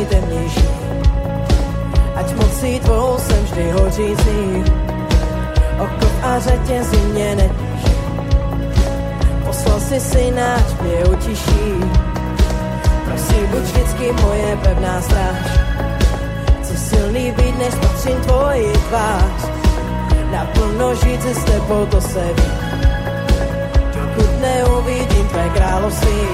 najtemnejší. 0.00 0.68
Ať 2.16 2.34
mocí 2.34 2.80
tvou 2.80 3.18
jsem 3.18 3.44
vždy 3.44 3.70
hořící, 3.70 4.64
oko 5.78 6.06
a 6.22 6.38
řetězy 6.38 6.96
mě 6.96 7.34
netíží. 7.34 7.96
Poslal 9.46 9.80
si 9.80 10.00
syna, 10.00 10.54
ať 10.54 10.80
mě 10.80 11.04
utiší. 11.04 11.68
Prosím, 13.04 13.46
buď 13.50 13.60
vždycky 13.60 14.12
moje 14.22 14.56
pevná 14.56 15.00
stráž. 15.00 15.46
Chci 16.62 16.76
silný 16.76 17.32
být, 17.32 17.58
než 17.58 17.74
patřím 17.74 18.20
tvoji 18.20 18.72
tvář. 18.88 19.50
Naplno 20.32 20.94
žít 20.94 21.22
se 21.22 21.34
s 21.34 21.44
tebou, 21.44 21.86
to 21.86 22.00
se 22.00 22.24
ví. 22.36 22.50
Dokud 23.94 24.40
neuvidím 24.40 25.28
tvé 25.28 25.48
království, 25.54 26.28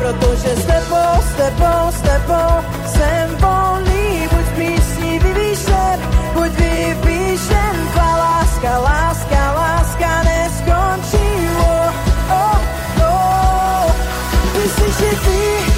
protože 0.00 0.56
s 0.56 0.64
tebou, 0.64 1.12
s 1.20 1.32
tebou, 1.36 1.82
s 1.90 2.00
tebou 2.00 2.52
jsem 2.86 3.36
volný, 3.36 4.28
buď 4.32 4.46
přísnivý 4.56 5.32
výšen, 5.32 6.00
buď 6.34 6.50
vyvýšen, 6.50 7.74
tvá 7.92 8.16
láska, 8.16 8.78
láska, 8.78 9.52
láska 9.52 10.22
neskončí, 10.22 11.48
oh, 11.58 11.92
oh, 12.30 12.58
oh, 13.02 13.92
ty 14.52 14.68
jsi 14.68 15.04
živý, 15.04 15.69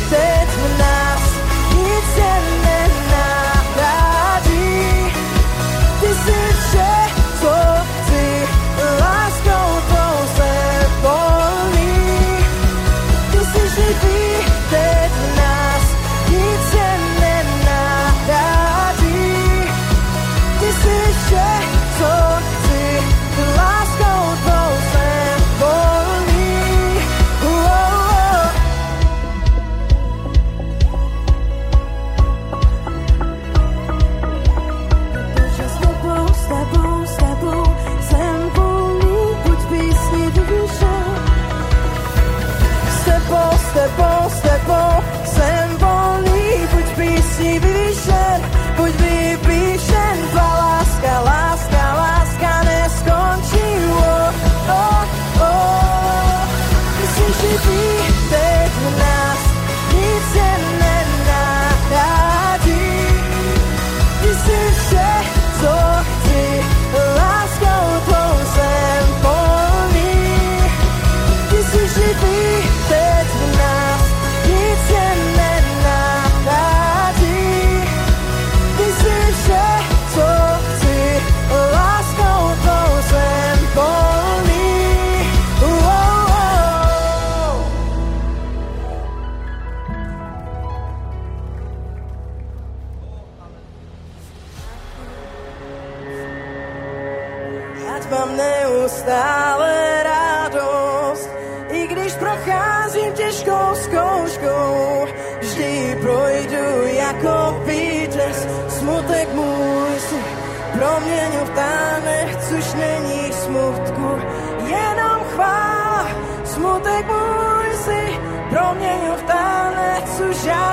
sujar. 120.17 120.72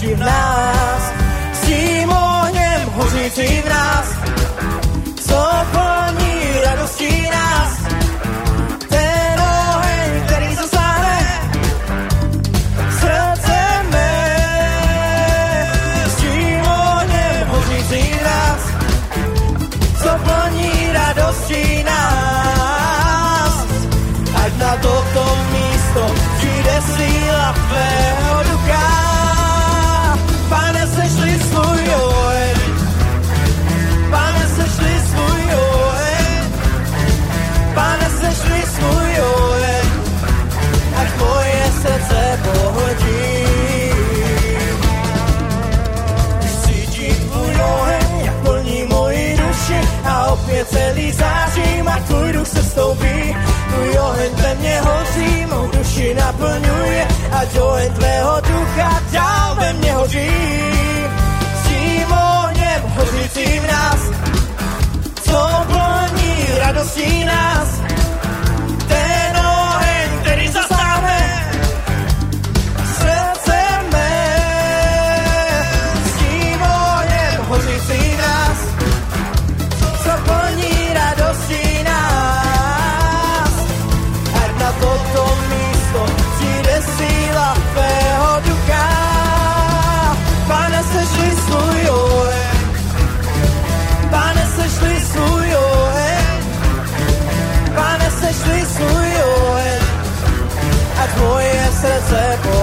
Pane, 0.00 0.16
v 0.16 0.69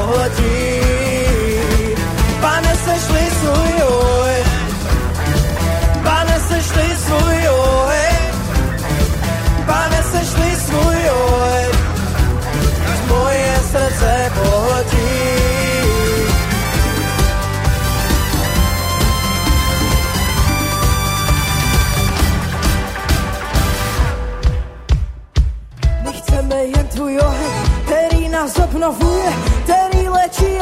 srdce 0.07 0.37
pohodí. 0.37 0.66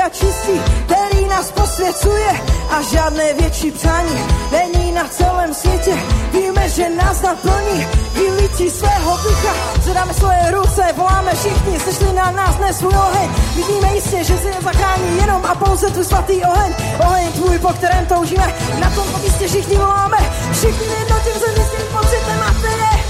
Léčí 0.05 0.25
a 0.25 0.27
čistí, 0.27 0.61
který 0.85 1.25
nás 1.27 1.51
posvěcuje 1.51 2.41
a 2.69 2.81
žádné 2.81 3.33
větší 3.33 3.71
přání 3.71 4.25
není 4.51 4.91
na 4.91 5.07
celém 5.07 5.53
světě. 5.53 5.97
Víme, 6.33 6.69
že 6.69 6.89
nás 6.89 7.21
naplní 7.21 7.87
vylití 8.13 8.69
svého 8.69 9.17
ducha, 9.23 9.53
zvedáme 9.81 10.13
svoje 10.13 10.51
ruce, 10.51 10.83
voláme 10.95 11.31
všichni, 11.35 11.79
sešli 11.79 12.13
na 12.13 12.31
nás 12.31 12.55
dnes 12.55 12.77
svůj 12.77 12.93
oheň. 12.93 13.29
Vidíme 13.55 13.95
jistě, 13.95 14.23
že 14.23 14.37
se 14.37 14.51
nezachrání 14.51 15.17
jenom 15.17 15.45
a 15.45 15.55
pouze 15.55 15.87
tvůj 15.87 16.05
svatý 16.05 16.43
oheň, 16.43 16.73
oheň 16.99 17.31
tvůj, 17.31 17.59
po 17.59 17.67
kterém 17.67 18.05
toužíme. 18.05 18.53
Na 18.79 18.89
tomto 18.89 19.17
místě 19.17 19.47
všichni 19.47 19.77
voláme, 19.77 20.17
všichni 20.51 20.85
jednotím 20.99 21.33
se 21.33 21.59
místním 21.59 21.87
pocitem 21.91 22.39
a 22.47 22.51
tedy. 22.61 23.03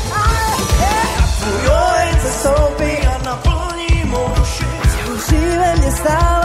Tvůj 1.40 1.68
oheň 1.68 2.20
se 2.22 2.32
stoupí 2.32 3.08
a 3.08 3.18
naplní 3.26 4.04
mou 4.06 4.28
duši. 4.36 4.66
Ve 5.58 5.76
mně 5.76 5.92
stále 5.92 6.45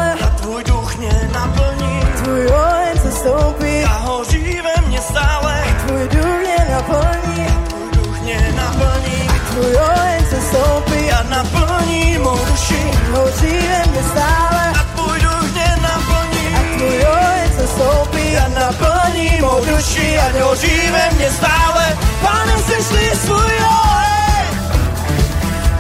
a 1.01 1.09
mě 1.09 1.31
naplní. 1.33 2.01
Tvůj 2.23 2.47
oheň 2.47 2.99
se 3.03 3.13
stoupí 3.13 3.85
a 3.85 3.99
hoří 3.99 4.61
ve 4.63 4.87
mně 4.87 5.01
stále. 5.01 5.65
Tvůj 5.87 6.09
duch 6.09 6.39
mě 6.41 6.67
naplní. 6.71 7.47
Tvůj 7.69 7.91
duch 7.93 8.21
mě 8.23 8.55
naplní. 8.57 9.29
Tvůj 9.51 9.77
oheň 9.77 10.27
se 10.31 10.41
stoupí 10.41 11.13
a 11.13 11.23
naplní 11.23 12.19
mou 12.19 12.39
duši. 12.51 12.91
Hoří 13.13 13.59
ve 13.59 13.91
mně 13.91 14.03
stále 14.11 14.73
a 14.81 14.83
tvůj 14.95 15.21
duch 15.21 15.53
mě 15.53 15.77
naplní. 15.83 16.47
A 16.57 16.77
tvůj 16.77 17.07
oheň 17.07 17.53
se 17.57 17.67
stoupí 17.67 18.37
a 18.37 18.49
naplní 18.49 19.41
mou 19.41 19.65
duši. 19.65 20.19
A 20.19 20.45
hoří 20.45 20.91
ve 20.91 21.11
mně 21.17 21.31
stále. 21.31 21.99
Pane, 22.23 22.59
sešli 22.59 23.11
svůj 23.25 23.57
oheň. 23.65 24.47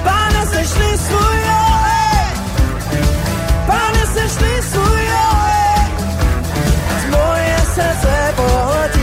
Pane, 0.03 0.47
sešli 0.47 0.99
oheň. 1.15 1.40
Pane, 4.31 4.51
sešli 4.51 4.63
svůj 4.63 5.03
oheň. 5.03 5.91
Ať 6.97 7.11
moje 7.11 7.57
srdce 7.75 8.35
pohodí. 8.37 9.00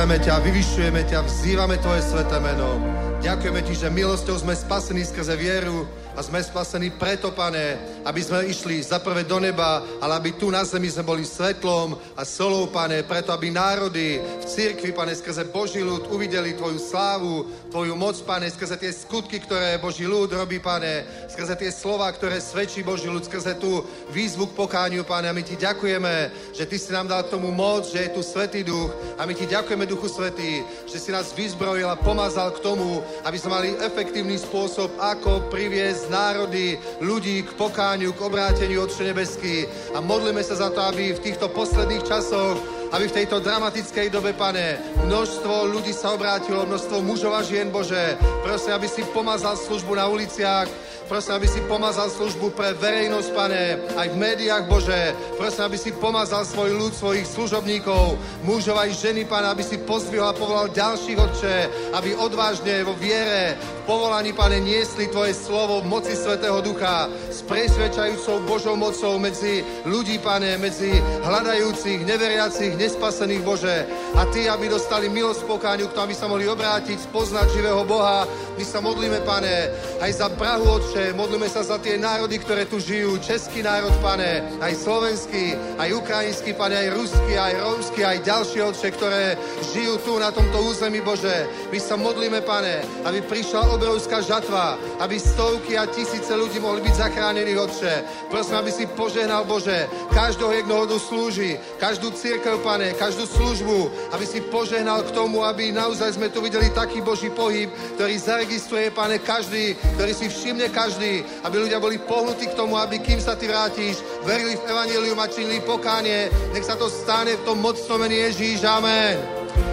Uctiame 0.00 0.16
ťa, 0.16 0.40
vyvyšujeme 0.40 1.02
ťa, 1.12 1.28
vzývame 1.28 1.76
Tvoje 1.76 2.00
sveté 2.00 2.40
meno. 2.40 3.09
Ďakujeme 3.20 3.60
Ti, 3.60 3.74
že 3.76 3.92
milosťou 3.92 4.40
sme 4.40 4.56
spasení 4.56 5.04
skrze 5.04 5.36
vieru 5.36 5.84
a 6.16 6.24
sme 6.24 6.40
spasení 6.40 6.88
preto, 6.96 7.28
pane, 7.28 7.76
aby 8.08 8.16
sme 8.16 8.48
išli 8.48 8.80
zaprvé 8.80 9.28
do 9.28 9.36
neba, 9.36 9.84
ale 10.00 10.16
aby 10.16 10.30
tu 10.40 10.48
na 10.48 10.64
zemi 10.64 10.88
sme 10.88 11.04
boli 11.04 11.28
svetlom 11.28 12.00
a 12.16 12.24
solou, 12.24 12.72
pane, 12.72 13.04
preto 13.04 13.28
aby 13.36 13.52
národy 13.52 14.24
v 14.24 14.44
cirkvi, 14.48 14.96
pane, 14.96 15.12
skrze 15.12 15.52
Boží 15.52 15.84
ľud 15.84 16.08
uvideli 16.08 16.56
Tvoju 16.56 16.80
slávu, 16.80 17.44
Tvoju 17.68 17.92
moc, 17.92 18.16
pane, 18.24 18.48
skrze 18.48 18.80
tie 18.80 18.88
skutky, 18.88 19.36
ktoré 19.44 19.76
Boží 19.76 20.08
ľud 20.08 20.32
robí, 20.32 20.56
pane, 20.56 21.04
skrze 21.28 21.60
tie 21.60 21.68
slova, 21.68 22.08
ktoré 22.16 22.40
svedčí 22.40 22.80
Boží 22.80 23.04
ľud, 23.04 23.28
skrze 23.28 23.52
tú 23.60 23.84
výzvu 24.16 24.48
k 24.48 24.56
pokániu, 24.56 25.04
pane, 25.04 25.28
a 25.28 25.36
my 25.36 25.44
Ti 25.44 25.60
ďakujeme, 25.60 26.32
že 26.56 26.64
Ty 26.64 26.76
si 26.80 26.88
nám 26.88 27.12
dal 27.12 27.28
tomu 27.28 27.52
moc, 27.52 27.84
že 27.84 28.00
je 28.00 28.16
tu 28.16 28.24
Svetý 28.24 28.64
Duch. 28.64 28.96
A 29.20 29.28
my 29.28 29.36
Ti 29.36 29.44
ďakujeme, 29.44 29.84
Duchu 29.84 30.08
Svetý, 30.08 30.64
že 30.88 30.96
si 30.96 31.12
nás 31.12 31.36
vyzbrojil 31.36 31.84
a 31.84 32.00
pomazal 32.00 32.48
k 32.56 32.64
tomu, 32.64 33.04
aby 33.26 33.36
sme 33.36 33.50
mali 33.52 33.68
efektívny 33.78 34.40
spôsob, 34.40 34.94
ako 34.96 35.50
priviesť 35.52 35.80
viesť 35.80 36.12
národy, 36.12 36.78
ľudí 37.00 37.42
k 37.42 37.56
pokáňu, 37.56 38.12
k 38.12 38.20
obráteniu 38.20 38.84
Otče 38.84 39.10
nebeský. 39.10 39.64
A 39.96 40.04
modlíme 40.04 40.44
sa 40.44 40.60
za 40.60 40.68
to, 40.68 40.80
aby 40.86 41.16
v 41.16 41.24
týchto 41.24 41.48
posledných 41.50 42.04
časoch 42.06 42.60
aby 42.90 43.06
v 43.06 43.22
tejto 43.22 43.38
dramatickej 43.38 44.10
dobe, 44.10 44.34
pane, 44.34 44.82
množstvo 45.06 45.70
ľudí 45.70 45.94
sa 45.94 46.10
obrátilo, 46.10 46.66
množstvo 46.66 46.98
mužov 47.06 47.38
a 47.38 47.46
žien, 47.46 47.70
Bože. 47.70 48.18
Prosím, 48.42 48.74
aby 48.74 48.90
si 48.90 49.06
pomazal 49.14 49.54
službu 49.54 49.94
na 49.94 50.10
uliciach, 50.10 50.66
prosím, 51.10 51.42
aby 51.42 51.48
si 51.50 51.60
pomazal 51.66 52.06
službu 52.06 52.54
pre 52.54 52.70
verejnosť, 52.78 53.28
pane, 53.34 53.82
aj 53.98 54.08
v 54.14 54.16
médiách, 54.16 54.70
Bože. 54.70 55.10
Prosím, 55.34 55.66
aby 55.66 55.74
si 55.74 55.90
pomazal 55.90 56.46
svoj 56.46 56.70
ľud, 56.70 56.94
svojich 56.94 57.26
služobníkov, 57.26 58.14
mužov 58.46 58.78
aj 58.78 58.94
ženy, 58.94 59.26
pane, 59.26 59.50
aby 59.50 59.66
si 59.66 59.82
pozvihol 59.82 60.30
a 60.30 60.38
povolal 60.38 60.70
ďalších, 60.70 61.18
Otče, 61.18 61.56
aby 61.98 62.14
odvážne 62.14 62.86
vo 62.86 62.94
viere, 62.94 63.58
povolaní, 63.90 64.30
pane, 64.30 64.62
niesli 64.62 65.10
Tvoje 65.10 65.34
slovo 65.34 65.82
v 65.82 65.90
moci 65.90 66.14
Svetého 66.14 66.62
Ducha 66.62 67.10
s 67.26 67.42
presvedčajúcou 67.42 68.38
Božou 68.46 68.78
mocou 68.78 69.18
medzi 69.18 69.66
ľudí, 69.82 70.22
pane, 70.22 70.54
medzi 70.62 70.94
hľadajúcich, 71.26 72.06
neveriacich, 72.06 72.78
nespasených, 72.78 73.42
Bože. 73.42 73.82
A 74.14 74.30
Ty, 74.30 74.54
aby 74.54 74.70
dostali 74.70 75.10
milosť 75.10 75.42
pokáňu, 75.42 75.90
k 75.90 75.94
tomu, 75.98 76.06
aby 76.06 76.14
sa 76.14 76.30
mohli 76.30 76.46
obrátiť, 76.46 77.02
spoznať 77.02 77.50
živého 77.50 77.82
Boha. 77.82 78.30
My 78.54 78.62
sa 78.62 78.78
modlíme, 78.78 79.26
Pane, 79.26 79.74
aj 79.98 80.12
za 80.22 80.28
Prahu, 80.38 80.78
Otče, 80.78 81.10
modlíme 81.18 81.50
sa 81.50 81.66
za 81.66 81.82
tie 81.82 81.98
národy, 81.98 82.38
ktoré 82.38 82.70
tu 82.70 82.78
žijú. 82.78 83.18
Český 83.18 83.66
národ, 83.66 83.90
Pane, 83.98 84.60
aj 84.62 84.86
slovenský, 84.86 85.58
aj 85.82 85.98
ukrajinský, 85.98 86.54
Pane, 86.54 86.78
aj 86.78 86.88
ruský, 86.94 87.34
aj 87.34 87.58
rómsky, 87.58 88.00
aj 88.06 88.22
ďalšie, 88.22 88.60
Otče, 88.70 88.88
ktoré 88.94 89.34
žijú 89.74 89.98
tu 90.06 90.12
na 90.22 90.30
tomto 90.30 90.62
území, 90.62 91.02
Bože. 91.02 91.48
My 91.74 91.78
sa 91.82 91.98
modlíme, 91.98 92.44
Pane, 92.46 92.86
aby 93.02 93.18
prišla 93.26 93.79
obrovská 93.80 94.20
žatva, 94.20 94.76
aby 95.00 95.16
stovky 95.16 95.72
a 95.80 95.88
tisíce 95.88 96.28
ľudí 96.36 96.60
mohli 96.60 96.84
byť 96.84 97.00
zachránení, 97.00 97.56
Otče. 97.56 98.28
Prosím, 98.28 98.60
aby 98.60 98.68
si 98.68 98.84
požehnal, 98.84 99.48
Bože, 99.48 99.88
každého 100.12 100.52
jednoho 100.52 100.84
slúži, 101.00 101.56
každú 101.80 102.12
církev, 102.12 102.60
pane, 102.60 102.92
každú 103.00 103.24
službu, 103.24 104.12
aby 104.12 104.24
si 104.28 104.44
požehnal 104.52 105.00
k 105.08 105.16
tomu, 105.16 105.40
aby 105.48 105.72
naozaj 105.72 106.20
sme 106.20 106.28
tu 106.28 106.44
videli 106.44 106.68
taký 106.76 107.00
Boží 107.00 107.32
pohyb, 107.32 107.72
ktorý 107.96 108.20
zaregistruje, 108.20 108.92
pane, 108.92 109.16
každý, 109.24 109.72
ktorý 109.96 110.12
si 110.12 110.28
všimne 110.28 110.68
každý, 110.68 111.24
aby 111.48 111.56
ľudia 111.56 111.80
boli 111.80 111.96
pohnutí 111.96 112.52
k 112.52 112.58
tomu, 112.60 112.76
aby 112.76 113.00
kým 113.00 113.16
sa 113.16 113.32
ty 113.32 113.48
vrátiš, 113.48 113.96
verili 114.28 114.60
v 114.60 114.66
Evangelium 114.68 115.16
a 115.16 115.32
činili 115.32 115.64
pokánie. 115.64 116.28
Nech 116.52 116.68
sa 116.68 116.76
to 116.76 116.92
stane 116.92 117.32
v 117.32 117.44
tom 117.48 117.64
mocnom 117.64 117.96
mene 117.96 118.28
Ježíš. 118.28 118.60
Amen. 118.60 119.16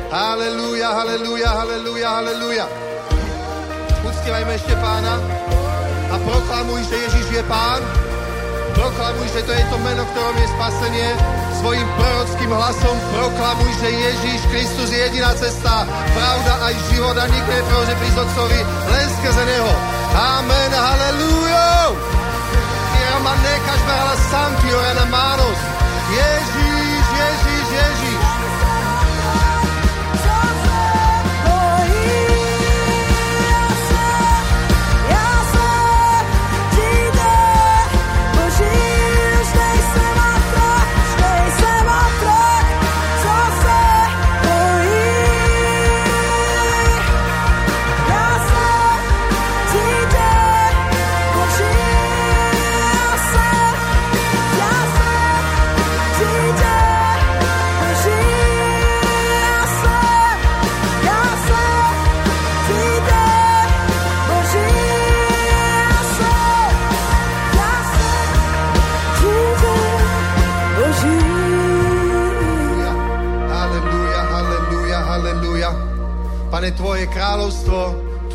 Halelúja, 0.08 0.96
halelúja, 0.96 1.52
halelúja, 1.52 2.10
halelúja. 2.24 2.87
Uctievajme 4.08 4.54
ešte 4.56 4.72
pána 4.80 5.20
a 6.08 6.16
proklamuj, 6.24 6.80
že 6.88 6.96
Ježíš 6.96 7.28
je 7.28 7.44
pán. 7.44 7.84
Proklamuj, 8.72 9.28
že 9.36 9.44
to 9.44 9.52
je 9.52 9.64
to 9.68 9.78
meno, 9.84 10.08
ktorom 10.16 10.36
je 10.40 10.48
spasenie 10.56 11.10
svojim 11.60 11.88
prorockým 11.98 12.52
hlasom 12.54 12.96
proklamuj, 13.12 13.72
že 13.84 13.90
Ježíš 13.90 14.42
Kristus 14.48 14.90
je 14.94 15.00
jediná 15.12 15.34
cesta, 15.36 15.84
pravda 16.16 16.54
aj 16.72 16.76
život 16.94 17.18
a 17.20 17.26
nikto 17.28 17.52
je 17.52 17.64
že 17.68 17.96
prísť 18.00 18.18
Otcovi 18.24 18.60
len 18.64 19.08
skrze 19.20 19.44
Neho. 19.44 19.74
Amen, 20.16 20.72
halleluja! 20.72 21.68
Quiero 22.94 23.20
mané 23.26 23.54
každá 23.66 23.98
santi 24.32 24.70
ora 24.72 24.94
na 25.04 25.06
manos. 25.12 25.60
Ježíš, 26.14 27.06
Ježíš, 27.12 27.68
Ježíš. 27.76 28.17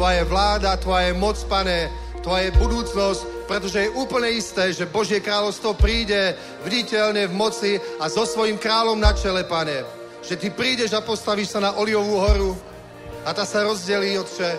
Tvoje 0.03 0.27
vláda, 0.27 0.75
Tvoje 0.83 1.15
moc, 1.15 1.39
Pane, 1.47 1.87
Tvoje 2.27 2.51
budúcnosť, 2.59 3.47
pretože 3.47 3.87
je 3.87 3.95
úplne 3.95 4.35
isté, 4.35 4.75
že 4.75 4.91
Božie 4.91 5.23
kráľovstvo 5.23 5.79
príde 5.79 6.35
viditeľne 6.67 7.31
v 7.31 7.39
moci 7.39 7.79
a 8.03 8.11
so 8.11 8.27
svojím 8.27 8.59
kráľom 8.59 8.99
na 8.99 9.15
čele, 9.15 9.47
Pane. 9.47 9.87
Že 10.27 10.43
Ty 10.43 10.49
prídeš 10.59 10.99
a 10.99 11.07
postavíš 11.07 11.55
sa 11.55 11.63
na 11.63 11.79
Oliovú 11.79 12.19
horu 12.19 12.59
a 13.23 13.31
tá 13.31 13.47
sa 13.47 13.63
rozdelí, 13.63 14.19
Otče. 14.19 14.51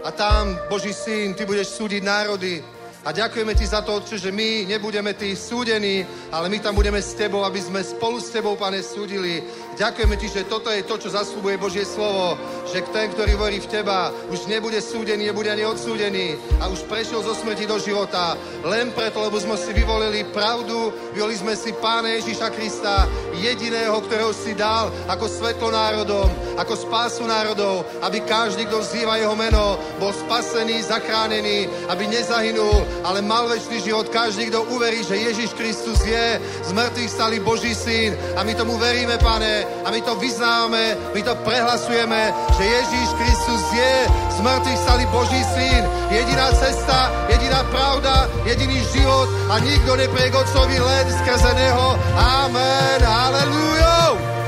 A 0.00 0.08
tam, 0.16 0.56
Boží 0.72 0.96
syn, 0.96 1.36
Ty 1.36 1.44
budeš 1.44 1.76
súdiť 1.76 2.00
národy, 2.00 2.64
a 3.00 3.16
ďakujeme 3.16 3.56
Ti 3.56 3.64
za 3.64 3.80
to, 3.80 3.96
Otče, 3.96 4.20
že 4.20 4.28
my 4.32 4.68
nebudeme 4.68 5.16
tí 5.16 5.32
súdení, 5.32 6.04
ale 6.32 6.52
my 6.52 6.60
tam 6.60 6.76
budeme 6.76 7.00
s 7.00 7.16
Tebou, 7.16 7.44
aby 7.48 7.56
sme 7.56 7.80
spolu 7.80 8.20
s 8.20 8.28
Tebou, 8.28 8.60
Pane, 8.60 8.84
súdili. 8.84 9.40
Ďakujeme 9.80 10.16
Ti, 10.20 10.28
že 10.28 10.44
toto 10.44 10.68
je 10.68 10.84
to, 10.84 11.00
čo 11.00 11.08
zaslúbuje 11.08 11.56
Božie 11.56 11.88
slovo, 11.88 12.36
že 12.68 12.84
ten, 12.92 13.08
ktorý 13.16 13.32
hovorí 13.40 13.64
v 13.64 13.70
Teba, 13.80 14.12
už 14.28 14.44
nebude 14.44 14.76
súdený, 14.76 15.32
nebude 15.32 15.48
ani 15.48 15.64
odsúdený 15.64 16.36
a 16.60 16.68
už 16.68 16.84
prešiel 16.84 17.24
zo 17.24 17.32
smrti 17.32 17.64
do 17.64 17.80
života. 17.80 18.36
Len 18.60 18.92
preto, 18.92 19.24
lebo 19.24 19.40
sme 19.40 19.56
si 19.56 19.72
vyvolili 19.72 20.28
pravdu, 20.36 20.92
vyvolili 21.16 21.40
sme 21.40 21.56
si 21.56 21.72
Pána 21.80 22.12
Ježíša 22.12 22.52
Krista, 22.52 23.08
jediného, 23.40 23.96
ktorého 24.04 24.36
si 24.36 24.52
dal 24.52 24.92
ako 25.08 25.24
svetlo 25.24 25.72
národom, 25.72 26.28
ako 26.60 26.76
spásu 26.76 27.24
národov, 27.24 27.88
aby 28.04 28.20
každý, 28.28 28.68
kto 28.68 28.84
vzýva 28.84 29.16
jeho 29.16 29.32
meno, 29.32 29.80
bol 29.96 30.12
spasený, 30.12 30.84
zachránený, 30.84 31.72
aby 31.88 32.04
nezahynul, 32.04 32.84
ale 33.00 33.24
mal 33.24 33.48
väčší 33.48 33.80
život. 33.88 34.12
Každý, 34.12 34.52
kto 34.52 34.60
uverí, 34.76 35.00
že 35.08 35.16
Ježiš 35.16 35.56
Kristus 35.56 36.04
je 36.04 36.36
z 36.68 36.70
mŕtvych 36.76 37.08
stali 37.16 37.40
Boží 37.40 37.72
syn 37.72 38.12
a 38.36 38.44
my 38.44 38.52
tomu 38.52 38.76
veríme, 38.76 39.16
pane, 39.16 39.69
a 39.84 39.90
my 39.90 40.00
to 40.00 40.14
vyznávame, 40.16 40.96
my 41.14 41.20
to 41.22 41.34
prehlasujeme, 41.44 42.22
že 42.56 42.64
Ježíš 42.64 43.08
Kristus 43.16 43.62
je 43.72 43.94
z 44.08 44.38
mŕtvych 44.40 44.80
stali 44.82 45.04
Boží 45.12 45.42
syn. 45.54 45.82
Jediná 46.10 46.52
cesta, 46.52 47.12
jediná 47.28 47.64
pravda, 47.68 48.28
jediný 48.44 48.80
život 48.92 49.28
a 49.50 49.58
nikto 49.60 49.96
neprie 49.96 50.30
k 50.30 50.38
Otcovi 50.40 50.76
len 50.80 51.06
skrze 51.10 51.52
Neho. 51.54 51.88
Amen. 52.16 52.98
Hallelujah. 53.04 54.39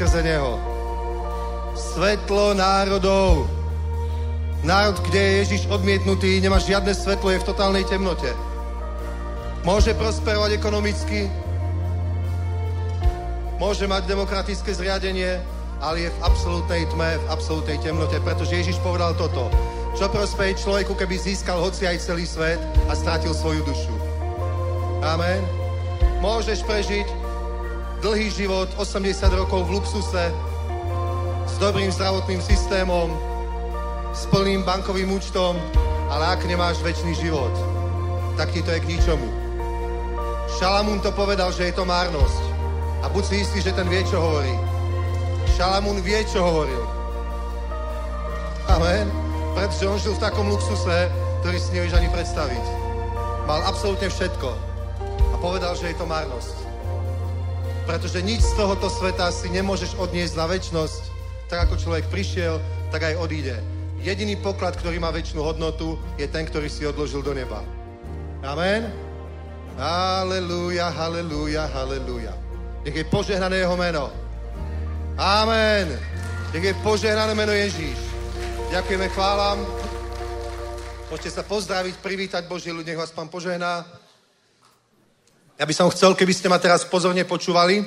Skrze 0.00 0.24
Neho. 0.24 0.56
Svetlo 1.76 2.56
národov. 2.56 3.44
Národ, 4.64 4.96
kde 5.04 5.20
je 5.20 5.36
Ježiš 5.44 5.68
odmietnutý, 5.68 6.40
nemá 6.40 6.56
žiadne 6.56 6.96
svetlo, 6.96 7.28
je 7.28 7.44
v 7.44 7.48
totálnej 7.52 7.84
temnote. 7.84 8.32
Môže 9.60 9.92
prosperovať 9.92 10.56
ekonomicky, 10.56 11.28
môže 13.60 13.84
mať 13.84 14.08
demokratické 14.08 14.72
zriadenie, 14.72 15.36
ale 15.84 16.08
je 16.08 16.10
v 16.16 16.18
absolútnej 16.24 16.88
tme, 16.88 17.20
v 17.20 17.26
absolútnej 17.28 17.76
temnote, 17.84 18.16
pretože 18.24 18.56
Ježiš 18.56 18.80
povedal 18.80 19.12
toto. 19.20 19.52
Čo 20.00 20.08
prospeje 20.08 20.64
človeku, 20.64 20.96
keby 20.96 21.20
získal 21.20 21.60
hoci 21.60 21.84
aj 21.84 22.00
celý 22.00 22.24
svet 22.24 22.56
a 22.88 22.96
strátil 22.96 23.36
svoju 23.36 23.68
dušu. 23.68 23.92
Amen. 25.04 25.44
Môžeš 26.24 26.64
prežiť 26.64 27.19
dlhý 28.00 28.32
život, 28.32 28.68
80 28.76 29.12
rokov 29.36 29.68
v 29.68 29.76
luxuse, 29.76 30.24
s 31.46 31.54
dobrým 31.60 31.92
zdravotným 31.92 32.40
systémom, 32.40 33.12
s 34.16 34.24
plným 34.32 34.64
bankovým 34.64 35.12
účtom, 35.12 35.54
ale 36.10 36.34
ak 36.34 36.48
nemáš 36.48 36.80
väčší 36.82 37.14
život, 37.14 37.52
tak 38.34 38.50
ti 38.50 38.64
to 38.64 38.72
je 38.72 38.80
k 38.80 38.90
ničomu. 38.96 39.28
Šalamún 40.58 40.98
to 41.04 41.12
povedal, 41.12 41.52
že 41.52 41.70
je 41.70 41.74
to 41.76 41.86
márnosť. 41.86 42.42
A 43.00 43.08
buď 43.08 43.24
si 43.24 43.34
istý, 43.44 43.58
že 43.64 43.76
ten 43.76 43.88
vie, 43.88 44.02
čo 44.04 44.20
hovorí. 44.20 44.52
Šalamún 45.56 46.02
vie, 46.04 46.20
čo 46.26 46.44
hovoril. 46.44 46.84
Amen. 48.68 49.08
Pretože 49.56 49.88
on 49.88 49.98
žil 49.98 50.14
v 50.16 50.24
takom 50.24 50.52
luxuse, 50.52 51.08
ktorý 51.40 51.56
si 51.56 51.70
nevieš 51.72 51.96
ani 51.96 52.12
predstaviť. 52.12 52.64
Mal 53.48 53.60
absolútne 53.64 54.12
všetko. 54.12 54.48
A 55.32 55.36
povedal, 55.40 55.72
že 55.80 55.92
je 55.92 55.96
to 55.96 56.04
márnosť. 56.04 56.59
Pretože 57.88 58.20
nič 58.24 58.40
z 58.44 58.52
tohoto 58.56 58.88
sveta 58.88 59.30
si 59.32 59.48
nemôžeš 59.52 59.96
odniesť 59.96 60.34
na 60.36 60.46
väčnosť. 60.48 61.02
Tak 61.50 61.68
ako 61.68 61.74
človek 61.80 62.06
prišiel, 62.12 62.60
tak 62.94 63.06
aj 63.06 63.18
odíde. 63.18 63.56
Jediný 64.00 64.38
poklad, 64.40 64.80
ktorý 64.80 64.96
má 64.96 65.12
väčšinu 65.12 65.44
hodnotu, 65.44 66.00
je 66.16 66.24
ten, 66.24 66.48
ktorý 66.48 66.72
si 66.72 66.88
odložil 66.88 67.20
do 67.20 67.36
neba. 67.36 67.60
Amen. 68.40 68.88
Halelúja, 69.76 70.88
halelúja, 70.88 71.68
halelúja. 71.68 72.32
Nech 72.80 72.96
je 72.96 73.04
požehnané 73.04 73.60
jeho 73.60 73.76
meno. 73.76 74.08
Amen. 75.20 75.92
Nech 76.56 76.64
je 76.64 76.74
požehnané 76.80 77.36
meno 77.36 77.52
Ježíš. 77.52 78.00
Ďakujeme, 78.72 79.12
chválam. 79.12 79.60
Môžete 81.12 81.36
sa 81.36 81.42
pozdraviť, 81.44 82.00
privítať 82.00 82.46
Boží 82.46 82.72
ľudí, 82.72 82.94
nech 82.94 83.02
vás 83.02 83.12
Pán 83.12 83.28
požehná. 83.28 83.84
Ja 85.60 85.68
by 85.68 85.76
som 85.76 85.92
chcel, 85.92 86.16
keby 86.16 86.32
ste 86.32 86.48
ma 86.48 86.56
teraz 86.56 86.88
pozorne 86.88 87.20
počúvali. 87.28 87.84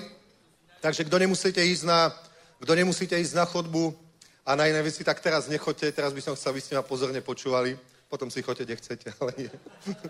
Takže 0.78 1.10
kto 1.10 1.18
nemusíte 1.18 1.58
ísť 1.58 1.90
na, 1.90 2.14
kto 2.62 2.70
nemusíte 2.70 3.18
ísť 3.18 3.34
na 3.34 3.50
chodbu 3.50 3.98
a 4.46 4.54
na 4.54 4.70
iné 4.70 4.78
veci, 4.86 5.02
tak 5.02 5.18
teraz 5.18 5.50
nechoďte. 5.50 5.90
Teraz 5.90 6.14
by 6.14 6.22
som 6.22 6.38
chcel, 6.38 6.54
aby 6.54 6.62
ste 6.62 6.78
ma 6.78 6.86
pozorne 6.86 7.18
počúvali. 7.26 7.74
Potom 8.06 8.30
si 8.30 8.46
choďte, 8.46 8.70
kde 8.70 8.76
chcete, 8.78 9.08
ale 9.18 9.32
nie. 9.42 9.50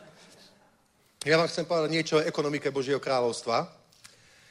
Ja 1.23 1.39
vám 1.39 1.47
chcem 1.47 1.63
povedať 1.63 1.87
niečo 1.87 2.19
o 2.19 2.25
ekonomike 2.27 2.67
Božieho 2.67 2.99
kráľovstva, 2.99 3.63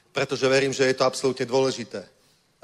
pretože 0.08 0.48
verím, 0.48 0.72
že 0.72 0.88
je 0.88 0.96
to 0.96 1.04
absolútne 1.04 1.44
dôležité. 1.44 2.00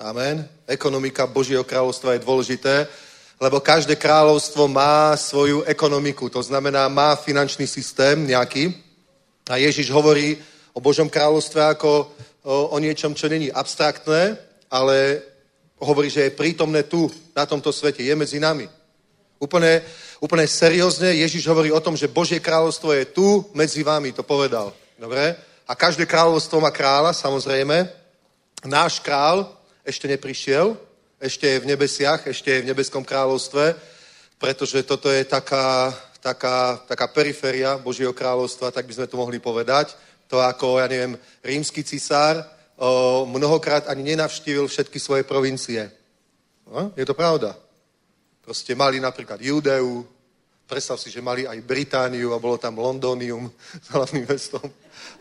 Amen. 0.00 0.48
Ekonomika 0.64 1.28
Božieho 1.28 1.60
kráľovstva 1.60 2.16
je 2.16 2.24
dôležité, 2.24 2.88
lebo 3.36 3.60
každé 3.60 4.00
kráľovstvo 4.00 4.64
má 4.64 5.12
svoju 5.12 5.60
ekonomiku, 5.68 6.32
to 6.32 6.40
znamená, 6.40 6.88
má 6.88 7.20
finančný 7.20 7.68
systém 7.68 8.24
nejaký. 8.24 8.87
A 9.48 9.56
Ježiš 9.56 9.88
hovorí 9.90 10.36
o 10.76 10.80
Božom 10.80 11.08
kráľovstve 11.08 11.60
ako 11.64 11.90
o, 11.90 12.06
o 12.72 12.76
niečom, 12.78 13.16
čo 13.16 13.32
není 13.32 13.48
abstraktné, 13.48 14.36
ale 14.68 15.24
hovorí, 15.80 16.10
že 16.10 16.28
je 16.28 16.36
prítomné 16.36 16.84
tu, 16.84 17.08
na 17.32 17.46
tomto 17.46 17.72
svete, 17.72 18.04
je 18.04 18.14
medzi 18.14 18.36
nami. 18.36 18.68
Úplne, 19.38 19.82
úplne 20.18 20.46
seriózne 20.50 21.14
Ježiš 21.14 21.46
hovorí 21.46 21.70
o 21.70 21.80
tom, 21.80 21.94
že 21.96 22.10
Božie 22.10 22.42
kráľovstvo 22.42 22.90
je 22.92 23.04
tu 23.08 23.46
medzi 23.54 23.86
vami, 23.86 24.12
to 24.12 24.26
povedal. 24.26 24.74
Dobre? 24.98 25.38
A 25.68 25.72
každé 25.78 26.06
kráľovstvo 26.10 26.58
má 26.58 26.74
kráľa, 26.74 27.14
samozrejme. 27.14 27.86
Náš 28.66 28.98
král 28.98 29.46
ešte 29.86 30.10
neprišiel, 30.10 30.74
ešte 31.22 31.46
je 31.46 31.62
v 31.62 31.68
nebesiach, 31.70 32.26
ešte 32.26 32.50
je 32.50 32.62
v 32.66 32.68
nebeskom 32.74 33.06
kráľovstve, 33.06 33.78
pretože 34.42 34.82
toto 34.82 35.06
je 35.06 35.22
taká, 35.22 35.94
taká, 36.20 36.80
taká 36.86 37.06
periféria 37.08 37.78
Božieho 37.78 38.12
kráľovstva, 38.12 38.70
tak 38.70 38.86
by 38.86 38.92
sme 38.94 39.06
to 39.06 39.16
mohli 39.16 39.38
povedať. 39.38 39.96
To 40.28 40.42
ako, 40.42 40.78
ja 40.78 40.86
neviem, 40.86 41.16
rímsky 41.40 41.82
cisár 41.84 42.44
o, 42.78 43.26
mnohokrát 43.26 43.88
ani 43.88 44.02
nenavštívil 44.14 44.68
všetky 44.68 45.00
svoje 45.00 45.22
provincie. 45.22 45.90
No, 46.68 46.92
je 46.96 47.04
to 47.04 47.14
pravda. 47.14 47.56
Proste 48.44 48.74
mali 48.74 49.00
napríklad 49.00 49.40
Judeu, 49.40 50.06
predstav 50.68 51.00
si, 51.00 51.10
že 51.10 51.24
mali 51.24 51.48
aj 51.48 51.64
Britániu 51.64 52.36
a 52.36 52.38
bolo 52.38 52.60
tam 52.60 52.78
Londonium 52.78 53.48
s 53.84 53.88
hlavným 53.88 54.26
mestom. 54.28 54.64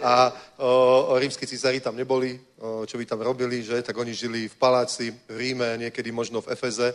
A 0.04 0.30
o, 0.58 0.70
o 1.12 1.14
rímsky 1.18 1.48
cisári 1.48 1.80
tam 1.80 1.96
neboli, 1.96 2.38
o, 2.60 2.86
čo 2.86 2.98
by 2.98 3.06
tam 3.06 3.22
robili, 3.24 3.64
že? 3.64 3.82
Tak 3.82 3.98
oni 3.98 4.14
žili 4.14 4.52
v 4.52 4.56
paláci, 4.56 5.10
v 5.10 5.38
Ríme, 5.38 5.78
niekedy 5.78 6.12
možno 6.12 6.42
v 6.42 6.52
Efeze, 6.52 6.94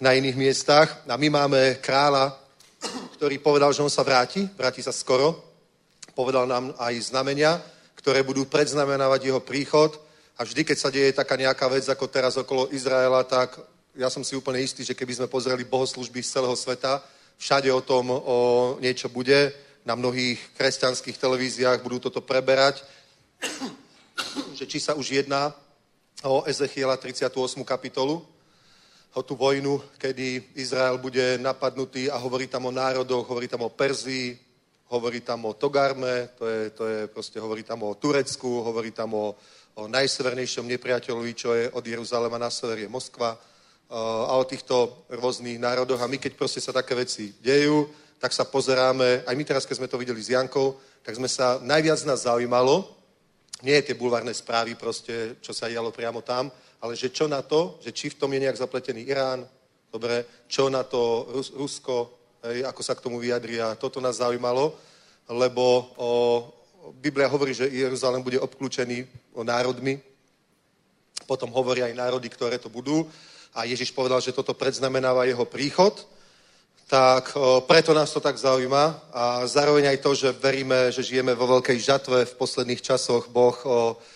na 0.00 0.14
iných 0.14 0.36
miestach. 0.36 1.02
A 1.06 1.16
my 1.16 1.28
máme 1.30 1.82
kráľa, 1.82 2.43
ktorý 3.18 3.38
povedal, 3.38 3.72
že 3.72 3.82
on 3.82 3.92
sa 3.92 4.02
vráti, 4.02 4.48
vráti 4.56 4.82
sa 4.82 4.92
skoro. 4.92 5.40
Povedal 6.14 6.46
nám 6.46 6.74
aj 6.78 7.10
znamenia, 7.10 7.58
ktoré 7.94 8.22
budú 8.22 8.44
predznamenávať 8.46 9.32
jeho 9.32 9.40
príchod. 9.40 9.96
A 10.38 10.44
vždy, 10.44 10.66
keď 10.66 10.76
sa 10.78 10.90
deje 10.90 11.14
taká 11.14 11.38
nejaká 11.38 11.70
vec, 11.70 11.86
ako 11.86 12.10
teraz 12.10 12.34
okolo 12.36 12.68
Izraela, 12.74 13.22
tak 13.24 13.54
ja 13.94 14.10
som 14.10 14.26
si 14.26 14.34
úplne 14.34 14.58
istý, 14.58 14.82
že 14.82 14.98
keby 14.98 15.14
sme 15.14 15.30
pozreli 15.30 15.62
bohoslužby 15.62 16.22
z 16.22 16.38
celého 16.38 16.56
sveta, 16.58 17.02
všade 17.38 17.70
o 17.70 17.80
tom 17.80 18.10
o 18.10 18.38
niečo 18.82 19.06
bude, 19.08 19.54
na 19.84 19.94
mnohých 19.94 20.40
kresťanských 20.56 21.20
televíziách 21.20 21.84
budú 21.84 22.08
toto 22.08 22.24
preberať, 22.24 22.80
že 24.56 24.64
či 24.64 24.80
sa 24.80 24.96
už 24.96 25.12
jedná 25.12 25.52
o 26.24 26.40
Ezechiela 26.48 26.96
38. 26.96 27.28
kapitolu, 27.68 28.24
o 29.14 29.22
tú 29.22 29.38
vojnu, 29.38 29.78
kedy 29.98 30.58
Izrael 30.58 30.98
bude 30.98 31.38
napadnutý 31.38 32.10
a 32.10 32.18
hovorí 32.18 32.50
tam 32.50 32.66
o 32.66 32.74
národoch, 32.74 33.30
hovorí 33.30 33.46
tam 33.46 33.62
o 33.62 33.70
Perzii, 33.70 34.34
hovorí 34.90 35.22
tam 35.22 35.44
o 35.46 35.54
Togarme, 35.54 36.34
to 36.38 36.46
je, 36.46 36.70
to 36.70 36.84
je 36.86 37.00
proste, 37.06 37.38
hovorí 37.40 37.62
tam 37.62 37.82
o 37.82 37.94
Turecku, 37.94 38.62
hovorí 38.66 38.90
tam 38.90 39.14
o, 39.14 39.38
o 39.74 39.86
najsevernejšom 39.86 40.66
nepriateľovi, 40.66 41.32
čo 41.34 41.54
je 41.54 41.70
od 41.70 41.86
Jeruzalema 41.86 42.38
na 42.38 42.50
sever, 42.50 42.78
je 42.78 42.90
Moskva 42.90 43.38
a 43.94 44.34
o 44.34 44.44
týchto 44.44 45.06
rôznych 45.06 45.60
národoch. 45.60 46.02
A 46.02 46.10
my, 46.10 46.18
keď 46.18 46.34
proste 46.34 46.58
sa 46.58 46.74
také 46.74 46.98
veci 46.98 47.30
dejú, 47.38 47.86
tak 48.18 48.34
sa 48.34 48.42
pozeráme, 48.42 49.22
aj 49.22 49.34
my 49.36 49.44
teraz, 49.44 49.62
keď 49.68 49.76
sme 49.78 49.90
to 49.90 50.00
videli 50.00 50.18
s 50.18 50.32
Jankou, 50.34 50.74
tak 51.04 51.14
sme 51.14 51.28
sa, 51.28 51.60
najviac 51.62 52.02
nás 52.08 52.24
zaujímalo, 52.26 52.88
nie 53.62 53.76
tie 53.84 53.94
bulvárne 53.94 54.34
správy 54.34 54.74
proste, 54.74 55.38
čo 55.38 55.54
sa 55.54 55.70
dialo 55.70 55.94
priamo 55.94 56.24
tam, 56.24 56.50
ale 56.84 57.00
že 57.00 57.08
čo 57.08 57.24
na 57.24 57.40
to, 57.40 57.80
že 57.80 57.96
či 57.96 58.12
v 58.12 58.20
tom 58.20 58.28
je 58.28 58.44
nejak 58.44 58.60
zapletený 58.60 59.08
Irán, 59.08 59.48
dobre, 59.88 60.44
čo 60.44 60.68
na 60.68 60.84
to 60.84 61.24
Rus, 61.32 61.48
Rusko, 61.56 62.12
hej, 62.44 62.60
ako 62.68 62.80
sa 62.84 62.92
k 62.92 63.00
tomu 63.00 63.16
vyjadria, 63.16 63.72
toto 63.80 64.04
nás 64.04 64.20
zaujímalo, 64.20 64.76
lebo 65.32 65.64
o, 65.96 66.08
Biblia 67.00 67.24
hovorí, 67.32 67.56
že 67.56 67.72
Jeruzalém 67.72 68.20
bude 68.20 68.36
obklúčený 68.36 69.08
národmi, 69.32 69.96
potom 71.24 71.48
hovorí 71.56 71.80
aj 71.80 71.96
národy, 71.96 72.28
ktoré 72.28 72.60
to 72.60 72.68
budú. 72.68 73.08
A 73.56 73.64
Ježiš 73.64 73.88
povedal, 73.96 74.20
že 74.20 74.36
toto 74.36 74.52
predznamenáva 74.52 75.24
jeho 75.24 75.48
príchod, 75.48 76.04
tak 76.94 77.34
preto 77.66 77.90
nás 77.90 78.14
to 78.14 78.22
tak 78.22 78.38
zaujíma 78.38 79.10
a 79.10 79.42
zároveň 79.50 79.90
aj 79.90 79.98
to, 79.98 80.14
že 80.14 80.30
veríme, 80.30 80.94
že 80.94 81.02
žijeme 81.02 81.34
vo 81.34 81.58
veľkej 81.58 81.74
žatve 81.82 82.22
v 82.22 82.38
posledných 82.38 82.78
časoch, 82.78 83.26
Boh 83.34 83.58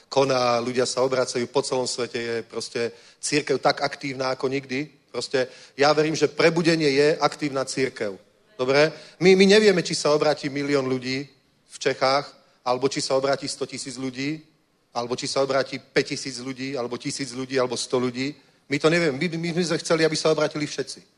koná, 0.07 0.63
ľudia 0.63 0.87
sa 0.87 1.03
obracajú 1.03 1.43
po 1.51 1.59
celom 1.67 1.91
svete, 1.91 2.23
je 2.23 2.37
proste 2.47 2.95
církev 3.19 3.59
tak 3.59 3.83
aktívna 3.83 4.31
ako 4.31 4.47
nikdy. 4.47 4.87
Proste 5.11 5.51
ja 5.75 5.91
verím, 5.91 6.15
že 6.15 6.31
prebudenie 6.31 6.87
je 6.87 7.19
aktívna 7.19 7.67
církev. 7.67 8.15
Dobre? 8.55 8.95
My, 9.19 9.35
my 9.35 9.59
nevieme, 9.59 9.83
či 9.83 9.99
sa 9.99 10.15
obráti 10.15 10.47
milión 10.47 10.87
ľudí 10.87 11.27
v 11.67 11.77
Čechách, 11.83 12.31
alebo 12.63 12.87
či 12.87 13.03
sa 13.03 13.19
obráti 13.19 13.51
100 13.51 13.75
tisíc 13.75 13.99
ľudí, 13.99 14.39
alebo 14.95 15.19
či 15.19 15.27
sa 15.27 15.43
obráti 15.43 15.83
5 15.83 16.15
tisíc 16.15 16.39
ľudí, 16.39 16.79
alebo 16.79 16.95
tisíc 16.95 17.35
ľudí, 17.35 17.59
alebo 17.59 17.75
100 17.75 18.07
ľudí. 18.07 18.39
My 18.71 18.79
to 18.79 18.87
nevieme. 18.87 19.19
My, 19.19 19.27
my, 19.51 19.63
sme 19.67 19.83
chceli, 19.83 20.07
aby 20.07 20.15
sa 20.15 20.31
obrátili 20.31 20.63
všetci. 20.63 21.18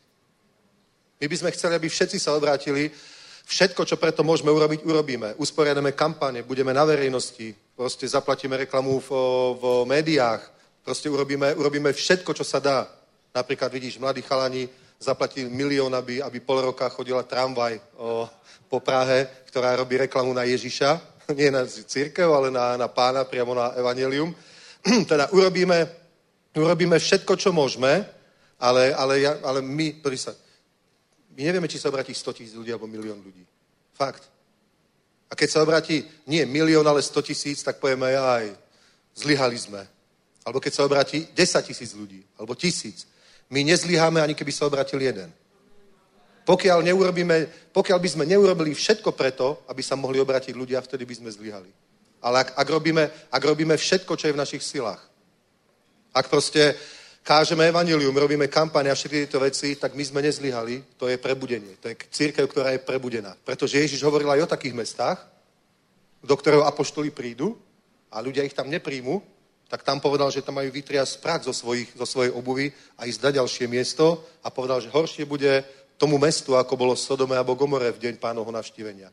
My 1.20 1.28
by 1.28 1.36
sme 1.36 1.52
chceli, 1.52 1.76
aby 1.76 1.88
všetci 1.88 2.16
sa 2.16 2.32
obrátili. 2.32 2.88
Všetko, 3.44 3.84
čo 3.84 4.00
preto 4.00 4.24
môžeme 4.24 4.48
urobiť, 4.48 4.88
urobíme. 4.88 5.36
Usporiadame 5.36 5.92
kampane, 5.92 6.40
budeme 6.40 6.72
na 6.72 6.88
verejnosti, 6.88 7.52
proste 7.76 8.08
zaplatíme 8.08 8.56
reklamu 8.56 8.96
v, 9.04 9.10
v 9.60 9.64
médiách, 9.84 10.40
proste 10.80 11.12
urobíme, 11.12 11.52
urobíme 11.60 11.92
všetko, 11.92 12.32
čo 12.32 12.40
sa 12.40 12.56
dá. 12.56 12.88
Napríklad 13.36 13.68
vidíš, 13.68 14.00
mladí 14.00 14.24
chalani 14.24 14.64
zaplatí 14.96 15.44
milión, 15.44 15.92
aby, 15.92 16.24
aby 16.24 16.40
pol 16.40 16.72
roka 16.72 16.88
chodila 16.88 17.20
tramvaj 17.20 17.76
o, 18.00 18.24
po 18.68 18.80
Prahe, 18.80 19.44
ktorá 19.52 19.76
robí 19.76 20.00
reklamu 20.00 20.32
na 20.32 20.48
Ježiša, 20.48 21.00
nie 21.38 21.52
na 21.52 21.68
církev, 21.68 22.32
ale 22.32 22.48
na, 22.48 22.80
na 22.80 22.88
pána, 22.88 23.28
priamo 23.28 23.52
na 23.52 23.76
evanelium. 23.76 24.32
teda 25.10 25.28
urobíme, 25.36 25.84
urobíme 26.56 26.96
všetko, 26.96 27.36
čo 27.36 27.52
môžeme, 27.52 28.08
ale, 28.56 28.96
ale, 28.96 29.20
ja, 29.20 29.36
ale 29.44 29.60
my, 29.60 30.00
sa, 30.16 30.32
my 31.40 31.48
nevieme, 31.48 31.72
či 31.72 31.80
sa 31.80 31.88
obratí 31.88 32.12
100 32.12 32.36
tisíc 32.36 32.52
ľudí 32.52 32.68
alebo 32.68 32.84
milión 32.84 33.16
ľudí. 33.16 33.40
Fakt. 33.96 34.28
A 35.24 35.32
keď 35.32 35.48
sa 35.48 35.64
obratí 35.64 36.04
nie 36.28 36.44
milión, 36.44 36.84
ale 36.84 37.00
100 37.00 37.16
tisíc, 37.24 37.64
tak 37.64 37.80
povieme 37.80 38.12
aj, 38.12 38.52
zlyhali 39.16 39.56
sme. 39.56 39.80
Alebo 40.44 40.60
keď 40.60 40.72
sa 40.76 40.84
obratí 40.84 41.32
10 41.32 41.64
tisíc 41.64 41.96
ľudí, 41.96 42.20
alebo 42.36 42.52
tisíc. 42.52 43.08
My 43.48 43.64
nezlyháme, 43.64 44.20
ani 44.20 44.36
keby 44.36 44.52
sa 44.52 44.68
obratil 44.68 45.00
jeden. 45.00 45.32
Pokiaľ, 46.44 46.84
neurobíme, 46.84 47.72
pokiaľ 47.72 47.98
by 48.04 48.08
sme 48.12 48.28
neurobili 48.28 48.76
všetko 48.76 49.16
preto, 49.16 49.64
aby 49.72 49.80
sa 49.80 49.96
mohli 49.96 50.20
obratiť 50.20 50.52
ľudia, 50.52 50.84
vtedy 50.84 51.08
by 51.08 51.24
sme 51.24 51.30
zlyhali. 51.32 51.72
Ale 52.20 52.44
ak, 52.44 52.52
ak, 52.52 52.68
robíme, 52.68 53.08
ak 53.32 53.42
robíme 53.48 53.80
všetko, 53.80 54.12
čo 54.12 54.28
je 54.28 54.36
v 54.36 54.42
našich 54.44 54.60
silách, 54.60 55.00
ak 56.12 56.28
proste 56.28 56.76
kážeme 57.30 57.70
evanilium, 57.70 58.10
robíme 58.10 58.50
kampane 58.50 58.90
a 58.90 58.98
všetky 58.98 59.30
tieto 59.30 59.38
veci, 59.38 59.78
tak 59.78 59.94
my 59.94 60.02
sme 60.02 60.18
nezlyhali, 60.18 60.98
to 60.98 61.06
je 61.06 61.14
prebudenie. 61.14 61.78
To 61.78 61.86
je 61.86 61.94
církev, 62.10 62.50
ktorá 62.50 62.74
je 62.74 62.82
prebudená. 62.82 63.38
Pretože 63.46 63.78
Ježiš 63.78 64.02
hovoril 64.02 64.26
aj 64.34 64.42
o 64.42 64.50
takých 64.50 64.74
mestách, 64.74 65.22
do 66.26 66.34
ktorého 66.34 66.66
apoštoli 66.66 67.14
prídu 67.14 67.54
a 68.10 68.18
ľudia 68.18 68.42
ich 68.42 68.50
tam 68.50 68.66
nepríjmu, 68.66 69.22
tak 69.70 69.86
tam 69.86 70.02
povedal, 70.02 70.34
že 70.34 70.42
tam 70.42 70.58
majú 70.58 70.74
vytriasť 70.74 71.22
prach 71.22 71.46
zo, 71.46 71.54
svojich, 71.54 71.94
zo 71.94 72.02
svojej 72.02 72.34
obuvy 72.34 72.74
a 72.98 73.06
ísť 73.06 73.22
na 73.22 73.30
ďalšie 73.38 73.70
miesto 73.70 74.26
a 74.42 74.50
povedal, 74.50 74.82
že 74.82 74.90
horšie 74.90 75.22
bude 75.22 75.62
tomu 76.02 76.18
mestu, 76.18 76.58
ako 76.58 76.74
bolo 76.74 76.98
Sodome 76.98 77.38
alebo 77.38 77.54
Gomore 77.54 77.94
v 77.94 78.10
deň 78.10 78.18
pánovho 78.18 78.50
navštívenia. 78.50 79.06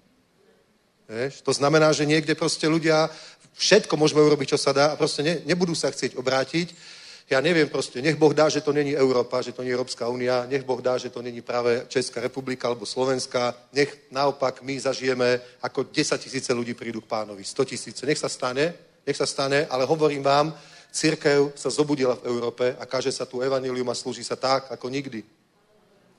Vieš? 1.05 1.45
To 1.45 1.53
znamená, 1.53 1.93
že 1.93 2.09
niekde 2.09 2.33
proste 2.33 2.65
ľudia, 2.65 3.13
všetko 3.61 3.93
môžeme 3.93 4.25
urobiť, 4.25 4.57
čo 4.57 4.59
sa 4.59 4.73
dá 4.73 4.85
a 4.91 4.97
proste 4.97 5.21
ne, 5.21 5.45
nebudú 5.45 5.77
sa 5.77 5.93
chcieť 5.93 6.17
obrátiť. 6.17 6.96
Ja 7.27 7.43
neviem 7.43 7.67
proste, 7.67 7.99
nech 7.99 8.15
Boh 8.15 8.31
dá, 8.31 8.47
že 8.47 8.63
to 8.63 8.71
není 8.71 8.95
Európa, 8.95 9.43
že 9.43 9.51
to 9.51 9.59
nie 9.59 9.69
je 9.69 9.75
Európska 9.75 10.07
únia, 10.07 10.47
nech 10.47 10.63
Boh 10.63 10.79
dá, 10.79 10.95
že 10.95 11.11
to 11.11 11.19
není 11.19 11.43
práve 11.43 11.83
Česká 11.91 12.23
republika 12.23 12.71
alebo 12.71 12.87
Slovenska, 12.87 13.51
nech 13.75 14.07
naopak 14.11 14.63
my 14.63 14.79
zažijeme, 14.79 15.59
ako 15.59 15.91
10 15.91 16.23
tisíce 16.23 16.55
ľudí 16.55 16.71
prídu 16.71 17.03
k 17.03 17.11
pánovi, 17.11 17.43
100 17.43 17.65
tisíce, 17.65 18.05
nech 18.07 18.15
sa 18.15 18.31
stane, 18.31 18.71
nech 19.03 19.19
sa 19.19 19.27
stane, 19.27 19.67
ale 19.67 19.83
hovorím 19.83 20.23
vám, 20.23 20.55
církev 20.87 21.51
sa 21.51 21.67
zobudila 21.67 22.15
v 22.15 22.31
Európe 22.31 22.75
a 22.79 22.87
káže 22.87 23.11
sa 23.11 23.27
tu 23.27 23.43
evanilium 23.43 23.91
a 23.91 23.99
slúži 23.99 24.23
sa 24.23 24.39
tak, 24.39 24.71
ako 24.71 24.87
nikdy. 24.87 25.19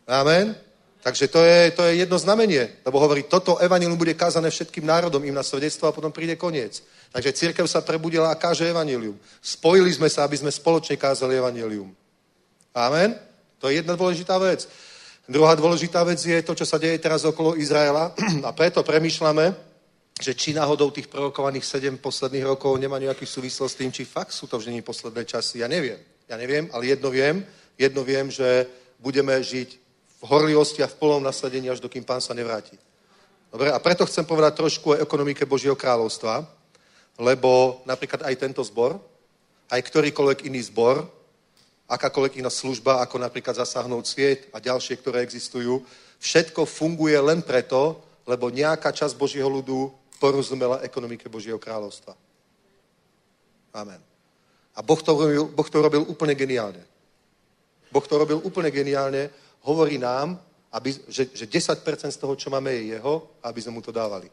Amen? 0.05 0.53
Takže 1.01 1.29
to 1.29 1.41
je, 1.41 1.71
to 1.71 1.83
je 1.89 2.05
jedno 2.05 2.19
znamenie, 2.19 2.85
lebo 2.85 3.01
hovorí, 3.01 3.25
toto 3.25 3.57
evanilium 3.65 3.97
bude 3.97 4.13
kázané 4.13 4.51
všetkým 4.53 4.85
národom 4.85 5.25
im 5.25 5.35
na 5.35 5.47
svedectvo 5.47 5.89
a 5.89 5.97
potom 5.97 6.13
príde 6.13 6.37
koniec. 6.37 6.85
Takže 7.13 7.33
církev 7.33 7.65
sa 7.65 7.81
prebudila 7.81 8.29
a 8.29 8.37
káže 8.37 8.69
evanilium. 8.69 9.17
Spojili 9.41 9.89
sme 9.93 10.13
sa, 10.13 10.29
aby 10.29 10.37
sme 10.37 10.53
spoločne 10.53 11.01
kázali 11.01 11.41
evanilium. 11.41 11.89
Amen? 12.77 13.17
To 13.59 13.73
je 13.73 13.81
jedna 13.81 13.97
dôležitá 13.97 14.39
vec. 14.39 14.69
Druhá 15.29 15.53
dôležitá 15.57 16.05
vec 16.05 16.21
je 16.21 16.41
to, 16.41 16.57
čo 16.57 16.65
sa 16.65 16.81
deje 16.81 16.97
teraz 17.01 17.25
okolo 17.25 17.57
Izraela 17.57 18.13
a 18.47 18.51
preto 18.53 18.85
premýšľame, 18.85 19.53
že 20.19 20.35
či 20.35 20.53
náhodou 20.53 20.91
tých 20.91 21.07
prorokovaných 21.07 21.65
sedem 21.65 21.97
posledných 22.01 22.45
rokov 22.45 22.75
nemá 22.81 22.99
nejaký 22.99 23.25
súvislosť 23.25 23.73
s 23.73 23.79
tým, 23.79 23.91
či 23.93 24.03
fakt 24.05 24.33
sú 24.35 24.51
to 24.51 24.59
vždy 24.59 24.83
posledné 24.83 25.25
časy. 25.25 25.63
Ja 25.63 25.69
neviem. 25.69 26.01
Ja 26.29 26.37
neviem, 26.37 26.69
ale 26.73 26.93
jedno 26.93 27.09
viem. 27.09 27.45
Jedno 27.79 28.03
viem, 28.03 28.29
že 28.29 28.67
budeme 28.99 29.39
žiť 29.39 29.69
v 30.19 30.23
horlivosti 30.27 30.83
a 30.83 30.91
v 30.91 30.99
plnom 30.99 31.23
nasadení, 31.23 31.71
až 31.71 31.79
dokým 31.79 32.03
pán 32.03 32.19
sa 32.19 32.35
nevráti. 32.35 32.75
Dobre, 33.49 33.71
a 33.71 33.79
preto 33.79 34.05
chcem 34.05 34.27
povedať 34.27 34.61
trošku 34.61 34.93
o 34.93 34.99
ekonomike 34.99 35.47
Božieho 35.47 35.79
kráľovstva, 35.79 36.45
lebo 37.19 37.83
napríklad 37.85 38.23
aj 38.23 38.35
tento 38.39 38.63
zbor, 38.65 38.97
aj 39.69 39.81
ktorýkoľvek 39.83 40.47
iný 40.49 40.63
zbor, 40.71 41.05
akákoľvek 41.89 42.41
iná 42.41 42.49
služba, 42.53 43.03
ako 43.03 43.19
napríklad 43.19 43.59
zasáhnout 43.59 44.07
sviet 44.07 44.47
a 44.55 44.63
ďalšie, 44.63 44.97
ktoré 45.01 45.21
existujú, 45.25 45.83
všetko 46.21 46.65
funguje 46.65 47.17
len 47.21 47.43
preto, 47.43 48.01
lebo 48.29 48.53
nejaká 48.53 48.93
časť 48.93 49.17
Božieho 49.17 49.49
ľudu 49.49 49.91
porozumela 50.21 50.85
ekonomike 50.85 51.29
Božieho 51.29 51.59
kráľovstva. 51.59 52.13
Amen. 53.73 54.01
A 54.77 54.81
boh 54.85 55.01
to, 55.03 55.13
robil, 55.17 55.45
boh 55.51 55.69
to 55.69 55.79
robil 55.83 56.03
úplne 56.07 56.39
geniálne. 56.39 56.83
Boh 57.89 58.05
to 58.05 58.15
robil 58.21 58.39
úplne 58.45 58.71
geniálne 58.71 59.33
hovorí 59.63 59.99
nám, 59.99 60.39
aby, 60.73 60.93
že, 61.09 61.33
že 61.33 61.45
10% 61.49 61.85
z 62.13 62.17
toho, 62.21 62.37
čo 62.37 62.51
máme, 62.51 62.73
je 62.73 62.97
jeho, 62.97 63.29
aby 63.43 63.59
sme 63.61 63.81
mu 63.81 63.83
to 63.83 63.93
dávali. 63.93 64.31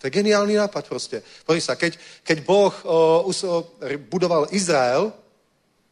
To 0.00 0.08
je 0.08 0.16
geniálny 0.16 0.56
nápad 0.56 0.88
proste. 0.88 1.20
Pozri 1.44 1.60
sa, 1.60 1.76
keď, 1.76 2.00
keď 2.24 2.38
Boh 2.40 2.72
o, 2.88 3.28
o, 3.28 3.56
budoval 4.08 4.48
Izrael, 4.56 5.12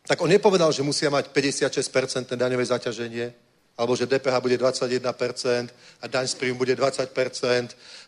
tak 0.08 0.16
on 0.24 0.32
nepovedal, 0.32 0.72
že 0.72 0.80
musia 0.80 1.12
mať 1.12 1.28
56% 1.28 2.32
daňové 2.32 2.64
zaťaženie, 2.64 3.28
alebo 3.76 3.92
že 3.92 4.08
DPH 4.08 4.40
bude 4.40 4.56
21% 4.56 5.04
a 6.00 6.04
daň 6.08 6.24
z 6.24 6.34
príjmu 6.40 6.58
bude 6.64 6.72
20% 6.72 7.04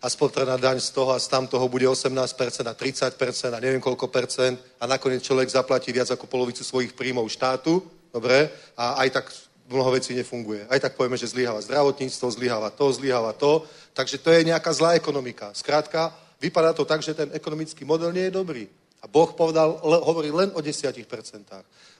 a 0.00 0.06
spotrebná 0.08 0.56
daň 0.56 0.80
z 0.80 0.90
toho 0.96 1.12
a 1.12 1.20
z 1.20 1.28
tamtoho 1.28 1.68
bude 1.68 1.84
18% 1.84 2.16
a 2.64 2.74
30% 2.74 3.52
a 3.52 3.60
neviem 3.60 3.84
koľko 3.84 4.08
percent 4.08 4.56
a 4.80 4.88
nakoniec 4.88 5.20
človek 5.20 5.52
zaplatí 5.52 5.92
viac 5.92 6.08
ako 6.08 6.24
polovicu 6.26 6.64
svojich 6.64 6.96
príjmov 6.96 7.28
štátu 7.28 8.00
Dobre? 8.10 8.50
A 8.74 8.98
aj 9.06 9.08
tak 9.10 9.26
mnoho 9.70 9.94
vecí 9.94 10.14
nefunguje. 10.18 10.66
Aj 10.66 10.82
tak 10.82 10.98
povieme, 10.98 11.14
že 11.14 11.30
zlyháva 11.30 11.62
zdravotníctvo, 11.62 12.26
zlyháva 12.30 12.70
to, 12.74 12.90
zlyháva 12.90 13.32
to. 13.38 13.62
Takže 13.92 14.18
to 14.18 14.30
je 14.30 14.46
nejaká 14.46 14.70
zlá 14.72 14.94
ekonomika. 14.94 15.50
Skrátka, 15.54 16.14
vypadá 16.40 16.72
to 16.72 16.84
tak, 16.84 17.02
že 17.02 17.14
ten 17.14 17.28
ekonomický 17.32 17.84
model 17.84 18.12
nie 18.12 18.30
je 18.30 18.36
dobrý. 18.36 18.64
A 19.02 19.08
Boh 19.08 19.32
povedal, 19.32 19.80
hovorí 19.82 20.30
len 20.30 20.52
o 20.52 20.60
10%. 20.60 21.00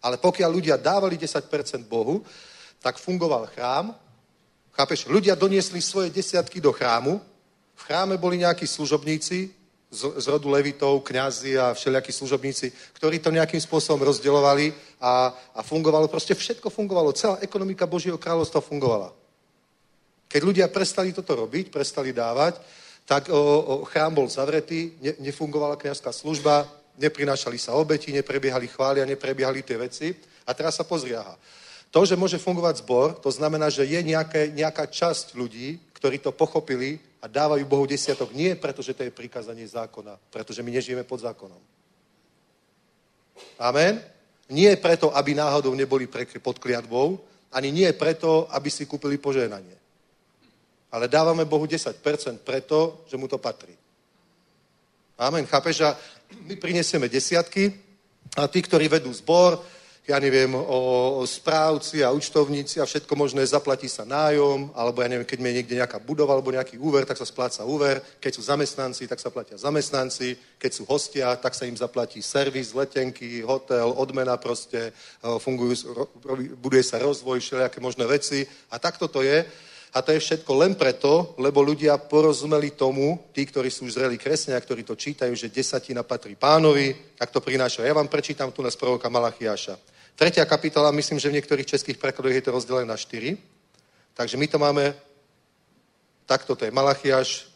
Ale 0.03 0.16
pokiaľ 0.16 0.51
ľudia 0.53 0.76
dávali 0.76 1.16
10% 1.16 1.49
Bohu, 1.88 2.24
tak 2.80 3.01
fungoval 3.01 3.49
chrám. 3.53 3.97
Chápeš? 4.72 5.09
Ľudia 5.09 5.36
doniesli 5.36 5.80
svoje 5.80 6.12
desiatky 6.12 6.61
do 6.61 6.72
chrámu. 6.72 7.20
V 7.76 7.82
chráme 7.84 8.16
boli 8.20 8.41
nejakí 8.41 8.68
služobníci, 8.68 9.61
z, 9.91 10.03
z 10.22 10.26
rodu 10.30 10.47
levitov, 10.49 11.03
kňazi 11.03 11.59
a 11.59 11.74
všelijakí 11.74 12.12
služobníci, 12.14 12.72
ktorí 12.95 13.18
to 13.18 13.34
nejakým 13.34 13.59
spôsobom 13.59 14.07
rozdeľovali 14.07 14.72
a, 15.03 15.34
a 15.34 15.61
fungovalo, 15.66 16.07
proste 16.07 16.38
všetko 16.38 16.70
fungovalo, 16.70 17.11
celá 17.12 17.43
ekonomika 17.43 17.91
Božieho 17.91 18.14
kráľovstva 18.14 18.62
fungovala. 18.62 19.11
Keď 20.31 20.41
ľudia 20.47 20.70
prestali 20.70 21.11
toto 21.11 21.35
robiť, 21.35 21.74
prestali 21.74 22.14
dávať, 22.14 22.62
tak 23.03 23.26
o, 23.26 23.35
o, 23.35 23.74
chrám 23.91 24.14
bol 24.14 24.31
zavretý, 24.31 24.95
ne, 25.03 25.18
nefungovala 25.18 25.74
kňazská 25.74 26.14
služba, 26.14 26.70
neprinášali 26.95 27.59
sa 27.59 27.74
obeti, 27.74 28.14
neprebiehali 28.14 28.70
chvália, 28.70 29.03
neprebiehali 29.03 29.66
tie 29.66 29.74
veci. 29.74 30.14
A 30.47 30.55
teraz 30.55 30.78
sa 30.78 30.87
pozri, 30.87 31.18
aha. 31.18 31.35
To, 31.91 32.07
že 32.07 32.14
môže 32.14 32.39
fungovať 32.39 32.87
zbor, 32.87 33.18
to 33.18 33.35
znamená, 33.35 33.66
že 33.66 33.83
je 33.83 33.99
nejaké, 33.99 34.55
nejaká 34.55 34.87
časť 34.87 35.35
ľudí, 35.35 35.83
ktorí 35.99 36.22
to 36.22 36.31
pochopili 36.31 37.03
a 37.18 37.26
dávajú 37.26 37.66
Bohu 37.66 37.83
desiatok 37.83 38.31
nie 38.31 38.55
preto, 38.55 38.78
že 38.78 38.95
to 38.95 39.03
je 39.03 39.11
prikázanie 39.11 39.66
zákona, 39.66 40.14
pretože 40.31 40.62
my 40.62 40.70
nežijeme 40.70 41.03
pod 41.03 41.26
zákonom. 41.26 41.59
Amen? 43.59 43.99
Nie 44.55 44.78
preto, 44.78 45.11
aby 45.11 45.35
náhodou 45.35 45.74
neboli 45.74 46.07
pod 46.39 46.62
kliatbou, 46.62 47.18
ani 47.51 47.74
nie 47.74 47.91
preto, 47.99 48.47
aby 48.55 48.70
si 48.70 48.87
kúpili 48.87 49.18
požehnanie. 49.18 49.80
Ale 50.91 51.09
dávame 51.09 51.47
Bohu 51.47 51.66
10% 51.66 52.03
preto, 52.43 53.05
že 53.07 53.16
mu 53.16 53.30
to 53.30 53.38
patrí. 53.38 53.72
Amen. 55.20 55.47
Chápeš? 55.47 55.80
A 55.86 55.97
my 56.49 56.57
prinesieme 56.57 57.09
desiatky 57.09 57.72
a 58.36 58.49
tí, 58.49 58.62
ktorí 58.62 58.88
vedú 58.88 59.12
zbor, 59.12 59.61
ja 60.09 60.18
neviem, 60.18 60.51
o, 60.57 61.20
o 61.20 61.26
správci 61.28 62.03
a 62.03 62.11
účtovníci 62.11 62.80
a 62.80 62.88
všetko 62.88 63.14
možné, 63.14 63.47
zaplatí 63.47 63.86
sa 63.86 64.03
nájom, 64.03 64.74
alebo 64.74 65.05
ja 65.05 65.09
neviem, 65.12 65.28
keď 65.28 65.38
je 65.38 65.57
niekde 65.61 65.74
nejaká 65.78 66.03
budova 66.03 66.34
alebo 66.34 66.51
nejaký 66.51 66.80
úver, 66.82 67.07
tak 67.07 67.20
sa 67.20 67.28
spláca 67.28 67.62
úver, 67.62 68.03
keď 68.18 68.32
sú 68.34 68.43
zamestnanci, 68.43 69.07
tak 69.07 69.22
sa 69.22 69.30
platia 69.30 69.61
zamestnanci, 69.61 70.34
keď 70.59 70.70
sú 70.72 70.82
hostia, 70.88 71.36
tak 71.36 71.55
sa 71.55 71.68
im 71.68 71.78
zaplatí 71.78 72.24
servis, 72.24 72.74
letenky, 72.74 73.45
hotel, 73.47 73.93
odmena 73.95 74.34
proste, 74.41 74.91
fungujú, 75.20 75.95
buduje 76.59 76.82
sa 76.82 76.99
rozvoj, 76.99 77.38
všelijaké 77.38 77.78
možné 77.78 78.09
veci 78.09 78.49
a 78.72 78.80
takto 78.82 79.07
to 79.07 79.22
je. 79.22 79.47
A 79.91 80.03
to 80.03 80.14
je 80.14 80.22
všetko 80.22 80.53
len 80.55 80.78
preto, 80.78 81.34
lebo 81.38 81.66
ľudia 81.66 81.99
porozumeli 81.99 82.70
tomu, 82.70 83.18
tí, 83.34 83.43
ktorí 83.43 83.70
sú 83.70 83.91
zreli 83.91 84.14
kresňania, 84.14 84.62
ktorí 84.62 84.86
to 84.86 84.95
čítajú, 84.95 85.34
že 85.34 85.51
desatina 85.51 86.07
patrí 86.07 86.38
pánovi, 86.38 86.95
tak 87.18 87.34
to 87.34 87.43
prináša. 87.43 87.82
Ja 87.82 87.95
vám 87.95 88.07
prečítam 88.07 88.55
tu 88.55 88.62
na 88.62 88.70
proroka 88.70 89.11
Malachiáša. 89.11 89.74
Tretia 90.14 90.47
kapitola, 90.47 90.95
myslím, 90.95 91.18
že 91.18 91.28
v 91.28 91.43
niektorých 91.43 91.66
českých 91.66 91.99
prekladoch 91.99 92.34
je 92.34 92.45
to 92.45 92.55
rozdelené 92.55 92.86
na 92.86 92.97
štyri. 92.97 93.34
Takže 94.14 94.36
my 94.36 94.47
to 94.47 94.59
máme, 94.59 94.95
takto 96.26 96.55
to 96.55 96.64
je 96.64 96.70
Malachiáš 96.70 97.51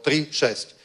3, 0.00 0.32
6. 0.32 0.80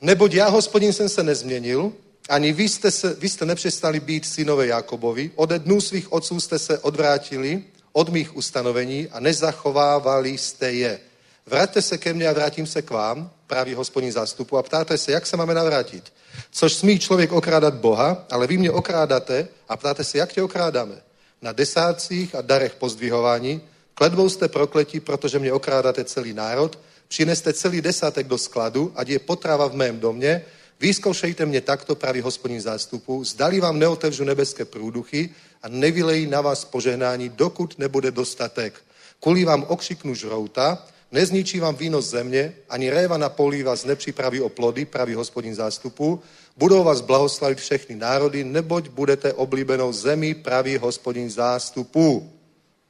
Neboť 0.00 0.30
ja, 0.32 0.46
hospodin, 0.48 0.92
jsem 0.92 1.08
se 1.08 1.22
nezměnil 1.22 1.92
ani 2.30 2.52
vy 2.52 2.68
ste, 2.68 2.90
se, 2.90 3.14
vy 3.14 3.28
ste 3.28 3.46
nepřestali 3.46 4.00
být 4.00 4.26
synové 4.26 4.66
Jakobovi, 4.66 5.30
ode 5.34 5.58
dnů 5.58 5.80
svých 5.80 6.12
otců 6.12 6.40
jste 6.40 6.58
se 6.58 6.78
odvrátili 6.78 7.64
od 7.92 8.08
mých 8.08 8.36
ustanovení 8.36 9.08
a 9.12 9.20
nezachovávali 9.20 10.38
jste 10.38 10.72
je. 10.72 11.00
Vráťte 11.46 11.82
se 11.82 11.98
ke 11.98 12.12
mně 12.12 12.28
a 12.28 12.32
vrátím 12.32 12.66
se 12.66 12.82
k 12.82 12.90
vám, 12.90 13.30
právě 13.46 13.76
hospodin 13.76 14.12
zástupu, 14.12 14.56
a 14.56 14.62
ptáte 14.62 14.98
se, 14.98 15.12
jak 15.12 15.26
se 15.26 15.36
máme 15.36 15.54
navrátit. 15.54 16.12
Což 16.50 16.74
smí 16.74 16.98
člověk 16.98 17.32
okrádat 17.32 17.74
Boha, 17.74 18.26
ale 18.30 18.46
vy 18.46 18.58
mě 18.58 18.70
okrádáte 18.70 19.48
a 19.68 19.76
ptáte 19.76 20.04
se, 20.04 20.18
jak 20.18 20.32
tě 20.32 20.42
okrádáme. 20.42 20.94
Na 21.42 21.52
desátcích 21.52 22.34
a 22.34 22.40
darech 22.40 22.74
pozdvihování, 22.74 23.60
kledbou 23.94 24.28
jste 24.28 24.48
prokletí, 24.48 25.00
protože 25.00 25.38
mě 25.38 25.52
okrádáte 25.52 26.04
celý 26.04 26.32
národ, 26.32 26.78
přineste 27.08 27.52
celý 27.52 27.80
desátek 27.80 28.26
do 28.26 28.38
skladu, 28.38 28.92
ať 28.96 29.08
je 29.08 29.18
potrava 29.18 29.66
v 29.66 29.74
mém 29.74 30.00
domě, 30.00 30.44
vyskoušejte 30.80 31.46
mě 31.46 31.60
takto, 31.60 31.94
pravý 31.94 32.20
hospodin 32.20 32.60
zástupu, 32.60 33.24
zdali 33.24 33.60
vám 33.60 33.78
neotevřu 33.78 34.24
nebeské 34.24 34.64
průduchy 34.64 35.30
a 35.62 35.68
nevylejí 35.68 36.26
na 36.26 36.40
vás 36.40 36.64
požehnání, 36.64 37.28
dokud 37.28 37.78
nebude 37.78 38.10
dostatek. 38.10 38.80
Kvůli 39.20 39.44
vám 39.44 39.64
okřiknu 39.68 40.14
žrouta, 40.14 40.86
nezničí 41.12 41.60
vám 41.60 41.76
víno 41.76 42.02
z 42.02 42.10
země, 42.10 42.54
ani 42.68 42.90
réva 42.90 43.16
na 43.16 43.28
polí 43.28 43.62
vás 43.62 43.84
nepřipraví 43.84 44.40
o 44.40 44.48
plody, 44.48 44.84
pravý 44.84 45.14
hospodin 45.14 45.54
zástupu, 45.54 46.22
budou 46.56 46.84
vás 46.84 47.00
blahoslavit 47.00 47.58
všechny 47.58 47.96
národy, 47.96 48.44
neboť 48.44 48.88
budete 48.88 49.32
oblíbenou 49.32 49.92
zemi, 49.92 50.34
pravý 50.34 50.76
hospodin 50.76 51.30
zástupu. 51.30 52.32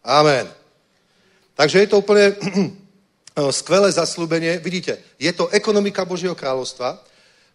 Amen. 0.04 0.48
Takže 1.54 1.78
je 1.78 1.86
to 1.86 1.98
úplně 1.98 2.34
skvelé 3.50 3.92
zaslúbenie. 3.92 4.58
Vidíte, 4.58 4.98
je 5.18 5.32
to 5.32 5.48
ekonomika 5.48 6.04
Božieho 6.04 6.34
kráľovstva. 6.34 6.98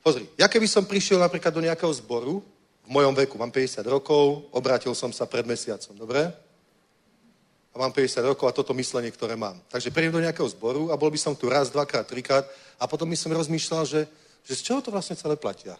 Pozri, 0.06 0.30
ja 0.38 0.46
keby 0.46 0.70
som 0.70 0.86
prišiel 0.86 1.18
napríklad 1.18 1.50
do 1.50 1.66
nejakého 1.66 1.90
zboru, 1.90 2.46
v 2.86 2.90
mojom 2.94 3.18
veku, 3.18 3.36
mám 3.42 3.50
50 3.50 3.82
rokov, 3.90 4.46
obrátil 4.54 4.94
som 4.94 5.10
sa 5.10 5.26
pred 5.26 5.42
mesiacom, 5.42 5.98
dobre? 5.98 6.30
A 7.74 7.76
mám 7.76 7.92
50 7.92 8.24
rokov 8.24 8.46
a 8.48 8.56
toto 8.56 8.72
myslenie, 8.78 9.12
ktoré 9.12 9.36
mám. 9.36 9.60
Takže 9.68 9.92
prídem 9.92 10.14
do 10.14 10.24
nejakého 10.24 10.48
zboru 10.48 10.94
a 10.94 10.96
bol 10.96 11.12
by 11.12 11.20
som 11.20 11.36
tu 11.36 11.50
raz, 11.50 11.74
dvakrát, 11.74 12.08
trikrát 12.08 12.46
a 12.80 12.88
potom 12.88 13.10
by 13.10 13.18
som 13.18 13.34
rozmýšľal, 13.34 13.84
že, 13.84 14.02
že 14.48 14.54
z 14.56 14.62
čoho 14.72 14.80
to 14.80 14.94
vlastne 14.94 15.18
celé 15.18 15.36
platia? 15.36 15.76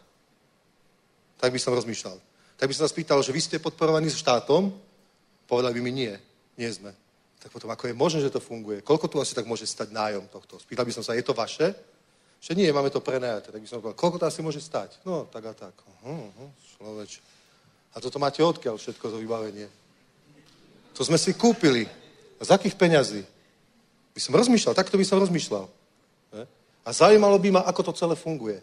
Tak 1.40 1.54
by 1.54 1.60
som 1.62 1.78
rozmýšľal. 1.78 2.18
Tak 2.58 2.68
by 2.68 2.74
som 2.74 2.84
sa 2.90 2.92
spýtal, 2.92 3.22
že 3.22 3.32
vy 3.32 3.40
ste 3.40 3.64
podporovaní 3.64 4.10
štátom? 4.12 4.74
Povedali 5.46 5.78
by 5.78 5.82
mi 5.86 5.94
nie, 5.94 6.14
nie 6.58 6.68
sme. 6.74 6.92
Tak 7.40 7.54
potom, 7.54 7.70
ako 7.70 7.88
je 7.88 7.96
možné, 7.96 8.20
že 8.26 8.34
to 8.34 8.42
funguje? 8.42 8.82
Koľko 8.82 9.06
tu 9.06 9.22
asi 9.22 9.38
tak 9.38 9.46
môže 9.46 9.70
stať 9.70 9.94
nájom 9.94 10.26
tohto? 10.26 10.58
Spýtal 10.58 10.84
by 10.84 10.94
som 10.98 11.06
sa, 11.06 11.14
je 11.14 11.22
to 11.22 11.38
vaše? 11.38 11.78
Že 12.46 12.62
nie, 12.62 12.70
máme 12.70 12.94
to 12.94 13.02
prenajaté. 13.02 13.50
Tak 13.50 13.58
by 13.58 13.66
som 13.66 13.82
povedal, 13.82 13.98
koľko 13.98 14.18
to 14.22 14.30
asi 14.30 14.46
môže 14.46 14.62
stať? 14.62 15.02
No, 15.02 15.26
tak 15.26 15.50
a 15.50 15.54
tak. 15.58 15.74
Uh, 16.06 16.30
uh, 16.30 16.52
človeč. 16.78 17.18
A 17.98 17.98
toto 17.98 18.22
máte 18.22 18.46
odkiaľ 18.46 18.78
všetko 18.78 19.02
to 19.02 19.18
vybavenie? 19.18 19.66
To 20.94 21.02
sme 21.02 21.18
si 21.18 21.34
kúpili. 21.34 21.90
A 22.38 22.46
z 22.46 22.54
akých 22.54 22.78
peňazí? 22.78 23.26
By 24.14 24.20
som 24.22 24.38
rozmýšľal, 24.38 24.78
takto 24.78 24.94
by 24.94 25.06
som 25.10 25.18
rozmýšľal. 25.18 25.66
A 26.86 26.94
zaujímalo 26.94 27.42
by 27.42 27.50
ma, 27.50 27.62
ako 27.66 27.90
to 27.90 27.98
celé 27.98 28.14
funguje. 28.14 28.62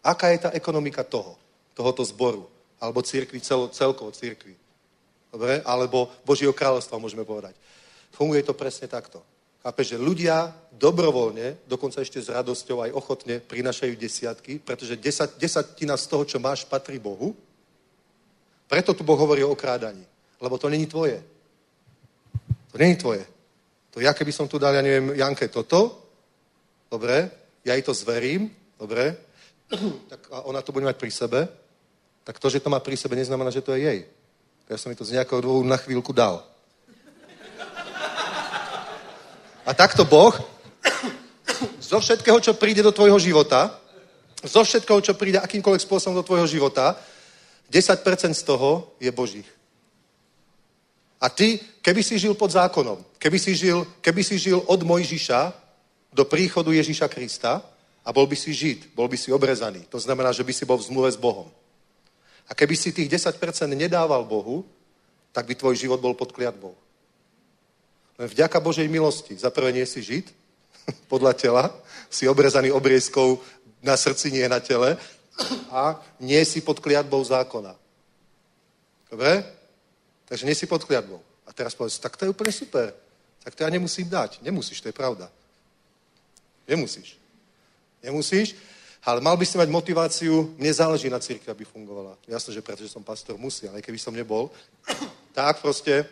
Aká 0.00 0.32
je 0.32 0.48
tá 0.48 0.50
ekonomika 0.56 1.04
toho, 1.04 1.36
tohoto 1.76 2.00
zboru, 2.00 2.48
alebo 2.80 3.04
církvy, 3.04 3.44
cel, 3.44 3.68
celkovo 3.68 4.08
církvy. 4.08 4.56
Dobre? 5.28 5.60
Alebo 5.68 6.08
Božieho 6.24 6.56
kráľovstva, 6.56 6.96
môžeme 6.96 7.28
povedať. 7.28 7.52
Funguje 8.16 8.40
to 8.40 8.56
presne 8.56 8.88
takto. 8.88 9.20
Chápe, 9.66 9.82
že 9.82 9.98
ľudia 9.98 10.54
dobrovoľne, 10.78 11.66
dokonca 11.66 11.98
ešte 11.98 12.22
s 12.22 12.30
radosťou 12.30 12.86
aj 12.86 12.94
ochotne 12.94 13.42
prinašajú 13.42 13.98
desiatky, 13.98 14.62
pretože 14.62 14.94
desat, 14.94 15.34
desatina 15.42 15.98
z 15.98 16.06
toho, 16.06 16.22
čo 16.22 16.38
máš, 16.38 16.62
patrí 16.62 17.02
Bohu. 17.02 17.34
Preto 18.70 18.94
tu 18.94 19.02
Boh 19.02 19.18
hovorí 19.18 19.42
o 19.42 19.50
okrádaní. 19.50 20.06
Lebo 20.38 20.54
to 20.54 20.70
není 20.70 20.86
tvoje. 20.86 21.18
To 22.70 22.78
není 22.78 22.94
tvoje. 22.94 23.26
To 23.90 23.98
ja, 23.98 24.14
keby 24.14 24.30
som 24.30 24.46
tu 24.46 24.54
dal, 24.54 24.70
ja 24.70 24.86
neviem, 24.86 25.18
Janke 25.18 25.50
toto, 25.50 25.98
dobre, 26.86 27.26
ja 27.66 27.74
jej 27.74 27.82
to 27.82 27.90
zverím, 27.90 28.46
dobre, 28.78 29.18
tak 30.14 30.30
a 30.30 30.46
ona 30.46 30.62
to 30.62 30.70
bude 30.70 30.86
mať 30.86 30.94
pri 30.94 31.10
sebe, 31.10 31.40
tak 32.22 32.38
to, 32.38 32.46
že 32.46 32.62
to 32.62 32.70
má 32.70 32.78
pri 32.78 32.94
sebe, 32.94 33.18
neznamená, 33.18 33.50
že 33.50 33.66
to 33.66 33.74
je 33.74 33.82
jej. 33.82 34.00
Ja 34.70 34.78
som 34.78 34.94
mi 34.94 34.98
to 34.98 35.02
z 35.02 35.18
nejakého 35.18 35.42
dôvodu 35.42 35.66
na 35.66 35.78
chvíľku 35.82 36.14
dal. 36.14 36.46
A 39.66 39.74
takto 39.74 40.06
Boh 40.06 40.30
zo 41.82 41.98
všetkého, 41.98 42.38
čo 42.38 42.54
príde 42.54 42.86
do 42.86 42.94
tvojho 42.94 43.18
života, 43.18 43.74
zo 44.46 44.62
všetkého, 44.62 45.02
čo 45.02 45.18
príde 45.18 45.42
akýmkoľvek 45.42 45.82
spôsobom 45.82 46.14
do 46.14 46.26
tvojho 46.26 46.46
života, 46.46 46.94
10% 47.66 48.30
z 48.30 48.42
toho 48.46 48.94
je 49.02 49.10
Božích. 49.10 49.48
A 51.18 51.26
ty, 51.26 51.58
keby 51.82 52.02
si 52.02 52.14
žil 52.14 52.38
pod 52.38 52.54
zákonom, 52.54 53.02
keby 53.18 53.38
si 53.42 53.58
žil, 53.58 53.82
keby 53.98 54.22
si 54.22 54.38
žil 54.38 54.62
od 54.70 54.80
Mojžiša 54.86 55.50
do 56.14 56.22
príchodu 56.22 56.70
Ježíša 56.70 57.10
Krista 57.10 57.58
a 58.06 58.08
bol 58.14 58.30
by 58.30 58.36
si 58.38 58.54
žid, 58.54 58.94
bol 58.94 59.10
by 59.10 59.18
si 59.18 59.34
obrezaný. 59.34 59.82
To 59.90 59.98
znamená, 59.98 60.30
že 60.30 60.46
by 60.46 60.52
si 60.54 60.62
bol 60.62 60.78
v 60.78 60.86
zmluve 60.86 61.10
s 61.10 61.18
Bohom. 61.18 61.50
A 62.46 62.54
keby 62.54 62.78
si 62.78 62.94
tých 62.94 63.10
10% 63.10 63.34
nedával 63.74 64.22
Bohu, 64.22 64.62
tak 65.34 65.50
by 65.50 65.58
tvoj 65.58 65.74
život 65.74 65.98
bol 65.98 66.14
pod 66.14 66.30
kliatbou. 66.30 66.85
Len 68.18 68.28
vďaka 68.28 68.60
Božej 68.60 68.88
milosti. 68.88 69.36
Za 69.36 69.52
prvé 69.52 69.72
nie 69.72 69.86
si 69.86 70.02
žid, 70.02 70.32
podľa 71.12 71.32
tela, 71.36 71.64
si 72.10 72.28
obrezaný 72.28 72.72
obriezkou 72.72 73.40
na 73.82 73.96
srdci, 73.96 74.32
nie 74.32 74.48
na 74.48 74.60
tele, 74.60 74.96
a 75.68 76.00
nie 76.20 76.40
si 76.48 76.64
pod 76.64 76.80
kliatbou 76.80 77.20
zákona. 77.20 77.76
Dobre? 79.10 79.44
Takže 80.24 80.46
nie 80.48 80.56
si 80.56 80.66
pod 80.66 80.84
kliatbou. 80.84 81.20
A 81.46 81.52
teraz 81.52 81.76
povedz, 81.76 82.00
tak 82.00 82.16
to 82.16 82.24
je 82.24 82.32
úplne 82.32 82.52
super. 82.52 82.94
Tak 83.44 83.54
to 83.54 83.62
ja 83.62 83.70
nemusím 83.70 84.08
dať. 84.08 84.42
Nemusíš, 84.42 84.80
to 84.80 84.88
je 84.88 84.96
pravda. 84.96 85.30
Nemusíš. 86.66 87.14
Nemusíš, 88.02 88.56
ale 89.06 89.20
mal 89.20 89.38
by 89.38 89.46
si 89.46 89.54
mať 89.58 89.70
motiváciu, 89.70 90.54
mne 90.58 90.72
záleží 90.72 91.06
na 91.06 91.22
církvi, 91.22 91.46
aby 91.46 91.62
fungovala. 91.62 92.18
Jasné, 92.26 92.58
že 92.58 92.62
pretože 92.62 92.90
som 92.90 93.06
pastor, 93.06 93.38
musí, 93.38 93.68
ale 93.68 93.82
keby 93.82 93.98
som 93.98 94.10
nebol, 94.10 94.50
tak 95.36 95.62
proste 95.62 96.02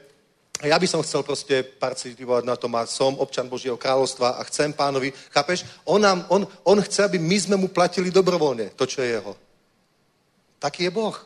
ja 0.62 0.78
by 0.78 0.86
som 0.86 1.02
chcel 1.02 1.26
proste 1.26 1.66
participovať 1.66 2.46
na 2.46 2.54
tom 2.54 2.70
a 2.78 2.86
som 2.86 3.18
občan 3.18 3.50
Božieho 3.50 3.74
kráľovstva 3.74 4.38
a 4.38 4.46
chcem 4.46 4.70
pánovi, 4.70 5.10
chápeš? 5.34 5.66
On, 5.82 5.98
nám, 5.98 6.22
on, 6.30 6.46
on 6.62 6.78
chce, 6.78 7.10
aby 7.10 7.18
my 7.18 7.36
sme 7.40 7.56
mu 7.58 7.66
platili 7.66 8.14
dobrovoľne 8.14 8.70
to, 8.78 8.86
čo 8.86 9.02
je 9.02 9.18
jeho. 9.18 9.34
Taký 10.62 10.86
je 10.86 10.94
Boh. 10.94 11.16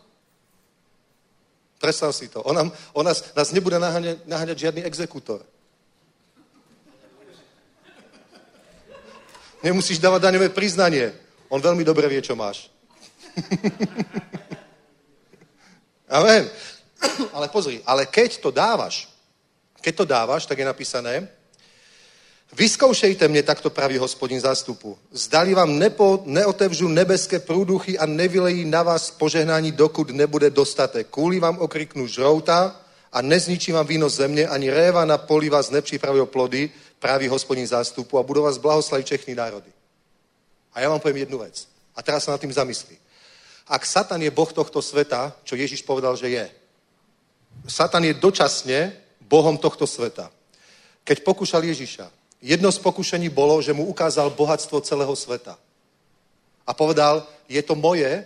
Predstav 1.78 2.10
si 2.16 2.32
to. 2.32 2.42
On, 2.42 2.56
nám, 2.56 2.72
on 2.96 3.04
nás, 3.04 3.22
nás 3.36 3.52
nebude 3.52 3.78
naháňať, 3.78 4.24
naháňať 4.26 4.58
žiadny 4.58 4.82
exekútor. 4.82 5.44
Nemusíš 9.62 9.98
dávať 10.00 10.22
daňové 10.22 10.48
priznanie. 10.48 11.12
On 11.52 11.60
veľmi 11.60 11.84
dobre 11.84 12.08
vie, 12.08 12.22
čo 12.22 12.32
máš. 12.32 12.70
Amen. 16.08 16.48
Ale 17.30 17.46
pozri, 17.52 17.82
ale 17.86 18.06
keď 18.10 18.42
to 18.42 18.50
dávaš, 18.50 19.17
keď 19.80 19.94
to 19.96 20.04
dávaš, 20.04 20.46
tak 20.46 20.58
je 20.58 20.64
napísané, 20.64 21.28
Vyskoušejte 22.52 23.28
mě, 23.28 23.42
takto 23.42 23.70
praví 23.70 23.98
hospodin 23.98 24.40
zástupu. 24.40 24.98
Zdali 25.12 25.54
vám 25.54 25.78
nepo, 25.78 26.22
neotevřu 26.24 26.88
nebeské 26.88 27.38
průduchy 27.38 27.98
a 27.98 28.06
nevylejí 28.06 28.64
na 28.64 28.82
vás 28.82 29.10
požehnání, 29.10 29.72
dokud 29.72 30.10
nebude 30.10 30.50
dostatek. 30.50 31.06
Kvůli 31.10 31.40
vám 31.40 31.58
okriknu 31.58 32.06
žrouta 32.06 32.80
a 33.12 33.22
nezničím 33.22 33.74
vám 33.74 33.86
víno 33.86 34.08
země, 34.08 34.48
ani 34.48 34.70
réva 34.70 35.04
na 35.04 35.18
poli 35.18 35.48
vás 35.48 35.70
nepřipraví 35.70 36.20
o 36.20 36.26
plody, 36.26 36.70
praví 36.98 37.28
hospodin 37.28 37.66
zástupu 37.66 38.18
a 38.18 38.22
budou 38.22 38.42
vás 38.42 38.58
blahoslavit 38.58 39.06
všechny 39.06 39.34
národy. 39.34 39.70
A 40.74 40.80
ja 40.80 40.88
vám 40.88 41.00
poviem 41.00 41.26
jednu 41.26 41.38
vec. 41.42 41.66
A 41.96 42.06
teraz 42.06 42.24
sa 42.24 42.30
nad 42.30 42.40
tým 42.40 42.52
zamyslí. 42.52 42.94
Ak 43.66 43.82
Satan 43.82 44.22
je 44.22 44.30
boh 44.30 44.46
tohto 44.52 44.78
sveta, 44.78 45.34
čo 45.42 45.58
Ježiš 45.58 45.82
povedal, 45.82 46.14
že 46.16 46.28
je, 46.30 46.46
Satan 47.66 48.04
je 48.04 48.14
dočasne 48.14 48.94
bohom 49.28 49.60
tohto 49.60 49.84
sveta. 49.86 50.32
Keď 51.04 51.20
pokúšal 51.20 51.64
Ježiša, 51.64 52.08
jedno 52.40 52.72
z 52.72 52.80
pokušení 52.80 53.28
bolo, 53.28 53.60
že 53.62 53.76
mu 53.76 53.84
ukázal 53.86 54.32
bohatstvo 54.32 54.80
celého 54.80 55.12
sveta. 55.16 55.60
A 56.66 56.72
povedal, 56.72 57.24
je 57.48 57.60
to 57.62 57.76
moje, 57.76 58.24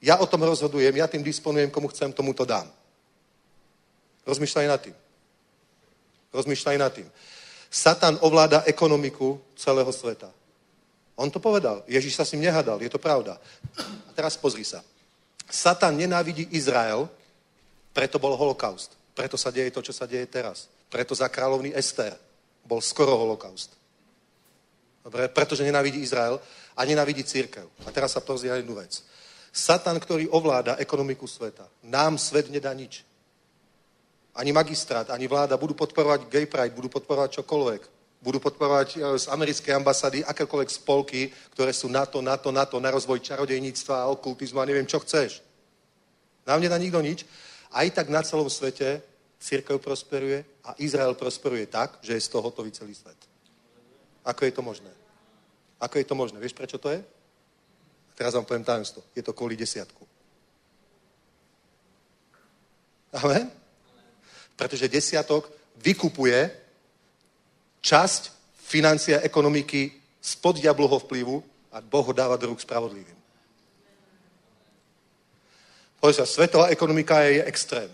ja 0.00 0.16
o 0.16 0.26
tom 0.26 0.44
rozhodujem, 0.44 0.96
ja 0.96 1.06
tým 1.08 1.24
disponujem, 1.24 1.70
komu 1.70 1.88
chcem, 1.88 2.12
tomu 2.12 2.32
to 2.32 2.44
dám. 2.44 2.68
Rozmýšľaj 4.24 4.66
nad 4.68 4.80
tým. 4.80 4.96
Rozmýšľaj 6.32 6.76
nad 6.76 6.92
tým. 6.92 7.08
Satan 7.70 8.18
ovláda 8.20 8.64
ekonomiku 8.66 9.40
celého 9.56 9.92
sveta. 9.92 10.28
On 11.16 11.30
to 11.30 11.40
povedal. 11.40 11.84
Ježíš 11.84 12.16
sa 12.16 12.24
s 12.24 12.32
ním 12.32 12.48
nehadal, 12.48 12.80
je 12.80 12.88
to 12.88 12.98
pravda. 12.98 13.36
A 13.80 14.10
teraz 14.16 14.36
pozri 14.36 14.64
sa. 14.64 14.80
Satan 15.50 15.96
nenávidí 15.96 16.48
Izrael, 16.52 17.08
preto 17.92 18.16
bol 18.16 18.36
holokaust. 18.36 18.99
Preto 19.20 19.36
sa 19.36 19.52
deje 19.52 19.68
to, 19.68 19.84
čo 19.84 19.92
sa 19.92 20.08
deje 20.08 20.24
teraz. 20.32 20.72
Preto 20.88 21.12
za 21.12 21.28
kráľovný 21.28 21.76
Ester 21.76 22.16
bol 22.64 22.80
skoro 22.80 23.20
holokaust. 23.20 23.76
Dobre? 25.04 25.28
Pretože 25.28 25.60
nenávidí 25.60 26.00
Izrael 26.00 26.40
a 26.72 26.80
nenávidí 26.88 27.20
církev. 27.20 27.68
A 27.84 27.92
teraz 27.92 28.16
sa 28.16 28.24
pozrie 28.24 28.48
jednu 28.48 28.80
vec. 28.80 29.04
Satan, 29.52 30.00
ktorý 30.00 30.32
ovláda 30.32 30.80
ekonomiku 30.80 31.28
sveta. 31.28 31.68
Nám 31.84 32.16
svet 32.16 32.48
nedá 32.48 32.72
nič. 32.72 33.04
Ani 34.32 34.56
magistrát, 34.56 35.12
ani 35.12 35.28
vláda 35.28 35.60
budú 35.60 35.76
podporovať 35.76 36.24
gay 36.32 36.48
pride, 36.48 36.72
budú 36.72 36.88
podporovať 36.88 37.44
čokoľvek. 37.44 37.82
Budú 38.24 38.40
podporovať 38.40 38.88
e, 38.96 38.98
z 39.20 39.28
americkej 39.28 39.72
ambasady 39.76 40.24
akékoľvek 40.24 40.70
spolky, 40.72 41.28
ktoré 41.52 41.76
sú 41.76 41.92
na 41.92 42.08
to, 42.08 42.24
na 42.24 42.40
to, 42.40 42.48
na 42.48 42.64
to, 42.64 42.80
na 42.80 42.88
rozvoj 42.88 43.20
čarodejníctva 43.20 44.08
okultizmu 44.16 44.64
a 44.64 44.68
neviem, 44.68 44.88
čo 44.88 44.96
chceš. 45.04 45.44
Nám 46.48 46.64
nedá 46.64 46.80
nikto 46.80 47.04
nič. 47.04 47.28
Aj 47.68 47.84
tak 47.92 48.08
na 48.08 48.24
celom 48.24 48.48
svete 48.48 49.09
církev 49.40 49.80
prosperuje 49.80 50.44
a 50.64 50.76
Izrael 50.78 51.16
prosperuje 51.16 51.66
tak, 51.66 51.98
že 52.04 52.12
je 52.12 52.20
z 52.20 52.28
toho 52.28 52.44
hotový 52.44 52.70
celý 52.70 52.94
svet. 52.94 53.16
Ako 54.24 54.44
je 54.44 54.52
to 54.52 54.62
možné? 54.62 54.92
Ako 55.80 55.96
je 55.96 56.04
to 56.04 56.14
možné? 56.14 56.36
Vieš, 56.36 56.52
prečo 56.52 56.76
to 56.76 56.92
je? 56.92 57.00
A 57.00 58.12
teraz 58.12 58.36
vám 58.36 58.44
poviem 58.44 58.64
tajomstvo. 58.64 59.00
Je 59.16 59.24
to 59.24 59.32
kvôli 59.32 59.56
desiatku. 59.56 60.04
Amen? 63.16 63.48
Pretože 64.54 64.92
desiatok 64.92 65.48
vykupuje 65.80 66.52
časť 67.80 68.22
financia 68.60 69.24
ekonomiky 69.24 69.88
spod 70.20 70.60
diabloho 70.60 71.00
vplyvu 71.00 71.40
a 71.72 71.80
Boh 71.80 72.04
ho 72.04 72.12
dáva 72.12 72.36
do 72.36 72.52
rúk 72.52 72.60
spravodlivým. 72.60 73.16
Povedz 75.96 76.20
sa, 76.20 76.28
svetová 76.28 76.68
ekonomika 76.68 77.24
je 77.24 77.44
extrém. 77.44 77.88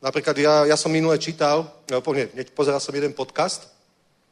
Napríklad 0.00 0.36
ja, 0.40 0.54
ja 0.64 0.76
som 0.80 0.88
minule 0.88 1.20
čítal, 1.20 1.68
no, 1.92 2.00
nie, 2.16 2.48
pozeral 2.56 2.80
som 2.80 2.96
jeden 2.96 3.12
podcast, 3.12 3.68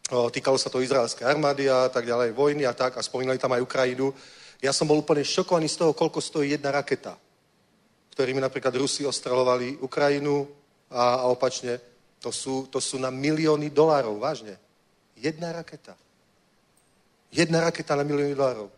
týkalo 0.09 0.57
sa 0.57 0.73
to 0.73 0.81
izraelskej 0.81 1.29
armády 1.29 1.69
a 1.69 1.93
tak 1.93 2.09
ďalej, 2.09 2.33
vojny 2.33 2.65
a 2.65 2.73
tak, 2.73 2.97
a 2.97 3.05
spomínali 3.05 3.37
tam 3.37 3.53
aj 3.53 3.61
Ukrajinu. 3.61 4.17
Ja 4.65 4.73
som 4.73 4.89
bol 4.89 5.05
úplne 5.05 5.21
šokovaný 5.21 5.69
z 5.69 5.85
toho, 5.85 5.93
koľko 5.93 6.25
stojí 6.25 6.57
jedna 6.57 6.73
raketa, 6.73 7.21
ktorými 8.17 8.41
napríklad 8.41 8.73
Rusi 8.81 9.05
ostrelovali 9.05 9.77
Ukrajinu 9.85 10.49
a, 10.89 11.21
a 11.21 11.25
opačne. 11.29 11.77
To 12.25 12.33
sú, 12.33 12.67
to 12.73 12.81
sú 12.81 12.97
na 12.97 13.13
milióny 13.13 13.69
dolárov, 13.69 14.17
vážne. 14.17 14.57
Jedna 15.21 15.53
raketa. 15.53 15.95
Jedna 17.29 17.61
raketa 17.61 17.93
na 17.93 18.09
milióny 18.09 18.33
dolárov. 18.33 18.73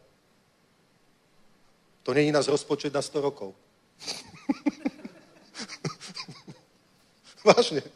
To 2.02 2.10
není 2.10 2.34
nás 2.34 2.50
rozpočet 2.50 2.90
na 2.90 3.00
100 3.00 3.22
rokov. 3.22 3.54
Vážne. 7.44 7.84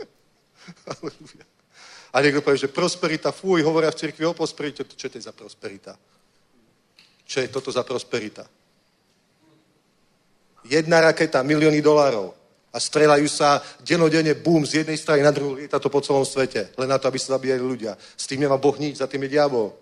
A 2.15 2.23
niekto 2.23 2.47
povie, 2.47 2.63
že 2.63 2.71
prosperita, 2.71 3.35
fuj, 3.35 3.67
hovoria 3.67 3.91
v 3.91 3.99
cirkvi 3.99 4.23
o 4.23 4.39
prosperite. 4.39 4.87
Čo 4.87 5.11
to 5.11 5.19
je 5.19 5.27
za 5.27 5.35
prosperita? 5.35 5.99
Čo 7.27 7.43
je 7.43 7.51
toto 7.51 7.75
za 7.75 7.83
prosperita? 7.83 8.47
Jedna 10.63 11.03
raketa, 11.03 11.43
milióny 11.43 11.83
dolárov. 11.83 12.31
A 12.75 12.79
strelajú 12.79 13.27
sa 13.27 13.59
denodene, 13.83 14.35
bum, 14.35 14.63
z 14.63 14.83
jednej 14.83 14.99
strany 14.99 15.23
na 15.23 15.35
druhú, 15.35 15.59
lieta 15.59 15.83
to 15.83 15.91
po 15.91 16.03
celom 16.03 16.23
svete. 16.23 16.71
Len 16.79 16.91
na 16.91 16.99
to, 16.99 17.11
aby 17.11 17.19
sa 17.19 17.35
zabíjali 17.35 17.63
ľudia. 17.63 17.99
S 17.99 18.31
tým 18.31 18.47
nemá 18.47 18.59
Boh 18.59 18.75
nič, 18.79 19.03
za 19.03 19.11
tým 19.11 19.27
je 19.27 19.35
diabol. 19.35 19.75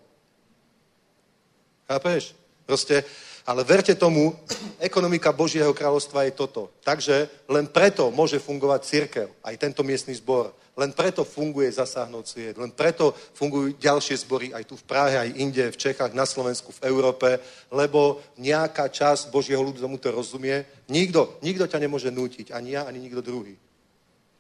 Chápeš? 1.89 2.33
Proste 2.65 3.05
ale 3.47 3.67
verte 3.67 3.95
tomu, 3.95 4.35
ekonomika 4.79 5.35
Božieho 5.35 5.75
kráľovstva 5.75 6.27
je 6.31 6.33
toto. 6.39 6.71
Takže 6.87 7.47
len 7.51 7.67
preto 7.67 8.11
môže 8.15 8.39
fungovať 8.39 8.81
církev, 8.87 9.29
aj 9.43 9.55
tento 9.59 9.83
miestny 9.83 10.15
zbor. 10.15 10.55
Len 10.73 10.89
preto 10.97 11.21
funguje 11.21 11.69
zasáhnout 11.69 12.25
sviet. 12.25 12.57
Len 12.57 12.73
preto 12.73 13.13
fungujú 13.37 13.77
ďalšie 13.77 14.17
zbory 14.25 14.57
aj 14.57 14.65
tu 14.65 14.75
v 14.81 14.89
Prahe, 14.89 15.21
aj 15.21 15.37
inde, 15.37 15.69
v 15.69 15.77
Čechách, 15.77 16.17
na 16.17 16.25
Slovensku, 16.25 16.73
v 16.73 16.89
Európe, 16.89 17.29
lebo 17.69 18.25
nejaká 18.41 18.89
časť 18.89 19.29
Božieho 19.29 19.61
ľudu 19.61 19.85
tomu 19.85 20.01
to 20.01 20.09
rozumie. 20.09 20.65
Nikto, 20.89 21.37
nikto 21.45 21.69
ťa 21.69 21.77
nemôže 21.77 22.09
nútiť, 22.09 22.57
ani 22.57 22.73
ja, 22.73 22.89
ani 22.89 23.05
nikto 23.05 23.21
druhý. 23.21 23.53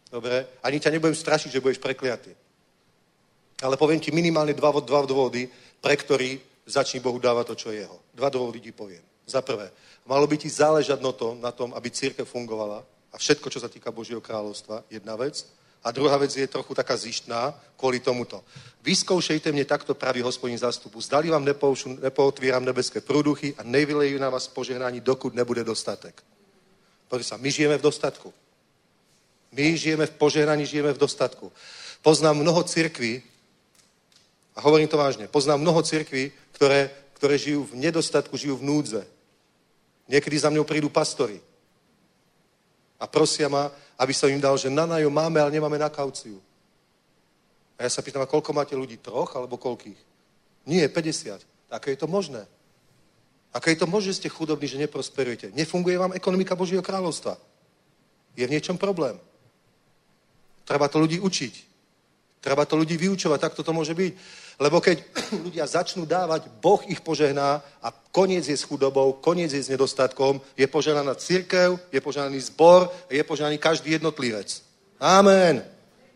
Dobre? 0.08 0.60
Ani 0.64 0.80
ťa 0.80 0.92
nebudem 0.96 1.16
strašiť, 1.16 1.52
že 1.52 1.60
budeš 1.60 1.84
prekliatý. 1.84 2.32
Ale 3.60 3.76
poviem 3.76 4.00
ti 4.00 4.08
minimálne 4.08 4.56
dva, 4.56 4.72
dva 4.80 5.04
dôvody, 5.04 5.52
pre 5.84 6.00
ktorý 6.00 6.40
začni 6.66 7.00
Bohu 7.00 7.18
dávať 7.18 7.46
to, 7.46 7.54
čo 7.54 7.68
je 7.70 7.82
jeho. 7.84 7.98
Dva 8.14 8.30
dôvody 8.30 8.60
ti 8.60 8.72
poviem. 8.72 9.02
Za 9.26 9.42
prvé, 9.42 9.70
malo 10.06 10.26
by 10.26 10.36
ti 10.38 10.50
záležať 10.50 10.98
na 11.00 11.12
tom, 11.12 11.40
na 11.40 11.52
tom, 11.52 11.74
aby 11.74 11.90
církev 11.90 12.26
fungovala 12.26 12.82
a 13.12 13.18
všetko, 13.18 13.50
čo 13.50 13.60
sa 13.60 13.68
týka 13.68 13.94
Božieho 13.94 14.20
kráľovstva, 14.20 14.82
jedna 14.90 15.16
vec. 15.16 15.46
A 15.82 15.90
druhá 15.90 16.14
vec 16.14 16.30
je 16.30 16.46
trochu 16.46 16.74
taká 16.74 16.96
zištná 16.96 17.54
kvôli 17.74 17.98
tomuto. 17.98 18.44
Vyskoušejte 18.86 19.50
mne 19.50 19.66
takto 19.66 19.98
pravý 19.98 20.22
hospodin 20.22 20.58
zástupu. 20.58 21.02
Zdali 21.02 21.30
vám 21.30 21.42
nepootvíram 21.98 22.62
nebeské 22.62 23.02
prúduchy 23.02 23.54
a 23.58 23.66
nevylejú 23.66 24.18
na 24.18 24.30
vás 24.30 24.46
požehnání, 24.46 25.02
dokud 25.02 25.34
nebude 25.34 25.64
dostatek. 25.66 26.22
Pozri 27.10 27.24
sa, 27.26 27.36
my 27.36 27.50
žijeme 27.50 27.78
v 27.78 27.82
dostatku. 27.82 28.32
My 29.52 29.76
žijeme 29.76 30.06
v 30.06 30.10
požehnaní, 30.10 30.66
žijeme 30.66 30.92
v 30.92 31.02
dostatku. 31.02 31.52
Poznám 32.02 32.38
mnoho 32.38 32.62
cirkví, 32.62 33.22
a 34.52 34.60
hovorím 34.60 34.88
to 34.88 35.00
vážne, 35.00 35.28
poznám 35.28 35.64
mnoho 35.64 35.80
cirkví, 35.82 36.32
ktoré, 36.52 36.92
ktoré 37.16 37.40
žijú 37.40 37.64
v 37.72 37.78
nedostatku, 37.80 38.36
žijú 38.36 38.60
v 38.60 38.66
núdze. 38.68 39.02
Niekedy 40.08 40.36
za 40.38 40.52
mňou 40.52 40.68
prídu 40.68 40.92
pastory 40.92 41.40
a 43.02 43.10
prosia 43.10 43.50
ma, 43.50 43.72
aby 43.98 44.14
som 44.14 44.30
im 44.30 44.38
dal, 44.38 44.54
že 44.54 44.70
na 44.70 44.86
nájom 44.86 45.10
máme, 45.10 45.42
ale 45.42 45.50
nemáme 45.50 45.74
na 45.74 45.90
kauciu. 45.90 46.38
A 47.74 47.82
ja 47.82 47.90
sa 47.90 47.98
pýtam, 47.98 48.22
a 48.22 48.30
koľko 48.30 48.54
máte 48.54 48.78
ľudí? 48.78 49.02
Troch 49.02 49.34
alebo 49.34 49.58
koľkých? 49.58 49.98
Nie, 50.70 50.86
50. 50.86 51.42
Ako 51.66 51.86
je 51.90 51.98
to 51.98 52.06
možné? 52.06 52.46
Ako 53.50 53.74
je 53.74 53.78
to 53.82 53.90
možné, 53.90 54.14
že 54.14 54.22
ste 54.22 54.30
chudobní, 54.30 54.70
že 54.70 54.78
neprosperujete? 54.78 55.50
Nefunguje 55.50 55.98
vám 55.98 56.14
ekonomika 56.14 56.54
Božieho 56.54 56.84
kráľovstva. 56.84 57.34
Je 58.38 58.46
v 58.46 58.54
niečom 58.54 58.78
problém. 58.78 59.18
Treba 60.62 60.86
to 60.86 61.02
ľudí 61.02 61.18
učiť. 61.18 61.54
Treba 62.38 62.62
to 62.62 62.78
ľudí 62.78 62.94
vyučovať, 62.94 63.38
tak 63.38 63.58
to 63.58 63.72
môže 63.74 63.94
byť. 63.98 64.12
Lebo 64.60 64.80
keď 64.80 65.00
ľudia 65.44 65.64
začnú 65.68 66.04
dávať, 66.04 66.48
Boh 66.60 66.80
ich 66.88 67.00
požehná 67.00 67.62
a 67.80 67.88
koniec 68.12 68.44
je 68.48 68.56
s 68.56 68.68
chudobou, 68.68 69.16
koniec 69.20 69.52
je 69.52 69.62
s 69.62 69.72
nedostatkom, 69.72 70.40
je 70.56 70.66
požehnaná 70.68 71.14
církev, 71.14 71.78
je 71.92 72.00
požehnaný 72.00 72.40
zbor, 72.52 72.92
je 73.08 73.22
požehnaný 73.24 73.56
každý 73.58 73.96
jednotlivec. 73.96 74.60
Amen. 75.00 75.64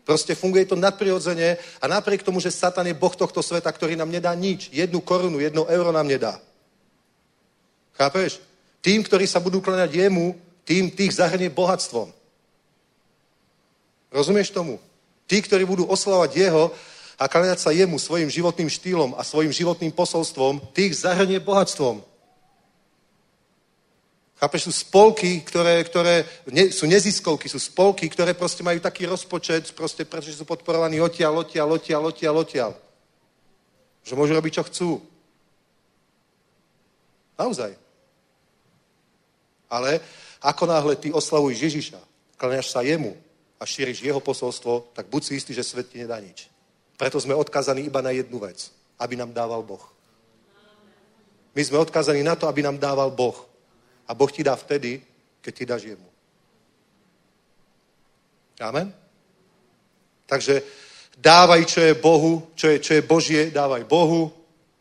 Proste 0.07 0.39
funguje 0.39 0.63
to 0.63 0.79
nadprirodzene 0.79 1.59
a 1.83 1.85
napriek 1.91 2.23
tomu, 2.23 2.39
že 2.39 2.55
Satan 2.55 2.87
je 2.87 2.95
Boh 2.95 3.11
tohto 3.11 3.43
sveta, 3.43 3.67
ktorý 3.67 3.99
nám 3.99 4.07
nedá 4.07 4.31
nič, 4.31 4.71
jednu 4.71 5.03
korunu, 5.03 5.43
jedno 5.43 5.67
euro 5.67 5.91
nám 5.91 6.07
nedá. 6.07 6.39
Chápeš? 7.97 8.39
Tým, 8.79 9.03
ktorí 9.03 9.27
sa 9.27 9.43
budú 9.43 9.59
kláňať 9.59 10.07
jemu, 10.07 10.37
tým 10.63 10.87
tých 10.95 11.19
zahrnie 11.19 11.51
bohatstvom. 11.51 12.13
Rozumieš 14.11 14.55
tomu? 14.55 14.79
Tí, 15.27 15.43
ktorí 15.43 15.67
budú 15.67 15.83
oslavať 15.91 16.31
jeho, 16.39 16.71
a 17.17 17.25
kláňať 17.25 17.59
sa 17.65 17.73
jemu 17.73 17.97
svojim 17.97 18.29
životným 18.29 18.69
štýlom 18.69 19.17
a 19.17 19.25
svojim 19.25 19.49
životným 19.49 19.89
posolstvom, 19.89 20.61
tých 20.69 21.01
zahrnie 21.01 21.41
bohatstvom. 21.41 22.05
Chápeš, 24.37 24.69
sú 24.69 24.73
spolky, 24.85 25.41
ktoré, 25.41 25.81
ktoré 25.81 26.21
ne, 26.53 26.69
sú 26.69 26.85
neziskovky, 26.85 27.49
sú 27.49 27.57
spolky, 27.57 28.05
ktoré 28.05 28.37
proste 28.37 28.61
majú 28.61 28.77
taký 28.77 29.09
rozpočet, 29.09 29.73
proste 29.73 30.05
pretože 30.05 30.37
sú 30.37 30.45
podporovaní 30.45 31.01
odtiaľ, 31.01 31.41
odtiaľ, 31.41 31.73
odtiaľ, 31.73 32.01
odtiaľ, 32.13 32.35
odtiaľ. 32.45 32.71
Že 34.05 34.13
môžu 34.13 34.37
robiť, 34.37 34.61
čo 34.61 34.67
chcú. 34.69 34.89
Naozaj. 37.33 37.73
Ale 39.73 40.05
ako 40.37 40.63
náhle 40.69 40.93
ty 41.01 41.09
oslavuješ 41.09 41.57
Ježiša, 41.57 41.99
kláňaš 42.37 42.69
sa 42.69 42.85
jemu 42.85 43.17
a 43.57 43.65
šíriš 43.65 44.05
jeho 44.05 44.21
posolstvo, 44.21 44.93
tak 44.93 45.09
buď 45.09 45.21
si 45.25 45.33
istý, 45.41 45.57
že 45.57 45.65
svet 45.65 45.89
ti 45.89 45.97
nedá 45.97 46.21
nič. 46.21 46.45
Preto 46.97 47.21
sme 47.21 47.37
odkázaní 47.37 47.85
iba 47.85 48.01
na 48.01 48.09
jednu 48.09 48.41
vec. 48.41 48.73
Aby 48.97 49.15
nám 49.15 49.33
dával 49.33 49.61
Boh. 49.61 49.85
My 51.53 51.61
sme 51.63 51.77
odkázaní 51.77 52.25
na 52.25 52.33
to, 52.33 52.49
aby 52.49 52.65
nám 52.65 52.77
dával 52.77 53.13
Boh. 53.13 53.45
A 54.09 54.13
Boh 54.13 54.31
ti 54.31 54.41
dá 54.41 54.57
vtedy, 54.57 55.01
keď 55.41 55.53
ti 55.55 55.65
dáš 55.65 55.83
jemu. 55.85 56.09
Amen? 58.59 58.93
Takže 60.25 60.61
dávaj, 61.17 61.65
čo 61.65 61.81
je 61.81 61.93
Bohu, 61.93 62.49
čo 62.57 62.67
je, 62.67 62.77
čo 62.79 62.93
je 62.93 63.01
Božie, 63.01 63.51
dávaj 63.53 63.85
Bohu, 63.85 64.33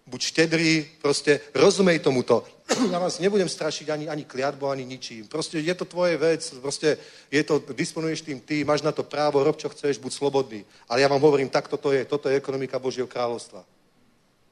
buď 0.07 0.21
štedrý, 0.23 0.85
proste 1.01 1.41
rozumej 1.53 2.01
tomuto. 2.01 2.56
Ja 2.93 2.99
vás 2.99 3.23
nebudem 3.23 3.49
strašiť 3.49 3.87
ani, 3.91 4.07
ani 4.09 4.25
kliatbou, 4.27 4.71
ani 4.71 4.85
ničím. 4.85 5.27
Proste 5.31 5.63
je 5.63 5.75
to 5.75 5.85
tvoje 5.85 6.19
vec, 6.19 6.43
proste 6.59 6.99
je 7.31 7.43
to, 7.47 7.63
disponuješ 7.73 8.27
tým 8.27 8.41
ty, 8.41 8.65
máš 8.65 8.83
na 8.83 8.93
to 8.93 9.07
právo, 9.07 9.43
rob 9.45 9.57
čo 9.57 9.71
chceš, 9.71 9.99
buď 9.99 10.13
slobodný. 10.13 10.61
Ale 10.91 11.01
ja 11.01 11.09
vám 11.09 11.23
hovorím, 11.23 11.49
takto 11.49 11.77
to 11.79 11.95
je, 11.95 12.05
toto 12.05 12.29
je 12.29 12.37
ekonomika 12.37 12.79
Božieho 12.79 13.07
kráľovstva. 13.07 13.63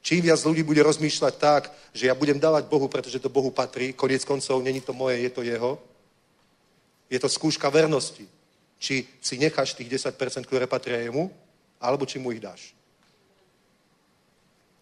Čím 0.05 0.29
viac 0.29 0.37
ľudí 0.45 0.61
bude 0.61 0.85
rozmýšľať 0.85 1.33
tak, 1.41 1.73
že 1.89 2.07
ja 2.07 2.15
budem 2.15 2.37
dávať 2.37 2.69
Bohu, 2.69 2.85
pretože 2.85 3.17
to 3.19 3.29
Bohu 3.29 3.49
patrí, 3.49 3.89
koniec 3.89 4.21
koncov 4.21 4.61
není 4.61 4.77
to 4.77 4.93
moje, 4.93 5.17
je 5.17 5.31
to 5.33 5.41
jeho. 5.41 5.81
Je 7.09 7.19
to 7.19 7.25
skúška 7.25 7.69
vernosti. 7.73 8.29
Či 8.77 9.07
si 9.17 9.35
necháš 9.41 9.73
tých 9.73 9.89
10%, 9.89 10.45
ktoré 10.45 10.69
patria 10.69 11.01
jemu, 11.01 11.33
alebo 11.81 12.05
či 12.05 12.21
mu 12.21 12.29
ich 12.29 12.39
dáš. 12.39 12.77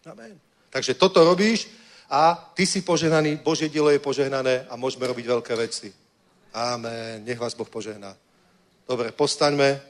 Amen. 0.04 0.36
Takže 0.68 1.00
toto 1.00 1.24
robíš 1.24 1.72
a 2.10 2.52
ty 2.54 2.66
si 2.66 2.82
požehnaný, 2.82 3.36
Božie 3.44 3.70
dielo 3.70 3.90
je 3.90 4.00
požehnané 4.00 4.66
a 4.70 4.76
môžeme 4.76 5.08
robiť 5.08 5.26
veľké 5.26 5.54
veci. 5.56 5.94
Amen. 6.54 7.26
Nech 7.26 7.40
vás 7.40 7.54
Boh 7.54 7.70
požehná. 7.70 8.16
Dobre, 8.88 9.12
postaňme 9.12 9.82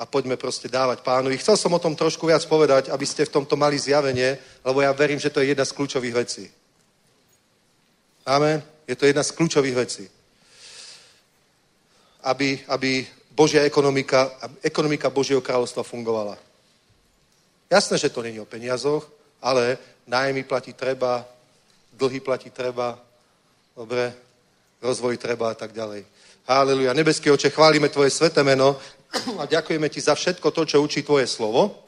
a 0.00 0.06
poďme 0.08 0.36
proste 0.36 0.68
dávať 0.68 1.04
pánovi. 1.04 1.38
Chcel 1.38 1.56
som 1.56 1.76
o 1.76 1.78
tom 1.78 1.92
trošku 1.92 2.26
viac 2.26 2.42
povedať, 2.48 2.88
aby 2.88 3.06
ste 3.06 3.28
v 3.28 3.34
tomto 3.36 3.56
mali 3.56 3.78
zjavenie, 3.78 4.38
lebo 4.64 4.80
ja 4.80 4.90
verím, 4.92 5.20
že 5.20 5.30
to 5.30 5.40
je 5.40 5.52
jedna 5.52 5.64
z 5.64 5.76
kľúčových 5.76 6.14
vecí. 6.14 6.44
Amen. 8.26 8.62
Je 8.88 8.96
to 8.96 9.06
jedna 9.06 9.22
z 9.22 9.30
kľúčových 9.36 9.76
vecí. 9.76 10.04
Aby, 12.24 12.60
aby 12.68 13.06
Božia 13.30 13.62
ekonomika, 13.62 14.32
ekonomika 14.64 15.12
Božieho 15.12 15.40
kráľovstva 15.40 15.86
fungovala. 15.86 16.36
Jasné, 17.70 17.98
že 17.98 18.10
to 18.10 18.22
není 18.22 18.40
o 18.40 18.48
peniazoch, 18.48 19.06
ale 19.38 19.78
nájmy 20.06 20.42
platí 20.42 20.72
treba, 20.72 21.28
dlhy 21.92 22.20
platí 22.20 22.50
treba, 22.50 22.98
dobre, 23.76 24.14
rozvoj 24.82 25.16
treba 25.16 25.50
a 25.50 25.56
tak 25.56 25.72
ďalej. 25.72 26.04
Haleluja. 26.48 26.96
Nebeský 26.96 27.30
oče, 27.30 27.50
chválime 27.50 27.88
Tvoje 27.88 28.10
sveté 28.10 28.42
meno 28.42 28.74
a 29.38 29.46
ďakujeme 29.46 29.88
Ti 29.88 30.00
za 30.00 30.14
všetko 30.14 30.50
to, 30.50 30.62
čo 30.64 30.82
učí 30.82 31.02
Tvoje 31.02 31.26
slovo. 31.26 31.86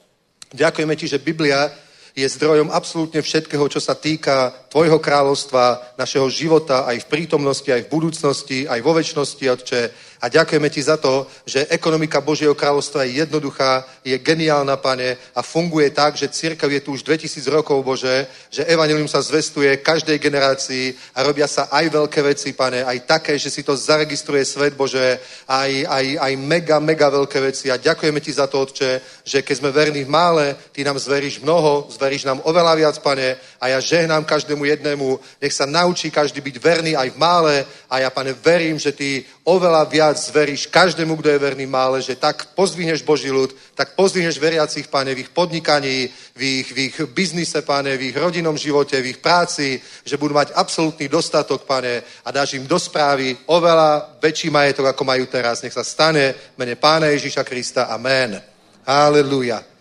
Ďakujeme 0.52 0.94
Ti, 0.96 1.06
že 1.16 1.24
Biblia 1.24 1.72
je 2.12 2.28
zdrojom 2.28 2.68
absolútne 2.68 3.24
všetkého, 3.24 3.64
čo 3.72 3.80
sa 3.80 3.96
týka 3.96 4.52
Tvojho 4.68 5.00
kráľovstva, 5.00 5.96
našeho 5.96 6.28
života, 6.28 6.84
aj 6.84 7.08
v 7.08 7.10
prítomnosti, 7.10 7.68
aj 7.72 7.88
v 7.88 7.92
budúcnosti, 7.92 8.58
aj 8.68 8.80
vo 8.84 8.92
väčšnosti, 8.92 9.44
Otče. 9.48 9.80
A 10.22 10.30
ďakujeme 10.30 10.70
ti 10.70 10.78
za 10.78 10.94
to, 10.96 11.26
že 11.42 11.66
ekonomika 11.66 12.22
Božieho 12.22 12.54
kráľovstva 12.54 13.02
je 13.02 13.26
jednoduchá, 13.26 13.82
je 14.06 14.14
geniálna, 14.22 14.78
pane, 14.78 15.18
a 15.34 15.42
funguje 15.42 15.90
tak, 15.90 16.14
že 16.14 16.30
církev 16.30 16.70
je 16.70 16.80
tu 16.80 16.94
už 16.94 17.02
2000 17.02 17.42
rokov, 17.50 17.82
Bože, 17.82 18.30
že 18.46 18.62
evanilium 18.70 19.10
sa 19.10 19.18
zvestuje 19.18 19.82
každej 19.82 20.22
generácii 20.22 20.94
a 21.18 21.26
robia 21.26 21.50
sa 21.50 21.66
aj 21.74 21.90
veľké 21.90 22.22
veci, 22.22 22.54
pane, 22.54 22.86
aj 22.86 23.02
také, 23.02 23.34
že 23.34 23.50
si 23.50 23.66
to 23.66 23.74
zaregistruje 23.74 24.46
svet, 24.46 24.78
Bože, 24.78 25.18
aj, 25.50 25.90
aj, 25.90 26.06
aj 26.14 26.32
mega, 26.38 26.78
mega 26.78 27.10
veľké 27.10 27.42
veci. 27.42 27.74
A 27.74 27.82
ďakujeme 27.82 28.22
ti 28.22 28.30
za 28.30 28.46
to, 28.46 28.62
Otče, 28.62 29.26
že 29.26 29.42
keď 29.42 29.56
sme 29.58 29.74
verní 29.74 30.06
v 30.06 30.14
mále, 30.14 30.54
ty 30.70 30.86
nám 30.86 31.02
zveríš 31.02 31.42
mnoho, 31.42 31.90
zveríš 31.90 32.30
nám 32.30 32.46
oveľa 32.46 32.78
viac, 32.78 32.96
pane, 33.02 33.42
a 33.58 33.74
ja 33.74 33.82
žehnám 33.82 34.22
každému 34.22 34.70
jednému, 34.70 35.18
nech 35.42 35.50
sa 35.50 35.66
naučí 35.66 36.14
každý 36.14 36.38
byť 36.38 36.56
verný 36.62 36.92
aj 36.94 37.10
v 37.10 37.18
mále 37.18 37.54
a 37.90 37.98
ja, 37.98 38.10
pane, 38.14 38.38
verím, 38.38 38.78
že 38.78 38.94
ty 38.94 39.26
oveľa 39.42 39.82
viac 39.90 40.16
zveríš 40.18 40.70
každému, 40.70 41.18
kto 41.18 41.34
je 41.34 41.42
verný 41.42 41.66
mále, 41.66 41.98
že 41.98 42.14
tak 42.14 42.54
pozdvihneš 42.54 43.02
Boží 43.02 43.26
ľud, 43.26 43.50
tak 43.74 43.98
pozdvihneš 43.98 44.38
veriacich, 44.38 44.86
pane, 44.86 45.14
v 45.14 45.26
ich 45.26 45.30
podnikaní, 45.34 46.06
v 46.38 46.42
ich, 46.62 46.68
v 46.70 46.78
ich 46.86 46.96
biznise, 47.10 47.62
pane, 47.66 47.98
v 47.98 48.14
ich 48.14 48.16
rodinnom 48.16 48.54
živote, 48.54 49.02
v 49.02 49.18
ich 49.18 49.18
práci, 49.18 49.82
že 50.06 50.14
budú 50.14 50.38
mať 50.38 50.54
absolútny 50.54 51.10
dostatok, 51.10 51.66
pane, 51.66 52.02
a 52.22 52.28
dáš 52.30 52.54
im 52.54 52.70
do 52.70 52.78
správy 52.78 53.34
oveľa 53.50 54.22
väčší 54.22 54.50
majetok, 54.50 54.94
ako 54.94 55.02
majú 55.02 55.26
teraz. 55.26 55.62
Nech 55.62 55.74
sa 55.74 55.82
stane 55.82 56.54
mene 56.54 56.78
Pána 56.78 57.10
Ježíša 57.10 57.42
Krista. 57.42 57.90
Amen. 57.90 58.38
Halleluja. 58.86 59.72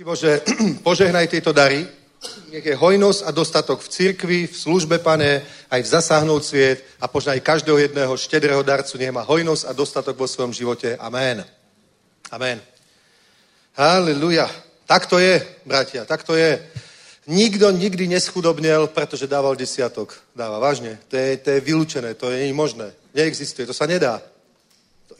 Bože, 0.00 0.40
požehnaj 0.86 1.28
tieto 1.28 1.52
dary, 1.52 1.99
nech 2.52 2.66
je 2.66 2.76
hojnosť 2.76 3.24
a 3.24 3.30
dostatok 3.30 3.80
v 3.80 3.88
cirkvi, 3.88 4.40
v 4.46 4.56
službe, 4.56 4.98
pane, 4.98 5.40
aj 5.70 5.80
v 5.82 5.88
zasáhnout 5.88 6.44
sviet 6.44 6.84
a 7.00 7.08
požehnaj 7.08 7.40
každého 7.40 7.78
jedného 7.78 8.12
štedrého 8.16 8.62
darcu, 8.62 8.98
nech 8.98 9.12
má 9.12 9.24
hojnosť 9.24 9.64
a 9.64 9.72
dostatok 9.72 10.16
vo 10.20 10.28
svojom 10.28 10.52
živote. 10.52 10.96
Amen. 11.00 11.44
Amen. 12.30 12.60
Halleluja. 13.72 14.50
Tak 14.84 15.06
to 15.06 15.18
je, 15.18 15.40
bratia, 15.64 16.04
tak 16.04 16.22
to 16.22 16.36
je. 16.36 16.60
Nikto 17.30 17.70
nikdy 17.70 18.08
neschudobnel, 18.08 18.90
pretože 18.90 19.30
dával 19.30 19.56
desiatok. 19.56 20.18
Dáva, 20.34 20.58
vážne. 20.58 20.98
To 21.08 21.16
je, 21.16 21.36
to 21.36 21.50
je 21.50 21.60
vylúčené, 21.60 22.14
to 22.14 22.30
je 22.30 22.52
možné. 22.52 22.90
Neexistuje, 23.14 23.66
to 23.66 23.74
sa 23.76 23.86
nedá. 23.86 24.18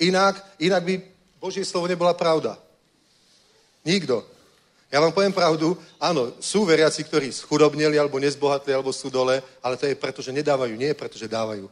Inak, 0.03 0.43
inak 0.59 0.83
by 0.85 0.95
Božie 1.41 1.65
slovo 1.65 1.87
nebola 1.87 2.13
pravda. 2.15 2.59
Nikto. 3.85 4.27
Ja 4.91 4.99
vám 4.99 5.15
poviem 5.15 5.31
pravdu, 5.31 5.79
áno, 6.03 6.35
sú 6.43 6.67
veriaci, 6.67 7.07
ktorí 7.07 7.31
schudobnili, 7.31 7.95
alebo 7.95 8.19
nezbohatli, 8.19 8.75
alebo 8.75 8.91
sú 8.91 9.07
dole, 9.07 9.39
ale 9.63 9.79
to 9.79 9.87
je 9.87 9.95
preto, 9.95 10.19
že 10.19 10.35
nedávajú, 10.35 10.75
nie 10.75 10.91
preto, 10.99 11.15
že 11.15 11.31
dávajú. 11.31 11.71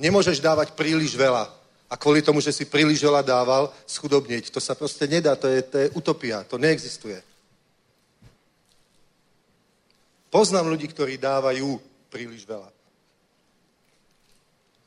Nemôžeš 0.00 0.40
dávať 0.40 0.72
príliš 0.72 1.12
veľa. 1.12 1.52
A 1.86 1.94
kvôli 1.94 2.24
tomu, 2.24 2.40
že 2.40 2.56
si 2.56 2.64
príliš 2.64 3.04
veľa 3.04 3.20
dával, 3.20 3.68
schudobniť. 3.84 4.48
To 4.48 4.58
sa 4.64 4.72
proste 4.72 5.04
nedá, 5.04 5.36
to 5.36 5.46
je, 5.46 5.60
to 5.60 5.76
je 5.76 5.92
utopia, 5.92 6.40
to 6.48 6.56
neexistuje. 6.56 7.20
Poznám 10.32 10.72
ľudí, 10.72 10.88
ktorí 10.88 11.20
dávajú 11.20 11.78
príliš 12.08 12.48
veľa. 12.48 12.68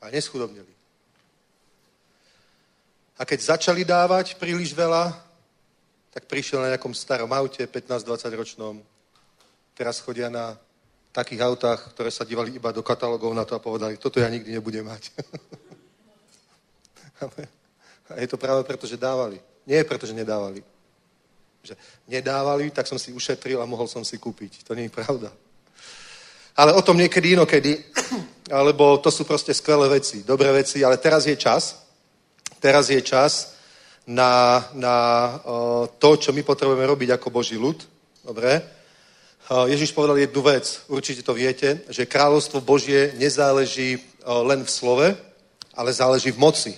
A 0.02 0.10
neschudobnili. 0.10 0.74
A 3.16 3.22
keď 3.22 3.54
začali 3.54 3.86
dávať 3.86 4.34
príliš 4.34 4.74
veľa, 4.74 5.29
tak 6.10 6.26
prišiel 6.26 6.62
na 6.62 6.74
nejakom 6.74 6.94
starom 6.94 7.30
aute, 7.30 7.62
15-20 7.66 8.34
ročnom. 8.34 8.74
Teraz 9.78 10.02
chodia 10.02 10.26
na 10.26 10.58
takých 11.14 11.42
autách, 11.46 11.94
ktoré 11.94 12.10
sa 12.10 12.26
dívali 12.26 12.54
iba 12.54 12.74
do 12.74 12.82
katalógov 12.82 13.34
na 13.34 13.46
to 13.46 13.54
a 13.54 13.62
povedali, 13.62 13.96
toto 13.96 14.18
ja 14.18 14.30
nikdy 14.30 14.52
nebudem 14.54 14.86
mať. 14.86 15.10
a 18.10 18.14
je 18.18 18.28
to 18.30 18.38
práve 18.38 18.62
preto, 18.66 18.86
že 18.86 18.98
dávali. 18.98 19.38
Nie 19.66 19.86
preto, 19.86 20.06
že 20.06 20.14
nedávali. 20.14 20.62
Že 21.62 21.74
nedávali, 22.10 22.70
tak 22.70 22.86
som 22.86 22.98
si 22.98 23.14
ušetril 23.14 23.62
a 23.62 23.70
mohol 23.70 23.86
som 23.86 24.02
si 24.06 24.18
kúpiť. 24.18 24.66
To 24.66 24.74
nie 24.74 24.90
je 24.90 24.94
pravda. 24.94 25.30
Ale 26.58 26.74
o 26.74 26.82
tom 26.82 26.98
niekedy 26.98 27.38
inokedy, 27.38 27.78
alebo 28.58 28.98
to 28.98 29.10
sú 29.10 29.22
proste 29.22 29.54
skvelé 29.54 29.86
veci, 29.86 30.26
dobré 30.26 30.50
veci, 30.50 30.82
ale 30.82 30.98
teraz 30.98 31.26
je 31.26 31.38
čas, 31.38 31.86
teraz 32.58 32.90
je 32.90 32.98
čas, 33.02 33.59
na, 34.10 34.66
na 34.74 34.96
to, 36.02 36.18
čo 36.18 36.34
my 36.34 36.42
potrebujeme 36.42 36.82
robiť 36.82 37.14
ako 37.14 37.30
Boží 37.30 37.54
ľud. 37.54 37.78
Dobre? 38.26 38.58
Ježiš 39.50 39.94
povedal 39.94 40.18
jednu 40.18 40.42
vec, 40.42 40.82
určite 40.90 41.22
to 41.22 41.34
viete, 41.34 41.82
že 41.90 42.10
kráľovstvo 42.10 42.62
Božie 42.62 43.14
nezáleží 43.18 44.02
len 44.22 44.66
v 44.66 44.70
slove, 44.70 45.08
ale 45.74 45.90
záleží 45.94 46.30
v 46.34 46.42
moci. 46.42 46.72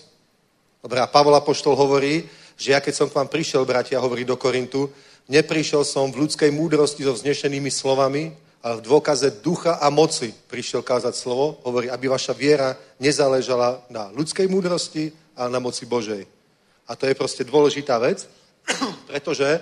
Dobre, 0.80 1.00
a 1.00 1.08
Pavol 1.08 1.36
Apoštol 1.36 1.76
hovorí, 1.76 2.24
že 2.56 2.72
ja 2.76 2.80
keď 2.80 2.94
som 2.96 3.08
k 3.08 3.16
vám 3.16 3.28
prišiel, 3.28 3.64
bratia, 3.64 4.00
hovorí 4.00 4.24
do 4.24 4.36
Korintu, 4.36 4.92
neprišiel 5.28 5.84
som 5.84 6.12
v 6.12 6.24
ľudskej 6.24 6.52
múdrosti 6.52 7.04
so 7.04 7.16
vznešenými 7.16 7.72
slovami, 7.72 8.32
ale 8.62 8.78
v 8.78 8.86
dôkaze 8.86 9.42
ducha 9.42 9.80
a 9.82 9.90
moci 9.90 10.30
prišiel 10.48 10.84
kázať 10.84 11.14
slovo, 11.16 11.60
hovorí, 11.66 11.90
aby 11.90 12.08
vaša 12.08 12.32
viera 12.32 12.76
nezáležala 13.02 13.84
na 13.90 14.08
ľudskej 14.14 14.46
múdrosti, 14.46 15.12
ale 15.36 15.48
na 15.50 15.60
moci 15.60 15.84
Božej. 15.88 16.41
A 16.88 16.96
to 16.96 17.06
je 17.06 17.14
proste 17.14 17.42
dôležitá 17.44 17.98
vec, 17.98 18.26
pretože 19.10 19.60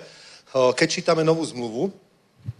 keď 0.50 0.88
čítame 0.90 1.22
novú 1.22 1.46
zmluvu, 1.46 1.92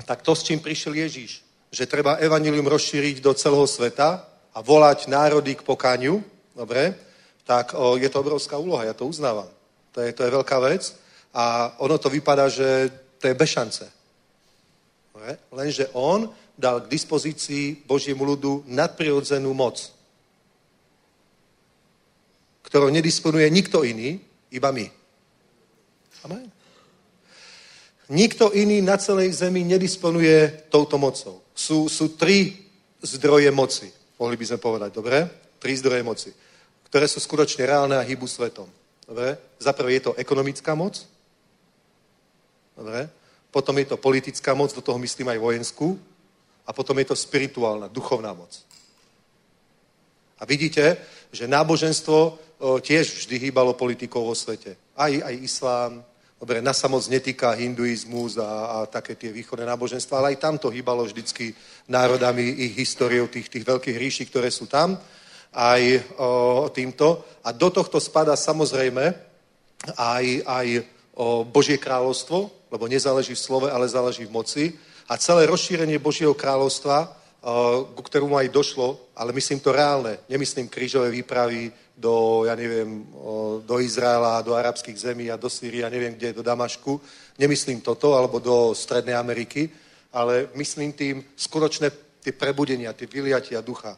tak 0.07 0.23
to, 0.23 0.35
s 0.35 0.47
čím 0.47 0.61
prišiel 0.61 0.95
Ježíš, 0.95 1.43
že 1.73 1.91
treba 1.91 2.21
evanilium 2.23 2.67
rozšíriť 2.67 3.19
do 3.19 3.35
celého 3.35 3.67
sveta 3.67 4.27
a 4.55 4.59
volať 4.61 5.09
národy 5.09 5.55
k 5.59 5.67
pokániu, 5.67 6.23
dobre, 6.55 6.95
tak 7.47 7.75
o, 7.75 7.97
je 7.99 8.07
to 8.07 8.21
obrovská 8.21 8.59
úloha, 8.59 8.87
ja 8.87 8.95
to 8.95 9.07
uznávam. 9.07 9.49
To 9.91 9.99
je, 10.01 10.13
to 10.15 10.23
je 10.23 10.35
veľká 10.39 10.59
vec 10.63 10.95
a 11.35 11.75
ono 11.83 11.99
to 11.99 12.07
vypadá, 12.07 12.47
že 12.47 12.91
to 13.19 13.27
je 13.27 13.35
bez 13.35 13.51
šance. 13.51 13.85
Lenže 15.53 15.91
on 15.93 16.31
dal 16.57 16.87
k 16.87 16.91
dispozícii 16.91 17.85
Božiemu 17.85 18.25
ľudu 18.25 18.65
nadprirodzenú 18.71 19.53
moc, 19.53 19.93
ktorou 22.63 22.89
nedisponuje 22.89 23.51
nikto 23.51 23.83
iný, 23.83 24.30
iba 24.51 24.71
my. 24.71 24.87
Amen. 26.27 26.51
Nikto 28.11 28.51
iný 28.53 28.83
na 28.83 28.99
celej 28.99 29.39
zemi 29.39 29.63
nedisponuje 29.63 30.67
touto 30.67 30.99
mocou. 30.99 31.47
Sú, 31.55 31.87
sú 31.87 32.19
tri 32.19 32.59
zdroje 32.99 33.51
moci, 33.55 33.87
mohli 34.19 34.35
by 34.35 34.45
sme 34.51 34.59
povedať, 34.59 34.91
dobre? 34.91 35.31
Tri 35.63 35.73
zdroje 35.79 36.03
moci, 36.03 36.31
ktoré 36.91 37.07
sú 37.07 37.23
skutočne 37.23 37.63
reálne 37.71 37.95
a 37.95 38.03
hýbu 38.03 38.27
svetom. 38.27 38.67
Dobre? 39.07 39.39
Za 39.63 39.71
prvé 39.73 40.03
je 40.03 40.11
to 40.11 40.17
ekonomická 40.19 40.75
moc. 40.75 40.99
Dobre? 42.75 43.07
Potom 43.51 43.79
je 43.79 43.87
to 43.87 43.97
politická 43.99 44.55
moc, 44.55 44.75
do 44.75 44.83
toho 44.83 44.99
myslím 44.99 45.31
aj 45.31 45.39
vojenskú. 45.39 45.99
A 46.67 46.71
potom 46.75 46.99
je 46.99 47.11
to 47.11 47.17
spirituálna, 47.19 47.91
duchovná 47.91 48.31
moc. 48.35 48.63
A 50.39 50.47
vidíte, 50.47 50.97
že 51.35 51.51
náboženstvo 51.51 52.39
tiež 52.61 53.25
vždy 53.25 53.49
hýbalo 53.49 53.73
politikou 53.73 54.29
vo 54.29 54.37
svete. 54.37 54.77
Aj, 54.93 55.09
aj 55.09 55.35
islám, 55.41 56.05
dobre, 56.37 56.61
na 56.61 56.77
moc 56.93 57.05
netýka 57.09 57.57
hinduizmus 57.57 58.37
a, 58.37 58.45
a 58.45 58.77
také 58.87 59.17
tie 59.17 59.33
východné 59.33 59.65
náboženstva, 59.65 60.21
ale 60.21 60.29
aj 60.37 60.43
tam 60.45 60.55
to 60.61 60.69
hýbalo 60.69 61.09
vždycky 61.09 61.57
národami, 61.89 62.45
ich 62.45 62.77
históriou 62.77 63.27
tých, 63.33 63.49
tých 63.49 63.65
veľkých 63.65 63.97
ríší, 63.97 64.25
ktoré 64.29 64.53
sú 64.53 64.69
tam, 64.69 65.01
aj 65.57 65.83
o, 66.21 66.69
týmto. 66.69 67.25
A 67.45 67.53
do 67.57 67.73
tohto 67.73 67.97
spada 67.97 68.37
samozrejme 68.37 69.05
aj, 69.97 70.25
aj 70.45 70.67
o, 71.17 71.45
Božie 71.49 71.81
kráľovstvo, 71.81 72.69
lebo 72.71 72.85
nezáleží 72.87 73.35
v 73.35 73.45
slove, 73.45 73.69
ale 73.73 73.89
záleží 73.89 74.29
v 74.29 74.37
moci. 74.37 74.65
A 75.11 75.19
celé 75.19 75.49
rozšírenie 75.49 75.99
Božieho 75.99 76.39
kráľovstva, 76.39 77.19
ku 77.97 78.03
ktorému 78.05 78.37
aj 78.37 78.53
došlo, 78.53 79.11
ale 79.17 79.33
myslím 79.33 79.59
to 79.59 79.73
reálne, 79.73 80.21
nemyslím 80.29 80.69
krížové 80.69 81.11
výpravy 81.11 81.73
do, 82.01 82.49
ja 82.49 82.57
neviem, 82.57 83.05
do 83.61 83.77
Izraela, 83.77 84.41
do 84.41 84.57
arabských 84.57 84.97
zemí 84.97 85.29
a 85.29 85.37
do 85.37 85.53
Sýrie, 85.53 85.85
ja 85.85 85.93
neviem 85.93 86.17
kde, 86.17 86.41
do 86.41 86.43
Damašku. 86.43 86.97
Nemyslím 87.37 87.85
toto, 87.85 88.17
alebo 88.17 88.41
do 88.41 88.73
Strednej 88.73 89.15
Ameriky, 89.15 89.69
ale 90.17 90.49
myslím 90.57 90.97
tým 90.97 91.21
skutočné 91.37 91.93
tie 92.25 92.33
prebudenia, 92.33 92.97
tie 92.97 93.05
vyliatia 93.05 93.61
ducha. 93.61 93.93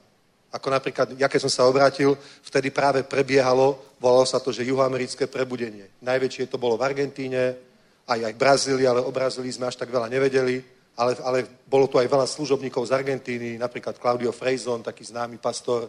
Ako 0.53 0.69
napríklad, 0.69 1.17
ja 1.17 1.31
keď 1.31 1.49
som 1.49 1.53
sa 1.53 1.65
obrátil, 1.65 2.13
vtedy 2.45 2.69
práve 2.69 3.07
prebiehalo, 3.07 3.97
volalo 3.97 4.27
sa 4.29 4.37
to, 4.37 4.53
že 4.53 4.67
juhoamerické 4.69 5.31
prebudenie. 5.31 5.89
Najväčšie 6.05 6.51
to 6.51 6.61
bolo 6.61 6.77
v 6.77 6.85
Argentíne, 6.85 7.57
aj, 8.05 8.21
aj 8.29 8.33
v 8.35 8.43
Brazílii, 8.43 8.87
ale 8.87 9.01
o 9.01 9.15
Brazílii 9.15 9.55
sme 9.55 9.71
až 9.71 9.81
tak 9.81 9.89
veľa 9.89 10.13
nevedeli, 10.13 10.61
ale, 10.99 11.17
ale 11.25 11.39
bolo 11.65 11.89
tu 11.89 11.97
aj 11.97 12.05
veľa 12.05 12.27
služobníkov 12.29 12.85
z 12.85 12.93
Argentíny, 12.93 13.57
napríklad 13.57 13.97
Claudio 13.97 14.35
Freison, 14.35 14.85
taký 14.85 15.09
známy 15.09 15.41
pastor, 15.41 15.89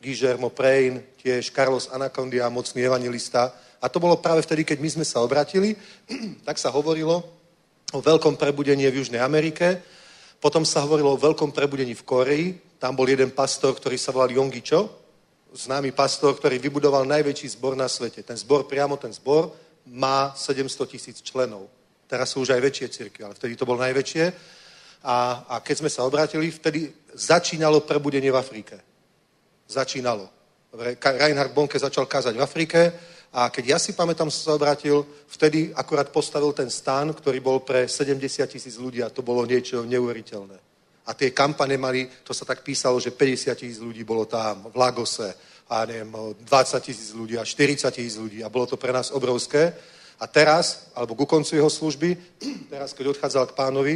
Guillermo 0.00 0.52
Prein, 0.52 1.02
tiež 1.20 1.50
Carlos 1.50 1.88
Anacondia, 1.88 2.48
mocný 2.52 2.84
evangelista. 2.84 3.52
A 3.80 3.88
to 3.88 4.00
bolo 4.00 4.20
práve 4.20 4.44
vtedy, 4.44 4.64
keď 4.64 4.78
my 4.80 4.88
sme 5.00 5.06
sa 5.06 5.20
obratili, 5.24 5.76
tak 6.46 6.60
sa 6.60 6.72
hovorilo 6.72 7.24
o 7.92 7.98
veľkom 8.02 8.36
prebudení 8.36 8.84
v 8.90 9.00
Južnej 9.02 9.22
Amerike, 9.22 9.80
potom 10.40 10.68
sa 10.68 10.84
hovorilo 10.84 11.16
o 11.16 11.22
veľkom 11.22 11.50
prebudení 11.54 11.96
v 11.96 12.06
Koreji, 12.06 12.46
tam 12.76 12.92
bol 12.92 13.08
jeden 13.08 13.32
pastor, 13.32 13.72
ktorý 13.72 13.96
sa 13.96 14.12
volal 14.12 14.36
Yongi 14.36 14.60
Cho, 14.60 14.90
známy 15.56 15.96
pastor, 15.96 16.36
ktorý 16.36 16.60
vybudoval 16.60 17.08
najväčší 17.08 17.56
zbor 17.56 17.72
na 17.72 17.88
svete. 17.88 18.20
Ten 18.20 18.36
zbor, 18.36 18.68
priamo 18.68 19.00
ten 19.00 19.08
zbor, 19.12 19.48
má 19.88 20.36
700 20.36 20.92
tisíc 20.92 21.24
členov. 21.24 21.72
Teraz 22.06 22.36
sú 22.36 22.44
už 22.44 22.52
aj 22.52 22.60
väčšie 22.60 22.86
cirkvy, 22.92 23.24
ale 23.24 23.34
vtedy 23.34 23.56
to 23.56 23.66
bolo 23.66 23.80
najväčšie. 23.80 24.24
A, 25.06 25.46
a 25.48 25.54
keď 25.64 25.76
sme 25.86 25.90
sa 25.90 26.04
obrátili, 26.04 26.52
vtedy 26.52 26.92
začínalo 27.14 27.82
prebudenie 27.86 28.30
v 28.30 28.38
Afrike. 28.38 28.76
Začínalo. 29.66 30.30
Reinhard 31.02 31.52
Bonke 31.52 31.78
začal 31.78 32.06
kázať 32.06 32.34
v 32.36 32.44
Afrike 32.44 32.80
a 33.32 33.50
keď 33.50 33.64
ja 33.66 33.78
si 33.78 33.92
pamätám, 33.92 34.30
som 34.30 34.42
sa 34.52 34.56
obrátil, 34.56 35.06
vtedy 35.26 35.72
akurát 35.74 36.08
postavil 36.08 36.52
ten 36.52 36.70
stán, 36.70 37.12
ktorý 37.12 37.40
bol 37.40 37.60
pre 37.60 37.88
70 37.88 38.22
tisíc 38.46 38.76
ľudí 38.76 39.02
a 39.02 39.10
to 39.10 39.20
bolo 39.20 39.44
niečo 39.44 39.84
neuveriteľné. 39.84 40.58
A 41.06 41.14
tie 41.14 41.30
kampane 41.30 41.78
mali, 41.78 42.08
to 42.26 42.34
sa 42.34 42.44
tak 42.44 42.66
písalo, 42.66 42.98
že 42.98 43.14
50 43.14 43.54
tisíc 43.54 43.78
ľudí 43.78 44.02
bolo 44.02 44.26
tam, 44.26 44.72
v 44.72 44.76
Lagose, 44.76 45.34
a 45.66 45.84
neviem, 45.86 46.10
20 46.46 46.46
tisíc 46.82 47.10
ľudí 47.10 47.34
a 47.38 47.44
40 47.44 47.90
tisíc 47.90 48.16
ľudí 48.16 48.42
a 48.42 48.48
bolo 48.48 48.66
to 48.66 48.76
pre 48.78 48.94
nás 48.94 49.10
obrovské. 49.10 49.74
A 50.16 50.24
teraz, 50.26 50.88
alebo 50.94 51.18
ku 51.18 51.26
koncu 51.26 51.58
jeho 51.58 51.70
služby, 51.70 52.16
teraz, 52.72 52.94
keď 52.94 53.12
odchádzal 53.12 53.44
k 53.50 53.56
pánovi, 53.58 53.94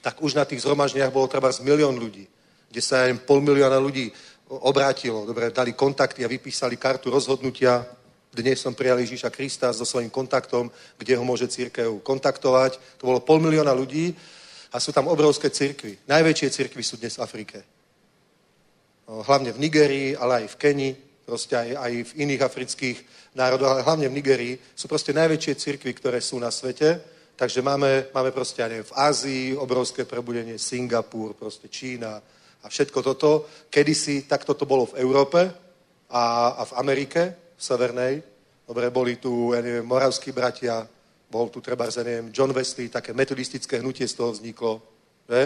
tak 0.00 0.22
už 0.22 0.34
na 0.34 0.44
tých 0.44 0.64
zhromažniach 0.64 1.12
bolo 1.12 1.28
treba 1.28 1.52
z 1.52 1.60
milión 1.60 1.98
ľudí, 1.98 2.24
kde 2.70 2.82
sa 2.82 3.04
aj 3.04 3.26
pol 3.28 3.44
milióna 3.44 3.76
ľudí 3.78 4.10
obrátilo, 4.48 5.26
dobre, 5.26 5.50
dali 5.50 5.72
kontakty 5.72 6.24
a 6.24 6.28
vypísali 6.28 6.76
kartu 6.76 7.10
rozhodnutia. 7.10 7.86
Dnes 8.30 8.60
som 8.60 8.74
prijal 8.74 8.98
Ježíša 9.00 9.30
Krista 9.30 9.72
so 9.72 9.82
svojím 9.82 10.10
kontaktom, 10.10 10.70
kde 10.98 11.16
ho 11.16 11.24
môže 11.24 11.48
církev 11.48 12.04
kontaktovať. 12.04 12.78
To 13.02 13.10
bolo 13.10 13.20
pol 13.24 13.40
milióna 13.40 13.72
ľudí 13.72 14.14
a 14.70 14.76
sú 14.76 14.92
tam 14.92 15.08
obrovské 15.08 15.50
cirkvy. 15.50 15.98
Najväčšie 16.06 16.50
cirkvy 16.50 16.82
sú 16.84 17.00
dnes 17.00 17.16
v 17.16 17.24
Afrike. 17.24 17.58
Hlavne 19.06 19.54
v 19.54 19.62
Nigerii, 19.62 20.08
ale 20.18 20.44
aj 20.44 20.46
v 20.54 20.58
Kenii, 20.60 20.92
proste 21.26 21.54
aj, 21.58 21.68
aj 21.74 21.92
v 22.06 22.12
iných 22.22 22.42
afrických 22.42 22.98
národoch, 23.34 23.70
ale 23.72 23.86
hlavne 23.86 24.06
v 24.10 24.16
Nigerii 24.20 24.54
sú 24.74 24.86
proste 24.86 25.10
najväčšie 25.16 25.54
cirkvy, 25.54 25.90
ktoré 25.94 26.18
sú 26.20 26.38
na 26.38 26.50
svete. 26.50 27.00
Takže 27.36 27.62
máme, 27.62 28.10
máme 28.14 28.30
proste, 28.30 28.62
ja 28.62 28.68
neviem, 28.68 28.86
v 28.86 28.96
Ázii 28.96 29.44
obrovské 29.56 30.04
prebudenie, 30.04 30.58
Singapur, 30.58 31.34
proste 31.34 31.68
Čína 31.68 32.22
a 32.66 32.68
všetko 32.68 32.98
toto. 32.98 33.46
Kedysi 33.70 34.26
takto 34.26 34.58
to 34.58 34.66
bolo 34.66 34.90
v 34.90 34.98
Európe 34.98 35.38
a, 36.10 36.24
a 36.58 36.62
v 36.66 36.72
Amerike, 36.82 37.22
v 37.54 37.62
Severnej. 37.62 38.14
Dobre, 38.66 38.90
boli 38.90 39.22
tu, 39.22 39.54
ja 39.54 39.62
neviem, 39.62 39.86
moravskí 39.86 40.34
bratia, 40.34 40.82
bol 41.30 41.46
tu 41.46 41.62
treba, 41.62 41.86
ja 41.86 42.02
neviem, 42.02 42.34
John 42.34 42.50
Wesley, 42.50 42.90
také 42.90 43.14
metodistické 43.14 43.78
hnutie 43.78 44.10
z 44.10 44.18
toho 44.18 44.34
vzniklo. 44.34 44.82
Že? 45.30 45.40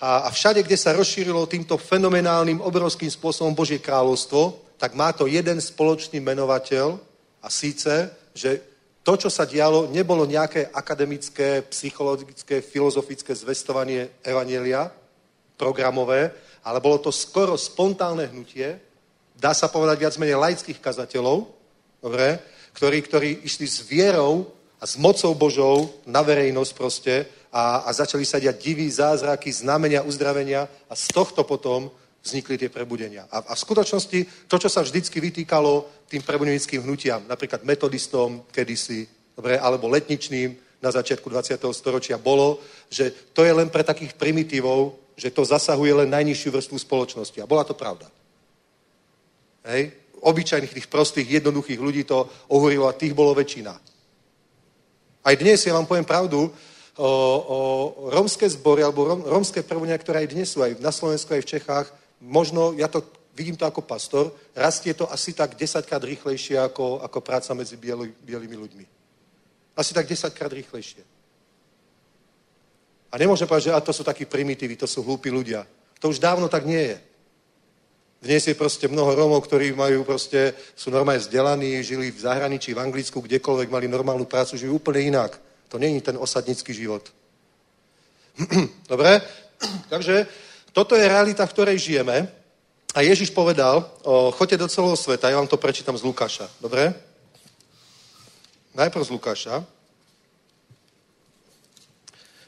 A, 0.00 0.24
a 0.24 0.28
všade, 0.32 0.64
kde 0.64 0.80
sa 0.80 0.96
rozšírilo 0.96 1.44
týmto 1.44 1.76
fenomenálnym, 1.76 2.64
obrovským 2.64 3.12
spôsobom 3.12 3.52
Božie 3.52 3.76
kráľovstvo, 3.76 4.64
tak 4.80 4.96
má 4.96 5.12
to 5.12 5.28
jeden 5.28 5.60
spoločný 5.60 6.20
menovateľ 6.24 6.96
a 7.44 7.48
síce, 7.52 8.08
že 8.32 8.60
to, 9.04 9.16
čo 9.16 9.28
sa 9.28 9.44
dialo, 9.44 9.92
nebolo 9.92 10.24
nejaké 10.24 10.72
akademické, 10.72 11.62
psychologické, 11.68 12.64
filozofické 12.64 13.36
zvestovanie 13.36 14.08
evanielia, 14.24 14.88
programové, 15.56 16.45
ale 16.66 16.82
bolo 16.82 16.98
to 16.98 17.14
skoro 17.14 17.54
spontánne 17.54 18.26
hnutie, 18.26 18.82
dá 19.38 19.54
sa 19.54 19.70
povedať 19.70 20.02
viac 20.02 20.14
menej 20.18 20.34
laických 20.34 20.82
kazateľov, 20.82 21.46
dobre, 22.02 22.42
ktorí, 22.74 22.98
ktorí 23.06 23.30
išli 23.46 23.70
s 23.70 23.86
vierou 23.86 24.50
a 24.82 24.84
s 24.84 24.98
mocou 24.98 25.30
Božou 25.38 25.94
na 26.02 26.26
verejnosť 26.26 26.72
proste 26.74 27.14
a, 27.54 27.86
a 27.86 27.90
začali 27.94 28.26
sa 28.26 28.42
diať 28.42 28.58
divy, 28.58 28.90
zázraky, 28.90 29.48
znamenia, 29.48 30.02
uzdravenia 30.02 30.66
a 30.90 30.94
z 30.98 31.06
tohto 31.14 31.46
potom 31.46 31.88
vznikli 32.26 32.58
tie 32.58 32.68
prebudenia. 32.68 33.30
A, 33.30 33.46
a 33.46 33.52
v 33.54 33.62
skutočnosti 33.62 34.50
to, 34.50 34.56
čo 34.58 34.66
sa 34.66 34.82
vždycky 34.82 35.22
vytýkalo 35.22 36.04
tým 36.10 36.26
prebudenickým 36.26 36.82
hnutiam, 36.82 37.22
napríklad 37.30 37.62
metodistom 37.62 38.42
kedysi, 38.50 39.06
dobre, 39.38 39.54
alebo 39.54 39.86
letničným 39.86 40.82
na 40.82 40.90
začiatku 40.90 41.30
20. 41.30 41.62
storočia, 41.70 42.18
bolo, 42.18 42.58
že 42.90 43.14
to 43.30 43.46
je 43.46 43.54
len 43.54 43.70
pre 43.70 43.86
takých 43.86 44.18
primitívov, 44.18 45.05
že 45.16 45.32
to 45.32 45.42
zasahuje 45.42 46.04
len 46.04 46.08
najnižšiu 46.12 46.52
vrstvu 46.52 46.76
spoločnosti. 46.76 47.40
A 47.40 47.48
bola 47.48 47.64
to 47.64 47.72
pravda. 47.72 48.06
Hej? 49.64 49.96
Obyčajných, 50.20 50.76
tých 50.76 50.88
prostých, 50.92 51.40
jednoduchých 51.40 51.80
ľudí 51.80 52.04
to 52.04 52.28
hovorilo 52.52 52.86
a 52.86 52.96
tých 52.96 53.16
bolo 53.16 53.32
väčšina. 53.32 53.72
Aj 55.26 55.34
dnes, 55.34 55.64
ja 55.64 55.74
vám 55.74 55.88
poviem 55.88 56.06
pravdu, 56.06 56.52
o, 56.96 57.10
o 57.48 57.58
romské 58.12 58.46
zbory 58.48 58.84
alebo 58.84 59.04
rom, 59.04 59.20
romské 59.24 59.64
prvania, 59.64 59.98
ktoré 59.98 60.22
aj 60.22 60.32
dnes 60.32 60.48
sú 60.52 60.62
aj 60.62 60.78
na 60.78 60.92
Slovensku, 60.92 61.32
aj 61.34 61.42
v 61.42 61.50
Čechách, 61.58 61.86
možno, 62.20 62.76
ja 62.76 62.86
to 62.86 63.02
vidím 63.36 63.56
to 63.56 63.66
ako 63.68 63.84
pastor, 63.84 64.32
rastie 64.56 64.94
to 64.94 65.08
asi 65.12 65.32
tak 65.32 65.56
desaťkrát 65.56 66.04
rýchlejšie 66.04 66.56
ako, 66.56 67.04
ako 67.04 67.18
práca 67.20 67.52
medzi 67.52 67.76
bielými 68.24 68.56
ľuďmi. 68.56 68.84
Asi 69.76 69.92
tak 69.92 70.08
desaťkrát 70.08 70.52
rýchlejšie. 70.52 71.15
A 73.16 73.20
nemôžem 73.20 73.48
povedať, 73.48 73.72
že 73.72 73.76
a 73.76 73.80
to 73.80 73.96
sú 73.96 74.04
takí 74.04 74.28
primitívy, 74.28 74.76
to 74.76 74.84
sú 74.84 75.00
hlúpi 75.00 75.32
ľudia. 75.32 75.64
To 76.04 76.12
už 76.12 76.20
dávno 76.20 76.52
tak 76.52 76.68
nie 76.68 76.92
je. 76.92 77.00
Dnes 78.20 78.44
je 78.44 78.52
proste 78.52 78.84
mnoho 78.92 79.16
Rómov, 79.16 79.40
ktorí 79.40 79.72
majú 79.72 80.04
proste, 80.04 80.52
sú 80.76 80.92
normálne 80.92 81.24
vzdelaní, 81.24 81.80
žili 81.80 82.12
v 82.12 82.20
zahraničí, 82.20 82.76
v 82.76 82.84
Anglicku, 82.84 83.24
kdekoľvek 83.24 83.72
mali 83.72 83.88
normálnu 83.88 84.28
prácu, 84.28 84.60
žijú 84.60 84.76
úplne 84.76 85.00
inak. 85.00 85.40
To 85.72 85.80
není 85.80 86.04
ten 86.04 86.20
osadnický 86.20 86.76
život. 86.76 87.08
Dobre? 88.92 89.24
Takže 89.92 90.28
toto 90.76 90.92
je 90.92 91.08
realita, 91.08 91.48
v 91.48 91.54
ktorej 91.56 91.80
žijeme. 91.80 92.28
A 92.92 93.00
Ježiš 93.00 93.32
povedal, 93.32 93.80
o, 94.04 94.28
choďte 94.28 94.60
do 94.60 94.68
celého 94.68 94.96
sveta, 94.96 95.32
ja 95.32 95.40
vám 95.40 95.48
to 95.48 95.56
prečítam 95.56 95.96
z 95.96 96.04
Lukáša. 96.04 96.52
Dobre? 96.60 96.92
Najprv 98.76 99.04
z 99.08 99.12
Lukáša. 99.16 99.75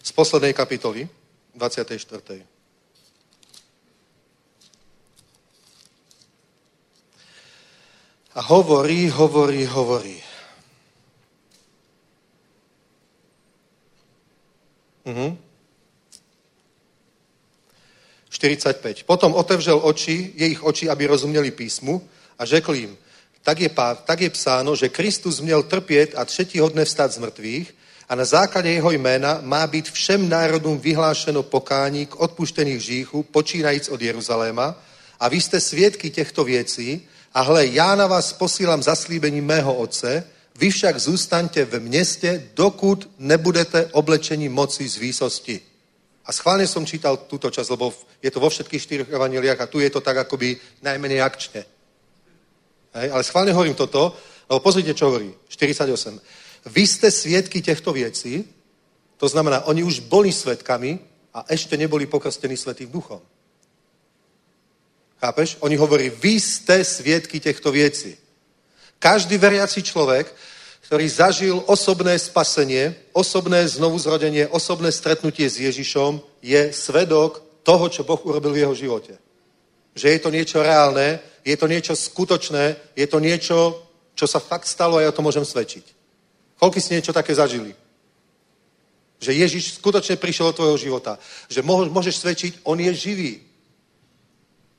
Z 0.09 0.13
poslednej 0.17 0.57
kapitoly, 0.57 1.09
24. 1.55 2.41
A 8.35 8.41
hovorí, 8.41 9.09
hovorí, 9.13 9.69
hovorí. 9.69 10.23
Uh-huh. 15.05 15.37
45. 18.29 19.03
Potom 19.03 19.35
otevřel 19.35 19.81
oči, 19.85 20.33
jejich 20.37 20.65
oči, 20.65 20.89
aby 20.89 21.07
rozuměli 21.07 21.51
písmu 21.51 22.09
a 22.39 22.45
řekl 22.45 22.75
jim, 22.75 22.99
tak 23.43 23.61
je, 23.61 23.71
tak 24.05 24.21
je 24.21 24.31
psáno, 24.31 24.77
že 24.77 24.89
Kristus 24.89 25.41
měl 25.41 25.63
trpět 25.63 26.17
a 26.17 26.25
třetího 26.25 26.69
dne 26.69 26.85
vstát 26.85 27.13
z 27.13 27.19
mrtvých 27.19 27.78
a 28.09 28.15
na 28.15 28.25
základě 28.25 28.71
jeho 28.71 28.91
jména 28.91 29.39
má 29.43 29.67
být 29.67 29.91
všem 29.91 30.29
národům 30.29 30.79
vyhlášeno 30.79 31.43
pokání 31.43 32.07
k 32.07 32.21
odpuštěných 32.21 32.77
hříchů, 32.77 33.23
počínajíc 33.23 33.89
od 33.89 34.03
Jeruzaléma 34.03 34.75
a 35.21 35.29
vy 35.29 35.41
jste 35.41 35.61
svědky 35.61 36.11
těchto 36.11 36.45
věcí 36.45 37.09
a 37.35 37.41
hle, 37.41 37.67
já 37.67 37.95
na 37.95 38.07
vás 38.07 38.33
posílám 38.33 38.83
zaslíbení 38.83 39.41
mého 39.41 39.75
otce, 39.75 40.25
vy 40.59 40.71
však 40.71 41.01
zůstaňte 41.01 41.65
v 41.65 41.81
městě, 41.81 42.51
dokud 42.55 43.11
nebudete 43.19 43.87
oblečení 43.93 44.49
moci 44.49 44.89
z 44.89 44.97
výsosti. 44.97 45.61
A 46.29 46.33
schválne 46.33 46.69
som 46.69 46.85
čítal 46.85 47.25
túto 47.25 47.49
časť, 47.49 47.73
lebo 47.73 47.89
je 48.21 48.29
to 48.29 48.37
vo 48.37 48.53
všetkých 48.53 48.83
štyroch 48.85 49.09
evaneliách 49.09 49.61
a 49.65 49.71
tu 49.71 49.81
je 49.81 49.89
to 49.89 50.05
tak 50.05 50.29
akoby 50.29 50.61
najmenej 50.85 51.25
akčne. 51.25 51.65
Hej, 52.93 53.09
ale 53.09 53.25
schválne 53.25 53.57
hovorím 53.57 53.73
toto, 53.73 54.13
lebo 54.45 54.61
pozrite, 54.61 54.93
čo 54.93 55.09
hovorí. 55.09 55.33
48. 55.49 55.89
Vy 56.67 56.87
ste 56.87 57.11
svietky 57.11 57.63
těchto 57.63 57.93
věcí, 57.93 58.45
To 59.19 59.29
znamená, 59.29 59.67
oni 59.67 59.83
už 59.83 60.01
boli 60.07 60.33
svetkami 60.33 60.99
a 61.35 61.45
ešte 61.51 61.77
neboli 61.77 62.07
pokrstení 62.07 62.57
Svetým 62.57 62.91
duchom. 62.91 63.21
Chápeš? 65.19 65.59
Oni 65.61 65.75
hovorí, 65.75 66.11
vy 66.11 66.39
ste 66.39 66.87
svietky 66.87 67.43
týchto 67.43 67.75
vecí. 67.75 68.15
Každý 69.03 69.35
veriaci 69.39 69.83
človek, 69.83 70.31
ktorý 70.87 71.07
zažil 71.11 71.57
osobné 71.67 72.15
spasenie, 72.19 72.95
osobné 73.11 73.67
znovuzrodenie, 73.67 74.47
osobné 74.47 74.95
stretnutie 74.95 75.51
s 75.51 75.59
Ježišom, 75.59 76.23
je 76.39 76.71
svedok 76.71 77.43
toho, 77.67 77.91
čo 77.91 78.07
Boh 78.07 78.23
urobil 78.23 78.55
v 78.55 78.63
jeho 78.63 78.75
živote. 78.79 79.19
Že 79.99 80.07
je 80.15 80.21
to 80.23 80.31
niečo 80.31 80.59
reálne, 80.63 81.19
je 81.43 81.57
to 81.59 81.67
niečo 81.67 81.99
skutočné, 81.99 82.95
je 82.95 83.07
to 83.11 83.19
niečo, 83.19 83.83
čo 84.15 84.31
sa 84.31 84.39
fakt 84.39 84.71
stalo 84.71 85.03
a 85.03 85.03
ja 85.03 85.11
to 85.11 85.27
môžem 85.27 85.43
svedčiť. 85.43 85.98
Koľko 86.59 86.77
si 86.83 86.95
niečo 86.95 87.15
také 87.15 87.35
zažili? 87.35 87.71
Že 89.19 89.33
Ježiš 89.35 89.79
skutočne 89.79 90.19
prišiel 90.19 90.51
do 90.51 90.59
tvojho 90.63 90.79
života. 90.79 91.19
Že 91.47 91.63
môžeš 91.67 92.17
svedčiť, 92.19 92.53
on 92.67 92.79
je 92.83 92.93
živý. 92.95 93.33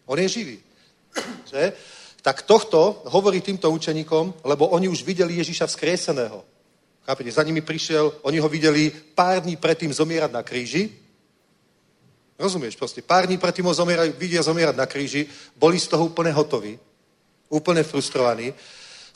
On 0.07 0.19
je 0.19 0.27
živý. 0.27 0.57
Že? 1.47 1.73
Tak 2.19 2.43
tohto 2.43 3.03
hovorí 3.07 3.39
týmto 3.39 3.72
učeníkom, 3.72 4.43
lebo 4.43 4.68
oni 4.76 4.88
už 4.91 5.03
videli 5.07 5.39
Ježiša 5.39 5.68
vzkrieseného. 5.72 6.43
Chápete? 7.07 7.31
Za 7.31 7.43
nimi 7.43 7.64
prišiel, 7.64 8.11
oni 8.22 8.39
ho 8.39 8.49
videli 8.51 8.91
pár 8.91 9.41
dní 9.41 9.56
predtým 9.56 9.91
zomierať 9.93 10.31
na 10.31 10.43
kríži. 10.43 10.91
Rozumieš? 12.39 12.76
Proste 12.76 13.01
pár 13.01 13.27
dní 13.27 13.39
predtým 13.39 13.65
ho 13.65 13.73
zomierať, 13.73 14.15
vidia 14.19 14.43
zomierať 14.43 14.76
na 14.76 14.85
kríži, 14.85 15.27
boli 15.56 15.80
z 15.80 15.88
toho 15.88 16.06
úplne 16.11 16.31
hotoví, 16.31 16.80
úplne 17.49 17.84
frustrovaní. 17.84 18.53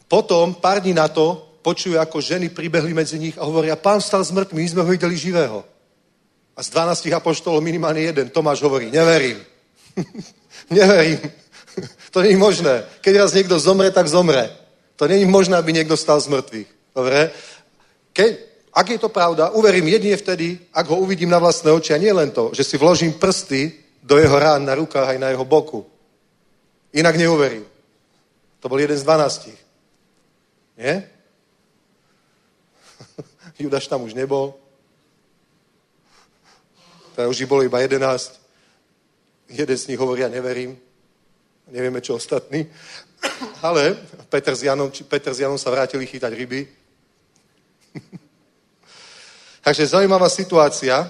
Potom, 0.07 0.55
pár 0.55 0.81
dní 0.81 0.95
na 0.95 1.07
to, 1.07 1.52
počujú, 1.63 1.95
ako 1.95 2.19
ženy 2.19 2.51
pribehli 2.51 2.91
medzi 2.91 3.15
nich 3.15 3.39
a 3.39 3.47
hovoria, 3.47 3.79
pán 3.79 4.03
stal 4.03 4.21
z 4.21 4.35
my 4.35 4.63
sme 4.67 4.83
ho 4.83 4.89
videli 4.91 5.15
živého. 5.15 5.63
A 6.53 6.61
z 6.61 6.69
12 6.69 7.09
apoštolov 7.15 7.63
minimálne 7.63 8.03
jeden, 8.03 8.29
Tomáš 8.29 8.61
hovorí, 8.61 8.91
neverím. 8.91 9.41
neverím. 10.69 11.17
to 12.13 12.21
je 12.21 12.37
možné. 12.37 12.85
Keď 13.01 13.13
raz 13.17 13.33
niekto 13.33 13.57
zomre, 13.57 13.89
tak 13.89 14.05
zomre. 14.05 14.53
To 14.99 15.09
je 15.09 15.25
možné, 15.25 15.57
aby 15.57 15.73
niekto 15.73 15.97
stal 15.97 16.21
z 16.21 16.29
mŕtvych. 16.29 16.69
Dobre? 16.93 17.33
Keď, 18.13 18.31
ak 18.69 18.87
je 18.93 18.99
to 19.01 19.09
pravda, 19.09 19.49
uverím 19.57 19.89
jedine 19.89 20.13
vtedy, 20.13 20.61
ak 20.69 20.85
ho 20.93 21.01
uvidím 21.01 21.33
na 21.33 21.41
vlastné 21.41 21.73
oči. 21.73 21.97
A 21.97 21.97
nie 21.97 22.13
len 22.13 22.29
to, 22.29 22.53
že 22.53 22.61
si 22.61 22.77
vložím 22.77 23.17
prsty 23.17 23.73
do 24.05 24.21
jeho 24.21 24.37
rán 24.37 24.61
na 24.61 24.77
rukách 24.77 25.17
aj 25.17 25.19
na 25.19 25.33
jeho 25.33 25.45
boku. 25.45 25.81
Inak 26.93 27.17
neuverím. 27.17 27.65
To 28.61 28.69
bol 28.69 28.77
jeden 28.77 28.93
z 28.93 29.03
dvanástich. 29.03 29.59
Nie? 30.77 31.09
Judaš 33.59 33.87
tam 33.87 34.01
už 34.01 34.13
nebol. 34.13 34.53
Teda 37.15 37.27
už 37.29 37.45
bolo 37.45 37.63
iba 37.63 37.79
jedenáct. 37.79 38.41
Jeden 39.49 39.77
z 39.77 39.87
nich 39.87 39.99
hovorí, 39.99 40.21
ja 40.21 40.29
neverím. 40.29 40.77
Nevieme, 41.69 42.01
čo 42.01 42.15
ostatní. 42.15 42.65
Ale 43.61 43.97
Peter 44.29 44.55
s 44.55 44.63
Janom, 44.63 44.91
Peter 45.07 45.33
s 45.33 45.39
Janom 45.39 45.57
sa 45.57 45.69
vrátili 45.69 46.05
chytať 46.05 46.33
ryby. 46.33 46.67
Takže 49.65 49.87
zaujímavá 49.87 50.29
situácia. 50.29 51.07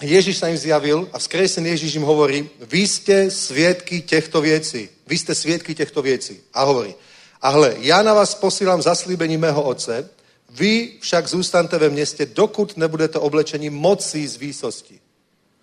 Ježiš 0.00 0.44
sa 0.44 0.52
im 0.52 0.56
zjavil 0.60 1.08
a 1.12 1.16
vzkresený 1.16 1.72
Ježiš 1.72 1.96
im 1.96 2.04
hovorí, 2.04 2.52
vy 2.68 2.82
ste 2.84 3.30
svietky 3.30 4.04
těchto 4.04 4.40
věcí. 4.40 4.88
Vy 5.06 5.16
ste 5.18 5.32
svietky 5.34 5.74
těchto 5.74 6.02
věcí. 6.02 6.40
A 6.52 6.64
hovorí, 6.64 6.94
a 7.40 7.48
hle, 7.48 7.76
ja 7.80 8.02
na 8.02 8.14
vás 8.14 8.34
posílám 8.34 8.82
zaslíbení 8.82 9.36
mého 9.36 9.62
Otce, 9.62 10.08
vy 10.50 10.98
však 11.00 11.28
zůstanete 11.28 11.78
ve 11.78 11.88
městě, 11.88 12.26
dokud 12.26 12.76
nebudete 12.76 13.18
oblečení 13.18 13.70
mocí 13.70 14.26
z 14.26 14.36
výsosti. 14.36 15.00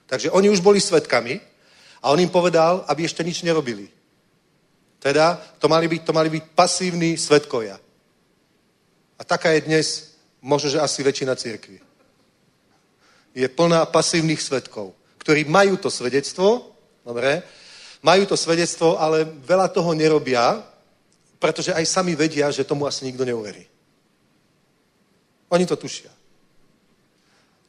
Takže 0.06 0.32
oni 0.32 0.50
už 0.50 0.60
boli 0.60 0.82
svetkami 0.82 1.42
a 2.04 2.12
on 2.12 2.20
im 2.20 2.30
povedal, 2.30 2.86
aby 2.88 3.06
ešte 3.06 3.24
nič 3.24 3.42
nerobili. 3.42 3.90
Teda 5.00 5.42
to 5.60 5.68
mali 5.68 5.88
byť, 5.88 6.02
to 6.04 6.14
mali 6.14 6.30
byť 6.30 6.44
pasívni 6.56 7.18
svetkovia. 7.18 7.80
A 9.20 9.22
taká 9.24 9.52
je 9.52 9.62
dnes 9.62 9.88
možno, 10.44 10.70
že 10.70 10.84
asi 10.84 11.04
väčšina 11.04 11.36
církvy. 11.36 11.80
Je 13.34 13.48
plná 13.50 13.86
pasívnych 13.90 14.42
svetkov, 14.42 14.94
ktorí 15.18 15.48
majú 15.50 15.80
to 15.80 15.90
svedectvo, 15.90 16.76
dobre, 17.02 17.42
majú 18.04 18.28
to 18.28 18.38
svedectvo, 18.38 19.00
ale 19.00 19.26
veľa 19.26 19.72
toho 19.72 19.96
nerobia, 19.96 20.62
pretože 21.40 21.74
aj 21.74 21.88
sami 21.88 22.14
vedia, 22.16 22.52
že 22.52 22.68
tomu 22.68 22.86
asi 22.86 23.08
nikto 23.08 23.26
neuverí. 23.26 23.73
Oni 25.54 25.70
to 25.70 25.78
tušia. 25.78 26.10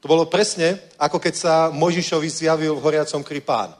To 0.01 0.09
bolo 0.09 0.25
presne, 0.29 0.81
ako 0.97 1.21
keď 1.21 1.35
sa 1.37 1.55
Mojžišovi 1.69 2.29
zjavil 2.29 2.77
v 2.77 2.85
horiacom 2.85 3.21
krypán. 3.25 3.73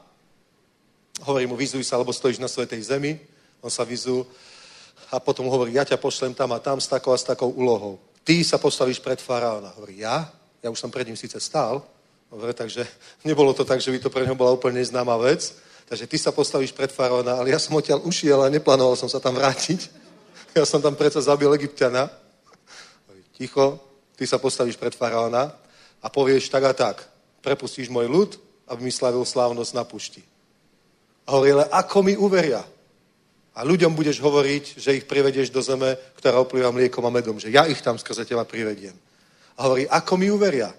Hovorí 1.25 1.49
mu, 1.49 1.57
vyzuj 1.57 1.85
sa, 1.85 1.97
lebo 1.97 2.13
stojíš 2.13 2.41
na 2.41 2.49
svetej 2.49 2.81
zemi. 2.85 3.17
On 3.61 3.69
sa 3.69 3.85
vyzul 3.85 4.25
a 5.09 5.17
potom 5.21 5.49
hovorí, 5.49 5.73
ja 5.73 5.85
ťa 5.85 6.01
pošlem 6.01 6.33
tam 6.33 6.53
a 6.53 6.61
tam 6.61 6.81
s 6.81 6.89
takou 6.89 7.13
a 7.13 7.17
s 7.17 7.25
takou 7.25 7.49
úlohou. 7.49 8.01
Ty 8.25 8.41
sa 8.41 8.57
postavíš 8.57 9.01
pred 9.01 9.21
faraóna. 9.21 9.73
Hovorí, 9.77 10.01
ja? 10.01 10.29
Ja 10.61 10.73
už 10.73 10.81
som 10.81 10.89
pred 10.89 11.05
ním 11.05 11.17
síce 11.17 11.37
stál, 11.37 11.85
Dobre, 12.31 12.53
takže 12.53 12.87
nebolo 13.29 13.53
to 13.53 13.65
tak, 13.65 13.81
že 13.81 13.91
by 13.91 13.99
to 13.99 14.09
pre 14.09 14.27
neho 14.27 14.35
bola 14.35 14.51
úplne 14.51 14.81
neznáma 14.81 15.17
vec. 15.17 15.55
Takže 15.85 16.09
ty 16.09 16.17
sa 16.17 16.33
postavíš 16.33 16.73
pred 16.73 16.89
faraóna, 16.89 17.37
ale 17.37 17.53
ja 17.53 17.61
som 17.61 17.77
odtiaľ 17.77 18.01
ušiel 18.03 18.41
a 18.41 18.49
neplánoval 18.49 18.97
som 18.97 19.09
sa 19.09 19.21
tam 19.21 19.35
vrátiť. 19.37 19.87
Ja 20.55 20.63
som 20.63 20.79
tam 20.79 20.95
predsa 20.95 21.19
zabil 21.19 21.51
Egyptiana. 21.51 22.07
Ticho, 23.35 23.75
ty 24.15 24.23
sa 24.23 24.39
postavíš 24.39 24.79
pred 24.79 24.95
faraóna 24.95 25.51
a 25.99 26.07
povieš 26.07 26.49
tak 26.49 26.63
a 26.63 26.73
tak. 26.73 27.03
Prepustíš 27.43 27.91
môj 27.91 28.07
ľud, 28.09 28.31
aby 28.71 28.79
mi 28.87 28.91
slavil 28.91 29.21
slávnosť 29.21 29.71
na 29.75 29.83
pušti. 29.85 30.23
A 31.25 31.37
hovorí, 31.37 31.53
ale 31.53 31.65
ako 31.69 31.97
mi 32.05 32.13
uveria? 32.17 32.61
A 33.55 33.63
ľuďom 33.63 33.95
budeš 33.95 34.19
hovoriť, 34.19 34.77
že 34.77 34.99
ich 34.99 35.07
privedieš 35.07 35.49
do 35.49 35.63
zeme, 35.63 35.95
ktorá 36.19 36.43
oplýva 36.43 36.75
mliekom 36.75 37.05
a 37.07 37.11
medom, 37.13 37.39
že 37.39 37.53
ja 37.53 37.63
ich 37.65 37.79
tam 37.79 37.95
skrze 37.95 38.27
teba 38.27 38.43
privediem. 38.43 38.93
A 39.55 39.69
hovorí, 39.69 39.87
ako 39.87 40.13
mi 40.19 40.27
uveria? 40.27 40.75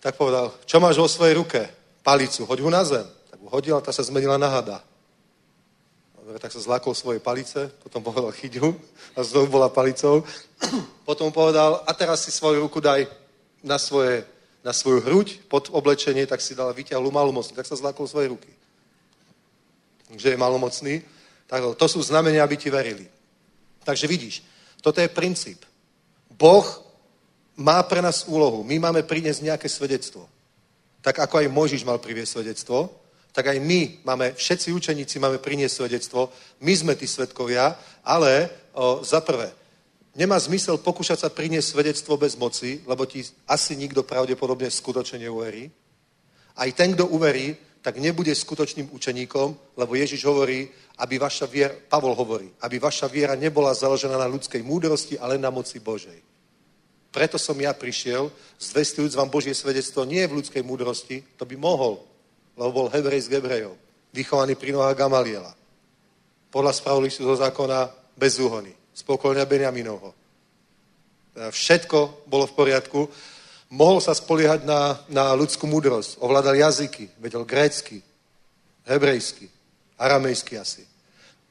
Tak 0.00 0.16
povedal, 0.16 0.56
čo 0.66 0.80
máš 0.82 0.98
vo 0.98 1.06
svojej 1.06 1.38
ruke? 1.38 1.60
Palicu, 2.02 2.48
hoď 2.48 2.58
ho 2.64 2.70
na 2.72 2.82
zem. 2.82 3.06
Tak 3.30 3.38
ho 3.44 3.48
hodil 3.52 3.76
a 3.76 3.84
tá 3.84 3.92
sa 3.92 4.02
zmenila 4.02 4.40
na 4.40 4.48
hada. 4.48 4.82
Tak 6.38 6.52
sa 6.54 6.62
zlákol 6.62 6.94
svoje 6.94 7.18
palice, 7.18 7.66
potom 7.82 8.06
povedal, 8.06 8.30
chyť 8.30 8.62
ho 8.62 8.78
a 9.18 9.26
znovu 9.26 9.58
bola 9.58 9.66
palicou. 9.66 10.22
potom 11.08 11.34
povedal, 11.34 11.82
a 11.82 11.90
teraz 11.90 12.22
si 12.22 12.30
svoju 12.30 12.62
ruku 12.62 12.78
daj 12.78 13.10
na, 13.66 13.78
svoje, 13.78 14.22
na 14.62 14.70
svoju 14.70 15.02
hruď 15.02 15.42
pod 15.50 15.66
oblečenie, 15.74 16.26
tak 16.30 16.38
si 16.38 16.54
dal 16.54 16.70
vyťahlu 16.70 17.10
malomocný, 17.10 17.58
tak 17.58 17.66
sa 17.66 17.74
zlákol 17.74 18.06
svoje 18.06 18.30
ruky. 18.30 18.52
Že 20.14 20.34
je 20.34 20.38
malomocný. 20.38 20.94
Tak 21.50 21.74
to 21.74 21.86
sú 21.90 21.98
znamenia, 21.98 22.46
aby 22.46 22.54
ti 22.54 22.70
verili. 22.70 23.10
Takže 23.82 24.06
vidíš, 24.06 24.46
toto 24.78 25.02
je 25.02 25.10
princíp. 25.10 25.66
Boh 26.30 26.62
má 27.58 27.82
pre 27.82 27.98
nás 27.98 28.24
úlohu. 28.30 28.62
My 28.62 28.78
máme 28.78 29.02
priniesť 29.02 29.42
nejaké 29.42 29.68
svedectvo. 29.68 30.30
Tak 31.02 31.18
ako 31.26 31.42
aj 31.42 31.52
Mojžiš 31.52 31.82
mal 31.82 31.98
priviesť 31.98 32.38
svedectvo, 32.38 32.92
tak 33.32 33.46
aj 33.46 33.58
my 33.62 34.02
máme, 34.04 34.34
všetci 34.34 34.74
učeníci 34.74 35.18
máme 35.18 35.38
priniesť 35.38 35.74
svedectvo. 35.76 36.30
My 36.60 36.74
sme 36.74 36.92
tí 36.98 37.06
svedkovia, 37.06 37.78
ale 38.02 38.50
o, 38.74 39.04
za 39.06 39.22
prvé, 39.22 39.54
nemá 40.18 40.38
zmysel 40.38 40.82
pokúšať 40.82 41.18
sa 41.26 41.28
priniesť 41.30 41.70
svedectvo 41.70 42.18
bez 42.18 42.34
moci, 42.34 42.82
lebo 42.86 43.06
ti 43.06 43.22
asi 43.46 43.78
nikto 43.78 44.02
pravdepodobne 44.02 44.70
skutočne 44.70 45.22
neuverí. 45.30 45.70
Aj 46.58 46.68
ten, 46.74 46.92
kto 46.92 47.06
uverí, 47.06 47.54
tak 47.80 47.96
nebude 47.96 48.34
skutočným 48.34 48.92
učeníkom, 48.92 49.78
lebo 49.78 49.92
Ježiš 49.96 50.26
hovorí, 50.28 50.68
aby 51.00 51.16
vaša 51.16 51.48
viera, 51.48 51.72
Pavol 51.72 52.12
hovorí, 52.12 52.52
aby 52.60 52.76
vaša 52.76 53.08
viera 53.08 53.32
nebola 53.32 53.72
založená 53.72 54.20
na 54.20 54.28
ľudskej 54.28 54.60
múdrosti, 54.60 55.16
ale 55.16 55.40
na 55.40 55.48
moci 55.48 55.80
Božej. 55.80 56.20
Preto 57.10 57.40
som 57.40 57.56
ja 57.58 57.72
prišiel, 57.72 58.30
zvestujúc 58.60 59.16
vám 59.16 59.32
Božie 59.32 59.56
svedectvo 59.56 60.04
nie 60.04 60.22
v 60.28 60.38
ľudskej 60.38 60.62
múdrosti, 60.62 61.24
to 61.40 61.48
by 61.48 61.56
mohol, 61.56 62.09
lebo 62.60 62.84
bol 62.84 62.92
hebrej 62.92 63.24
z 63.24 63.32
Gebrejov, 63.32 63.72
vychovaný 64.12 64.52
pri 64.52 64.76
nohách 64.76 64.92
Gamaliela. 64.92 65.56
Podľa 66.52 66.76
spravodlivosti 66.76 67.24
zo 67.24 67.32
zákona 67.40 67.88
bez 68.20 68.36
úhony, 68.36 68.76
z 68.92 69.00
pokolenia 69.00 69.48
Benjaminovho. 69.48 70.12
Všetko 71.48 72.28
bolo 72.28 72.44
v 72.44 72.52
poriadku. 72.52 73.00
Mohol 73.72 74.04
sa 74.04 74.12
spoliehať 74.12 74.68
na, 74.68 75.00
na 75.08 75.32
ľudskú 75.32 75.64
múdrosť. 75.64 76.20
Ovládal 76.20 76.58
jazyky, 76.58 77.16
vedel 77.16 77.48
grécky, 77.48 78.04
hebrejsky, 78.84 79.48
aramejsky 79.96 80.60
asi. 80.60 80.84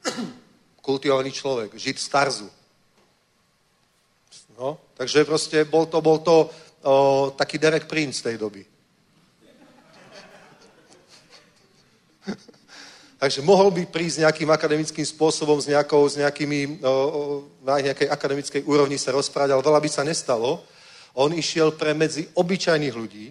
Kultivovaný 0.86 1.34
človek, 1.34 1.74
žid 1.74 1.98
z 1.98 2.06
Tarzu. 2.06 2.48
No, 4.54 4.78
takže 4.94 5.26
proste 5.26 5.64
bol 5.66 5.90
to, 5.90 5.98
bol 6.04 6.22
to 6.22 6.46
o, 6.46 7.32
taký 7.34 7.56
Derek 7.58 7.88
Prince 7.88 8.22
tej 8.22 8.36
doby. 8.36 8.62
Takže 13.20 13.44
mohol 13.44 13.68
by 13.68 13.84
prísť 13.84 14.24
nejakým 14.24 14.48
akademickým 14.48 15.04
spôsobom 15.04 15.60
s, 15.60 15.68
nejakou, 15.68 16.08
s 16.08 16.16
nejakými, 16.16 16.80
na 17.60 17.76
nejakej 17.76 18.08
akademickej 18.08 18.64
úrovni 18.64 18.96
sa 18.96 19.12
rozprávať, 19.12 19.52
ale 19.52 19.60
veľa 19.60 19.80
by 19.84 19.90
sa 19.92 20.00
nestalo, 20.08 20.64
On 21.12 21.28
išiel 21.28 21.76
pre 21.76 21.92
medzi 21.92 22.32
obyčajných 22.32 22.96
ľudí 22.96 23.28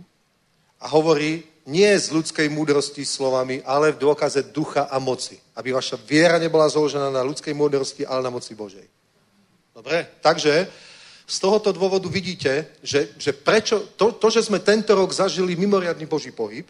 a 0.78 0.86
hovorí 0.94 1.41
nie 1.66 1.90
z 1.90 2.14
ľudskej 2.14 2.53
múdrosti 2.53 3.02
slovami, 3.02 3.66
ale 3.66 3.98
v 3.98 4.02
dôkaze 4.06 4.53
ducha 4.53 4.86
a 4.94 5.02
moci. 5.02 5.41
Aby 5.57 5.74
vaša 5.74 5.98
viera 5.98 6.38
nebola 6.38 6.70
založená 6.70 7.10
na 7.10 7.26
ľudskej 7.26 7.57
múdrosti, 7.57 8.06
ale 8.06 8.22
na 8.22 8.30
moci 8.30 8.53
Božej. 8.53 8.86
Dobre? 9.74 10.06
Takže 10.22 10.70
z 11.26 11.38
tohoto 11.41 11.74
dôvodu 11.74 12.06
vidíte, 12.10 12.78
že, 12.86 13.14
že 13.18 13.34
prečo, 13.34 13.90
to, 13.98 14.14
to, 14.18 14.28
že 14.30 14.49
sme 14.49 14.61
tento 14.61 14.94
rok 14.94 15.10
zažili 15.14 15.57
mimoriadný 15.57 16.06
Boží 16.10 16.30
pohyb 16.30 16.66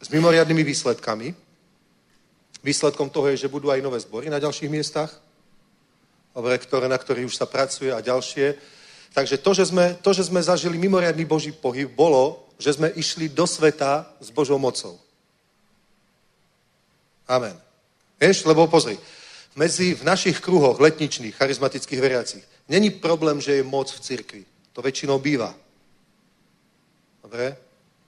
s 0.00 0.08
mimoriadnými 0.08 0.64
výsledkami, 0.64 1.45
výsledkom 2.66 3.06
toho 3.06 3.30
je, 3.30 3.46
že 3.46 3.52
budú 3.52 3.70
aj 3.70 3.78
nové 3.78 4.02
zbory 4.02 4.26
na 4.26 4.42
ďalších 4.42 4.66
miestach, 4.66 5.14
ktoré, 6.34 6.90
na 6.90 6.98
ktorých 6.98 7.30
už 7.30 7.38
sa 7.38 7.46
pracuje 7.46 7.94
a 7.94 8.02
ďalšie. 8.02 8.58
Takže 9.14 9.38
to 9.38 9.50
že, 9.54 9.70
sme, 9.70 9.94
to, 10.02 10.10
že 10.12 10.26
sme 10.26 10.42
zažili 10.42 10.76
mimoriadný 10.76 11.24
Boží 11.24 11.54
pohyb, 11.54 11.88
bolo, 11.88 12.44
že 12.58 12.74
sme 12.74 12.90
išli 12.92 13.30
do 13.30 13.46
sveta 13.46 14.04
s 14.20 14.28
Božou 14.34 14.58
mocou. 14.58 14.98
Amen. 17.30 17.56
Vieš, 18.20 18.44
lebo 18.44 18.68
pozri, 18.68 18.98
medzi 19.56 19.96
v 19.96 20.04
našich 20.04 20.42
kruhoch 20.44 20.76
letničných, 20.76 21.36
charizmatických 21.36 22.00
veriacich, 22.00 22.44
není 22.68 22.90
problém, 22.90 23.40
že 23.40 23.60
je 23.60 23.62
moc 23.64 23.88
v 23.88 24.00
cirkvi. 24.00 24.42
To 24.76 24.84
väčšinou 24.84 25.16
býva. 25.16 25.56
Dobre? 27.24 27.65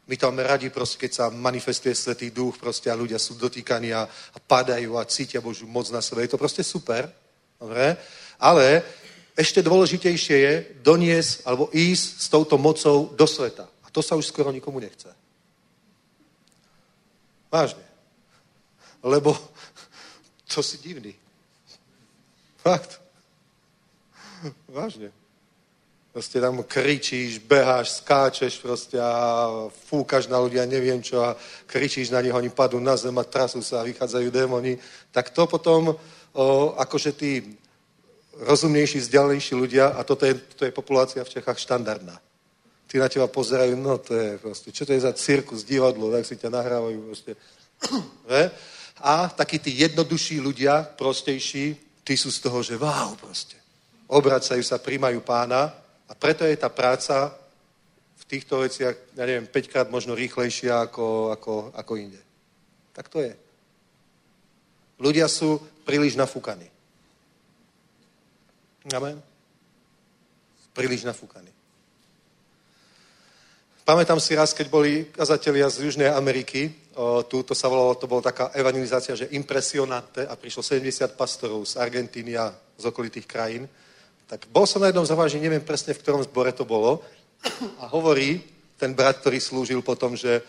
My 0.08 0.16
máme 0.16 0.42
radi, 0.42 0.72
proste, 0.72 0.96
keď 0.96 1.12
sa 1.12 1.24
manifestuje 1.28 1.92
Svetý 1.92 2.32
duch 2.32 2.56
proste, 2.56 2.88
a 2.88 2.96
ľudia 2.96 3.20
sú 3.20 3.36
dotýkaní 3.36 3.92
a, 3.92 4.08
a 4.08 4.38
padajú 4.40 4.96
a 4.96 5.04
cítia 5.04 5.44
Božiu 5.44 5.68
moc 5.68 5.84
na 5.92 6.00
sebe. 6.00 6.24
Je 6.24 6.32
to 6.32 6.40
proste 6.40 6.64
super. 6.64 7.12
Dobre? 7.60 7.92
Ale 8.40 8.82
ešte 9.36 9.60
dôležitejšie 9.60 10.36
je 10.40 10.54
doniesť 10.80 11.44
alebo 11.44 11.68
ísť 11.76 12.06
s 12.24 12.26
touto 12.32 12.56
mocou 12.56 13.12
do 13.12 13.26
sveta. 13.28 13.68
A 13.84 13.92
to 13.92 14.00
sa 14.00 14.16
už 14.16 14.32
skoro 14.32 14.48
nikomu 14.48 14.80
nechce. 14.80 15.12
Vážne. 17.52 17.84
Lebo 19.04 19.36
to 20.52 20.64
si 20.64 20.80
divný. 20.80 21.12
Fakt. 22.64 22.96
Vážne. 24.72 25.12
Proste 26.18 26.42
tam 26.42 26.66
kričíš, 26.66 27.38
beháš, 27.46 28.02
skáčeš 28.02 28.58
proste 28.58 28.98
a 28.98 29.46
fúkaš 29.86 30.26
na 30.26 30.42
ľudia, 30.42 30.66
neviem 30.66 30.98
čo 30.98 31.22
a 31.22 31.38
kričíš 31.70 32.10
na 32.10 32.18
nich, 32.18 32.34
oni 32.34 32.50
padú 32.50 32.82
na 32.82 32.98
zem 32.98 33.14
a 33.14 33.22
trasú 33.22 33.62
sa 33.62 33.78
a 33.78 33.86
vychádzajú 33.86 34.26
démoni. 34.26 34.74
Tak 35.14 35.30
to 35.30 35.46
potom, 35.46 35.94
o, 36.34 36.74
akože 36.74 37.14
tí 37.14 37.54
rozumnejší, 38.34 38.98
vzdialenejší 38.98 39.54
ľudia, 39.54 39.94
a 39.94 40.02
toto 40.02 40.26
je, 40.26 40.34
to 40.58 40.66
je 40.66 40.74
populácia 40.74 41.22
v 41.22 41.38
Čechách 41.38 41.54
štandardná. 41.54 42.18
Tí 42.90 42.98
na 42.98 43.06
teba 43.06 43.30
pozerajú, 43.30 43.78
no 43.78 44.02
to 44.02 44.18
je 44.18 44.42
proste, 44.42 44.74
čo 44.74 44.82
to 44.82 44.98
je 44.98 45.06
za 45.06 45.14
cirkus, 45.14 45.62
divadlo, 45.62 46.10
tak 46.10 46.26
si 46.26 46.34
ťa 46.34 46.50
nahrávajú 46.50 46.98
proste. 47.14 47.38
A 49.06 49.30
takí 49.30 49.62
tí 49.62 49.70
jednodušší 49.86 50.42
ľudia, 50.42 50.82
prostejší, 50.82 51.78
tí 52.02 52.18
sú 52.18 52.34
z 52.34 52.42
toho, 52.42 52.58
že 52.58 52.74
wow, 52.74 53.14
proste. 53.14 53.54
Obracajú 54.10 54.66
sa, 54.66 54.82
príjmajú 54.82 55.22
pána 55.22 55.86
a 56.08 56.12
preto 56.16 56.48
je 56.48 56.56
tá 56.56 56.72
práca 56.72 57.36
v 58.16 58.24
týchto 58.24 58.64
veciach, 58.64 58.96
ja 59.14 59.24
neviem, 59.28 59.46
5 59.46 59.72
krát 59.72 59.88
možno 59.92 60.16
rýchlejšia 60.16 60.88
ako, 60.88 61.36
ako, 61.36 61.52
ako 61.76 61.92
inde. 61.96 62.20
Tak 62.96 63.12
to 63.12 63.20
je. 63.20 63.36
Ľudia 64.98 65.28
sú 65.30 65.62
príliš 65.86 66.18
nafúkaní. 66.18 66.66
Amen. 68.90 69.22
Príliš 70.74 71.04
nafúkaní. 71.04 71.52
Pamätám 73.88 74.20
si 74.20 74.36
raz, 74.36 74.52
keď 74.52 74.68
boli 74.68 75.08
kazatelia 75.08 75.64
z 75.72 75.88
Južnej 75.88 76.12
Ameriky, 76.12 76.92
o, 76.92 77.24
sa 77.56 77.72
volalo, 77.72 77.96
to 77.96 78.04
bola 78.04 78.20
taká 78.20 78.52
evangelizácia, 78.52 79.16
že 79.16 79.32
impresionante 79.32 80.28
a 80.28 80.36
prišlo 80.36 80.60
70 80.60 81.16
pastorov 81.16 81.64
z 81.64 81.80
Argentíny 81.80 82.36
a 82.36 82.52
z 82.52 82.84
okolitých 82.84 83.24
krajín. 83.24 83.64
Tak 84.28 84.44
bol 84.52 84.68
som 84.68 84.84
na 84.84 84.92
jednom 84.92 85.08
zhromaždení, 85.08 85.48
neviem 85.48 85.64
presne, 85.64 85.96
v 85.96 86.04
ktorom 86.04 86.20
zbore 86.20 86.52
to 86.52 86.68
bolo, 86.68 87.00
a 87.80 87.88
hovorí 87.88 88.44
ten 88.76 88.92
brat, 88.92 89.18
ktorý 89.24 89.40
slúžil 89.40 89.80
potom, 89.80 90.12
že, 90.12 90.44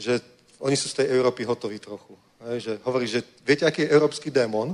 že 0.00 0.24
oni 0.58 0.72
sú 0.72 0.88
z 0.88 1.04
tej 1.04 1.06
Európy 1.12 1.44
hotoví 1.44 1.78
trochu. 1.78 2.16
Že 2.40 2.80
hovorí, 2.82 3.06
že 3.06 3.20
viete, 3.44 3.68
aký 3.68 3.84
je 3.84 3.92
európsky 3.92 4.32
démon? 4.32 4.72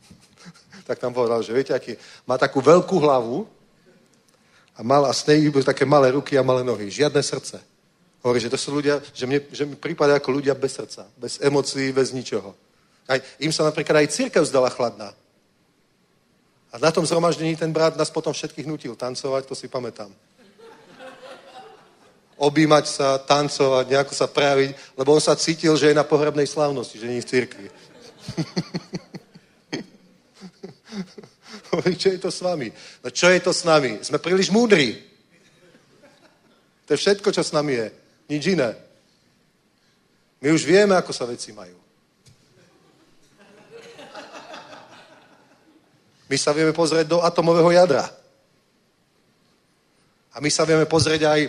tak 0.88 1.00
tam 1.00 1.16
povedal, 1.16 1.40
že 1.40 1.56
viete, 1.56 1.72
aký 1.72 1.96
má 2.28 2.36
takú 2.36 2.60
veľkú 2.60 3.00
hlavu 3.00 3.48
a, 4.76 4.80
mal, 4.84 5.08
a 5.08 5.12
s 5.16 5.24
nej 5.24 5.48
také 5.64 5.88
malé 5.88 6.12
ruky 6.12 6.36
a 6.36 6.46
malé 6.46 6.60
nohy. 6.62 6.92
Žiadne 6.92 7.22
srdce. 7.24 7.58
Hovorí, 8.22 8.44
že 8.44 8.52
to 8.52 8.58
sú 8.58 8.74
ľudia, 8.74 9.00
že, 9.14 9.24
mne, 9.24 9.40
že 9.48 9.64
mi 9.64 9.78
prípada 9.78 10.18
ako 10.18 10.42
ľudia 10.42 10.52
bez 10.52 10.76
srdca, 10.76 11.06
bez 11.16 11.38
emócií, 11.40 11.94
bez 11.94 12.12
ničoho. 12.12 12.52
Aj, 13.08 13.18
im 13.40 13.54
sa 13.54 13.64
napríklad 13.64 14.04
aj 14.04 14.12
církev 14.12 14.44
zdala 14.44 14.68
chladná. 14.68 15.16
Na 16.80 16.90
tom 16.90 17.06
zhromaždení 17.06 17.56
ten 17.56 17.72
brat 17.72 17.96
nás 17.96 18.10
potom 18.10 18.32
všetkých 18.32 18.66
nutil 18.66 18.96
tancovať, 18.96 19.46
to 19.46 19.54
si 19.54 19.68
pamätám. 19.68 20.14
Obímať 22.38 22.86
sa, 22.86 23.18
tancovať, 23.18 23.90
nejako 23.90 24.14
sa 24.14 24.30
prejaviť, 24.30 24.74
lebo 24.94 25.14
on 25.14 25.20
sa 25.20 25.34
cítil, 25.34 25.76
že 25.76 25.90
je 25.90 25.98
na 25.98 26.06
pohrebnej 26.06 26.46
slávnosti, 26.46 26.98
že 26.98 27.08
nie 27.10 27.18
je 27.18 27.26
v. 27.26 27.66
Hovorí, 31.70 31.96
čo 31.96 32.08
je 32.14 32.18
to 32.18 32.30
s 32.30 32.40
vami? 32.40 32.72
No 33.04 33.10
čo 33.10 33.28
je 33.28 33.40
to 33.40 33.52
s 33.52 33.64
nami? 33.64 33.98
Sme 34.02 34.18
príliš 34.18 34.50
múdri. 34.50 35.02
To 36.86 36.94
je 36.94 36.98
všetko, 36.98 37.32
čo 37.32 37.42
s 37.44 37.52
nami 37.52 37.72
je. 37.74 37.92
Nič 38.30 38.46
iné. 38.46 38.76
My 40.40 40.54
už 40.54 40.64
vieme, 40.64 40.94
ako 40.96 41.12
sa 41.12 41.26
veci 41.26 41.52
majú. 41.52 41.87
My 46.28 46.36
sa 46.36 46.52
vieme 46.52 46.76
pozrieť 46.76 47.08
do 47.08 47.18
atomového 47.24 47.72
jadra. 47.72 48.04
A 50.36 50.40
my 50.44 50.50
sa 50.52 50.68
vieme 50.68 50.84
pozrieť 50.84 51.24
aj 51.24 51.40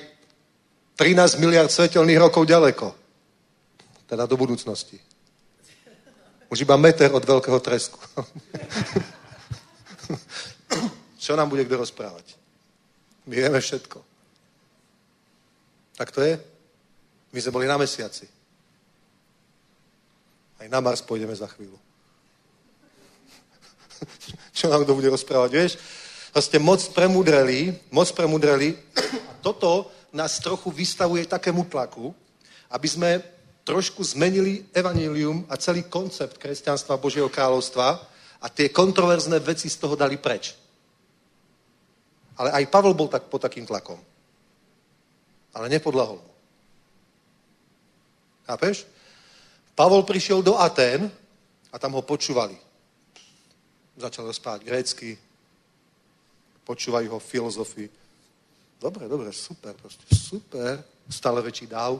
13 0.95 1.39
miliard 1.43 1.69
svetelných 1.69 2.19
rokov 2.19 2.47
ďaleko. 2.47 2.95
Teda 4.07 4.25
do 4.25 4.39
budúcnosti. 4.39 4.97
Už 6.49 6.65
iba 6.65 6.79
meter 6.79 7.13
od 7.13 7.21
veľkého 7.21 7.59
tresku. 7.61 7.99
Čo 11.21 11.37
nám 11.37 11.51
bude 11.51 11.61
kto 11.67 11.77
rozprávať? 11.77 12.33
My 13.29 13.35
vieme 13.37 13.61
všetko. 13.61 14.01
Tak 15.99 16.09
to 16.09 16.25
je. 16.25 16.39
My 17.35 17.39
sme 17.43 17.51
boli 17.53 17.67
na 17.69 17.77
mesiaci. 17.77 18.25
Aj 20.57 20.67
na 20.71 20.79
Mars 20.81 21.05
pôjdeme 21.05 21.35
za 21.35 21.45
chvíľu. 21.45 21.77
Čo 24.57 24.69
nám 24.71 24.83
kto 24.83 24.97
bude 24.97 25.09
rozprávať, 25.11 25.51
vieš? 25.51 25.73
Vlastne 26.29 26.59
moc 26.61 26.81
premudreli, 26.93 27.73
moc 27.89 28.09
premudreli. 28.13 28.77
A 29.27 29.31
toto 29.41 29.89
nás 30.13 30.37
trochu 30.41 30.69
vystavuje 30.69 31.25
takému 31.25 31.65
tlaku, 31.65 32.13
aby 32.69 32.87
sme 32.87 33.09
trošku 33.65 34.01
zmenili 34.01 34.65
evanílium 34.73 35.45
a 35.49 35.57
celý 35.57 35.85
koncept 35.85 36.41
kresťanstva 36.41 37.01
Božieho 37.01 37.29
kráľovstva 37.29 37.87
a 38.41 38.47
tie 38.49 38.73
kontroverzné 38.73 39.37
veci 39.41 39.69
z 39.69 39.77
toho 39.77 39.93
dali 39.93 40.17
preč. 40.17 40.57
Ale 42.39 42.55
aj 42.55 42.71
Pavel 42.71 42.95
bol 42.95 43.11
tak, 43.11 43.27
pod 43.27 43.43
takým 43.43 43.67
tlakom. 43.67 43.99
Ale 45.53 45.67
nepodlahol 45.69 46.17
mu. 46.23 46.31
Chápeš? 48.49 48.89
Pavol 49.77 50.01
prišiel 50.03 50.41
do 50.41 50.57
Atén 50.57 51.05
a 51.69 51.75
tam 51.77 51.93
ho 51.93 52.01
počúvali. 52.01 52.57
Začal 53.99 54.31
rozprávať 54.31 54.63
grécky, 54.63 55.19
počúvajú 56.63 57.11
ho 57.11 57.19
filozofii. 57.19 57.91
Dobre, 58.79 59.11
dobre, 59.11 59.35
super, 59.35 59.75
proste 59.75 60.07
super. 60.15 60.79
Stále 61.11 61.43
väčší 61.43 61.67
dáv. 61.67 61.99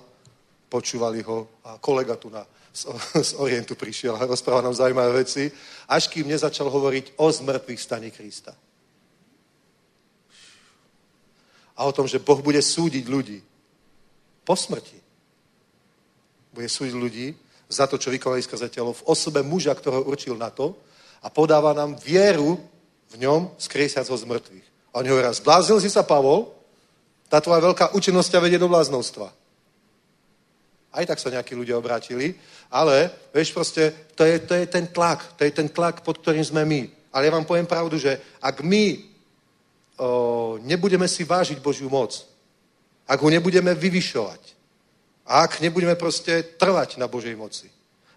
Počúvali 0.72 1.20
ho 1.28 1.60
a 1.68 1.76
kolega 1.76 2.16
tu 2.16 2.32
na, 2.32 2.48
z, 2.72 2.88
z 3.20 3.32
Orientu 3.36 3.76
prišiel 3.76 4.16
a 4.16 4.24
rozprával 4.24 4.64
nám 4.64 4.80
zaujímavé 4.80 5.28
veci, 5.28 5.52
až 5.92 6.08
kým 6.08 6.32
nezačal 6.32 6.72
hovoriť 6.72 7.20
o 7.20 7.28
zmrtvých 7.28 7.82
stane 7.84 8.08
Krista. 8.16 8.56
A 11.76 11.84
o 11.84 11.92
tom, 11.92 12.08
že 12.08 12.24
Boh 12.24 12.40
bude 12.40 12.64
súdiť 12.64 13.06
ľudí 13.12 13.44
po 14.48 14.56
smrti. 14.56 15.00
Bude 16.56 16.70
súdiť 16.72 16.96
ľudí 16.96 17.28
za 17.68 17.92
to, 17.92 18.00
čo 18.00 18.08
vykonali 18.08 18.40
skrze 18.40 18.72
telo 18.72 18.96
v 18.96 19.04
osobe 19.04 19.44
muža, 19.44 19.76
ktorého 19.76 20.08
určil 20.08 20.40
na 20.40 20.48
to 20.48 20.80
a 21.24 21.28
podáva 21.30 21.76
nám 21.76 22.00
vieru 22.00 22.60
v 23.10 23.16
ňom, 23.20 23.52
skriesiac 23.58 24.08
ho 24.08 24.18
z 24.18 24.26
mŕtvych. 24.26 24.68
A 24.94 25.04
oni 25.04 25.10
hovoria, 25.10 25.34
zbláznil 25.34 25.80
si 25.82 25.90
sa, 25.90 26.06
Pavol? 26.06 26.50
Tá 27.30 27.38
tvoja 27.42 27.62
veľká 27.62 27.94
účinnosť 27.94 28.38
ťa 28.38 28.44
vedie 28.44 28.58
do 28.58 28.70
bláznostva. 28.70 29.30
Aj 30.90 31.06
tak 31.06 31.22
sa 31.22 31.30
nejakí 31.30 31.54
ľudia 31.54 31.78
obrátili, 31.78 32.34
ale, 32.74 33.14
vieš, 33.30 33.54
proste, 33.54 33.94
to 34.18 34.26
je, 34.26 34.42
to 34.42 34.58
je 34.58 34.66
ten 34.66 34.90
tlak, 34.90 35.38
to 35.38 35.46
je 35.46 35.54
ten 35.54 35.70
tlak, 35.70 36.02
pod 36.02 36.18
ktorým 36.18 36.42
sme 36.42 36.66
my. 36.66 36.82
Ale 37.14 37.30
ja 37.30 37.36
vám 37.38 37.46
poviem 37.46 37.70
pravdu, 37.70 38.02
že 38.02 38.18
ak 38.42 38.66
my 38.66 38.98
o, 40.02 40.58
nebudeme 40.66 41.06
si 41.06 41.22
vážiť 41.22 41.62
Božiu 41.62 41.90
moc, 41.94 42.26
ak 43.06 43.22
ho 43.22 43.30
nebudeme 43.30 43.74
vyvyšovať, 43.78 44.42
ak 45.30 45.62
nebudeme 45.62 45.94
proste 45.94 46.42
trvať 46.58 46.98
na 46.98 47.06
Božej 47.06 47.38
moci, 47.38 47.70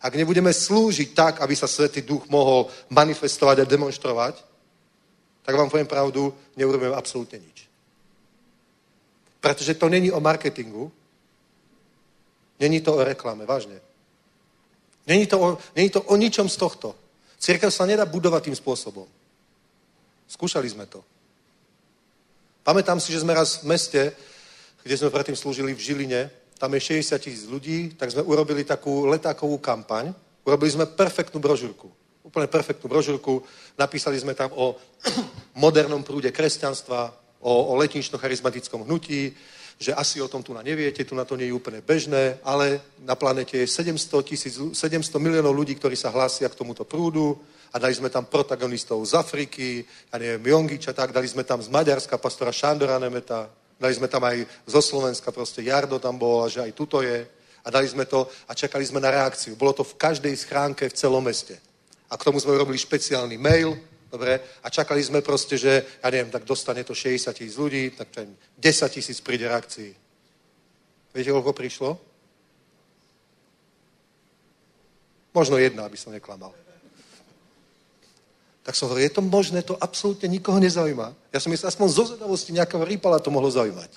ak 0.03 0.19
nebudeme 0.19 0.51
slúžiť 0.51 1.15
tak, 1.15 1.35
aby 1.41 1.55
sa 1.55 1.71
Svetý 1.71 2.03
Duch 2.03 2.27
mohol 2.27 2.67
manifestovať 2.91 3.63
a 3.63 3.71
demonstrovať, 3.71 4.43
tak 5.47 5.55
vám 5.55 5.71
poviem 5.71 5.87
pravdu, 5.87 6.35
neurobíme 6.59 6.95
absolútne 6.95 7.39
nič. 7.39 7.71
Pretože 9.39 9.75
to 9.75 9.89
není 9.89 10.11
o 10.11 10.21
marketingu, 10.21 10.91
není 12.59 12.81
to 12.83 12.95
o 12.95 13.05
reklame, 13.05 13.47
vážne. 13.47 13.79
Není 15.07 15.27
to 15.27 15.41
o, 15.41 15.59
není 15.75 15.91
to 15.91 16.03
o 16.03 16.15
ničom 16.17 16.49
z 16.49 16.57
tohto. 16.57 16.95
Církev 17.39 17.75
sa 17.75 17.87
nedá 17.87 18.07
budovať 18.07 18.51
tým 18.51 18.57
spôsobom. 18.59 19.07
Skúšali 20.31 20.71
sme 20.71 20.87
to. 20.87 21.03
Pamätám 22.63 23.03
si, 23.03 23.11
že 23.11 23.27
sme 23.27 23.35
raz 23.35 23.63
v 23.63 23.75
meste, 23.75 24.15
kde 24.83 24.95
sme 24.95 25.11
predtým 25.11 25.35
slúžili 25.35 25.75
v 25.75 25.83
Žiline, 25.83 26.31
tam 26.63 26.79
je 26.79 27.03
60 27.03 27.19
tisíc 27.19 27.51
ľudí, 27.51 27.99
tak 27.99 28.15
sme 28.15 28.23
urobili 28.23 28.63
takú 28.63 29.11
letákovú 29.11 29.59
kampaň. 29.59 30.15
Urobili 30.47 30.71
sme 30.71 30.87
perfektnú 30.87 31.43
brožúrku. 31.43 31.91
Úplne 32.23 32.47
perfektnú 32.47 32.87
brožúrku. 32.87 33.43
Napísali 33.75 34.15
sme 34.23 34.31
tam 34.31 34.55
o 34.55 34.79
modernom 35.59 36.07
prúde 36.07 36.31
kresťanstva, 36.31 37.11
o, 37.43 37.75
o 37.75 37.75
letnično-charizmatickom 37.83 38.87
hnutí, 38.87 39.35
že 39.75 39.91
asi 39.91 40.23
o 40.23 40.31
tom 40.31 40.47
tu 40.47 40.55
na 40.55 40.63
neviete, 40.63 41.03
tu 41.03 41.19
na 41.19 41.27
to 41.27 41.35
nie 41.35 41.51
je 41.51 41.59
úplne 41.59 41.83
bežné, 41.83 42.39
ale 42.47 42.79
na 43.03 43.19
planete 43.19 43.59
je 43.59 43.67
700, 43.67 44.23
tisíc, 44.23 44.55
700 44.55 45.19
miliónov 45.19 45.51
ľudí, 45.59 45.75
ktorí 45.75 45.99
sa 45.99 46.15
hlásia 46.15 46.47
k 46.47 46.55
tomuto 46.55 46.87
prúdu 46.87 47.43
a 47.75 47.83
dali 47.83 47.91
sme 47.91 48.07
tam 48.07 48.31
protagonistov 48.31 49.03
z 49.03 49.19
Afriky, 49.19 49.83
ja 49.83 50.17
neviem, 50.23 50.47
Jongiča, 50.47 50.95
tak, 50.95 51.11
dali 51.11 51.27
sme 51.27 51.43
tam 51.43 51.59
z 51.59 51.67
Maďarska 51.75 52.23
pastora 52.23 52.55
Šandora 52.55 53.03
Nemeta, 53.03 53.51
dali 53.83 53.99
sme 53.99 54.07
tam 54.07 54.23
aj 54.23 54.47
zo 54.63 54.79
Slovenska, 54.79 55.35
proste 55.35 55.67
Jardo 55.67 55.99
tam 55.99 56.15
bol 56.15 56.47
a 56.47 56.49
že 56.49 56.63
aj 56.63 56.73
tuto 56.79 57.03
je. 57.03 57.27
A 57.63 57.69
dali 57.71 57.91
sme 57.91 58.07
to 58.07 58.31
a 58.47 58.55
čakali 58.55 58.87
sme 58.87 59.03
na 59.03 59.11
reakciu. 59.11 59.59
Bolo 59.59 59.75
to 59.75 59.83
v 59.83 59.99
každej 59.99 60.35
schránke 60.39 60.87
v 60.87 60.95
celom 60.95 61.27
meste. 61.27 61.59
A 62.07 62.15
k 62.15 62.27
tomu 62.27 62.39
sme 62.39 62.55
robili 62.55 62.79
špeciálny 62.79 63.35
mail, 63.39 63.75
Dobre? 64.13 64.61
A 64.61 64.69
čakali 64.69 65.01
sme 65.01 65.25
proste, 65.25 65.57
že, 65.57 65.89
ja 66.05 66.09
neviem, 66.13 66.29
tak 66.29 66.45
dostane 66.45 66.85
to 66.85 66.93
60 66.93 67.33
tisíc 67.33 67.57
ľudí, 67.57 67.97
tak 67.97 68.13
10 68.13 68.29
tisíc 68.93 69.25
príde 69.25 69.49
reakcií. 69.49 69.89
Viete, 71.17 71.33
koľko 71.33 71.57
prišlo? 71.57 71.97
Možno 75.33 75.57
jedna, 75.57 75.89
aby 75.89 75.97
som 75.97 76.13
neklamal. 76.13 76.53
Tak 78.63 78.79
som 78.79 78.87
hovoril, 78.87 79.11
je 79.11 79.19
to 79.19 79.27
možné, 79.27 79.67
to 79.67 79.75
absolútne 79.75 80.31
nikoho 80.31 80.63
nezaujíma. 80.63 81.11
Ja 81.35 81.43
som 81.43 81.51
myslel, 81.51 81.71
aspoň 81.71 81.89
zo 81.91 82.15
zvedavosti 82.15 82.55
nejakého 82.55 82.87
rýpala 82.87 83.19
to 83.19 83.35
mohlo 83.35 83.51
zaujímať. 83.51 83.91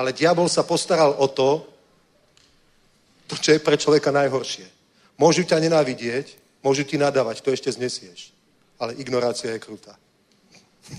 Ale 0.00 0.16
diabol 0.16 0.48
sa 0.48 0.64
postaral 0.64 1.12
o 1.20 1.28
to, 1.28 1.68
to, 3.28 3.36
čo 3.36 3.52
je 3.54 3.60
pre 3.60 3.76
človeka 3.76 4.08
najhoršie. 4.10 4.64
Môžu 5.20 5.44
ťa 5.44 5.60
nenávidieť, 5.60 6.44
Môžu 6.64 6.88
ti 6.88 6.96
nadávať, 6.96 7.44
to 7.44 7.52
ešte 7.52 7.68
znesieš. 7.68 8.32
Ale 8.80 8.96
ignorácia 8.96 9.52
je 9.52 9.60
krutá. 9.60 9.92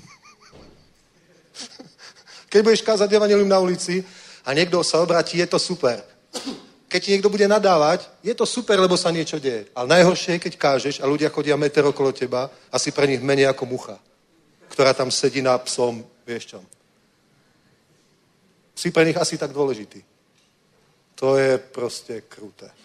Keď 2.54 2.60
budeš 2.62 2.86
kázať 2.86 3.10
evanelium 3.10 3.50
na 3.50 3.58
ulici 3.58 4.06
a 4.46 4.54
niekto 4.54 4.86
sa 4.86 5.02
obratí, 5.02 5.42
je 5.42 5.50
to 5.50 5.58
super. 5.58 6.06
Keď 6.86 7.00
ti 7.02 7.12
niekto 7.18 7.34
bude 7.34 7.48
nadávať, 7.50 8.06
je 8.22 8.34
to 8.38 8.46
super, 8.46 8.78
lebo 8.78 8.94
sa 8.94 9.10
niečo 9.10 9.42
deje. 9.42 9.66
Ale 9.74 9.90
najhoršie 9.90 10.38
je, 10.38 10.44
keď 10.46 10.54
kážeš 10.58 10.96
a 11.02 11.10
ľudia 11.10 11.34
chodia 11.34 11.58
meter 11.58 11.82
okolo 11.82 12.14
teba 12.14 12.50
a 12.70 12.76
si 12.78 12.94
pre 12.94 13.10
nich 13.10 13.26
menej 13.26 13.50
ako 13.50 13.66
mucha, 13.66 13.98
ktorá 14.70 14.94
tam 14.94 15.10
sedí 15.10 15.42
na 15.42 15.58
psom, 15.66 16.06
vieš 16.26 16.56
čom. 16.56 16.64
Si 18.76 18.92
pre 18.94 19.06
nich 19.08 19.18
asi 19.18 19.38
tak 19.38 19.50
dôležitý. 19.56 20.04
To 21.16 21.40
je 21.40 21.58
proste 21.58 22.22
kruté. 22.28 22.70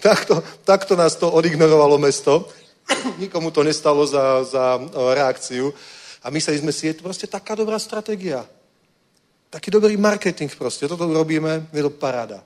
takto, 0.00 0.42
takto 0.64 0.96
nás 0.96 1.16
to 1.18 1.28
odignorovalo 1.28 1.98
mesto. 1.98 2.48
Nikomu 3.22 3.50
to 3.50 3.62
nestalo 3.62 4.06
za, 4.06 4.44
za 4.44 4.78
reakciu. 5.14 5.74
A 6.22 6.30
mysleli 6.30 6.62
sme 6.62 6.72
si, 6.72 6.86
je 6.86 6.94
to 6.94 7.02
proste 7.02 7.26
taká 7.26 7.58
dobrá 7.58 7.78
stratégia. 7.78 8.46
Taký 9.52 9.68
dobrý 9.68 10.00
marketing 10.00 10.48
proste. 10.56 10.88
Toto 10.88 11.04
urobíme, 11.04 11.68
je 11.68 11.84
to 11.84 11.92
paráda. 11.92 12.40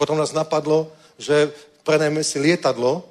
Potom 0.00 0.16
nás 0.16 0.32
napadlo, 0.32 0.88
že 1.20 1.52
prenajme 1.84 2.24
si 2.24 2.40
lietadlo, 2.40 3.04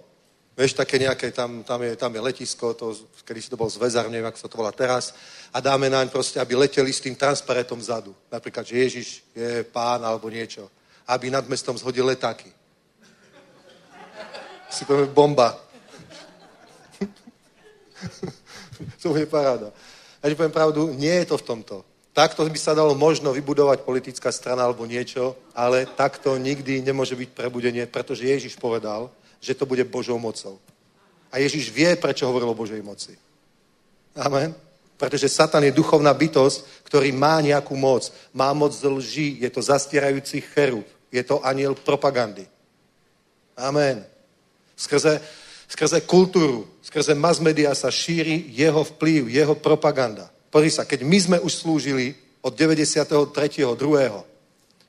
vieš, 0.57 0.73
také 0.73 0.97
nejaké, 0.97 1.29
tam, 1.29 1.61
tam, 1.61 1.85
je, 1.85 1.93
tam 1.93 2.09
je 2.09 2.25
letisko, 2.25 2.73
to, 2.73 2.97
kedy 3.21 3.45
si 3.45 3.53
to 3.53 3.61
bol 3.61 3.69
zväzar, 3.69 4.09
neviem, 4.09 4.25
ako 4.25 4.41
sa 4.41 4.49
to 4.49 4.57
volá 4.57 4.73
teraz, 4.73 5.13
a 5.53 5.61
dáme 5.61 5.93
naň 5.93 6.09
proste, 6.09 6.41
aby 6.41 6.57
leteli 6.57 6.89
s 6.89 7.05
tým 7.05 7.13
transparentom 7.13 7.77
vzadu. 7.77 8.17
Napríklad, 8.33 8.65
že 8.65 8.81
Ježiš 8.81 9.07
je 9.37 9.61
pán 9.69 10.01
alebo 10.01 10.25
niečo 10.25 10.65
aby 11.09 11.33
nad 11.33 11.41
mestom 11.49 11.73
zhodil 11.77 12.05
letáky. 12.05 12.53
Si 14.69 14.85
povieme 14.85 15.09
bomba. 15.09 15.57
to 19.01 19.09
bude 19.09 19.25
paráda. 19.25 19.73
Ja 20.21 20.29
poviem 20.37 20.53
pravdu, 20.53 20.93
nie 20.93 21.09
je 21.09 21.33
to 21.33 21.41
v 21.41 21.47
tomto. 21.49 21.81
Takto 22.19 22.43
by 22.43 22.59
sa 22.59 22.75
dalo 22.75 22.91
možno 22.99 23.31
vybudovať 23.31 23.87
politická 23.87 24.27
strana 24.35 24.67
alebo 24.67 24.83
niečo, 24.83 25.39
ale 25.55 25.87
takto 25.87 26.35
nikdy 26.35 26.83
nemôže 26.83 27.15
byť 27.15 27.31
prebudenie, 27.31 27.87
pretože 27.87 28.27
Ježiš 28.27 28.59
povedal, 28.59 29.07
že 29.39 29.55
to 29.55 29.63
bude 29.63 29.87
Božou 29.87 30.19
mocou. 30.19 30.59
A 31.31 31.39
Ježiš 31.39 31.71
vie, 31.71 31.87
prečo 31.95 32.27
hovoril 32.27 32.51
o 32.51 32.59
Božej 32.59 32.83
moci. 32.83 33.15
Amen. 34.19 34.51
Pretože 34.99 35.31
Satan 35.31 35.63
je 35.63 35.71
duchovná 35.71 36.11
bytosť, 36.11 36.83
ktorý 36.91 37.15
má 37.15 37.39
nejakú 37.39 37.79
moc. 37.79 38.11
Má 38.35 38.51
moc 38.51 38.75
z 38.75 38.83
lží, 38.91 39.27
je 39.39 39.47
to 39.47 39.63
zastierajúci 39.63 40.43
cherub. 40.43 40.83
Je 41.15 41.23
to 41.23 41.39
aniel 41.39 41.71
propagandy. 41.71 42.43
Amen. 43.55 44.03
Skrze, 44.75 45.23
skrze 45.71 46.03
kultúru, 46.03 46.67
skrze 46.83 47.15
mass 47.15 47.39
media 47.39 47.71
sa 47.71 47.87
šíri 47.87 48.51
jeho 48.51 48.83
vplyv, 48.83 49.31
jeho 49.31 49.55
propaganda. 49.55 50.27
Pozri 50.49 50.73
sa, 50.73 50.85
keď 50.85 51.05
my 51.05 51.17
sme 51.21 51.37
už 51.39 51.53
slúžili 51.61 52.17
od 52.41 52.53
93.2., 52.57 54.25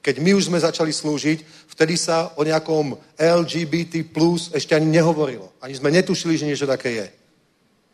keď 0.01 0.17
my 0.17 0.33
už 0.33 0.49
sme 0.49 0.57
začali 0.57 0.97
slúžiť, 0.97 1.69
vtedy 1.77 2.01
sa 2.01 2.33
o 2.33 2.41
nejakom 2.41 2.97
LGBT 3.21 4.01
plus 4.09 4.49
ešte 4.57 4.73
ani 4.73 4.89
nehovorilo. 4.89 5.53
Ani 5.61 5.77
sme 5.77 5.93
netušili, 5.93 6.41
že 6.41 6.49
niečo 6.49 6.65
také 6.65 7.05
je. 7.05 7.07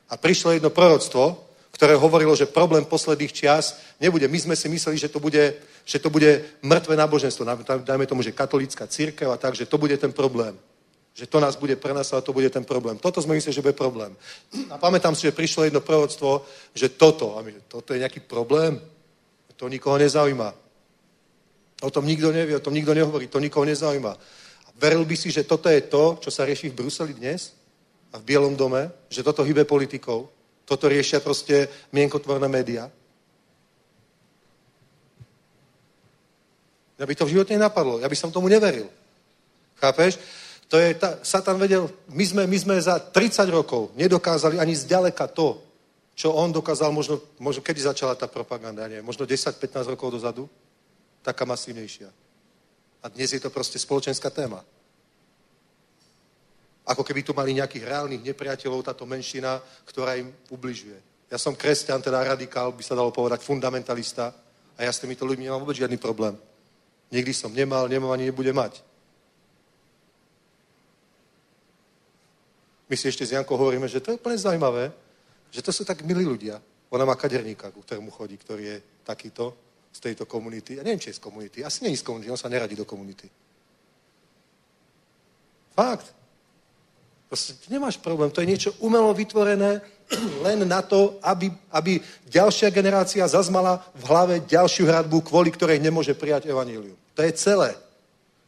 A 0.06 0.14
prišlo 0.14 0.55
jedno 0.55 0.70
proroctvo, 0.70 1.34
ktoré 1.74 1.98
hovorilo, 1.98 2.38
že 2.38 2.47
problém 2.47 2.86
posledných 2.86 3.34
čias 3.34 3.82
nebude. 3.98 4.30
My 4.30 4.38
sme 4.38 4.55
si 4.55 4.70
mysleli, 4.70 4.97
že 5.02 5.10
to 5.10 5.18
bude, 5.18 5.59
že 5.82 5.98
to 5.98 6.06
bude 6.06 6.47
mŕtve 6.62 6.94
náboženstvo. 6.94 7.43
Dajme 7.82 8.06
tomu, 8.06 8.22
že 8.22 8.30
katolická 8.30 8.86
církev 8.86 9.26
a 9.26 9.36
tak, 9.36 9.59
že 9.59 9.66
to 9.66 9.74
bude 9.74 9.98
ten 9.98 10.14
problém. 10.14 10.55
Že 11.16 11.26
to 11.32 11.40
nás 11.40 11.56
bude 11.56 11.72
prenasovať, 11.80 12.24
to 12.24 12.36
bude 12.36 12.52
ten 12.52 12.60
problém. 12.60 13.01
Toto 13.01 13.24
sme 13.24 13.40
mysleli, 13.40 13.56
že 13.56 13.64
bude 13.64 13.72
problém. 13.72 14.12
A 14.68 14.76
pamätám 14.76 15.16
si, 15.16 15.24
že 15.24 15.32
prišlo 15.32 15.64
jedno 15.64 15.80
proroctvo, 15.80 16.44
že 16.76 16.93
toto, 16.93 17.40
a 17.40 17.43
my, 17.43 17.56
toto 17.72 17.97
je 17.97 18.05
nejaký 18.05 18.20
problém. 18.20 18.76
To 19.56 19.72
nikoho 19.72 19.97
nezaujíma. 19.97 20.52
O 21.80 21.90
tom 21.90 22.05
nikto 22.05 22.28
nevie, 22.28 22.56
o 22.56 22.60
tom 22.60 22.76
nikto 22.76 22.93
nehovorí, 22.93 23.32
to 23.32 23.40
nikoho 23.40 23.64
nezaujíma. 23.64 24.12
A 24.12 24.68
veril 24.76 25.09
by 25.09 25.16
si, 25.16 25.32
že 25.32 25.48
toto 25.48 25.72
je 25.72 25.80
to, 25.88 26.20
čo 26.20 26.28
sa 26.28 26.44
rieši 26.44 26.68
v 26.68 26.84
Bruseli 26.84 27.16
dnes 27.16 27.56
a 28.12 28.20
v 28.20 28.26
Bielom 28.28 28.52
dome, 28.52 29.09
že 29.09 29.24
toto 29.24 29.40
hybe 29.40 29.64
politikou, 29.64 30.28
toto 30.68 30.84
riešia 30.84 31.24
proste 31.24 31.68
mienkotvorné 31.97 32.44
médiá. 32.44 32.93
Ja 37.01 37.05
by 37.09 37.14
to 37.16 37.24
v 37.24 37.40
živote 37.40 37.56
nenapadlo. 37.56 38.05
Ja 38.05 38.09
by 38.09 38.16
som 38.16 38.32
tomu 38.32 38.48
neveril. 38.48 38.88
Chápeš? 39.80 40.20
To 40.66 40.76
je 40.78 40.94
ta, 40.98 41.22
Satan 41.22 41.59
vedel, 41.62 41.86
my 42.10 42.24
sme, 42.26 42.43
my 42.47 42.59
sme 42.59 42.74
za 42.82 42.98
30 42.98 43.47
rokov 43.55 43.94
nedokázali 43.94 44.59
ani 44.59 44.74
zďaleka 44.74 45.30
to, 45.30 45.62
čo 46.16 46.32
on 46.32 46.51
dokázal, 46.51 46.90
možno, 46.90 47.20
možno 47.38 47.62
kedy 47.62 47.86
začala 47.86 48.16
tá 48.18 48.26
propaganda, 48.26 48.88
nie, 48.88 49.05
možno 49.05 49.28
10-15 49.28 49.94
rokov 49.94 50.16
dozadu, 50.16 50.48
taká 51.22 51.44
masívnejšia. 51.44 52.09
A 53.05 53.06
dnes 53.12 53.30
je 53.30 53.38
to 53.38 53.52
proste 53.52 53.78
spoločenská 53.78 54.32
téma. 54.32 54.64
Ako 56.86 57.02
keby 57.02 57.22
tu 57.22 57.34
mali 57.34 57.55
nejakých 57.55 57.86
reálnych 57.86 58.22
nepriateľov, 58.22 58.86
táto 58.86 59.06
menšina, 59.06 59.59
ktorá 59.86 60.18
im 60.18 60.32
ubližuje. 60.51 60.98
Ja 61.30 61.38
som 61.38 61.59
kresťan, 61.59 62.02
teda 62.02 62.22
radikál, 62.22 62.72
by 62.72 62.82
sa 62.82 62.94
dalo 62.94 63.10
povedať, 63.10 63.43
fundamentalista 63.43 64.30
a 64.78 64.80
ja 64.82 64.90
s 64.90 65.02
týmito 65.02 65.26
ľuďmi 65.26 65.47
nemám 65.47 65.62
vôbec 65.62 65.78
žiadny 65.78 65.98
problém. 65.98 66.38
Nikdy 67.10 67.32
som 67.34 67.51
nemal, 67.55 67.90
nemám 67.90 68.14
ani 68.14 68.30
nebude 68.30 68.51
mať. 68.55 68.82
My 72.86 72.94
si 72.94 73.10
ešte 73.10 73.26
s 73.26 73.34
Jankou 73.34 73.58
hovoríme, 73.58 73.90
že 73.90 73.98
to 73.98 74.14
je 74.14 74.18
úplne 74.18 74.38
zaujímavé, 74.38 74.94
že 75.50 75.62
to 75.62 75.74
sú 75.74 75.82
tak 75.82 76.06
milí 76.06 76.22
ľudia. 76.22 76.62
Ona 76.90 77.02
má 77.02 77.18
kaderníka, 77.18 77.74
ku 77.74 77.82
ktorému 77.82 78.14
chodí, 78.14 78.38
ktorý 78.38 78.62
je 78.62 78.76
takýto, 79.02 79.54
z 79.96 80.12
tejto 80.12 80.28
komunity. 80.28 80.76
Ja 80.76 80.84
neviem, 80.84 81.00
či 81.00 81.08
je 81.08 81.16
z 81.16 81.24
komunity. 81.24 81.64
Asi 81.64 81.80
nie 81.80 81.96
je 81.96 82.04
z 82.04 82.06
komunity, 82.06 82.28
on 82.28 82.36
sa 82.36 82.52
neradí 82.52 82.76
do 82.76 82.84
komunity. 82.84 83.32
Fakt. 85.72 86.12
Proste 87.26 87.56
nemáš 87.72 87.96
problém. 87.96 88.28
To 88.30 88.44
je 88.44 88.46
niečo 88.46 88.70
umelo 88.84 89.10
vytvorené 89.16 89.80
len 90.46 90.68
na 90.68 90.84
to, 90.84 91.16
aby, 91.24 91.48
aby 91.72 91.98
ďalšia 92.28 92.68
generácia 92.70 93.24
zazmala 93.24 93.82
v 93.96 94.02
hlave 94.04 94.34
ďalšiu 94.44 94.86
hradbu, 94.86 95.24
kvôli 95.24 95.50
ktorej 95.50 95.80
nemôže 95.80 96.12
prijať 96.12 96.52
evanílium. 96.52 96.94
To 97.16 97.24
je 97.24 97.32
celé. 97.32 97.72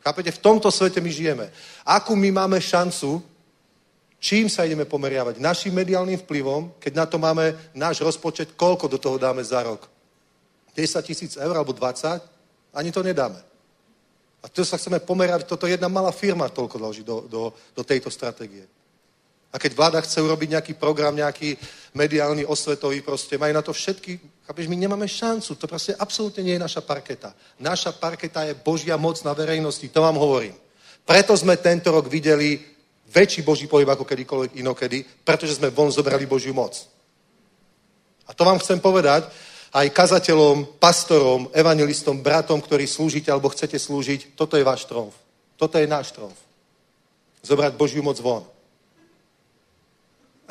Chápete? 0.04 0.30
V 0.30 0.44
tomto 0.44 0.70
svete 0.70 1.00
my 1.00 1.10
žijeme. 1.10 1.50
Akú 1.82 2.14
my 2.14 2.30
máme 2.30 2.60
šancu, 2.60 3.24
čím 4.18 4.50
sa 4.50 4.66
ideme 4.66 4.84
pomeriavať? 4.84 5.38
Našim 5.38 5.74
mediálnym 5.74 6.18
vplyvom, 6.22 6.78
keď 6.78 6.92
na 6.94 7.06
to 7.06 7.18
máme 7.18 7.54
náš 7.74 8.02
rozpočet, 8.02 8.54
koľko 8.54 8.86
do 8.90 8.98
toho 8.98 9.18
dáme 9.18 9.42
za 9.42 9.62
rok? 9.62 9.88
10 10.76 11.02
tisíc 11.02 11.34
eur 11.34 11.54
alebo 11.56 11.74
20? 11.74 12.22
Ani 12.74 12.92
to 12.92 13.02
nedáme. 13.02 13.42
A 14.42 14.46
to 14.46 14.62
sa 14.62 14.78
chceme 14.78 15.02
pomerať, 15.02 15.50
toto 15.50 15.66
jedna 15.66 15.90
malá 15.90 16.14
firma 16.14 16.46
toľko 16.46 16.78
dlží 16.78 17.02
do, 17.02 17.26
do, 17.26 17.42
do 17.74 17.82
tejto 17.82 18.06
stratégie. 18.10 18.62
A 19.48 19.56
keď 19.58 19.74
vláda 19.74 20.00
chce 20.04 20.20
urobiť 20.20 20.48
nejaký 20.54 20.72
program, 20.76 21.16
nejaký 21.16 21.56
mediálny, 21.96 22.44
osvetový, 22.44 23.00
proste 23.00 23.40
majú 23.40 23.52
na 23.56 23.64
to 23.64 23.72
všetky, 23.72 24.20
chápeš, 24.44 24.68
my 24.68 24.76
nemáme 24.76 25.08
šancu, 25.08 25.56
to 25.56 25.66
proste 25.66 25.96
absolútne 25.96 26.44
nie 26.44 26.54
je 26.60 26.64
naša 26.68 26.84
parketa. 26.84 27.32
Naša 27.58 27.96
parketa 27.96 28.44
je 28.44 28.54
Božia 28.54 29.00
moc 29.00 29.16
na 29.24 29.32
verejnosti, 29.32 29.88
to 29.88 30.04
vám 30.04 30.20
hovorím. 30.20 30.54
Preto 31.08 31.32
sme 31.32 31.56
tento 31.56 31.88
rok 31.88 32.06
videli 32.12 32.60
väčší 33.08 33.42
Boží 33.42 33.66
pohyb 33.66 33.88
ako 33.88 34.04
kedykoľvek 34.04 34.60
inokedy, 34.60 35.04
pretože 35.24 35.56
sme 35.56 35.72
von 35.72 35.88
zobrali 35.88 36.28
Božiu 36.28 36.52
moc. 36.52 36.76
A 38.28 38.36
to 38.36 38.44
vám 38.44 38.60
chcem 38.60 38.76
povedať, 38.80 39.24
aj 39.72 39.92
kazateľom, 39.92 40.80
pastorom, 40.80 41.48
evangelistom, 41.52 42.20
bratom, 42.20 42.60
ktorí 42.60 42.88
slúžite 42.88 43.28
alebo 43.32 43.52
chcete 43.52 43.76
slúžiť, 43.76 44.36
toto 44.36 44.56
je 44.56 44.64
váš 44.64 44.84
tromf. 44.84 45.12
Toto 45.56 45.76
je 45.76 45.88
náš 45.88 46.12
tromf. 46.12 46.36
Zobrať 47.44 47.76
Božiu 47.76 48.04
moc 48.04 48.16
von. 48.20 48.44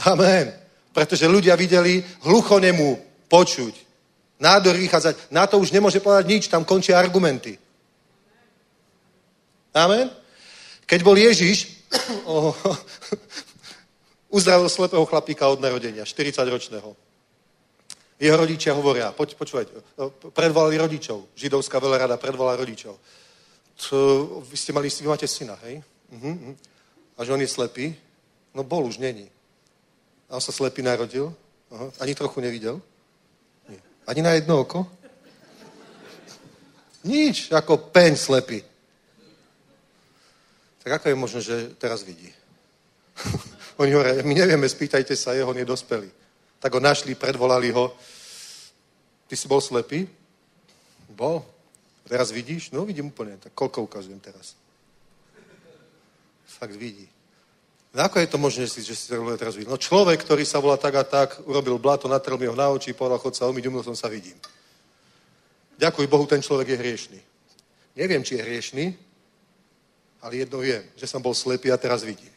Amen. 0.05 0.53
Pretože 0.93 1.29
ľudia 1.29 1.57
videli 1.57 2.01
hluchonemu 2.25 2.97
počuť. 3.29 3.73
Nádor 4.38 4.77
vychádzať. 4.77 5.34
Na 5.34 5.49
to 5.49 5.57
už 5.57 5.73
nemôže 5.73 5.97
povedať 5.97 6.25
nič, 6.29 6.43
tam 6.49 6.65
končia 6.65 6.97
argumenty. 6.97 7.57
Amen. 9.73 10.09
Keď 10.85 10.99
bol 11.01 11.17
Ježiš, 11.17 11.76
oh, 12.26 12.55
uzdravil 14.30 14.69
slepého 14.69 15.05
chlapíka 15.05 15.47
od 15.47 15.61
narodenia, 15.61 16.03
40-ročného. 16.03 16.95
Jeho 18.18 18.38
rodičia 18.38 18.73
hovoria, 18.73 19.14
poč, 19.14 19.38
počúvajte, 19.38 19.77
predvolali 20.34 20.77
rodičov. 20.77 21.30
Židovská 21.38 21.77
veľrada 21.77 22.18
predvolala 22.18 22.57
rodičov. 22.57 22.97
To, 23.77 23.97
vy 24.41 24.57
ste 24.57 24.73
mali, 24.73 24.89
vy 24.89 25.05
máte 25.05 25.30
syna, 25.30 25.53
hej? 25.69 25.85
Uh-huh. 26.09 26.57
A 27.14 27.22
že 27.22 27.34
on 27.34 27.41
je 27.41 27.47
slepý? 27.47 27.93
No 28.57 28.65
bol 28.65 28.89
už, 28.89 28.97
není. 28.97 29.30
A 30.30 30.41
on 30.41 30.41
sa 30.41 30.49
slepý 30.49 30.81
narodil? 30.81 31.30
Aha. 31.69 31.93
Ani 32.01 32.15
trochu 32.18 32.41
nevidel? 32.41 32.81
Nie. 33.69 33.80
Ani 34.07 34.22
na 34.26 34.34
jedno 34.34 34.65
oko? 34.65 34.89
Nič, 37.05 37.53
ako 37.53 37.77
peň 37.93 38.18
slepý. 38.18 38.65
Tak 40.88 41.03
ako 41.03 41.11
je 41.11 41.19
možné, 41.19 41.39
že 41.43 41.55
teraz 41.76 41.99
vidí? 41.99 42.31
Oni 43.84 43.91
hovoria, 43.91 44.23
my 44.23 44.31
nevieme, 44.31 44.64
spýtajte 44.64 45.19
sa 45.19 45.35
jeho, 45.35 45.51
on 45.51 45.59
je 45.59 45.68
dospelý. 45.68 46.07
Tak 46.64 46.72
ho 46.72 46.80
našli, 46.80 47.11
predvolali 47.11 47.76
ho. 47.76 47.91
Ty 49.27 49.35
si 49.35 49.51
bol 49.51 49.59
slepý? 49.59 50.07
Bol. 51.11 51.43
Teraz 52.07 52.31
vidíš? 52.31 52.72
No 52.72 52.88
vidím 52.88 53.11
úplne. 53.11 53.35
Tak 53.35 53.51
koľko 53.51 53.84
ukazujem 53.84 54.15
teraz? 54.23 54.55
Fakt 56.47 56.80
vidí. 56.80 57.03
No 57.91 58.07
ako 58.07 58.23
je 58.23 58.31
to 58.31 58.39
možné, 58.39 58.64
že 58.72 58.95
si 58.95 59.11
to 59.11 59.19
teraz 59.35 59.59
vidí? 59.59 59.68
No 59.68 59.76
človek, 59.76 60.23
ktorý 60.23 60.47
sa 60.47 60.64
volá 60.64 60.80
tak 60.80 60.95
a 60.95 61.03
tak, 61.03 61.43
urobil 61.43 61.76
blato, 61.84 62.07
natrel 62.07 62.39
mi 62.39 62.47
ho 62.47 62.55
na 62.55 62.72
oči, 62.72 62.95
povedal, 62.95 63.19
chod 63.19 63.35
sa 63.35 63.51
umyť, 63.51 63.68
umil 63.68 63.84
som 63.84 63.95
sa, 63.99 64.07
vidím. 64.07 64.39
Ďakuj 65.84 66.07
Bohu, 66.07 66.23
ten 66.23 66.39
človek 66.39 66.72
je 66.72 66.80
hriešný. 66.80 67.19
Neviem, 67.99 68.23
či 68.23 68.39
je 68.39 68.47
hriešný, 68.47 68.85
ale 70.22 70.35
jedno 70.35 70.60
viem, 70.60 70.84
že 70.95 71.07
som 71.07 71.22
bol 71.22 71.34
slepý 71.34 71.72
a 71.72 71.77
teraz 71.77 72.03
vidím. 72.03 72.31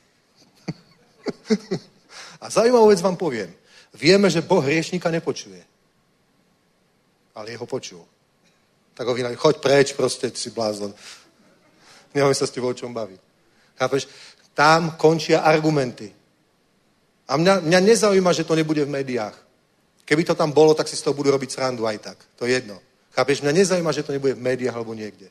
a 2.43 2.51
zaujímavú 2.51 2.93
vec 2.93 3.01
vám 3.01 3.17
poviem. 3.17 3.51
Vieme, 3.95 4.31
že 4.31 4.45
Boh 4.45 4.63
hriešníka 4.63 5.11
nepočuje. 5.11 5.63
Ale 7.35 7.51
jeho 7.51 7.67
počul. 7.67 8.05
Tak 8.95 9.07
ho 9.07 9.15
vynali, 9.15 9.35
choď 9.35 9.57
preč, 9.59 9.93
proste 9.93 10.31
si 10.31 10.51
blázon. 10.51 10.95
Nemáme 12.15 12.35
sa 12.35 12.47
s 12.47 12.55
tebou 12.55 12.71
o 12.71 12.77
čom 12.77 12.95
baviť. 12.95 13.21
Chápeš? 13.79 14.09
Tam 14.55 14.95
končia 15.01 15.41
argumenty. 15.41 16.13
A 17.31 17.37
mňa, 17.39 17.65
mňa 17.65 17.81
nezaujíma, 17.81 18.33
že 18.35 18.45
to 18.45 18.59
nebude 18.59 18.85
v 18.85 18.91
médiách. 18.91 19.37
Keby 20.05 20.27
to 20.27 20.35
tam 20.35 20.51
bolo, 20.51 20.75
tak 20.75 20.91
si 20.91 20.99
z 20.99 21.07
toho 21.07 21.15
budú 21.15 21.31
robiť 21.31 21.55
srandu 21.55 21.87
aj 21.87 21.99
tak. 21.99 22.19
To 22.37 22.45
je 22.45 22.59
jedno. 22.59 22.83
Chápeš? 23.15 23.41
Mňa 23.47 23.53
nezaujíma, 23.53 23.95
že 23.95 24.03
to 24.03 24.13
nebude 24.13 24.35
v 24.35 24.43
médiách 24.43 24.75
alebo 24.75 24.95
niekde. 24.95 25.31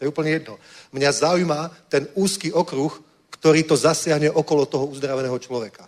To 0.00 0.08
je 0.08 0.12
úplne 0.16 0.32
jedno. 0.32 0.56
Mňa 0.96 1.12
zaujíma 1.12 1.60
ten 1.92 2.08
úzky 2.16 2.48
okruh, 2.48 2.88
ktorý 3.36 3.68
to 3.68 3.76
zasiahne 3.76 4.32
okolo 4.32 4.64
toho 4.64 4.88
uzdraveného 4.88 5.36
človeka. 5.36 5.84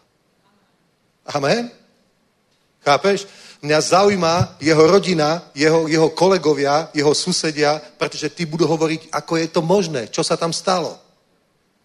Amen? 1.33 1.73
Chápeš? 2.85 3.25
Mňa 3.65 3.79
zaujíma 3.81 4.61
jeho 4.61 4.85
rodina, 4.85 5.49
jeho, 5.57 5.89
jeho 5.89 6.13
kolegovia, 6.13 6.93
jeho 6.93 7.15
susedia, 7.17 7.81
pretože 7.97 8.29
tí 8.37 8.45
budú 8.45 8.69
hovoriť, 8.69 9.09
ako 9.17 9.33
je 9.41 9.49
to 9.49 9.65
možné, 9.65 10.13
čo 10.13 10.21
sa 10.21 10.37
tam 10.37 10.53
stalo. 10.53 10.93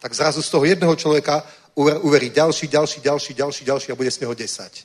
Tak 0.03 0.11
zrazu 0.11 0.43
z 0.43 0.51
toho 0.51 0.67
jedného 0.67 0.95
človeka 0.99 1.47
uverí 1.79 2.27
ďalší, 2.27 2.67
ďalší, 2.67 2.99
ďalší, 2.99 3.31
ďalší, 3.33 3.63
ďalší 3.63 3.87
a 3.91 3.95
bude 3.95 4.11
z 4.11 4.19
neho 4.19 4.35
desať. 4.35 4.83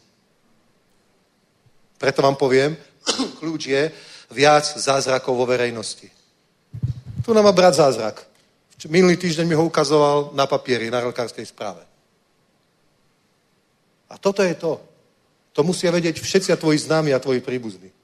Preto 1.98 2.22
vám 2.22 2.38
poviem, 2.38 2.78
kľúč 3.42 3.66
je 3.66 3.82
viac 4.30 4.62
zázrakov 4.78 5.34
vo 5.34 5.42
verejnosti. 5.42 6.21
Tu 7.22 7.32
nám 7.32 7.44
má 7.44 7.52
brat 7.52 7.74
zázrak. 7.74 8.26
Minulý 8.88 9.16
týždeň 9.16 9.46
mi 9.46 9.54
ho 9.54 9.64
ukazoval 9.64 10.34
na 10.34 10.46
papieri, 10.46 10.90
na 10.90 10.98
lekárskej 11.06 11.46
správe. 11.46 11.86
A 14.10 14.18
toto 14.18 14.42
je 14.42 14.54
to. 14.58 14.82
To 15.52 15.62
musia 15.62 15.94
vedieť 15.94 16.18
všetci 16.18 16.50
a 16.50 16.58
tvoji 16.58 16.82
známi 16.82 17.14
a 17.14 17.22
tvoji 17.22 17.38
príbuzní. 17.38 17.94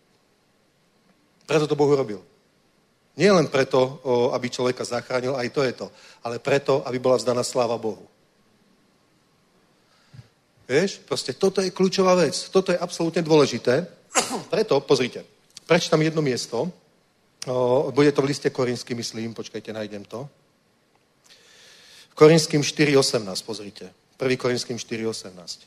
Preto 1.50 1.66
to 1.66 1.74
Boh 1.74 1.90
urobil. 1.90 2.22
Nie 3.18 3.34
len 3.34 3.50
preto, 3.50 3.98
aby 4.30 4.46
človeka 4.46 4.86
zachránil, 4.86 5.34
aj 5.34 5.48
to 5.50 5.60
je 5.66 5.72
to, 5.74 5.86
ale 6.22 6.38
preto, 6.38 6.86
aby 6.86 7.02
bola 7.02 7.18
vzdaná 7.18 7.42
sláva 7.42 7.74
Bohu. 7.74 8.06
Vieš, 10.68 11.02
proste 11.02 11.34
toto 11.34 11.58
je 11.58 11.74
kľúčová 11.74 12.14
vec. 12.14 12.36
Toto 12.52 12.70
je 12.70 12.78
absolútne 12.78 13.24
dôležité. 13.24 13.88
Preto, 14.52 14.84
pozrite, 14.84 15.24
prečítam 15.64 16.04
jedno 16.04 16.20
miesto. 16.20 16.68
Bude 17.90 18.12
to 18.12 18.22
v 18.22 18.24
liste 18.24 18.50
Korinským, 18.50 18.96
myslím. 18.96 19.34
Počkajte, 19.34 19.72
nájdem 19.72 20.04
to. 20.04 20.28
Korinským 22.14 22.62
4.18, 22.62 23.44
pozrite. 23.44 23.94
1. 24.20 24.36
Korinským 24.36 24.76
4.18. 24.76 25.66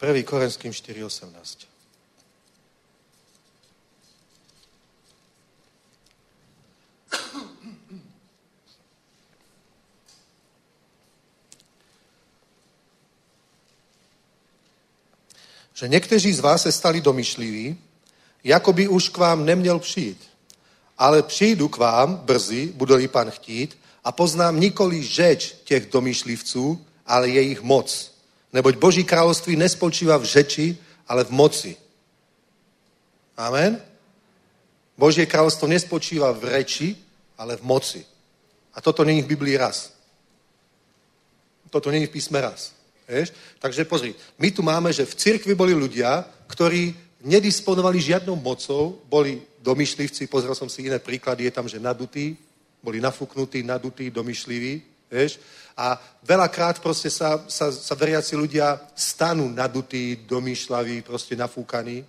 1. 0.00 0.22
Korinským 0.22 0.72
4.18. 0.72 1.68
že 15.78 15.88
někteří 15.88 16.32
z 16.32 16.40
vás 16.40 16.62
se 16.62 16.72
stali 16.72 17.00
domyšliví, 17.00 17.78
jako 18.44 18.72
by 18.72 18.88
už 18.88 19.08
k 19.08 19.16
vám 19.16 19.44
neměl 19.44 19.78
přijít. 19.78 20.18
Ale 20.98 21.22
přijdu 21.22 21.68
k 21.68 21.76
vám 21.76 22.16
brzy, 22.16 22.72
bude-li 22.74 23.08
pan 23.08 23.30
chtít, 23.30 23.78
a 24.04 24.12
poznám 24.12 24.60
nikoli 24.60 25.02
žeč 25.02 25.54
těch 25.64 25.86
domyšlivců, 25.86 26.86
ale 27.06 27.28
jejich 27.28 27.62
moc. 27.62 28.14
Neboť 28.52 28.74
Boží 28.76 29.04
kráľovství 29.04 29.54
nespočíva 29.54 30.18
v 30.18 30.24
žeči, 30.24 30.76
ale 31.06 31.24
v 31.24 31.30
moci. 31.30 31.76
Amen? 33.36 33.78
Božie 34.98 35.30
kráľovstvo 35.30 35.70
nespočíva 35.70 36.34
v 36.34 36.58
reči, 36.58 36.98
ale 37.38 37.54
v 37.54 37.62
moci. 37.62 38.02
A 38.74 38.82
toto 38.82 39.06
není 39.06 39.22
v 39.22 39.30
Biblii 39.30 39.54
raz. 39.54 39.94
Toto 41.70 41.90
není 41.90 42.10
v 42.10 42.18
písme 42.18 42.40
raz. 42.40 42.77
Vieš? 43.08 43.32
Takže 43.56 43.88
pozri, 43.88 44.12
my 44.36 44.48
tu 44.52 44.60
máme, 44.60 44.92
že 44.92 45.08
v 45.08 45.16
cirkvi 45.16 45.56
boli 45.56 45.72
ľudia, 45.72 46.28
ktorí 46.44 46.92
nedisponovali 47.24 47.98
žiadnou 47.98 48.36
mocou, 48.36 49.00
boli 49.08 49.40
domyšlivci, 49.64 50.28
pozrel 50.28 50.52
som 50.52 50.68
si 50.68 50.84
iné 50.84 51.00
príklady, 51.00 51.48
je 51.48 51.56
tam, 51.56 51.66
že 51.66 51.80
nadutí, 51.80 52.36
boli 52.84 53.00
nafúknutí, 53.00 53.64
nadutí, 53.64 54.12
domyšliví, 54.12 55.08
vieš? 55.10 55.40
A 55.78 55.96
veľakrát 56.26 56.82
proste 56.82 57.08
sa, 57.08 57.42
sa, 57.48 57.70
sa 57.72 57.94
veriaci 57.94 58.36
ľudia 58.36 58.76
stanú 58.92 59.48
nadutí, 59.48 60.26
domýšľaví, 60.26 61.02
proste 61.06 61.38
nafúkaní. 61.38 62.02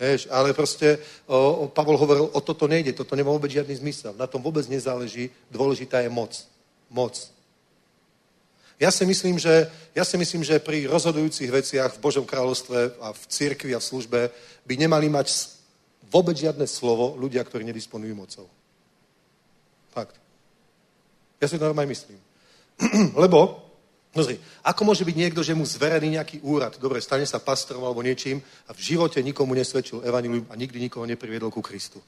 Vieš, 0.00 0.32
ale 0.32 0.56
proste 0.56 0.96
o, 1.28 1.36
o, 1.36 1.68
Pavol 1.68 2.00
hovoril, 2.00 2.30
o 2.32 2.40
toto 2.40 2.64
nejde, 2.64 2.96
toto 2.96 3.12
nemá 3.12 3.28
vôbec 3.28 3.52
žiadny 3.52 3.76
zmysel. 3.76 4.16
Na 4.16 4.24
tom 4.24 4.40
vôbec 4.40 4.64
nezáleží, 4.64 5.28
dôležitá 5.52 6.00
je 6.00 6.08
moc. 6.08 6.32
Moc. 6.88 7.12
Ja 8.80 8.88
si 8.88 9.04
myslím, 9.04 9.36
že, 9.36 9.68
ja 9.92 10.04
si 10.08 10.16
myslím, 10.16 10.40
že 10.40 10.56
pri 10.56 10.88
rozhodujúcich 10.88 11.52
veciach 11.52 12.00
v 12.00 12.02
Božom 12.02 12.24
kráľovstve 12.24 12.96
a 12.96 13.12
v 13.12 13.22
cirkvi 13.28 13.76
a 13.76 13.78
v 13.78 13.88
službe 13.92 14.20
by 14.64 14.74
nemali 14.80 15.12
mať 15.12 15.28
vôbec 16.08 16.32
žiadne 16.32 16.64
slovo 16.64 17.12
ľudia, 17.20 17.44
ktorí 17.44 17.60
nedisponujú 17.68 18.14
mocou. 18.16 18.48
Fakt. 19.92 20.16
Ja 21.36 21.46
si 21.46 21.60
to 21.60 21.68
normálne 21.68 21.92
myslím. 21.92 22.16
Lebo 23.22 23.70
Pozri, 24.10 24.42
ako 24.66 24.90
môže 24.90 25.06
byť 25.06 25.14
niekto, 25.14 25.38
že 25.38 25.54
mu 25.54 25.62
zverený 25.62 26.18
nejaký 26.18 26.42
úrad, 26.42 26.74
dobre, 26.82 26.98
stane 26.98 27.22
sa 27.22 27.38
pastorom 27.38 27.86
alebo 27.86 28.02
niečím 28.02 28.42
a 28.66 28.74
v 28.74 28.82
živote 28.82 29.22
nikomu 29.22 29.54
nesvedčil 29.54 30.02
evanilium 30.02 30.50
a 30.50 30.58
nikdy 30.58 30.82
nikoho 30.82 31.06
nepriviedol 31.06 31.54
ku 31.54 31.62
Kristu. 31.62 32.02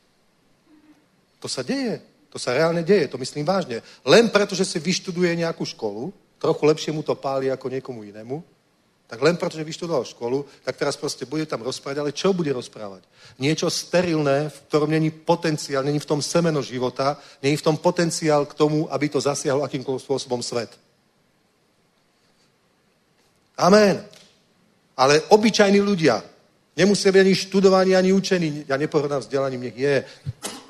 To 1.39 1.47
sa 1.47 1.62
deje. 1.62 2.03
To 2.35 2.43
sa 2.43 2.59
reálne 2.59 2.82
deje, 2.82 3.07
to 3.07 3.23
myslím 3.23 3.47
vážne. 3.47 3.85
Len 4.03 4.32
preto, 4.35 4.59
že 4.59 4.66
si 4.66 4.82
vyštuduje 4.82 5.36
nejakú 5.47 5.62
školu, 5.62 6.11
trochu 6.43 6.66
lepšie 6.66 6.90
mu 6.90 7.06
to 7.06 7.14
páli 7.14 7.55
ako 7.55 7.70
niekomu 7.70 8.02
inému, 8.02 8.43
tak 9.06 9.20
len 9.23 9.36
preto, 9.36 9.60
že 9.60 9.69
vyštudoval 9.69 10.09
školu, 10.09 10.40
tak 10.64 10.74
teraz 10.74 10.97
proste 10.97 11.28
bude 11.28 11.44
tam 11.47 11.60
rozprávať, 11.60 12.01
ale 12.01 12.16
čo 12.16 12.32
bude 12.32 12.48
rozprávať? 12.48 13.05
Niečo 13.39 13.69
sterilné, 13.69 14.48
v 14.48 14.59
ktorom 14.73 14.89
není 14.89 15.12
potenciál, 15.12 15.85
není 15.85 16.01
v 16.01 16.09
tom 16.09 16.24
semeno 16.24 16.64
života, 16.64 17.20
není 17.44 17.60
v 17.60 17.62
tom 17.62 17.77
potenciál 17.77 18.48
k 18.48 18.56
tomu, 18.56 18.89
aby 18.89 19.12
to 19.12 19.20
zasiahlo 19.20 19.62
akýmkoľvek 19.69 20.02
spôsobom 20.02 20.40
svet. 20.40 20.73
Amen. 23.60 24.01
Ale 24.97 25.20
obyčajní 25.28 25.78
ľudia, 25.85 26.24
nemusia 26.73 27.12
byť 27.12 27.20
ani 27.20 27.35
študovaní, 27.36 27.93
ani 27.93 28.10
učení, 28.16 28.64
ja 28.64 28.81
nepohrdám 28.81 29.20
vzdelaním, 29.20 29.69
nech 29.69 29.77
je, 29.77 29.97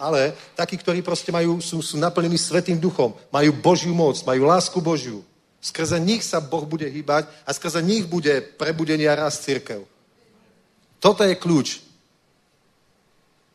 ale 0.03 0.35
takí, 0.59 0.75
ktorí 0.83 0.99
proste 0.99 1.31
majú, 1.31 1.63
sú, 1.63 1.79
sú 1.79 1.95
naplnení 1.95 2.35
Svetým 2.35 2.83
duchom, 2.83 3.15
majú 3.31 3.55
Božiu 3.55 3.95
moc, 3.95 4.19
majú 4.27 4.51
lásku 4.51 4.83
Božiu. 4.83 5.23
Skrze 5.63 6.03
nich 6.03 6.27
sa 6.27 6.43
Boh 6.43 6.67
bude 6.67 6.91
hýbať 6.91 7.31
a 7.47 7.55
skrze 7.55 7.79
nich 7.79 8.03
bude 8.11 8.43
prebudenie 8.59 9.07
a 9.07 9.15
rast 9.15 9.47
církev. 9.47 9.87
Toto 10.99 11.23
je 11.23 11.39
kľúč. 11.39 11.79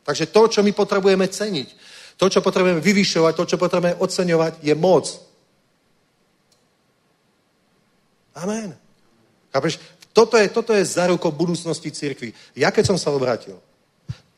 Takže 0.08 0.32
to, 0.32 0.42
čo 0.48 0.60
my 0.64 0.72
potrebujeme 0.72 1.28
ceniť, 1.28 1.68
to, 2.16 2.26
čo 2.32 2.40
potrebujeme 2.40 2.80
vyvyšovať, 2.80 3.32
to, 3.36 3.44
čo 3.44 3.56
potrebujeme 3.60 4.00
oceňovať, 4.00 4.64
je 4.64 4.72
moc. 4.72 5.04
Amen. 8.40 8.72
Chápeš? 9.52 9.76
Toto 10.16 10.40
je, 10.40 10.48
toto 10.48 10.72
je 10.72 10.88
zarukou 10.88 11.28
budúcnosti 11.28 11.92
církvy. 11.92 12.32
Ja 12.56 12.72
keď 12.72 12.88
som 12.88 12.98
sa 12.98 13.12
obrátil, 13.12 13.60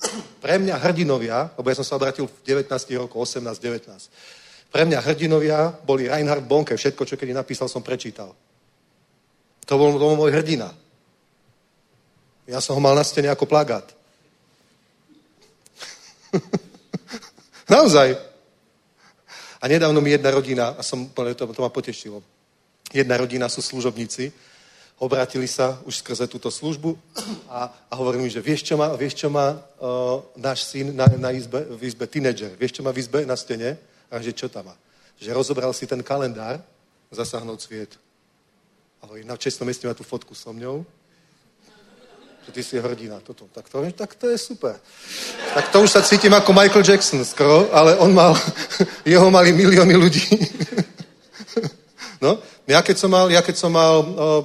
pre 0.42 0.58
mňa 0.58 0.74
hrdinovia, 0.74 1.54
lebo 1.54 1.70
ja 1.70 1.78
som 1.78 1.86
sa 1.86 1.94
obrátil 1.94 2.26
v 2.26 2.34
19 2.42 2.66
rokoch, 2.98 3.30
18, 3.30 3.46
19, 3.62 4.10
pre 4.70 4.86
mňa 4.86 5.02
hrdinovia 5.02 5.74
boli 5.82 6.06
Reinhard 6.06 6.46
Bonke, 6.46 6.78
všetko, 6.78 7.04
čo 7.04 7.18
kedy 7.18 7.34
napísal, 7.34 7.66
som 7.66 7.82
prečítal. 7.82 8.34
To 9.66 9.74
bol, 9.78 9.98
to 9.98 10.06
bol 10.06 10.16
môj 10.16 10.34
hrdina. 10.34 10.70
Ja 12.46 12.62
som 12.62 12.78
ho 12.78 12.82
mal 12.82 12.94
na 12.94 13.06
stene 13.06 13.30
ako 13.30 13.46
plagát. 13.46 13.86
Naozaj. 17.74 18.18
A 19.60 19.64
nedávno 19.68 20.00
mi 20.00 20.10
jedna 20.10 20.30
rodina, 20.30 20.74
a 20.78 20.82
som, 20.82 21.06
to, 21.10 21.34
to 21.34 21.62
ma 21.62 21.68
potešilo, 21.68 22.24
jedna 22.90 23.20
rodina 23.20 23.44
sú 23.46 23.60
služobníci, 23.60 24.32
obratili 24.96 25.48
sa 25.48 25.80
už 25.84 26.00
skrze 26.00 26.26
túto 26.26 26.50
službu 26.50 26.96
a, 27.48 27.68
a 27.68 27.92
hovorili 27.96 28.24
mi, 28.24 28.30
že 28.32 28.40
vieš, 28.40 28.64
čo 28.68 28.76
má, 28.76 28.92
vieš, 28.96 29.20
čo 29.20 29.28
má 29.32 29.52
uh, 29.52 30.20
náš 30.36 30.64
syn 30.68 30.96
na, 30.96 31.08
na 31.16 31.30
izbe, 31.32 31.60
v 31.76 31.82
izbe, 31.88 32.08
tínedžer, 32.08 32.56
vieš, 32.56 32.80
čo 32.80 32.82
má 32.84 32.92
v 32.92 33.00
izbe 33.00 33.24
na 33.24 33.36
stene? 33.36 33.76
A 34.10 34.18
že 34.18 34.34
čo 34.34 34.50
tam 34.50 34.70
má? 34.70 34.76
Že 35.16 35.32
rozobral 35.32 35.70
si 35.70 35.86
ten 35.86 36.02
kalendár, 36.02 36.58
zasahnúť 37.14 37.60
sviet. 37.62 37.92
A 39.00 39.06
hovorí, 39.06 39.24
na 39.24 39.38
čestnom 39.38 39.64
mieste 39.64 39.86
má 39.86 39.94
tú 39.94 40.04
fotku 40.04 40.34
so 40.34 40.52
mňou, 40.52 40.84
že 42.46 42.50
ty 42.52 42.62
si 42.62 42.76
hrdina. 42.76 43.20
Toto. 43.20 43.46
Tak 43.52 43.68
to, 43.68 43.84
tak 43.92 44.14
to 44.14 44.28
je 44.28 44.38
super. 44.38 44.74
Tak 45.54 45.70
to 45.70 45.82
už 45.82 45.90
sa 45.90 46.02
cítim 46.02 46.32
ako 46.34 46.52
Michael 46.52 46.84
Jackson 46.84 47.24
skoro, 47.24 47.68
ale 47.72 47.96
on 47.96 48.10
mal, 48.14 48.34
jeho 49.06 49.30
mali 49.30 49.52
milióny 49.52 49.94
ľudí. 49.94 50.26
no, 52.24 52.40
ja 52.66 52.82
keď 52.82 52.96
som 52.98 53.10
mal, 53.10 53.30
ja 53.30 53.40
keď 53.44 53.56
som 53.56 53.72
mal 53.72 53.94
uh, 54.02 54.42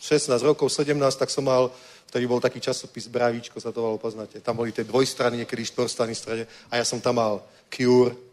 16 0.00 0.30
rokov, 0.44 0.70
17, 0.70 0.94
tak 1.16 1.30
som 1.30 1.42
mal, 1.42 1.70
vtedy 2.06 2.26
bol 2.30 2.38
taký 2.38 2.60
časopis 2.62 3.10
Bravíčko, 3.10 3.58
sa 3.58 3.74
to 3.74 3.82
volalo, 3.82 3.98
poznáte. 3.98 4.38
Tam 4.42 4.54
boli 4.54 4.70
tie 4.70 4.86
dvojstrany, 4.86 5.42
niekedy 5.42 5.66
štvorstrany 5.66 6.14
strane 6.14 6.44
a 6.70 6.78
ja 6.78 6.84
som 6.86 7.02
tam 7.02 7.18
mal 7.18 7.42
Cure. 7.66 8.25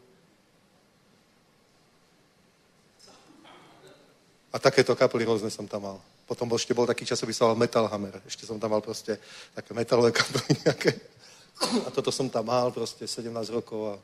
A 4.53 4.61
takéto 4.61 4.93
kapely 4.93 5.25
rôzne 5.25 5.49
som 5.49 5.65
tam 5.65 5.81
mal. 5.81 5.97
Potom 6.29 6.45
bol, 6.45 6.61
ešte 6.61 6.77
bol 6.77 6.85
taký 6.85 7.09
časopis, 7.09 7.41
sa 7.41 7.57
Metal 7.57 7.89
Hammer. 7.89 8.21
Ešte 8.29 8.45
som 8.45 8.61
tam 8.61 8.69
mal 8.77 8.85
proste 8.85 9.17
také 9.57 9.73
metalové 9.73 10.13
kapely 10.21 10.53
nejaké. 10.61 10.93
A 11.85 11.89
toto 11.89 12.13
som 12.13 12.29
tam 12.29 12.45
mal 12.45 12.69
proste 12.69 13.09
17 13.09 13.33
rokov 13.49 13.97
a 13.97 13.99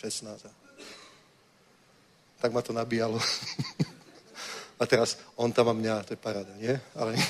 16. 0.00 0.48
Tak 2.40 2.50
ma 2.52 2.64
to 2.64 2.72
nabíjalo. 2.72 3.20
A 4.76 4.84
teraz 4.84 5.16
on 5.40 5.48
tam 5.52 5.72
má 5.72 5.74
mňa, 5.76 6.04
to 6.04 6.12
je 6.12 6.20
paráda, 6.20 6.52
nie? 6.60 6.76
Ale... 6.92 7.16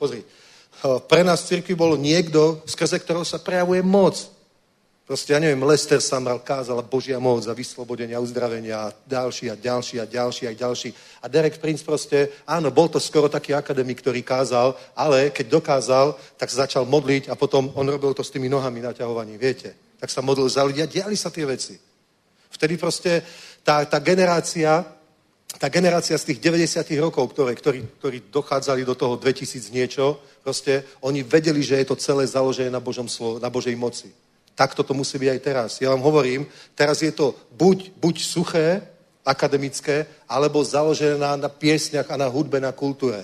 Pozri, 0.00 0.24
pre 0.80 1.20
nás 1.20 1.44
v 1.44 1.48
cirkvi 1.52 1.76
bol 1.76 2.00
niekto, 2.00 2.64
skrze 2.64 2.96
ktorého 3.04 3.20
sa 3.20 3.36
prejavuje 3.36 3.84
moc. 3.84 4.37
Proste, 5.08 5.32
ja 5.32 5.40
neviem, 5.40 5.64
Lester 5.64 6.04
sa 6.04 6.20
mal 6.20 6.36
kázala 6.36 6.84
Božia 6.84 7.16
moc 7.16 7.40
za 7.40 7.56
vyslobodenie 7.56 8.12
a 8.12 8.20
uzdravenia 8.20 8.76
a 8.76 8.92
ďalší 9.08 9.48
a 9.48 9.56
ďalší 9.56 9.96
a 9.98 10.04
ďalší 10.04 10.44
a 10.44 10.52
ďalší. 10.52 10.92
A 11.24 11.32
Derek 11.32 11.56
Prince 11.56 11.80
proste, 11.80 12.28
áno, 12.44 12.68
bol 12.68 12.92
to 12.92 13.00
skoro 13.00 13.24
taký 13.32 13.56
akademik, 13.56 14.04
ktorý 14.04 14.20
kázal, 14.20 14.76
ale 14.92 15.32
keď 15.32 15.48
dokázal, 15.48 16.12
tak 16.36 16.52
začal 16.52 16.84
modliť 16.84 17.32
a 17.32 17.40
potom 17.40 17.72
on 17.72 17.88
robil 17.88 18.12
to 18.12 18.20
s 18.20 18.28
tými 18.28 18.52
nohami 18.52 18.84
naťahovaní, 18.84 19.40
viete 19.40 19.88
tak 19.98 20.10
sa 20.10 20.22
modlil 20.22 20.46
za 20.46 20.62
ľudia, 20.62 20.86
diali 20.86 21.18
sa 21.18 21.28
tie 21.28 21.42
veci. 21.42 21.74
Vtedy 22.48 22.78
proste 22.78 23.22
tá, 23.66 23.82
tá 23.84 23.98
generácia, 23.98 24.86
tá 25.58 25.66
generácia 25.68 26.14
z 26.16 26.32
tých 26.32 26.38
90 26.38 26.86
rokov, 27.02 27.34
ktoré, 27.34 27.52
ktorí, 27.58 27.98
ktorí 27.98 28.18
dochádzali 28.30 28.86
do 28.86 28.94
toho 28.94 29.18
2000 29.18 29.74
niečo, 29.74 30.22
proste 30.40 30.86
oni 31.02 31.26
vedeli, 31.26 31.60
že 31.60 31.82
je 31.82 31.86
to 31.90 31.98
celé 31.98 32.24
založené 32.30 32.70
na, 32.70 32.80
Božom 32.80 33.10
na 33.42 33.50
Božej 33.50 33.74
moci. 33.74 34.08
Takto 34.58 34.82
to 34.82 34.90
musí 34.90 35.22
byť 35.22 35.30
aj 35.30 35.40
teraz. 35.40 35.70
Ja 35.78 35.94
vám 35.94 36.02
hovorím, 36.02 36.42
teraz 36.74 36.98
je 36.98 37.14
to 37.14 37.38
buď, 37.54 37.94
buď 37.94 38.16
suché, 38.18 38.82
akademické, 39.22 40.02
alebo 40.26 40.66
založené 40.66 41.14
na, 41.14 41.38
na 41.38 41.46
piesňach 41.46 42.10
a 42.10 42.18
na 42.18 42.26
hudbe, 42.26 42.58
na 42.58 42.74
kultúre. 42.74 43.22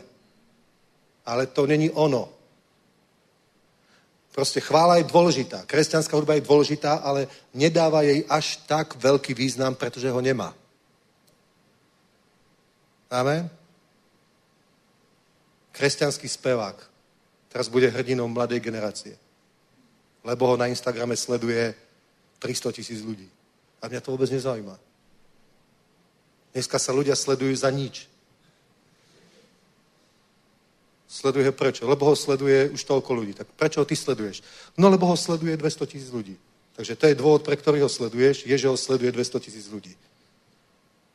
Ale 1.27 1.51
to 1.51 1.67
není 1.67 1.91
ono. 1.91 2.31
Proste 4.31 4.63
chvála 4.63 5.03
je 5.03 5.11
dôležitá. 5.11 5.67
Kresťanská 5.67 6.15
hudba 6.15 6.39
je 6.39 6.47
dôležitá, 6.47 7.03
ale 7.03 7.27
nedáva 7.51 8.07
jej 8.07 8.23
až 8.31 8.63
tak 8.71 8.95
veľký 8.95 9.35
význam, 9.35 9.75
pretože 9.75 10.07
ho 10.07 10.21
nemá. 10.23 10.55
Amen? 13.11 13.51
Kresťanský 15.75 16.31
spevák 16.31 16.79
teraz 17.51 17.67
bude 17.67 17.91
hrdinou 17.91 18.31
mladej 18.31 18.63
generácie. 18.63 19.24
Lebo 20.25 20.49
ho 20.49 20.57
na 20.57 20.67
Instagrame 20.67 21.17
sleduje 21.17 21.77
300 22.41 22.73
tisíc 22.73 23.01
ľudí. 23.05 23.29
A 23.85 23.89
mňa 23.89 24.01
to 24.01 24.17
vôbec 24.17 24.33
nezaujíma. 24.33 24.77
Dneska 26.57 26.81
sa 26.81 26.97
ľudia 26.97 27.13
sledujú 27.13 27.53
za 27.53 27.69
nič. 27.69 28.09
Sleduje 31.05 31.53
prečo? 31.53 31.85
Lebo 31.85 32.09
ho 32.09 32.17
sleduje 32.17 32.73
už 32.73 32.83
toľko 32.89 33.11
ľudí. 33.13 33.33
Tak 33.37 33.53
prečo 33.55 33.83
ho 33.83 33.87
ty 33.87 33.93
sleduješ? 33.93 34.41
No 34.81 34.89
lebo 34.89 35.07
ho 35.07 35.17
sleduje 35.19 35.55
200 35.55 35.87
tisíc 35.87 36.11
ľudí. 36.11 36.35
Takže 36.75 36.97
to 36.97 37.05
je 37.07 37.21
dôvod, 37.21 37.47
pre 37.47 37.55
ktorý 37.55 37.87
ho 37.87 37.91
sleduješ, 37.93 38.49
je, 38.49 38.57
že 38.59 38.67
ho 38.67 38.75
sleduje 38.75 39.13
200 39.13 39.45
tisíc 39.45 39.71
ľudí. 39.71 39.95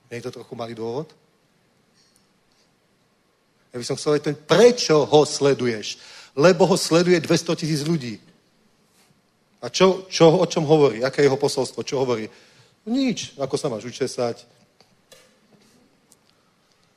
Nie 0.08 0.24
je 0.24 0.32
to 0.32 0.40
trochu 0.40 0.56
malý 0.56 0.72
dôvod? 0.72 1.12
Ja 3.70 3.78
by 3.78 3.86
som 3.86 3.98
chcel 4.00 4.18
vedieť, 4.18 4.40
prečo 4.48 5.04
ho 5.04 5.22
sleduješ? 5.28 6.00
Lebo 6.34 6.64
ho 6.64 6.78
sleduje 6.80 7.20
200 7.20 7.60
tisíc 7.60 7.84
ľudí. 7.84 8.29
A 9.60 9.68
čo, 9.68 10.08
čo, 10.08 10.40
o 10.40 10.46
čom 10.48 10.64
hovorí? 10.64 11.04
Aké 11.04 11.22
je 11.22 11.28
jeho 11.28 11.40
posolstvo? 11.40 11.84
Čo 11.84 12.00
hovorí? 12.00 12.32
Nič. 12.88 13.36
Ako 13.36 13.60
sa 13.60 13.68
máš 13.68 13.92
učesať? 13.92 14.48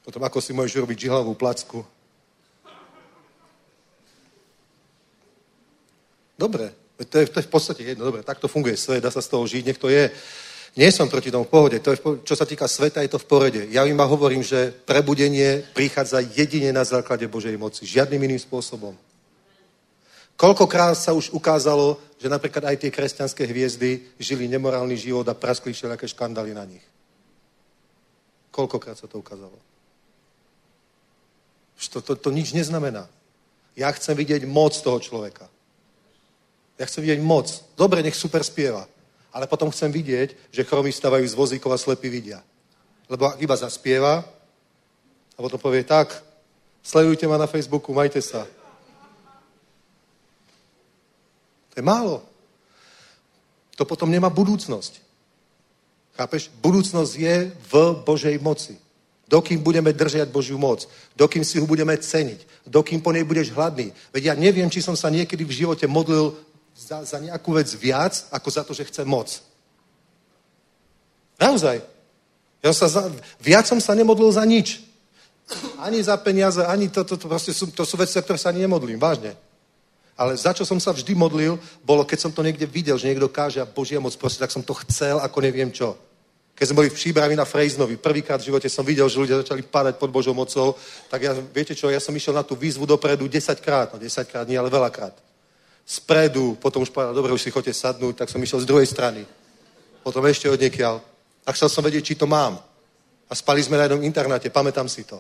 Potom 0.02 0.22
ako 0.22 0.38
si 0.38 0.54
môžeš 0.54 0.82
robiť 0.82 1.06
žihlavú 1.06 1.34
placku? 1.34 1.82
Dobre, 6.38 6.74
to 6.98 7.22
je, 7.22 7.26
to 7.30 7.38
je 7.38 7.46
v 7.46 7.52
podstate 7.52 7.82
jedno, 7.86 8.10
dobre, 8.10 8.26
takto 8.26 8.50
funguje 8.50 8.74
svet, 8.74 8.98
dá 8.98 9.14
sa 9.14 9.22
z 9.22 9.30
toho 9.30 9.46
žiť, 9.46 9.62
nech 9.62 9.78
to 9.78 9.86
je. 9.86 10.10
Nie 10.74 10.90
som 10.90 11.06
proti 11.06 11.30
tomu 11.30 11.44
v 11.44 11.52
pohode. 11.52 11.76
To 11.84 11.92
je, 11.92 11.98
čo 12.24 12.34
sa 12.34 12.48
týka 12.48 12.64
sveta, 12.64 13.04
je 13.04 13.12
to 13.12 13.20
v 13.20 13.28
porede. 13.28 13.62
Ja 13.68 13.84
iba 13.84 14.08
hovorím, 14.08 14.40
že 14.40 14.72
prebudenie 14.72 15.62
prichádza 15.76 16.24
jedine 16.24 16.72
na 16.72 16.80
základe 16.80 17.28
Božej 17.28 17.60
moci. 17.60 17.84
Žiadnym 17.84 18.24
iným 18.24 18.40
spôsobom. 18.40 18.96
Koľkokrát 20.36 20.98
sa 20.98 21.12
už 21.12 21.30
ukázalo, 21.30 22.00
že 22.18 22.30
napríklad 22.30 22.66
aj 22.70 22.76
tie 22.82 22.90
kresťanské 22.90 23.46
hviezdy 23.46 24.02
žili 24.18 24.48
nemorálny 24.48 24.96
život 24.98 25.26
a 25.28 25.38
praskli 25.38 25.74
všelijaké 25.74 26.08
škandály 26.08 26.54
na 26.54 26.64
nich. 26.66 26.84
Koľkokrát 28.50 28.98
sa 28.98 29.06
to 29.06 29.18
ukázalo. 29.18 29.54
To, 31.92 31.98
to, 31.98 32.14
to 32.14 32.30
nič 32.30 32.54
neznamená. 32.54 33.10
Ja 33.74 33.90
chcem 33.90 34.14
vidieť 34.14 34.46
moc 34.46 34.76
toho 34.76 35.00
človeka. 35.02 35.50
Ja 36.78 36.86
chcem 36.86 37.02
vidieť 37.02 37.20
moc. 37.24 37.48
Dobre, 37.74 38.04
nech 38.04 38.14
super 38.14 38.44
spieva. 38.46 38.86
Ale 39.32 39.48
potom 39.48 39.72
chcem 39.72 39.88
vidieť, 39.88 40.52
že 40.52 40.66
chromy 40.68 40.92
stavajú 40.92 41.24
z 41.24 41.34
vozíkov 41.34 41.72
a 41.72 41.80
slepí 41.80 42.12
vidia. 42.12 42.44
Lebo 43.08 43.32
iba 43.40 43.56
zaspieva 43.56 44.22
a 45.32 45.38
potom 45.40 45.58
povie 45.58 45.82
tak, 45.82 46.12
sledujte 46.84 47.24
ma 47.24 47.40
na 47.40 47.48
Facebooku, 47.48 47.90
majte 47.96 48.20
sa. 48.20 48.44
To 51.72 51.74
je 51.80 51.84
málo. 51.84 52.20
To 53.80 53.88
potom 53.88 54.12
nemá 54.12 54.28
budúcnosť. 54.28 55.00
Chápeš? 56.12 56.52
Budúcnosť 56.60 57.12
je 57.16 57.34
v 57.72 57.74
Božej 58.04 58.36
moci. 58.38 58.76
Dokým 59.32 59.64
budeme 59.64 59.96
držať 59.96 60.28
Božiu 60.28 60.60
moc, 60.60 60.84
dokým 61.16 61.40
si 61.40 61.56
ho 61.56 61.64
budeme 61.64 61.96
ceniť, 61.96 62.68
dokým 62.68 63.00
po 63.00 63.16
nej 63.16 63.24
budeš 63.24 63.48
hladný. 63.56 63.88
Veď 64.12 64.22
ja 64.28 64.34
neviem, 64.36 64.68
či 64.68 64.84
som 64.84 64.92
sa 64.92 65.08
niekedy 65.08 65.40
v 65.40 65.56
živote 65.56 65.88
modlil 65.88 66.36
za, 66.76 67.00
za 67.00 67.16
nejakú 67.16 67.56
vec 67.56 67.72
viac, 67.72 68.28
ako 68.28 68.48
za 68.52 68.60
to, 68.60 68.76
že 68.76 68.84
chcem 68.92 69.08
moc. 69.08 69.40
Naozaj. 71.40 71.80
Ja 72.60 72.76
sa 72.76 72.92
za, 72.92 73.08
viac 73.40 73.64
som 73.64 73.80
sa 73.80 73.96
nemodlil 73.96 74.28
za 74.36 74.44
nič. 74.44 74.84
Ani 75.80 76.04
za 76.04 76.20
peniaze, 76.20 76.60
ani 76.68 76.92
to, 76.92 77.00
to, 77.00 77.16
to, 77.16 77.26
to, 77.26 77.38
sú, 77.40 77.72
to 77.72 77.88
sú 77.88 77.96
veci, 77.96 78.20
ktoré 78.20 78.36
sa 78.36 78.52
ani 78.52 78.68
nemodlím, 78.68 79.00
vážne. 79.00 79.32
Ale 80.22 80.38
za 80.38 80.54
čo 80.54 80.62
som 80.62 80.78
sa 80.78 80.94
vždy 80.94 81.18
modlil, 81.18 81.58
bolo, 81.82 82.06
keď 82.06 82.18
som 82.22 82.30
to 82.30 82.46
niekde 82.46 82.62
videl, 82.70 82.94
že 82.94 83.10
niekto 83.10 83.26
káže 83.26 83.58
a 83.58 83.66
Božia 83.66 83.98
moc 83.98 84.14
proste, 84.14 84.38
tak 84.38 84.54
som 84.54 84.62
to 84.62 84.70
chcel, 84.86 85.18
ako 85.18 85.42
neviem 85.42 85.66
čo. 85.74 85.98
Keď 86.54 86.70
sme 86.70 86.78
boli 86.78 86.94
v 86.94 86.94
Příbravi 86.94 87.34
na 87.34 87.42
Frejznovi, 87.42 87.98
prvýkrát 87.98 88.38
v 88.38 88.54
živote 88.54 88.70
som 88.70 88.86
videl, 88.86 89.10
že 89.10 89.18
ľudia 89.18 89.42
začali 89.42 89.66
padať 89.66 89.98
pod 89.98 90.14
Božou 90.14 90.30
mocou, 90.30 90.78
tak 91.10 91.26
ja, 91.26 91.34
viete 91.34 91.74
čo, 91.74 91.90
ja 91.90 91.98
som 91.98 92.14
išiel 92.14 92.38
na 92.38 92.46
tú 92.46 92.54
výzvu 92.54 92.86
dopredu 92.86 93.26
10 93.26 93.58
krát, 93.58 93.90
no 93.90 93.98
10 93.98 94.30
krát 94.30 94.46
nie, 94.46 94.54
ale 94.54 94.70
veľakrát. 94.70 95.18
Spredu, 95.82 96.54
potom 96.54 96.86
už 96.86 96.94
povedal, 96.94 97.18
dobre, 97.18 97.34
už 97.34 97.42
si 97.42 97.50
chodte 97.50 97.74
sadnúť, 97.74 98.22
tak 98.22 98.30
som 98.30 98.38
išiel 98.38 98.62
z 98.62 98.70
druhej 98.70 98.86
strany. 98.86 99.26
Potom 100.06 100.22
ešte 100.22 100.46
od 100.46 100.62
niekiaľ. 100.62 101.02
A 101.42 101.50
chcel 101.50 101.66
som 101.66 101.82
vedieť, 101.82 102.14
či 102.14 102.14
to 102.14 102.30
mám. 102.30 102.62
A 103.26 103.34
spali 103.34 103.58
sme 103.58 103.74
na 103.74 103.90
jednom 103.90 104.06
internáte, 104.06 104.54
pamätám 104.54 104.86
si 104.86 105.02
to. 105.02 105.18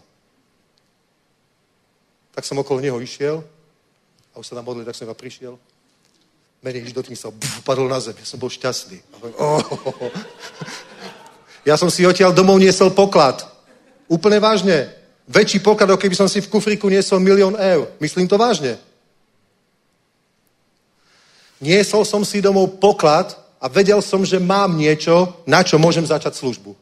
Tak 2.38 2.46
som 2.46 2.62
okolo 2.62 2.78
neho 2.78 3.02
išiel 3.02 3.42
a 4.32 4.40
už 4.40 4.46
sa 4.48 4.56
tam 4.56 4.64
modlil, 4.64 4.88
tak 4.88 4.96
som 4.96 5.04
iba 5.04 5.14
prišiel. 5.14 5.54
Menej 6.62 6.94
tým 6.94 7.18
sa 7.18 7.28
padol 7.66 7.90
na 7.90 7.98
zem. 7.98 8.14
Ja 8.14 8.26
som 8.26 8.38
bol 8.38 8.48
šťastný. 8.48 9.02
Oh, 9.34 9.58
oh, 9.58 10.06
oh. 10.06 10.12
Ja 11.66 11.74
som 11.74 11.90
si 11.90 12.06
odtiaľ 12.06 12.30
domov 12.30 12.62
niesol 12.62 12.94
poklad. 12.94 13.42
Úplne 14.06 14.38
vážne. 14.38 14.94
Väčší 15.26 15.58
poklad, 15.58 15.90
ako 15.90 16.02
keby 16.06 16.14
som 16.14 16.30
si 16.30 16.38
v 16.38 16.50
kufriku 16.50 16.86
niesol 16.86 17.18
milión 17.18 17.58
eur. 17.58 17.90
Myslím 17.98 18.30
to 18.30 18.38
vážne. 18.38 18.78
Niesol 21.62 22.06
som 22.06 22.22
si 22.26 22.38
domov 22.42 22.78
poklad 22.78 23.34
a 23.58 23.66
vedel 23.66 24.02
som, 24.02 24.26
že 24.26 24.42
mám 24.42 24.74
niečo, 24.74 25.42
na 25.46 25.62
čo 25.62 25.78
môžem 25.78 26.02
začať 26.02 26.38
službu. 26.38 26.74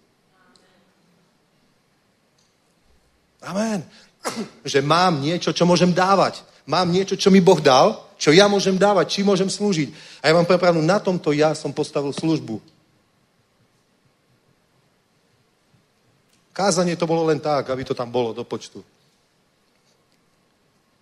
Amen. 3.44 3.80
Že 4.68 4.84
mám 4.84 5.24
niečo, 5.24 5.48
čo 5.56 5.64
môžem 5.64 5.96
dávať. 5.96 6.44
Mám 6.70 6.94
niečo, 6.94 7.18
čo 7.18 7.34
mi 7.34 7.42
Boh 7.42 7.58
dal, 7.58 7.98
čo 8.14 8.30
ja 8.30 8.46
môžem 8.46 8.78
dávať, 8.78 9.18
či 9.18 9.20
môžem 9.26 9.50
slúžiť. 9.50 9.90
A 10.22 10.30
ja 10.30 10.36
vám 10.38 10.46
prepravnú, 10.46 10.78
na 10.78 11.02
tomto 11.02 11.34
ja 11.34 11.50
som 11.50 11.74
postavil 11.74 12.14
službu. 12.14 12.62
Kázanie 16.54 16.94
to 16.94 17.10
bolo 17.10 17.26
len 17.26 17.42
tak, 17.42 17.74
aby 17.74 17.82
to 17.82 17.90
tam 17.90 18.06
bolo 18.06 18.30
do 18.30 18.46
počtu. 18.46 18.86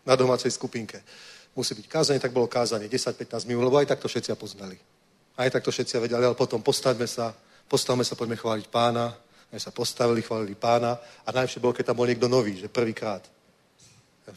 Na 0.09 0.17
domácej 0.17 0.49
skupinke. 0.49 1.05
Musí 1.53 1.77
byť 1.77 1.85
kázanie, 1.85 2.23
tak 2.23 2.33
bolo 2.33 2.49
kázanie 2.49 2.89
10-15 2.89 3.45
minút, 3.45 3.69
lebo 3.69 3.77
aj 3.77 3.93
tak 3.93 4.01
to 4.01 4.09
všetci 4.09 4.33
poznali. 4.41 4.81
Aj 5.37 5.51
tak 5.53 5.61
to 5.61 5.69
všetci 5.69 6.01
vedeli, 6.01 6.25
ale 6.25 6.39
potom 6.39 6.65
postavme 6.65 7.05
sa, 7.05 7.37
postavme 7.69 8.09
sa, 8.09 8.17
poďme 8.17 8.41
chváliť 8.41 8.67
pána. 8.73 9.13
My 9.53 9.61
sa 9.61 9.73
postavili, 9.73 10.25
chválili 10.25 10.57
pána 10.57 10.97
a 11.25 11.29
najlepšie 11.33 11.61
bolo, 11.61 11.73
keď 11.77 11.93
tam 11.93 11.97
bol 11.97 12.09
niekto 12.09 12.29
nový, 12.29 12.57
že 12.57 12.69
prvýkrát. 12.69 13.25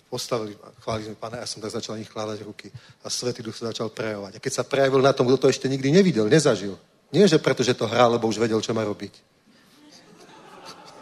Postavili, 0.07 0.55
chválili 0.79 1.11
sme 1.11 1.15
pána, 1.19 1.43
ja 1.43 1.47
som 1.47 1.59
tak 1.59 1.71
začal 1.71 1.99
nich 1.99 2.07
kládať 2.07 2.47
ruky 2.47 2.71
a 3.03 3.09
Svetý 3.11 3.43
Duch 3.43 3.55
sa 3.55 3.71
začal 3.71 3.91
prejavovať. 3.91 4.37
A 4.37 4.43
keď 4.43 4.53
sa 4.53 4.63
prejavil 4.63 5.03
na 5.03 5.11
tom, 5.11 5.27
kto 5.27 5.37
to 5.37 5.51
ešte 5.51 5.67
nikdy 5.67 5.91
nevidel, 5.91 6.31
nezažil. 6.31 6.79
Nie, 7.11 7.27
že 7.27 7.43
preto, 7.43 7.63
že 7.63 7.75
to 7.75 7.87
hral, 7.87 8.15
lebo 8.15 8.27
už 8.27 8.39
vedel, 8.39 8.63
čo 8.63 8.71
má 8.71 8.87
robiť 8.87 9.11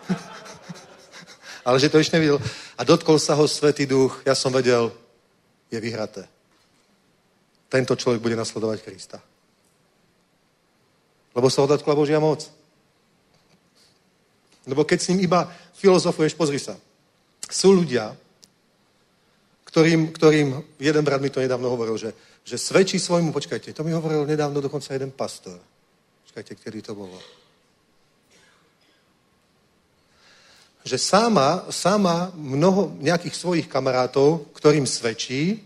ale 1.69 1.77
že 1.77 1.89
to 1.89 2.01
ešte 2.01 2.17
nevidel. 2.17 2.41
A 2.77 2.81
dotkol 2.81 3.21
sa 3.21 3.37
ho 3.37 3.45
Svetý 3.45 3.85
duch, 3.85 4.25
ja 4.25 4.33
som 4.33 4.49
vedel, 4.49 4.89
je 5.69 5.77
vyhraté. 5.77 6.25
Tento 7.69 7.93
človek 7.93 8.17
bude 8.17 8.33
nasledovať 8.33 8.81
Krista. 8.81 9.21
Lebo 11.37 11.45
sa 11.53 11.61
ho 11.61 11.69
Božia 11.69 12.17
moc. 12.17 12.49
Lebo 14.65 14.81
keď 14.81 14.99
s 15.01 15.09
ním 15.13 15.29
iba 15.29 15.45
filozofuješ, 15.77 16.33
pozri 16.33 16.57
sa. 16.57 16.73
Sú 17.45 17.73
ľudia, 17.73 18.17
ktorým, 19.69 20.09
ktorým 20.09 20.57
jeden 20.81 21.03
brat 21.05 21.21
mi 21.21 21.29
to 21.29 21.39
nedávno 21.39 21.69
hovoril, 21.69 21.93
že, 21.95 22.11
že 22.41 22.57
svedčí 22.57 22.97
svojmu, 22.97 23.29
počkajte, 23.29 23.73
to 23.73 23.85
mi 23.85 23.93
hovoril 23.93 24.25
nedávno 24.25 24.57
dokonca 24.57 24.97
jeden 24.97 25.13
pastor. 25.13 25.61
Počkajte, 26.25 26.57
kedy 26.57 26.81
to 26.81 26.93
bolo. 26.97 27.17
že 30.79 30.97
sama, 30.97 31.69
sama 31.69 32.33
mnoho 32.33 32.97
nejakých 32.97 33.35
svojich 33.35 33.67
kamarátov, 33.69 34.49
ktorým 34.57 34.89
svedčí, 34.89 35.61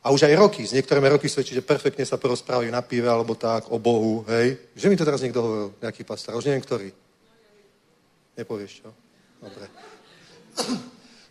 a 0.00 0.08
už 0.12 0.28
aj 0.28 0.36
roky, 0.36 0.64
s 0.64 0.72
niektorými 0.72 1.08
roky 1.12 1.28
svedčí, 1.28 1.52
že 1.52 1.64
perfektne 1.64 2.04
sa 2.08 2.16
porozprávajú 2.16 2.72
na 2.72 2.80
pive 2.80 3.08
alebo 3.08 3.36
tak, 3.36 3.68
o 3.68 3.76
Bohu, 3.76 4.24
hej. 4.32 4.56
Že 4.72 4.88
mi 4.88 4.96
to 4.96 5.04
teraz 5.04 5.20
niekto 5.20 5.40
hovoril, 5.44 5.68
nejaký 5.76 6.08
pastor, 6.08 6.40
už 6.40 6.48
neviem 6.48 6.64
ktorý. 6.64 6.88
Nepovieš, 8.36 8.80
čo? 8.80 8.88
Dobre. 9.40 9.64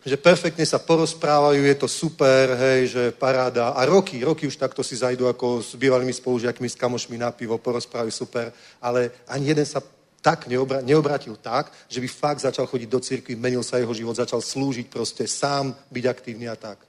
Že 0.00 0.16
perfektne 0.16 0.64
sa 0.64 0.80
porozprávajú, 0.80 1.60
je 1.60 1.76
to 1.76 1.88
super, 1.88 2.56
hej, 2.56 2.80
že 2.88 3.02
paráda. 3.12 3.76
A 3.76 3.84
roky, 3.84 4.24
roky 4.24 4.48
už 4.48 4.56
takto 4.56 4.80
si 4.80 4.96
zajdu 4.96 5.28
ako 5.28 5.60
s 5.60 5.76
bývalými 5.76 6.12
spolužiakmi, 6.12 6.68
s 6.68 6.80
kamošmi 6.80 7.20
na 7.20 7.28
pivo, 7.36 7.60
porozprávajú 7.60 8.08
super, 8.08 8.48
ale 8.80 9.12
ani 9.28 9.52
jeden 9.52 9.66
sa 9.68 9.84
tak 10.20 10.48
neobra- 10.48 10.80
neobratil 10.80 11.36
tak, 11.36 11.72
že 11.88 12.00
by 12.00 12.08
fakt 12.08 12.40
začal 12.40 12.64
chodiť 12.68 12.88
do 12.88 13.00
cirkvi, 13.00 13.36
menil 13.36 13.64
sa 13.64 13.76
jeho 13.76 13.92
život, 13.92 14.16
začal 14.16 14.40
slúžiť 14.40 14.88
proste, 14.88 15.28
sám 15.28 15.76
byť 15.92 16.04
aktívny 16.08 16.48
a 16.48 16.56
tak. 16.56 16.80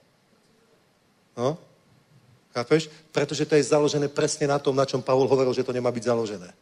No? 1.36 1.56
Chápeš? 2.52 2.92
Pretože 3.12 3.48
to 3.48 3.56
je 3.56 3.64
založené 3.64 4.08
presne 4.08 4.44
na 4.48 4.60
tom, 4.60 4.76
na 4.76 4.84
čom 4.84 5.00
Pavol 5.00 5.28
hovoril, 5.28 5.56
že 5.56 5.64
to 5.64 5.72
nemá 5.72 5.88
byť 5.88 6.04
založené. 6.04 6.52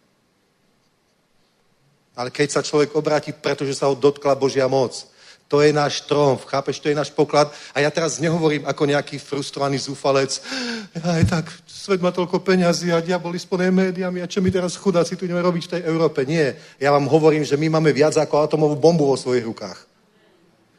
Ale 2.14 2.30
keď 2.30 2.48
sa 2.50 2.62
človek 2.62 2.94
obráti, 2.94 3.34
pretože 3.34 3.74
sa 3.74 3.90
ho 3.90 3.98
dotkla 3.98 4.38
Božia 4.38 4.70
moc, 4.70 5.09
to 5.50 5.58
je 5.66 5.74
náš 5.74 6.06
tromf, 6.06 6.46
chápeš, 6.46 6.78
to 6.78 6.86
je 6.86 6.94
náš 6.94 7.10
poklad. 7.10 7.50
A 7.74 7.82
ja 7.82 7.90
teraz 7.90 8.22
nehovorím 8.22 8.62
ako 8.70 8.86
nejaký 8.86 9.18
frustrovaný 9.18 9.82
zúfalec. 9.82 10.38
Aj 10.94 11.26
tak, 11.26 11.50
svet 11.66 11.98
má 11.98 12.14
toľko 12.14 12.38
peňazí 12.38 12.94
a 12.94 13.02
diaboli 13.02 13.34
spojené 13.34 13.74
médiami 13.74 14.22
a 14.22 14.30
čo 14.30 14.38
my 14.38 14.46
teraz 14.54 14.78
chudáci 14.78 15.18
tu 15.18 15.26
ideme 15.26 15.42
robiť 15.42 15.62
v 15.66 15.72
tej 15.74 15.82
Európe. 15.90 16.22
Nie. 16.22 16.54
Ja 16.78 16.94
vám 16.94 17.10
hovorím, 17.10 17.42
že 17.42 17.58
my 17.58 17.66
máme 17.66 17.90
viac 17.90 18.14
ako 18.14 18.46
atomovú 18.46 18.78
bombu 18.78 19.10
vo 19.10 19.18
svojich 19.18 19.42
rukách. 19.42 19.90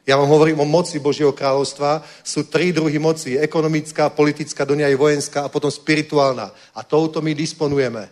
Ja 0.07 0.15
vám 0.15 0.31
hovorím 0.31 0.64
o 0.64 0.65
moci 0.65 1.03
Božieho 1.03 1.35
kráľovstva. 1.35 2.07
Sú 2.23 2.48
tri 2.48 2.72
druhy 2.72 2.95
moci. 2.95 3.35
Ekonomická, 3.38 4.07
politická, 4.07 4.64
do 4.64 4.73
aj 4.73 4.95
vojenská 4.95 5.39
a 5.45 5.52
potom 5.52 5.69
spirituálna. 5.69 6.48
A 6.73 6.80
touto 6.81 7.19
my 7.19 7.35
disponujeme. 7.35 8.07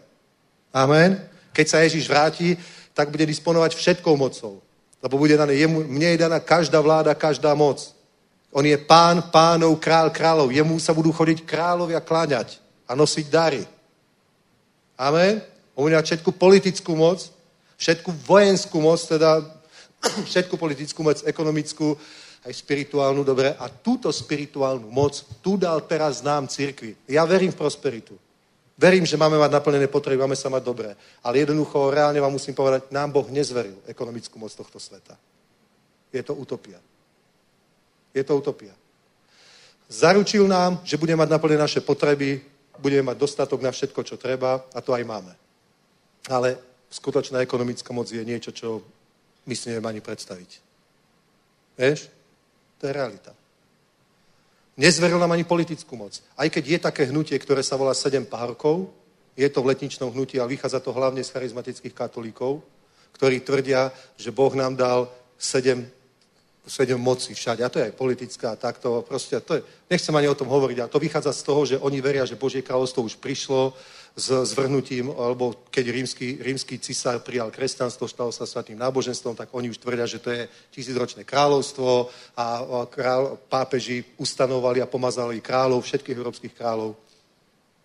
Amen. 0.76 1.24
Keď 1.56 1.66
sa 1.66 1.82
Ježiš 1.88 2.06
vráti, 2.06 2.60
tak 2.92 3.10
bude 3.10 3.26
disponovať 3.26 3.74
všetkou 3.80 4.14
mocou. 4.20 4.62
Lebo 5.00 5.16
bude 5.18 5.38
dané, 5.40 5.56
jemu, 5.56 5.88
mne 5.88 6.16
je 6.16 6.24
daná 6.28 6.40
každá 6.40 6.82
vláda, 6.84 7.16
každá 7.16 7.56
moc. 7.56 7.96
On 8.52 8.66
je 8.66 8.76
pán 8.78 9.32
pánov, 9.32 9.78
král 9.80 10.10
kráľov. 10.10 10.52
Jemu 10.52 10.76
sa 10.82 10.92
budú 10.92 11.14
chodiť 11.14 11.46
kráľovia 11.46 12.02
kláňať 12.04 12.58
a 12.90 12.98
nosiť 12.98 13.26
dary. 13.30 13.64
Amen? 15.00 15.40
On 15.78 15.88
bude 15.88 15.96
všetku 15.96 16.36
politickú 16.36 16.92
moc, 16.98 17.32
všetku 17.80 18.12
vojenskú 18.28 18.84
moc, 18.84 19.00
teda 19.00 19.40
všetku 20.30 20.60
politickú 20.60 21.06
moc, 21.06 21.24
ekonomickú, 21.24 21.96
aj 22.44 22.54
spirituálnu, 22.56 23.24
dobre. 23.24 23.56
A 23.56 23.72
túto 23.72 24.12
spirituálnu 24.12 24.92
moc 24.92 25.16
tu 25.40 25.56
dal 25.56 25.80
teraz 25.88 26.20
nám 26.20 26.52
církvi. 26.52 26.96
Ja 27.08 27.24
verím 27.24 27.56
v 27.56 27.62
prosperitu. 27.64 28.20
Verím, 28.80 29.04
že 29.04 29.20
máme 29.20 29.36
mať 29.36 29.52
naplnené 29.52 29.92
potreby, 29.92 30.24
máme 30.24 30.40
sa 30.40 30.48
mať 30.48 30.64
dobré. 30.64 30.96
Ale 31.20 31.44
jednoducho, 31.44 31.92
reálne 31.92 32.24
vám 32.24 32.32
musím 32.32 32.56
povedať, 32.56 32.88
nám 32.96 33.12
Boh 33.12 33.28
nezveril 33.28 33.76
ekonomickú 33.84 34.40
moc 34.40 34.56
tohto 34.56 34.80
sveta. 34.80 35.20
Je 36.16 36.24
to 36.24 36.32
utopia. 36.32 36.80
Je 38.16 38.24
to 38.24 38.40
utopia. 38.40 38.72
Zaručil 39.92 40.48
nám, 40.48 40.80
že 40.88 40.96
budeme 40.96 41.20
mať 41.20 41.30
naplnené 41.36 41.60
naše 41.60 41.84
potreby, 41.84 42.40
budeme 42.80 43.12
mať 43.12 43.18
dostatok 43.20 43.60
na 43.60 43.76
všetko, 43.76 44.00
čo 44.04 44.16
treba 44.16 44.64
a 44.72 44.80
to 44.80 44.96
aj 44.96 45.04
máme. 45.04 45.36
Ale 46.32 46.56
skutočná 46.88 47.44
ekonomická 47.44 47.92
moc 47.92 48.08
je 48.08 48.24
niečo, 48.24 48.56
čo 48.56 48.80
my 49.44 49.56
si 49.60 49.70
neviem 49.70 49.92
ani 49.92 50.00
predstaviť. 50.00 50.52
Vieš? 51.76 52.08
To 52.80 52.88
je 52.88 52.96
realita. 52.96 53.39
Nezveril 54.80 55.20
nám 55.20 55.36
ani 55.36 55.44
politickú 55.44 56.00
moc. 56.00 56.24
Aj 56.40 56.48
keď 56.48 56.64
je 56.64 56.80
také 56.80 57.04
hnutie, 57.12 57.36
ktoré 57.36 57.60
sa 57.60 57.76
volá 57.76 57.92
sedem 57.92 58.24
párkov, 58.24 58.88
je 59.36 59.44
to 59.52 59.60
v 59.60 59.76
letničnom 59.76 60.16
hnutí 60.16 60.40
a 60.40 60.48
vychádza 60.48 60.80
to 60.80 60.96
hlavne 60.96 61.20
z 61.20 61.36
charizmatických 61.36 61.92
katolíkov, 61.92 62.64
ktorí 63.12 63.44
tvrdia, 63.44 63.92
že 64.16 64.32
Boh 64.32 64.56
nám 64.56 64.80
dal 64.80 65.12
sedem, 65.36 65.84
sedem 66.64 66.96
moci 66.96 67.36
všade. 67.36 67.60
A 67.60 67.68
to 67.68 67.84
je 67.84 67.92
aj 67.92 68.00
politická, 68.00 68.56
takto 68.56 69.04
proste, 69.04 69.36
to 69.44 69.60
je, 69.60 69.62
nechcem 69.92 70.16
ani 70.16 70.32
o 70.32 70.40
tom 70.40 70.48
hovoriť, 70.48 70.78
ale 70.80 70.92
to 70.92 71.04
vychádza 71.04 71.36
z 71.36 71.44
toho, 71.44 71.62
že 71.68 71.82
oni 71.84 72.00
veria, 72.00 72.24
že 72.24 72.40
Božie 72.40 72.64
kráľovstvo 72.64 73.04
už 73.04 73.20
prišlo, 73.20 73.76
s 74.16 74.28
zvrhnutím, 74.52 75.12
alebo 75.12 75.56
keď 75.72 75.86
rímsky, 75.90 76.38
rímsky 76.42 76.78
cisár 76.80 77.20
prijal 77.20 77.52
kresťanstvo, 77.52 78.08
stalo 78.08 78.32
sa 78.32 78.46
svatým 78.46 78.78
náboženstvom, 78.78 79.36
tak 79.36 79.50
oni 79.52 79.70
už 79.70 79.78
tvrdia, 79.78 80.06
že 80.06 80.20
to 80.20 80.30
je 80.32 80.50
tisícročné 80.72 81.24
kráľovstvo 81.24 82.10
a 82.36 82.46
král, 82.90 83.38
pápeži 83.50 84.04
ustanovali 84.18 84.82
a 84.82 84.90
pomazali 84.90 85.40
kráľov, 85.42 85.86
všetkých 85.86 86.18
európskych 86.18 86.54
kráľov. 86.56 86.98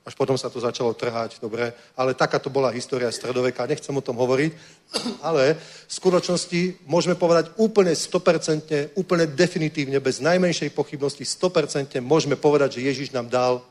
Až 0.05 0.21
potom 0.21 0.37
sa 0.37 0.53
to 0.53 0.61
začalo 0.61 0.93
trhať, 0.93 1.41
dobre. 1.41 1.73
Ale 1.97 2.13
taká 2.13 2.37
to 2.37 2.53
bola 2.53 2.69
história 2.77 3.09
stredoveka, 3.09 3.65
nechcem 3.65 3.97
o 3.97 4.05
tom 4.05 4.21
hovoriť. 4.21 4.53
Ale 5.29 5.57
v 5.89 5.93
skutočnosti 5.93 6.85
môžeme 6.85 7.17
povedať 7.17 7.57
úplne 7.57 7.97
100%, 7.97 9.01
úplne 9.01 9.25
definitívne, 9.25 10.05
bez 10.05 10.21
najmenšej 10.21 10.77
pochybnosti 10.77 11.25
100% 11.25 12.05
môžeme 12.05 12.37
povedať, 12.37 12.77
že 12.81 12.85
Ježiš 12.85 13.17
nám 13.17 13.33
dal 13.33 13.65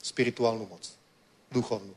spirituálnu 0.00 0.64
moc. 0.64 1.03
Duchovnú. 1.54 1.94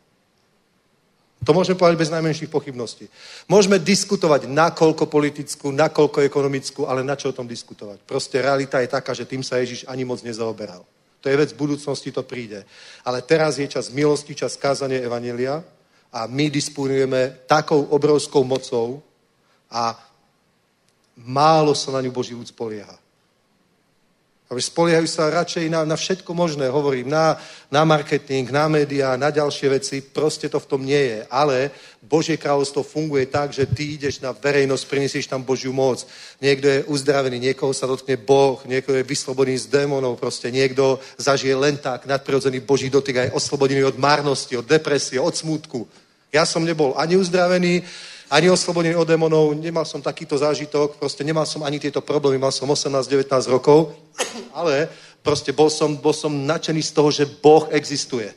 To 1.46 1.54
môžeme 1.54 1.78
povedať 1.78 2.02
bez 2.02 2.14
najmenších 2.14 2.50
pochybností. 2.50 3.06
Môžeme 3.46 3.78
diskutovať 3.78 4.50
nakoľko 4.50 5.06
politickú, 5.06 5.70
nakoľko 5.70 6.26
ekonomickú, 6.26 6.90
ale 6.90 7.06
na 7.06 7.14
čo 7.14 7.30
o 7.30 7.38
tom 7.38 7.46
diskutovať? 7.46 8.02
Proste 8.04 8.42
realita 8.42 8.82
je 8.82 8.90
taká, 8.90 9.14
že 9.14 9.30
tým 9.30 9.46
sa 9.46 9.62
Ježiš 9.62 9.86
ani 9.86 10.02
moc 10.02 10.22
nezaoberal. 10.26 10.82
To 11.22 11.26
je 11.30 11.38
vec, 11.38 11.54
budúcnosti 11.54 12.10
to 12.10 12.26
príde. 12.26 12.66
Ale 13.06 13.22
teraz 13.22 13.62
je 13.62 13.70
čas 13.70 13.94
milosti, 13.94 14.34
čas 14.34 14.58
kázania 14.58 15.02
Evanelia 15.02 15.62
a 16.14 16.26
my 16.26 16.50
disponujeme 16.50 17.46
takou 17.46 17.86
obrovskou 17.96 18.42
mocou 18.42 19.02
a 19.70 19.94
málo 21.18 21.74
sa 21.78 21.94
na 21.94 22.02
ňu 22.02 22.12
Boží 22.14 22.34
ľud 22.34 22.50
spolieha. 22.50 23.07
Ale 24.48 24.64
spoliehajú 24.64 25.08
sa 25.12 25.28
radšej 25.28 25.68
na, 25.68 25.84
na 25.84 26.00
všetko 26.00 26.32
možné, 26.32 26.72
hovorím, 26.72 27.12
na, 27.12 27.36
na 27.68 27.84
marketing, 27.84 28.48
na 28.48 28.72
médiá, 28.72 29.20
na 29.20 29.28
ďalšie 29.28 29.68
veci, 29.76 30.00
proste 30.00 30.48
to 30.48 30.56
v 30.56 30.70
tom 30.72 30.88
nie 30.88 30.96
je. 30.96 31.20
Ale 31.28 31.68
Božie 32.00 32.40
kráľovstvo 32.40 32.80
funguje 32.80 33.28
tak, 33.28 33.52
že 33.52 33.68
ty 33.68 34.00
ideš 34.00 34.24
na 34.24 34.32
verejnosť, 34.32 34.88
prinesieš 34.88 35.28
tam 35.28 35.44
Božiu 35.44 35.76
moc. 35.76 36.00
Niekto 36.40 36.64
je 36.64 36.86
uzdravený, 36.88 37.44
niekoho 37.44 37.76
sa 37.76 37.92
dotkne 37.92 38.16
Boh, 38.16 38.56
niekto 38.64 38.96
je 38.96 39.04
vyslobodený 39.04 39.68
z 39.68 39.68
démonov, 39.68 40.16
proste 40.16 40.48
niekto 40.48 40.96
zažije 41.20 41.52
len 41.52 41.76
tak 41.76 42.08
nadprirodzený 42.08 42.64
Boží 42.64 42.88
dotyk 42.88 43.20
a 43.20 43.28
je 43.28 43.36
oslobodený 43.36 43.84
od 43.84 44.00
márnosti, 44.00 44.56
od 44.56 44.64
depresie, 44.64 45.20
od 45.20 45.36
smútku. 45.36 45.84
Ja 46.32 46.48
som 46.48 46.64
nebol 46.64 46.96
ani 46.96 47.20
uzdravený, 47.20 47.84
ani 48.28 48.52
oslobodený 48.52 48.96
od 49.00 49.08
démonov, 49.08 49.56
nemal 49.56 49.88
som 49.88 50.04
takýto 50.04 50.36
zážitok, 50.36 51.00
proste 51.00 51.24
nemal 51.24 51.48
som 51.48 51.64
ani 51.64 51.80
tieto 51.80 52.04
problémy, 52.04 52.36
mal 52.36 52.52
som 52.52 52.68
18-19 52.68 53.24
rokov, 53.48 53.96
ale 54.52 54.92
proste 55.24 55.56
bol 55.56 55.72
som, 55.72 55.96
bol 55.96 56.12
som 56.12 56.32
nadšený 56.32 56.84
z 56.84 56.92
toho, 56.92 57.10
že 57.12 57.24
Boh 57.24 57.72
existuje. 57.72 58.28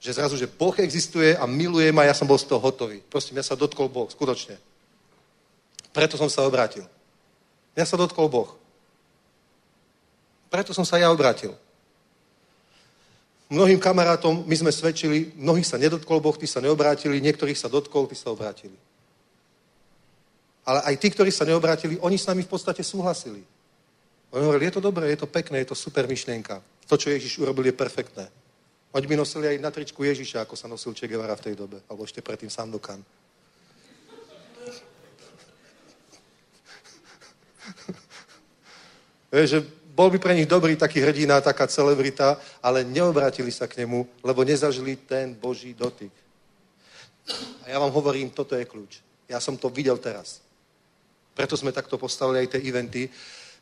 Že 0.00 0.16
zrazu, 0.16 0.34
že 0.40 0.48
Boh 0.48 0.72
existuje 0.80 1.36
a 1.36 1.44
miluje 1.44 1.92
ma, 1.92 2.08
ja 2.08 2.16
som 2.16 2.24
bol 2.24 2.40
z 2.40 2.48
toho 2.48 2.62
hotový. 2.62 3.04
Proste 3.04 3.36
mňa 3.36 3.44
sa 3.44 3.58
dotkol 3.58 3.92
Boh, 3.92 4.08
skutočne. 4.08 4.56
Preto 5.92 6.16
som 6.16 6.32
sa 6.32 6.48
obrátil. 6.48 6.88
Mňa 7.76 7.84
sa 7.84 8.00
dotkol 8.00 8.32
Boh. 8.32 8.56
Preto 10.48 10.72
som 10.72 10.88
sa 10.88 10.96
ja 10.96 11.12
obrátil. 11.12 11.52
Mnohým 13.52 13.80
kamarátom 13.80 14.44
my 14.44 14.56
sme 14.56 14.72
svedčili, 14.72 15.32
mnohých 15.36 15.68
sa 15.68 15.76
nedotkol 15.76 16.20
Boh, 16.20 16.36
tí 16.36 16.48
sa 16.48 16.64
neobrátili, 16.64 17.20
niektorých 17.20 17.56
sa 17.56 17.68
dotkol, 17.68 18.08
tí 18.08 18.16
sa 18.16 18.32
obrátili. 18.32 18.76
Ale 20.68 20.84
aj 20.84 21.00
tí, 21.00 21.08
ktorí 21.08 21.32
sa 21.32 21.48
neobrátili, 21.48 21.96
oni 22.04 22.20
s 22.20 22.28
nami 22.28 22.44
v 22.44 22.52
podstate 22.52 22.84
súhlasili. 22.84 23.40
Oni 24.28 24.44
hovorili, 24.44 24.68
je 24.68 24.76
to 24.76 24.84
dobré, 24.84 25.08
je 25.08 25.16
to 25.24 25.28
pekné, 25.32 25.64
je 25.64 25.72
to 25.72 25.76
super 25.78 26.04
myšlienka. 26.04 26.60
To, 26.92 27.00
čo 27.00 27.08
Ježiš 27.08 27.40
urobil, 27.40 27.64
je 27.64 27.72
perfektné. 27.72 28.28
Oni 28.92 29.06
by 29.08 29.16
nosili 29.16 29.48
aj 29.48 29.64
na 29.64 29.72
tričku 29.72 30.04
Ježiša, 30.04 30.44
ako 30.44 30.56
sa 30.60 30.68
nosil 30.68 30.92
Che 30.92 31.08
Guevara 31.08 31.32
v 31.40 31.44
tej 31.48 31.56
dobe. 31.56 31.80
Alebo 31.88 32.04
ešte 32.04 32.20
predtým 32.20 32.52
Sandokan. 32.52 33.00
Že 39.32 39.64
bol 39.96 40.12
by 40.12 40.20
pre 40.20 40.36
nich 40.36 40.48
dobrý 40.48 40.76
taký 40.76 41.00
hrdina, 41.00 41.40
taká 41.40 41.64
celebrita, 41.64 42.36
ale 42.60 42.84
neobratili 42.84 43.48
sa 43.48 43.64
k 43.64 43.84
nemu, 43.84 44.04
lebo 44.20 44.44
nezažili 44.44 45.00
ten 45.00 45.32
Boží 45.32 45.72
dotyk. 45.72 46.12
A 47.64 47.72
ja 47.72 47.80
vám 47.80 47.92
hovorím, 47.92 48.28
toto 48.28 48.52
je 48.52 48.68
kľúč. 48.68 49.00
Ja 49.28 49.40
som 49.40 49.56
to 49.56 49.72
videl 49.72 49.96
teraz. 49.96 50.47
Preto 51.38 51.54
sme 51.54 51.70
takto 51.70 51.94
postavili 51.94 52.42
aj 52.42 52.58
tie 52.58 52.66
eventy. 52.66 53.06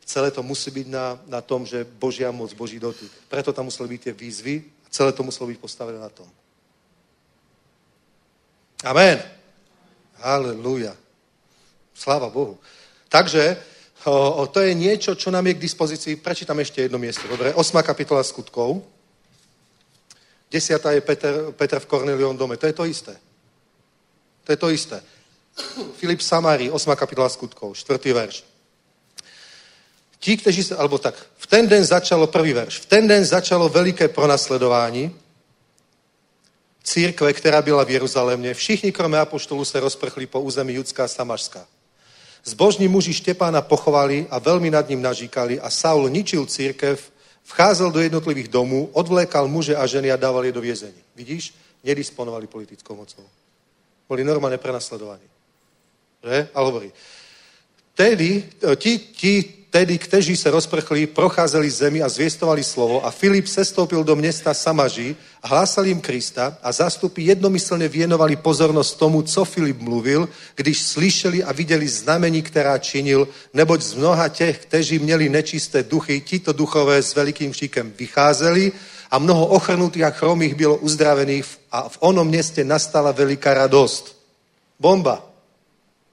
Celé 0.01 0.33
to 0.33 0.41
musí 0.41 0.73
byť 0.73 0.87
na, 0.89 1.13
na 1.29 1.45
tom, 1.45 1.61
že 1.61 1.85
Božia 1.85 2.33
moc, 2.33 2.49
Boží 2.57 2.81
dotyk. 2.81 3.13
Preto 3.29 3.53
tam 3.53 3.69
museli 3.69 3.93
byť 3.93 4.01
tie 4.01 4.13
výzvy 4.17 4.55
a 4.81 4.87
celé 4.89 5.13
to 5.13 5.21
muselo 5.21 5.45
byť 5.53 5.61
postavené 5.61 6.01
na 6.01 6.09
tom. 6.09 6.25
Amen. 8.81 9.21
Halleluja. 10.17 10.97
Sláva 11.93 12.33
Bohu. 12.33 12.57
Takže 13.13 13.61
o, 14.09 14.41
o, 14.41 14.43
to 14.49 14.65
je 14.65 14.73
niečo, 14.73 15.13
čo 15.13 15.29
nám 15.29 15.45
je 15.45 15.61
k 15.61 15.65
dispozícii. 15.69 16.17
Prečítam 16.17 16.57
ešte 16.57 16.81
jedno 16.81 16.97
miesto. 16.97 17.29
Dobre, 17.29 17.53
8. 17.53 17.61
kapitola 17.85 18.25
skutkov. 18.25 18.81
Desiatá 20.49 20.97
je 20.97 21.05
Peter, 21.05 21.53
Peter 21.53 21.77
v 21.77 21.85
Kornelion 21.85 22.33
dome. 22.33 22.57
To 22.57 22.65
je 22.65 22.73
to 22.73 22.89
isté. 22.89 23.13
To 24.45 24.49
je 24.49 24.57
to 24.57 24.69
isté. 24.73 24.97
Filip 25.97 26.21
Samári, 26.21 26.71
8. 26.71 26.95
kapitola 26.95 27.29
skutkov, 27.29 27.77
4. 27.77 28.13
verš. 28.13 28.43
Ti, 30.19 30.37
kteří 30.37 30.63
sa, 30.63 30.81
alebo 30.81 30.97
tak, 30.97 31.15
v 31.37 31.45
ten 31.47 31.67
den 31.67 31.85
začalo, 31.85 32.27
prvý 32.27 32.53
verš, 32.53 32.79
v 32.79 32.85
ten 32.85 33.07
den 33.07 33.25
začalo 33.25 33.69
veliké 33.69 34.07
pronasledování 34.07 35.13
církve, 36.83 37.33
která 37.33 37.61
byla 37.61 37.83
v 37.83 37.89
Jeruzalémě. 37.89 38.53
Všichni, 38.53 38.91
kromě 38.91 39.19
apoštolu, 39.19 39.65
se 39.65 39.79
rozprchli 39.79 40.25
po 40.25 40.41
území 40.41 40.73
Judská 40.73 41.03
a 41.03 41.07
Samašská. 41.07 41.67
Zbožní 42.43 42.87
muži 42.87 43.13
Štěpána 43.13 43.61
pochovali 43.61 44.27
a 44.29 44.39
velmi 44.39 44.71
nad 44.71 44.89
ním 44.89 45.01
nažíkali 45.01 45.59
a 45.59 45.69
Saul 45.69 46.09
ničil 46.09 46.45
církev, 46.45 47.11
vcházel 47.43 47.91
do 47.91 47.99
jednotlivých 47.99 48.47
domů, 48.47 48.89
odvlékal 48.93 49.47
muže 49.47 49.75
a 49.75 49.85
ženy 49.85 50.11
a 50.11 50.15
dával 50.15 50.45
je 50.45 50.51
do 50.51 50.61
vězení. 50.61 51.01
Vidíš? 51.15 51.53
Nedisponovali 51.83 52.47
politickou 52.47 52.95
mocou. 52.95 53.23
Boli 54.09 54.23
normálne 54.23 54.57
prenasledovaní. 54.57 55.36
Že? 56.27 56.47
A 56.53 56.61
hovorí, 56.61 56.91
tedy, 57.95 58.43
e, 58.71 58.75
ti, 58.75 58.99
ti 58.99 59.57
tedy, 59.69 59.97
kteří 59.97 60.35
se 60.35 60.51
rozprchli, 60.51 61.07
procházeli 61.07 61.69
zemi 61.69 62.01
a 62.01 62.09
zviestovali 62.09 62.63
slovo 62.63 63.05
a 63.05 63.11
Filip 63.11 63.47
sestoupil 63.47 64.03
do 64.03 64.15
města 64.15 64.53
Samaži 64.53 65.15
a 65.43 65.47
hlásal 65.47 65.85
jim 65.85 66.01
Krista 66.01 66.57
a 66.63 66.71
zástupy 66.71 67.21
jednomyslně 67.21 67.87
věnovali 67.87 68.35
pozornost 68.35 68.97
tomu, 68.97 69.21
co 69.21 69.45
Filip 69.45 69.79
mluvil, 69.79 70.29
když 70.55 70.81
slyšeli 70.81 71.43
a 71.43 71.51
viděli 71.51 71.87
znamení, 71.87 72.41
která 72.41 72.77
činil, 72.77 73.27
neboť 73.53 73.81
z 73.81 73.93
mnoha 73.93 74.27
těch, 74.27 74.57
kteří 74.65 74.99
měli 74.99 75.29
nečisté 75.29 75.83
duchy, 75.83 76.21
tito 76.21 76.53
duchové 76.53 77.03
s 77.03 77.15
velikým 77.15 77.53
šíkem 77.53 77.93
vycházeli 77.97 78.71
a 79.11 79.19
mnoho 79.19 79.45
ochrnutých 79.45 80.03
a 80.03 80.09
chromých 80.09 80.55
bylo 80.55 80.75
uzdravených 80.75 81.45
a 81.71 81.89
v 81.89 81.97
onom 81.99 82.27
městě 82.27 82.63
nastala 82.63 83.11
veliká 83.11 83.53
radost. 83.53 84.17
Bomba. 84.79 85.26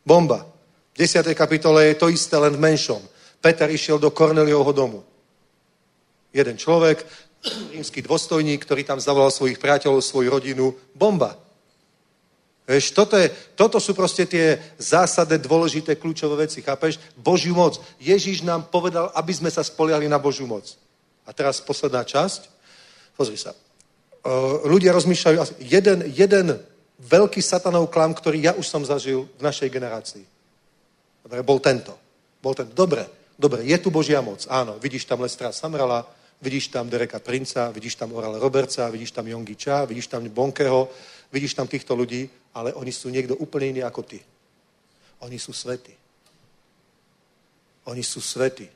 Bomba. 0.06 0.46
V 0.94 0.96
10. 1.00 1.26
kapitole 1.34 1.90
je 1.90 1.96
to 1.98 2.12
isté, 2.12 2.36
len 2.36 2.54
v 2.54 2.60
menšom. 2.60 3.02
Peter 3.40 3.66
išiel 3.66 3.98
do 3.98 4.12
Korneliovho 4.12 4.72
domu. 4.72 5.00
Jeden 6.30 6.56
človek, 6.60 7.02
rímsky 7.72 8.00
dôstojník, 8.04 8.62
ktorý 8.62 8.84
tam 8.84 9.00
zavolal 9.00 9.32
svojich 9.32 9.58
priateľov, 9.58 10.04
svoju 10.04 10.28
rodinu. 10.30 10.72
Bomba. 10.94 11.36
Vieš, 12.64 12.96
toto, 12.96 13.20
je, 13.20 13.28
toto 13.52 13.76
sú 13.76 13.92
proste 13.92 14.24
tie 14.24 14.56
zásadné, 14.80 15.36
dôležité, 15.36 16.00
kľúčové 16.00 16.48
veci, 16.48 16.64
chápeš? 16.64 16.96
Božiu 17.12 17.52
moc. 17.52 17.76
Ježíš 18.00 18.40
nám 18.40 18.72
povedal, 18.72 19.12
aby 19.12 19.32
sme 19.36 19.52
sa 19.52 19.60
spoliali 19.60 20.08
na 20.08 20.16
Božiu 20.16 20.48
moc. 20.48 20.72
A 21.28 21.36
teraz 21.36 21.60
posledná 21.60 22.00
časť. 22.04 22.48
Pozri 23.20 23.36
sa. 23.36 23.52
ľudia 24.64 24.96
rozmýšľajú, 24.96 25.60
jeden, 25.60 26.08
jeden 26.08 26.56
veľký 27.04 27.40
satanov 27.44 27.92
klam, 27.92 28.16
ktorý 28.16 28.50
ja 28.50 28.52
už 28.56 28.64
som 28.64 28.82
zažil 28.84 29.28
v 29.36 29.42
našej 29.44 29.68
generácii. 29.68 30.24
Dobre, 31.24 31.40
bol 31.44 31.60
tento. 31.60 31.92
Bol 32.40 32.56
ten. 32.56 32.68
Dobre, 32.72 33.04
dobre, 33.36 33.64
je 33.64 33.76
tu 33.80 33.92
Božia 33.92 34.20
moc. 34.20 34.44
Áno, 34.48 34.76
vidíš 34.80 35.04
tam 35.04 35.20
Lestra 35.20 35.52
Samrala, 35.52 36.04
vidíš 36.40 36.68
tam 36.68 36.88
Dereka 36.88 37.20
Princa, 37.20 37.72
vidíš 37.72 37.96
tam 37.96 38.12
Orale 38.12 38.40
Robertsa, 38.40 38.88
vidíš 38.88 39.16
tam 39.16 39.28
Jongi 39.28 39.56
Cha, 39.56 39.84
vidíš 39.84 40.08
tam 40.08 40.24
Bonkeho, 40.28 40.88
vidíš 41.32 41.54
tam 41.54 41.68
týchto 41.68 41.96
ľudí, 41.96 42.28
ale 42.52 42.72
oni 42.76 42.92
sú 42.92 43.08
niekto 43.08 43.36
úplne 43.36 43.80
iný 43.80 43.82
ako 43.84 44.02
ty. 44.04 44.20
Oni 45.24 45.40
sú 45.40 45.52
svety. 45.52 45.92
Oni 47.88 48.02
sú 48.04 48.20
svety. 48.20 48.68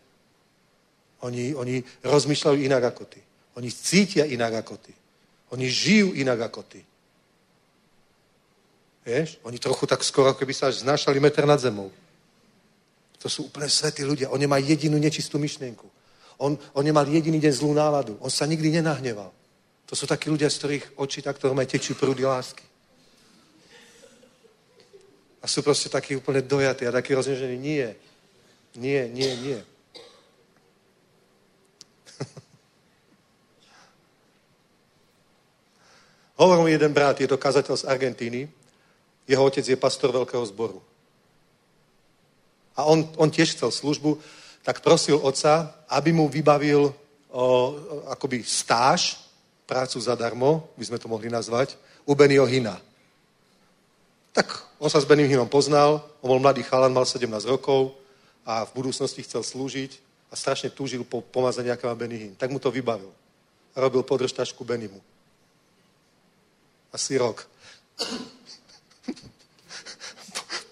Oni, 1.21 1.53
oni 1.55 1.83
rozmýšľajú 2.05 2.59
inak 2.63 2.95
ako 2.95 3.05
ty. 3.05 3.21
Oni 3.59 3.69
cítia 3.73 4.25
inak 4.25 4.63
ako 4.63 4.77
ty. 4.79 4.95
Oni 5.53 5.67
žijú 5.67 6.15
inak 6.15 6.53
ako 6.53 6.63
ty. 6.63 6.81
Vieš? 9.09 9.41
Oni 9.49 9.57
trochu 9.57 9.89
tak 9.89 10.05
skoro, 10.05 10.37
keby 10.37 10.53
sa 10.53 10.69
až 10.69 10.85
znášali 10.85 11.17
meter 11.17 11.49
nad 11.49 11.57
zemou. 11.57 11.89
To 13.25 13.29
sú 13.33 13.49
úplne 13.49 13.65
svetí 13.65 14.05
ľudia. 14.05 14.29
On 14.29 14.37
nemá 14.37 14.61
jedinú 14.61 15.01
nečistú 15.01 15.41
myšlienku. 15.41 15.89
On, 16.37 16.59
on 16.77 16.85
nemal 16.85 17.09
jediný 17.09 17.41
deň 17.41 17.53
zlú 17.57 17.73
náladu. 17.73 18.21
On 18.21 18.29
sa 18.29 18.45
nikdy 18.45 18.69
nenahneval. 18.69 19.33
To 19.89 19.97
sú 19.97 20.05
takí 20.05 20.29
ľudia, 20.29 20.53
z 20.53 20.59
ktorých 20.61 21.01
oči 21.01 21.25
takto 21.25 21.49
majú 21.57 21.65
tečú 21.65 21.97
prúdy 21.97 22.29
lásky. 22.29 22.69
A 25.41 25.49
sú 25.49 25.65
proste 25.65 25.89
takí 25.89 26.13
úplne 26.13 26.45
dojatí 26.45 26.85
a 26.85 26.93
takí 26.93 27.17
roznežení. 27.17 27.57
Nie. 27.57 27.97
Nie, 28.77 29.09
nie, 29.09 29.33
nie. 29.41 29.57
Hovoril 36.37 36.77
jeden 36.77 36.93
brat, 36.93 37.25
je 37.25 37.27
to 37.27 37.41
kazateľ 37.41 37.77
z 37.81 37.89
Argentíny. 37.89 38.58
Jeho 39.29 39.45
otec 39.45 39.63
je 39.69 39.77
pastor 39.77 40.09
veľkého 40.09 40.43
zboru. 40.49 40.81
A 42.73 42.89
on, 42.89 43.05
on 43.21 43.29
tiež 43.29 43.53
chcel 43.53 43.69
službu, 43.69 44.17
tak 44.65 44.81
prosil 44.81 45.21
otca, 45.21 45.75
aby 45.93 46.13
mu 46.17 46.29
vybavil 46.29 46.89
o, 46.89 47.45
akoby 48.09 48.41
stáž, 48.41 49.21
prácu 49.69 50.01
zadarmo, 50.01 50.73
by 50.81 50.85
sme 50.89 50.99
to 50.99 51.13
mohli 51.13 51.29
nazvať, 51.29 51.77
u 52.09 52.17
Benio 52.17 52.49
Hina. 52.49 52.81
Tak 54.33 54.49
on 54.81 54.89
sa 54.89 55.03
s 55.03 55.05
Benim 55.05 55.29
Hinom 55.29 55.51
poznal, 55.51 56.01
on 56.23 56.31
bol 56.31 56.41
mladý 56.41 56.63
chalan, 56.63 56.95
mal 56.95 57.05
17 57.05 57.29
rokov 57.51 57.93
a 58.47 58.65
v 58.65 58.75
budúcnosti 58.81 59.27
chcel 59.27 59.43
slúžiť 59.45 59.99
a 60.31 60.39
strašne 60.39 60.71
túžil 60.71 61.05
po 61.05 61.21
pomazaní, 61.21 61.69
aká 61.69 61.91
má 61.91 61.95
Benny. 61.99 62.33
Tak 62.39 62.49
mu 62.49 62.63
to 62.63 62.71
vybavil. 62.71 63.13
A 63.75 63.83
robil 63.83 64.07
podržtačku 64.07 64.65
Benimu. 64.65 65.03
Asi 66.95 67.19
rok. 67.19 67.45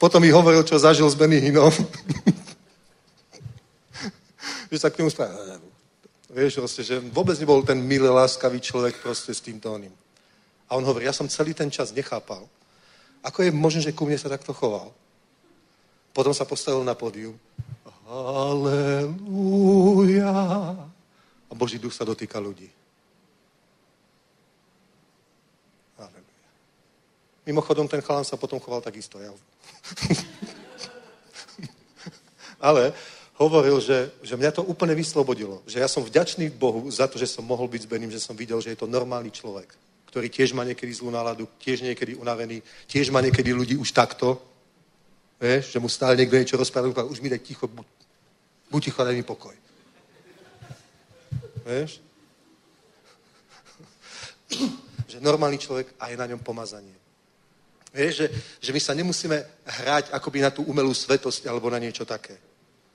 Potom 0.02 0.20
mi 0.20 0.28
hovoril, 0.28 0.64
čo 0.64 0.76
zažil 0.78 1.08
s 1.08 1.16
Benny 1.16 1.40
Hinnom. 1.40 1.72
že 4.70 4.78
sa 4.78 4.90
k 4.92 5.00
nemu. 5.00 5.08
Vieš, 6.36 6.60
proste, 6.60 6.84
že 6.84 7.00
vôbec 7.00 7.32
nebol 7.40 7.64
ten 7.64 7.80
milý, 7.80 8.12
láskavý 8.12 8.60
človek 8.60 9.00
proste 9.00 9.32
s 9.32 9.40
týmto 9.40 9.72
oným. 9.72 9.94
A 10.68 10.76
on 10.76 10.84
hovorí, 10.84 11.08
ja 11.08 11.16
som 11.16 11.24
celý 11.32 11.56
ten 11.56 11.72
čas 11.72 11.96
nechápal, 11.96 12.44
ako 13.24 13.42
je 13.42 13.50
možné, 13.50 13.80
že 13.88 13.96
ku 13.96 14.04
mne 14.04 14.18
sa 14.20 14.28
takto 14.28 14.52
choval. 14.52 14.92
Potom 16.12 16.36
sa 16.36 16.44
postavil 16.44 16.84
na 16.84 16.92
pódium. 16.94 17.38
Halelúja. 18.06 19.16
A 21.46 21.52
Boží 21.56 21.78
duch 21.80 21.96
sa 21.96 22.04
dotýka 22.04 22.38
ľudí. 22.38 22.68
Mimochodom, 27.46 27.86
ten 27.86 28.02
chalán 28.02 28.26
sa 28.26 28.34
potom 28.34 28.58
choval 28.58 28.82
takisto. 28.82 29.22
Ja. 29.22 29.30
Ale 32.66 32.90
hovoril, 33.38 33.78
že, 33.78 34.10
že 34.18 34.34
mňa 34.34 34.50
to 34.50 34.62
úplne 34.66 34.98
vyslobodilo. 34.98 35.62
Že 35.62 35.78
ja 35.78 35.88
som 35.88 36.02
vďačný 36.02 36.50
Bohu 36.50 36.90
za 36.90 37.06
to, 37.06 37.22
že 37.22 37.30
som 37.30 37.46
mohol 37.46 37.70
byť 37.70 37.86
s 37.86 37.90
Bením, 37.90 38.10
že 38.10 38.18
som 38.18 38.34
videl, 38.34 38.58
že 38.58 38.74
je 38.74 38.80
to 38.82 38.90
normálny 38.90 39.30
človek, 39.30 39.70
ktorý 40.10 40.26
tiež 40.26 40.58
má 40.58 40.66
niekedy 40.66 40.90
zlú 40.90 41.14
náladu, 41.14 41.46
tiež 41.62 41.86
niekedy 41.86 42.18
unavený, 42.18 42.66
tiež 42.90 43.14
má 43.14 43.22
niekedy 43.22 43.54
ľudí 43.54 43.78
už 43.78 43.94
takto. 43.94 44.42
Vieš, 45.38 45.76
že 45.76 45.78
mu 45.78 45.86
stále 45.86 46.16
niekto 46.16 46.34
niečo 46.34 46.56
rozpráva, 46.56 47.06
už 47.06 47.20
mi 47.20 47.28
daj 47.28 47.44
ticho, 47.44 47.68
buď, 47.68 47.86
buď 48.72 48.80
ticho, 48.90 49.04
daj 49.04 49.14
mi 49.14 49.22
pokoj. 49.22 49.54
Vieš? 51.62 52.00
že 55.12 55.20
normálny 55.20 55.60
človek 55.60 55.92
a 56.00 56.08
je 56.08 56.16
na 56.16 56.26
ňom 56.26 56.40
pomazanie. 56.40 57.05
Vieš, 57.96 58.14
že, 58.14 58.26
že 58.60 58.70
my 58.76 58.80
sa 58.80 58.92
nemusíme 58.92 59.36
hrať 59.64 60.12
akoby 60.12 60.44
na 60.44 60.52
tú 60.52 60.68
umelú 60.68 60.92
svetosť 60.92 61.48
alebo 61.48 61.72
na 61.72 61.80
niečo 61.80 62.04
také. 62.04 62.36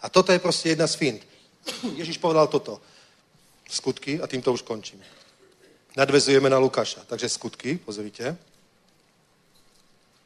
A 0.02 0.10
toto 0.14 0.30
je 0.30 0.38
proste 0.38 0.78
jedna 0.78 0.86
z 0.86 0.96
fint. 0.96 1.22
Ježiš 2.00 2.22
povedal 2.22 2.46
toto. 2.46 2.78
Skutky, 3.66 4.22
a 4.22 4.30
týmto 4.30 4.54
už 4.54 4.62
končím. 4.62 5.02
Nadvezujeme 5.98 6.50
na 6.50 6.62
Lukáša. 6.62 7.02
Takže 7.10 7.34
skutky, 7.34 7.82
pozrite. 7.82 8.38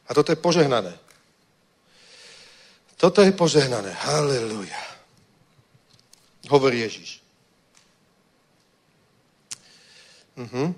A 0.06 0.10
toto 0.14 0.32
je 0.32 0.36
požehnané. 0.36 0.92
Toto 2.96 3.22
je 3.22 3.32
požehnané. 3.32 3.92
Halleluja. 3.92 4.82
Hovorí 6.48 6.80
Ježiš. 6.80 7.24
Uh-huh. 10.36 10.74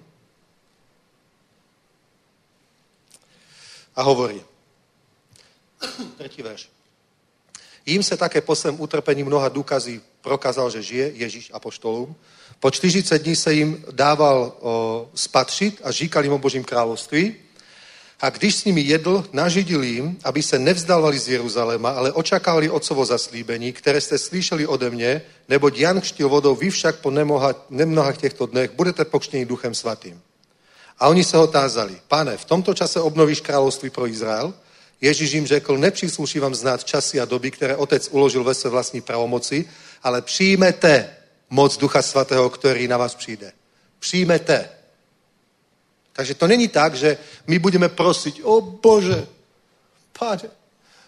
A 3.99 4.03
hovorí. 4.03 4.43
Tretí 6.19 6.43
verš. 6.43 6.69
Jím 7.87 8.03
se 8.03 8.17
také 8.17 8.41
po 8.41 8.55
svém 8.55 8.81
utrpení 8.81 9.25
mnoha 9.25 9.49
důkazí 9.49 10.01
prokázal, 10.21 10.71
že 10.71 10.83
žije 10.83 11.11
Ježíš 11.15 11.51
apoštolům. 11.55 12.15
Po 12.61 12.71
40 12.71 13.19
dní 13.19 13.37
se 13.37 13.55
jim 13.55 13.85
dával 13.91 14.53
o, 14.61 15.11
spatřit 15.15 15.81
a 15.85 15.91
říkal 15.91 16.23
jim 16.23 16.33
o 16.33 16.39
Božím 16.39 16.65
království. 16.65 17.35
A 18.21 18.31
když 18.31 18.57
s 18.57 18.65
nimi 18.65 18.81
jedl, 18.81 19.25
nažidil 19.33 19.83
jim, 19.83 20.19
aby 20.25 20.43
se 20.43 20.59
nevzdávali 20.59 21.19
z 21.19 21.29
Jeruzaléma, 21.29 21.91
ale 21.91 22.13
očakávali 22.13 22.71
otcovo 22.71 23.05
zaslíbení, 23.05 23.73
které 23.73 24.01
jste 24.01 24.19
slyšeli 24.19 24.67
ode 24.67 24.91
mě, 24.91 25.23
neboť 25.49 25.79
Jan 25.79 26.01
kštil 26.01 26.29
vodou, 26.29 26.55
vy 26.55 26.71
však 26.71 26.99
po 26.99 27.11
nemoha, 27.11 27.55
nemnohách 27.71 28.19
těchto 28.19 28.47
dnech 28.47 28.71
budete 28.71 29.05
pokštěni 29.05 29.47
duchem 29.47 29.75
svatým. 29.75 30.23
A 30.99 31.09
oni 31.09 31.25
se 31.25 31.37
ho 31.37 31.47
tázali, 31.47 32.01
pane, 32.09 32.37
v 32.37 32.45
tomto 32.45 32.75
čase 32.75 33.01
obnovíš 33.01 33.41
království 33.41 33.91
pro 33.91 34.07
Izrael? 34.07 34.55
Ježíš 35.01 35.33
jim 35.33 35.47
řekl, 35.47 35.79
nepřísluší 35.79 36.39
vám 36.39 36.55
znát 36.55 36.85
časy 36.85 37.21
a 37.21 37.25
doby, 37.25 37.51
které 37.51 37.77
otec 37.77 38.09
uložil 38.11 38.45
ve 38.45 38.55
své 38.55 38.71
vlastní 38.71 39.01
pravomoci, 39.01 39.69
ale 40.03 40.23
přijmete 40.23 41.11
moc 41.51 41.77
Ducha 41.77 42.03
Svatého, 42.03 42.51
který 42.51 42.89
na 42.89 42.97
vás 42.97 43.15
přijde. 43.15 43.53
Přijmete. 43.99 44.69
Takže 46.13 46.35
to 46.35 46.47
není 46.47 46.69
tak, 46.69 46.95
že 46.95 47.19
my 47.47 47.59
budeme 47.59 47.89
prosiť, 47.89 48.43
o 48.43 48.61
Bože, 48.61 49.27
páne, 50.19 50.51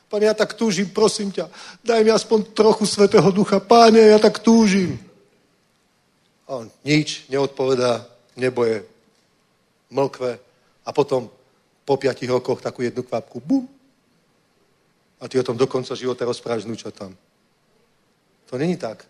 páne, 0.06 0.30
ja 0.30 0.34
tak 0.38 0.54
túžim, 0.54 0.86
prosím 0.86 1.34
ťa, 1.34 1.50
daj 1.82 2.06
mi 2.06 2.14
aspoň 2.14 2.54
trochu 2.54 2.86
Svetého 2.86 3.26
Ducha, 3.34 3.58
páne, 3.58 3.98
ja 3.98 4.22
tak 4.22 4.38
túžim. 4.38 5.02
A 6.46 6.62
on 6.62 6.70
nič 6.86 7.26
neodpovedá, 7.26 8.06
nebo 8.38 8.62
je 8.62 8.86
mlkve 9.90 10.38
a 10.86 10.90
potom 10.94 11.30
po 11.84 11.98
piatich 11.98 12.30
rokoch 12.30 12.62
takú 12.62 12.82
jednu 12.82 13.02
kvapku, 13.02 13.42
bum. 13.42 13.66
A 15.20 15.28
ty 15.28 15.36
o 15.36 15.44
tom 15.44 15.56
do 15.56 15.66
konca 15.66 15.94
života 15.94 16.24
rozprávaš 16.24 16.64
tam. 16.94 17.12
To 18.46 18.58
není 18.58 18.76
tak. 18.76 19.04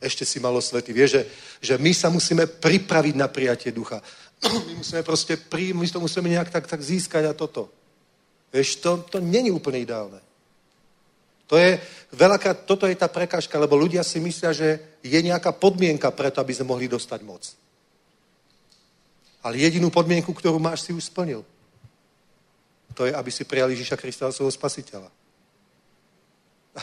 Ešte 0.00 0.24
si 0.24 0.40
malo 0.40 0.62
svety. 0.62 0.94
Vieš, 0.94 1.10
že, 1.10 1.22
že 1.60 1.74
my 1.78 1.90
sa 1.90 2.08
musíme 2.08 2.46
pripraviť 2.46 3.14
na 3.18 3.28
prijatie 3.28 3.74
ducha. 3.74 4.00
My 4.70 4.78
musíme 4.78 5.02
proste 5.02 5.34
príjsť, 5.34 5.74
my 5.74 5.86
to 5.90 5.98
musíme 5.98 6.30
nejak 6.30 6.54
tak, 6.54 6.70
tak 6.70 6.78
získať 6.78 7.26
a 7.26 7.34
toto. 7.34 7.66
Vieš, 8.54 8.78
to, 8.78 9.02
to 9.10 9.18
není 9.18 9.50
úplne 9.50 9.82
ideálne. 9.82 10.22
To 11.50 11.58
je 11.58 11.80
veľakrát, 12.14 12.62
toto 12.62 12.86
je 12.86 12.94
tá 12.94 13.10
prekážka, 13.10 13.58
lebo 13.58 13.74
ľudia 13.74 14.06
si 14.06 14.22
myslia, 14.22 14.54
že 14.54 14.78
je 15.02 15.18
nejaká 15.18 15.50
podmienka 15.58 16.14
preto, 16.14 16.38
aby 16.38 16.54
sme 16.54 16.70
mohli 16.70 16.86
dostať 16.86 17.20
moc. 17.26 17.42
Ale 19.42 19.58
jedinú 19.58 19.90
podmienku, 19.90 20.34
ktorú 20.34 20.58
máš, 20.58 20.86
si 20.86 20.92
už 20.92 21.06
splnil. 21.06 21.46
To 22.94 23.06
je, 23.06 23.14
aby 23.14 23.30
si 23.30 23.46
prijal 23.46 23.70
Ježíša 23.70 23.96
Krista 23.96 24.32
svojho 24.32 24.50
spasiteľa. 24.50 25.10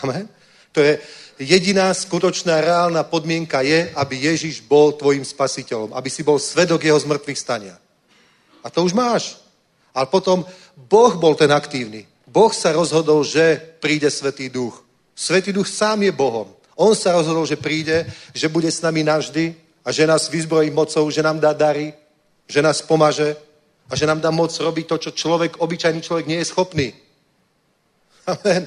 Amen? 0.04 0.30
To 0.72 0.84
je 0.84 1.00
jediná 1.40 1.88
skutočná 1.92 2.60
reálna 2.60 3.04
podmienka 3.04 3.64
je, 3.64 3.92
aby 3.96 4.28
Ježiš 4.28 4.64
bol 4.64 4.92
tvojim 4.92 5.24
spasiteľom. 5.24 5.96
Aby 5.96 6.10
si 6.12 6.24
bol 6.24 6.40
svedok 6.40 6.84
jeho 6.84 7.00
zmrtvých 7.00 7.40
stania. 7.40 7.76
A 8.64 8.68
to 8.68 8.84
už 8.84 8.92
máš. 8.92 9.40
Ale 9.96 10.12
potom 10.12 10.44
Boh 10.76 11.16
bol 11.16 11.36
ten 11.36 11.52
aktívny. 11.52 12.04
Boh 12.28 12.52
sa 12.52 12.76
rozhodol, 12.76 13.24
že 13.24 13.56
príde 13.80 14.12
Svetý 14.12 14.52
duch. 14.52 14.84
Svetý 15.16 15.56
duch 15.56 15.72
sám 15.72 16.04
je 16.04 16.12
Bohom. 16.12 16.52
On 16.76 16.92
sa 16.92 17.16
rozhodol, 17.16 17.48
že 17.48 17.56
príde, 17.56 18.04
že 18.36 18.52
bude 18.52 18.68
s 18.68 18.84
nami 18.84 19.08
navždy 19.08 19.56
a 19.80 19.92
že 19.96 20.04
nás 20.04 20.28
vyzbrojí 20.28 20.72
mocou, 20.76 21.08
že 21.08 21.24
nám 21.24 21.40
dá 21.40 21.56
dary. 21.56 21.96
Že 22.48 22.62
nás 22.62 22.82
pomaže 22.82 23.38
a 23.90 23.96
že 23.96 24.06
nám 24.06 24.22
dá 24.22 24.32
moc 24.32 24.54
robiť 24.54 24.86
to, 24.88 24.98
čo 24.98 25.12
človek, 25.12 25.62
obyčajný 25.62 26.02
človek 26.02 26.26
nie 26.26 26.42
je 26.42 26.50
schopný. 26.50 26.94
Amen. 28.26 28.66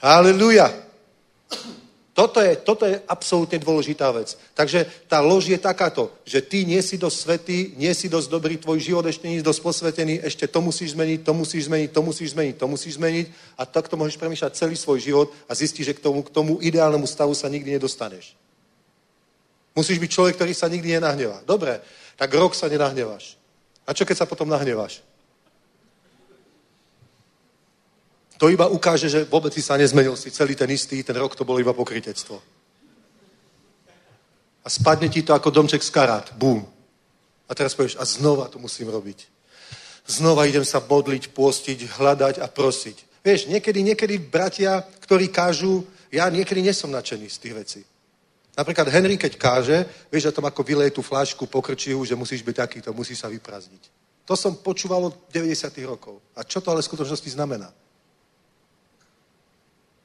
Halleluja. 0.00 0.86
Toto 2.16 2.40
je, 2.40 2.56
toto 2.56 2.88
je 2.88 2.96
absolútne 3.04 3.60
dôležitá 3.60 4.08
vec. 4.08 4.40
Takže 4.56 4.88
tá 5.04 5.20
lož 5.20 5.52
je 5.52 5.60
takáto, 5.60 6.08
že 6.24 6.40
ty 6.40 6.64
nie 6.64 6.80
si 6.80 6.96
dosť 6.96 7.18
svetý, 7.20 7.58
nie 7.76 7.92
si 7.92 8.08
dosť 8.08 8.28
dobrý, 8.32 8.56
tvoj 8.56 8.80
život 8.80 9.04
ešte 9.04 9.28
nie 9.28 9.44
je 9.44 9.44
dosť 9.44 9.60
posvetený, 9.60 10.14
ešte 10.24 10.48
to 10.48 10.64
musíš 10.64 10.96
zmeniť, 10.96 11.20
to 11.20 11.32
musíš 11.36 11.68
zmeniť, 11.68 11.90
to 11.92 12.00
musíš 12.00 12.28
zmeniť, 12.32 12.56
to 12.56 12.66
musíš 12.72 12.92
zmeniť 12.96 13.26
a 13.60 13.62
takto 13.68 14.00
môžeš 14.00 14.16
premýšľať 14.16 14.56
celý 14.56 14.80
svoj 14.80 14.96
život 15.04 15.28
a 15.44 15.52
zistiť, 15.52 15.92
že 15.92 15.96
k 16.00 16.00
tomu, 16.00 16.24
k 16.24 16.32
tomu 16.32 16.56
ideálnemu 16.64 17.04
stavu 17.04 17.36
sa 17.36 17.52
nikdy 17.52 17.76
nedostaneš. 17.76 18.32
Musíš 19.76 20.00
byť 20.00 20.10
človek, 20.10 20.34
ktorý 20.40 20.52
sa 20.56 20.72
nikdy 20.72 20.96
nenahnevá. 20.96 21.44
Dobre, 21.44 21.84
tak 22.16 22.32
rok 22.32 22.56
sa 22.56 22.72
nenahneváš. 22.72 23.36
A 23.84 23.92
čo 23.92 24.08
keď 24.08 24.24
sa 24.24 24.26
potom 24.26 24.48
nahneváš? 24.48 25.04
To 28.40 28.48
iba 28.48 28.68
ukáže, 28.68 29.08
že 29.08 29.24
vôbec 29.28 29.52
si 29.52 29.60
sa 29.60 29.76
nezmenil, 29.76 30.16
si 30.16 30.32
celý 30.32 30.56
ten 30.56 30.68
istý, 30.72 31.04
ten 31.04 31.16
rok 31.16 31.36
to 31.36 31.44
bolo 31.44 31.60
iba 31.60 31.76
pokrytectvo. 31.76 32.40
A 34.64 34.68
spadne 34.68 35.08
ti 35.08 35.22
to 35.22 35.32
ako 35.36 35.52
domček 35.52 35.84
z 35.84 35.92
karát. 35.92 36.32
Bum. 36.34 36.64
A 37.48 37.52
teraz 37.54 37.76
povieš, 37.76 37.96
a 38.00 38.04
znova 38.04 38.48
to 38.48 38.58
musím 38.58 38.90
robiť. 38.90 39.28
Znova 40.06 40.44
idem 40.46 40.64
sa 40.64 40.82
modliť, 40.82 41.30
pôstiť, 41.30 42.00
hľadať 42.00 42.34
a 42.42 42.46
prosiť. 42.50 43.22
Vieš, 43.22 43.46
niekedy, 43.46 43.82
niekedy 43.82 44.18
bratia, 44.18 44.82
ktorí 44.82 45.28
kážu, 45.30 45.86
ja 46.10 46.26
niekedy 46.30 46.62
nesom 46.62 46.90
nadšený 46.90 47.26
z 47.30 47.38
tých 47.38 47.54
vecí. 47.54 47.80
Napríklad 48.56 48.88
Henry, 48.88 49.20
keď 49.20 49.36
káže, 49.36 49.84
vieš, 50.08 50.32
že 50.32 50.34
tam 50.34 50.48
ako 50.48 50.64
vyleje 50.64 50.96
tú 50.96 51.04
flášku, 51.04 51.44
pokrčí 51.44 51.92
ho, 51.92 52.00
že 52.00 52.16
musíš 52.16 52.40
byť 52.40 52.56
takýto, 52.56 52.96
musí 52.96 53.12
sa 53.12 53.28
vyprazniť. 53.28 53.92
To 54.24 54.32
som 54.32 54.56
počúval 54.56 55.12
od 55.12 55.14
90. 55.28 55.76
rokov. 55.84 56.18
A 56.32 56.42
čo 56.42 56.64
to 56.64 56.72
ale 56.72 56.80
v 56.80 56.88
skutočnosti 56.88 57.30
znamená? 57.36 57.68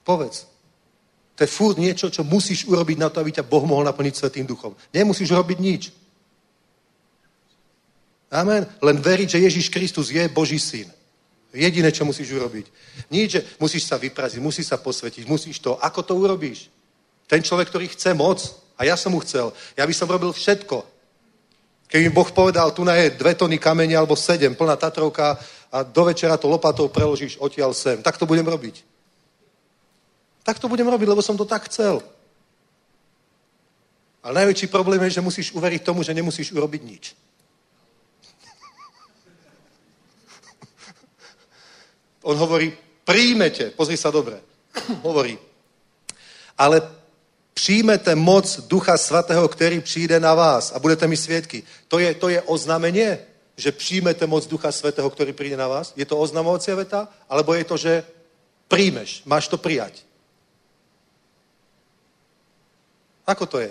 Povedz. 0.03 0.51
To 1.39 1.47
je 1.47 1.49
furt 1.49 1.79
niečo, 1.79 2.11
čo 2.11 2.27
musíš 2.27 2.67
urobiť 2.67 2.97
na 2.99 3.09
to, 3.09 3.23
aby 3.23 3.31
ťa 3.31 3.47
Boh 3.47 3.63
mohol 3.63 3.87
naplniť 3.87 4.13
Svetým 4.19 4.45
duchom. 4.45 4.75
Nemusíš 4.93 5.31
robiť 5.31 5.57
nič. 5.57 5.83
Amen. 8.29 8.67
Len 8.83 8.97
veriť, 8.99 9.39
že 9.39 9.43
Ježíš 9.47 9.71
Kristus 9.71 10.11
je 10.11 10.27
Boží 10.27 10.59
syn. 10.59 10.91
Jediné, 11.55 11.91
čo 11.91 12.07
musíš 12.07 12.31
urobiť. 12.31 12.67
Nič, 13.11 13.27
že 13.31 13.41
musíš 13.59 13.87
sa 13.87 13.99
vypraziť, 13.99 14.39
musíš 14.39 14.71
sa 14.71 14.77
posvetiť, 14.79 15.27
musíš 15.27 15.59
to. 15.59 15.75
Ako 15.79 16.03
to 16.03 16.15
urobíš? 16.15 16.71
Ten 17.31 17.39
človek, 17.39 17.71
ktorý 17.71 17.87
chce 17.87 18.11
moc, 18.11 18.43
a 18.75 18.83
ja 18.83 18.99
som 18.99 19.15
mu 19.15 19.23
chcel, 19.23 19.55
ja 19.79 19.87
by 19.87 19.93
som 19.95 20.11
robil 20.11 20.35
všetko. 20.35 20.83
Keby 21.87 22.09
mi 22.09 22.11
Boh 22.11 22.27
povedal, 22.27 22.75
tu 22.75 22.83
na 22.83 22.99
je 22.99 23.15
dve 23.15 23.39
tony 23.39 23.55
kamene 23.55 23.95
alebo 23.95 24.19
sedem, 24.19 24.51
plná 24.51 24.75
Tatrovka 24.75 25.39
a 25.71 25.77
do 25.83 26.03
večera 26.03 26.35
to 26.35 26.51
lopatou 26.51 26.91
preložíš 26.91 27.39
odtiaľ 27.39 27.71
sem, 27.71 28.03
tak 28.03 28.19
to 28.19 28.27
budem 28.27 28.43
robiť. 28.43 28.83
Tak 30.43 30.59
to 30.59 30.67
budem 30.67 30.91
robiť, 30.91 31.07
lebo 31.07 31.23
som 31.23 31.39
to 31.39 31.47
tak 31.47 31.71
chcel. 31.71 32.03
Ale 34.19 34.43
najväčší 34.43 34.67
problém 34.67 34.99
je, 35.07 35.15
že 35.15 35.23
musíš 35.23 35.55
uveriť 35.55 35.87
tomu, 35.87 36.03
že 36.03 36.11
nemusíš 36.11 36.51
urobiť 36.51 36.81
nič. 36.83 37.15
On 42.27 42.35
hovorí, 42.35 42.75
príjmete, 43.07 43.71
pozri 43.71 43.95
sa 43.95 44.11
dobre, 44.11 44.37
hovorí, 45.01 45.39
ale 46.59 47.00
přijmete 47.61 48.15
moc 48.15 48.59
Ducha 48.65 48.97
Svatého, 48.97 49.47
který 49.47 49.81
přijde 49.81 50.19
na 50.19 50.33
vás 50.33 50.71
a 50.71 50.79
budete 50.79 51.07
mi 51.07 51.17
svědky. 51.17 51.63
To 51.87 51.99
je, 51.99 52.13
to 52.13 52.29
je 52.29 52.41
oznámenie, 52.41 53.19
že 53.57 53.71
přijmete 53.71 54.25
moc 54.27 54.49
Ducha 54.49 54.73
Svatého, 54.73 55.05
ktorý 55.05 55.29
príde 55.37 55.53
na 55.53 55.69
vás? 55.69 55.93
Je 55.93 56.01
to 56.01 56.17
oznamovacia 56.17 56.73
veta? 56.73 57.05
Alebo 57.29 57.53
je 57.53 57.61
to, 57.61 57.77
že 57.77 58.01
príjmeš, 58.65 59.21
máš 59.29 59.45
to 59.45 59.61
prijať? 59.61 60.01
Ako 63.29 63.45
to 63.45 63.61
je? 63.61 63.69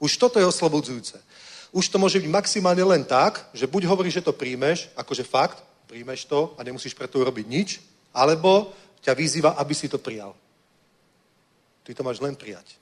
Už 0.00 0.16
toto 0.16 0.40
je 0.40 0.48
oslobodzujúce. 0.48 1.20
Už 1.68 1.84
to 1.92 2.00
môže 2.00 2.16
byť 2.16 2.32
maximálne 2.32 2.80
len 2.80 3.04
tak, 3.04 3.44
že 3.52 3.68
buď 3.68 3.84
hovoríš, 3.84 4.24
že 4.24 4.24
to 4.24 4.32
príjmeš, 4.32 4.88
akože 4.96 5.20
fakt, 5.20 5.60
príjmeš 5.84 6.24
to 6.24 6.56
a 6.56 6.64
nemusíš 6.64 6.96
preto 6.96 7.20
urobiť 7.20 7.44
nič, 7.44 7.84
alebo 8.16 8.72
ťa 9.04 9.12
vyzýva, 9.12 9.60
aby 9.60 9.76
si 9.76 9.84
to 9.84 10.00
prijal. 10.00 10.32
Ty 11.88 11.96
to 11.96 12.04
máš 12.04 12.20
len 12.20 12.36
prijať. 12.36 12.76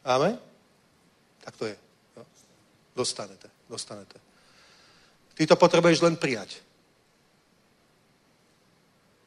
Amen? 0.00 0.40
Tak 1.44 1.52
to 1.60 1.68
je. 1.68 1.76
Jo? 2.16 2.24
Dostanete, 2.96 3.52
dostanete. 3.68 4.16
Ty 5.36 5.52
to 5.52 5.56
potrebuješ 5.60 6.00
len 6.00 6.16
prijať. 6.16 6.56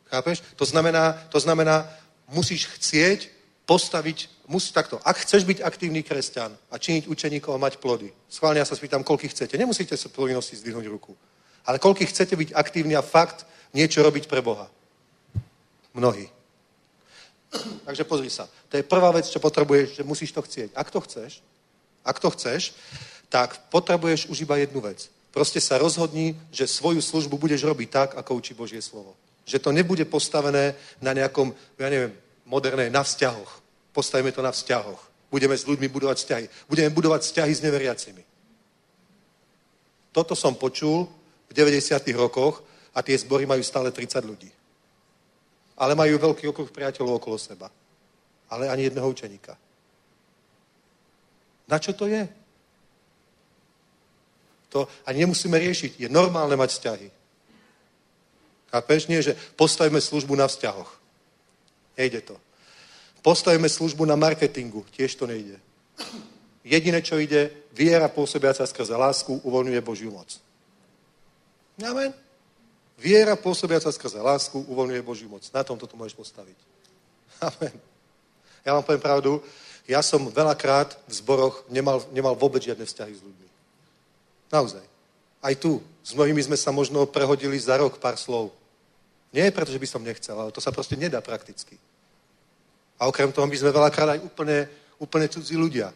Chápeš? 0.09 0.41
To 0.57 0.65
znamená, 0.65 1.13
to 1.29 1.37
znamená, 1.37 1.85
musíš 2.33 2.65
chcieť 2.65 3.29
postaviť, 3.69 4.49
musí 4.49 4.73
takto, 4.73 4.97
ak 5.05 5.21
chceš 5.21 5.45
byť 5.45 5.61
aktívny 5.61 6.01
kresťan 6.01 6.49
a 6.73 6.81
činiť 6.81 7.05
učeníkov 7.05 7.53
a 7.53 7.61
mať 7.61 7.77
plody, 7.77 8.09
schválne 8.25 8.57
ja 8.57 8.65
sa 8.65 8.73
spýtam, 8.73 9.05
koľko 9.05 9.29
chcete. 9.29 9.53
Nemusíte 9.53 9.93
sa 9.93 10.09
povinnosti 10.09 10.57
zdvihnúť 10.57 10.89
ruku. 10.89 11.13
Ale 11.61 11.77
koľko 11.77 12.09
chcete 12.09 12.33
byť 12.33 12.57
aktívni 12.57 12.97
a 12.97 13.05
fakt 13.05 13.45
niečo 13.69 14.01
robiť 14.01 14.25
pre 14.25 14.41
Boha. 14.41 14.65
Mnohí. 15.93 16.38
Takže 17.87 18.03
pozri 18.03 18.29
sa. 18.29 18.49
To 18.69 18.77
je 18.77 18.85
prvá 18.85 19.11
vec, 19.11 19.25
čo 19.25 19.41
potrebuješ, 19.41 20.01
že 20.01 20.03
musíš 20.03 20.31
to 20.31 20.41
chcieť. 20.41 20.69
Ak 20.75 20.91
to 20.93 20.99
chceš, 21.01 21.41
ak 22.05 22.19
to 22.19 22.29
chceš, 22.29 22.73
tak 23.29 23.69
potrebuješ 23.69 24.29
už 24.29 24.41
iba 24.41 24.57
jednu 24.57 24.81
vec. 24.81 25.09
Proste 25.29 25.61
sa 25.61 25.77
rozhodni, 25.77 26.33
že 26.49 26.65
svoju 26.65 27.01
službu 27.01 27.37
budeš 27.37 27.61
robiť 27.61 27.89
tak, 27.89 28.09
ako 28.17 28.41
učí 28.41 28.53
Božie 28.57 28.81
slovo. 28.81 29.13
Že 29.45 29.59
to 29.59 29.69
nebude 29.71 30.05
postavené 30.09 30.73
na 31.01 31.13
nejakom, 31.13 31.53
ja 31.77 31.89
neviem, 31.89 32.13
moderné, 32.49 32.89
na 32.89 33.05
vzťahoch. 33.05 33.61
Postavíme 33.93 34.33
to 34.33 34.41
na 34.41 34.49
vzťahoch. 34.49 35.01
Budeme 35.29 35.53
s 35.53 35.69
ľuďmi 35.69 35.85
budovať 35.93 36.17
vzťahy. 36.17 36.45
Budeme 36.65 36.89
budovať 36.89 37.21
vzťahy 37.21 37.53
s 37.53 37.61
neveriacimi. 37.61 38.23
Toto 40.09 40.33
som 40.33 40.57
počul 40.57 41.05
v 41.49 41.53
90. 41.53 42.01
rokoch 42.17 42.65
a 42.97 43.05
tie 43.05 43.13
zbory 43.13 43.45
majú 43.45 43.61
stále 43.61 43.93
30 43.93 44.25
ľudí. 44.25 44.49
Ale 45.79 45.95
majú 45.95 46.19
veľký 46.19 46.51
okruh 46.51 46.69
priateľov 46.69 47.23
okolo 47.23 47.39
seba. 47.39 47.71
Ale 48.51 48.67
ani 48.67 48.91
jedného 48.91 49.07
učeníka. 49.07 49.55
Na 51.69 51.79
čo 51.79 51.93
to 51.93 52.09
je? 52.09 52.27
To 54.69 54.85
ani 55.05 55.25
nemusíme 55.25 55.55
riešiť. 55.55 56.03
Je 56.03 56.09
normálne 56.09 56.57
mať 56.57 56.69
vzťahy. 56.75 57.07
Chápeš? 58.69 59.07
Nie, 59.09 59.21
že 59.21 59.37
postavíme 59.57 60.01
službu 60.01 60.35
na 60.35 60.45
vzťahoch. 60.45 60.91
Nejde 61.97 62.21
to. 62.21 62.35
Postavíme 63.21 63.69
službu 63.69 64.05
na 64.05 64.15
marketingu. 64.15 64.85
Tiež 64.93 65.15
to 65.15 65.25
nejde. 65.25 65.57
Jediné, 66.63 67.01
čo 67.01 67.17
ide, 67.17 67.49
viera 67.73 68.05
pôsobiaca 68.07 68.67
skrze 68.67 68.93
lásku 68.93 69.41
uvoľňuje 69.41 69.81
Božiu 69.81 70.11
moc. 70.13 70.37
Amen. 71.81 72.13
Viera 72.99 73.39
pôsobiaca 73.39 73.87
skrze 73.95 74.19
lásku 74.19 74.59
uvoľňuje 74.67 75.01
Božiu 75.07 75.31
moc. 75.31 75.47
Na 75.55 75.63
tom 75.63 75.79
toto 75.79 75.95
môžeš 75.95 76.19
postaviť. 76.19 76.57
Amen. 77.47 77.75
Ja 78.67 78.75
vám 78.75 78.83
poviem 78.83 78.99
pravdu, 78.99 79.39
ja 79.87 80.03
som 80.03 80.27
veľakrát 80.27 80.99
v 81.07 81.13
zboroch 81.15 81.63
nemal, 81.71 82.03
nemal 82.11 82.35
vôbec 82.35 82.59
žiadne 82.59 82.83
vzťahy 82.83 83.13
s 83.15 83.23
ľuďmi. 83.23 83.47
Naozaj. 84.51 84.83
Aj 85.39 85.55
tu. 85.55 85.79
S 86.03 86.11
mnohými 86.11 86.43
sme 86.43 86.59
sa 86.59 86.75
možno 86.75 87.07
prehodili 87.07 87.55
za 87.55 87.79
rok 87.79 87.97
pár 88.03 88.19
slov. 88.19 88.51
Nie 89.31 89.53
preto, 89.55 89.71
že 89.71 89.79
by 89.79 89.87
som 89.87 90.03
nechcel, 90.03 90.35
ale 90.35 90.51
to 90.51 90.59
sa 90.59 90.75
proste 90.75 90.99
nedá 90.99 91.23
prakticky. 91.23 91.79
A 92.99 93.07
okrem 93.07 93.31
toho 93.31 93.47
my 93.47 93.55
sme 93.55 93.71
veľakrát 93.71 94.17
aj 94.17 94.19
úplne, 94.25 94.67
úplne 94.99 95.31
cudzí 95.31 95.55
ľudia. 95.55 95.93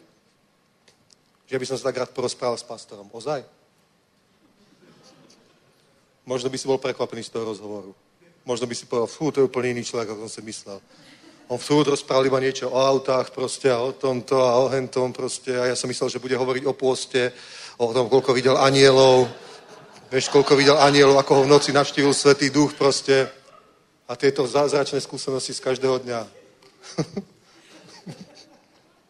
Že 1.44 1.60
by 1.60 1.66
som 1.68 1.76
sa 1.76 1.92
tak 1.92 2.00
rád 2.00 2.10
porozprával 2.16 2.56
s 2.56 2.64
pastorom. 2.64 3.10
Ozaj? 3.12 3.44
Možno 6.24 6.48
by 6.48 6.56
si 6.56 6.68
bol 6.68 6.80
prekvapený 6.80 7.24
z 7.24 7.36
toho 7.36 7.52
rozhovoru. 7.52 7.92
Možno 8.44 8.68
by 8.68 8.74
si 8.76 8.88
povedal, 8.88 9.08
fú, 9.08 9.32
to 9.32 9.40
je 9.40 9.48
úplne 9.48 9.76
iný 9.76 9.84
človek, 9.84 10.12
ako 10.12 10.28
som 10.28 10.32
si 10.32 10.40
myslel. 10.44 10.80
On 11.48 11.60
furt 11.60 11.92
rozprával 11.92 12.28
iba 12.28 12.40
niečo 12.40 12.72
o 12.72 12.80
autách 12.80 13.32
proste 13.32 13.68
a 13.68 13.80
o 13.80 13.92
tomto 13.92 14.40
a 14.40 14.56
o 14.64 14.68
hentom 14.72 15.12
proste 15.12 15.52
a 15.52 15.68
ja 15.68 15.76
som 15.76 15.92
myslel, 15.92 16.08
že 16.08 16.20
bude 16.20 16.36
hovoriť 16.36 16.64
o 16.64 16.72
pôste, 16.72 17.32
o 17.76 17.92
tom, 17.92 18.08
koľko 18.08 18.32
videl 18.32 18.56
anielov, 18.56 19.28
vieš, 20.08 20.32
koľko 20.32 20.56
videl 20.56 20.80
anielov, 20.80 21.20
ako 21.20 21.32
ho 21.36 21.42
v 21.44 21.52
noci 21.52 21.76
navštívil 21.76 22.16
Svetý 22.16 22.48
Duch 22.48 22.72
proste 22.72 23.28
a 24.08 24.16
tieto 24.16 24.48
zázračné 24.48 25.00
skúsenosti 25.00 25.52
z 25.52 25.64
každého 25.64 26.00
dňa. 26.04 26.20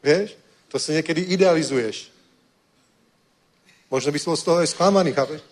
Vieš? 0.07 0.39
To 0.71 0.79
si 0.79 0.95
niekedy 0.95 1.35
idealizuješ. 1.35 2.11
Možno 3.91 4.11
by 4.11 4.19
som 4.19 4.35
z 4.35 4.43
toho 4.43 4.59
aj 4.59 4.75
sklamaný, 4.75 5.15
chápeš? 5.15 5.43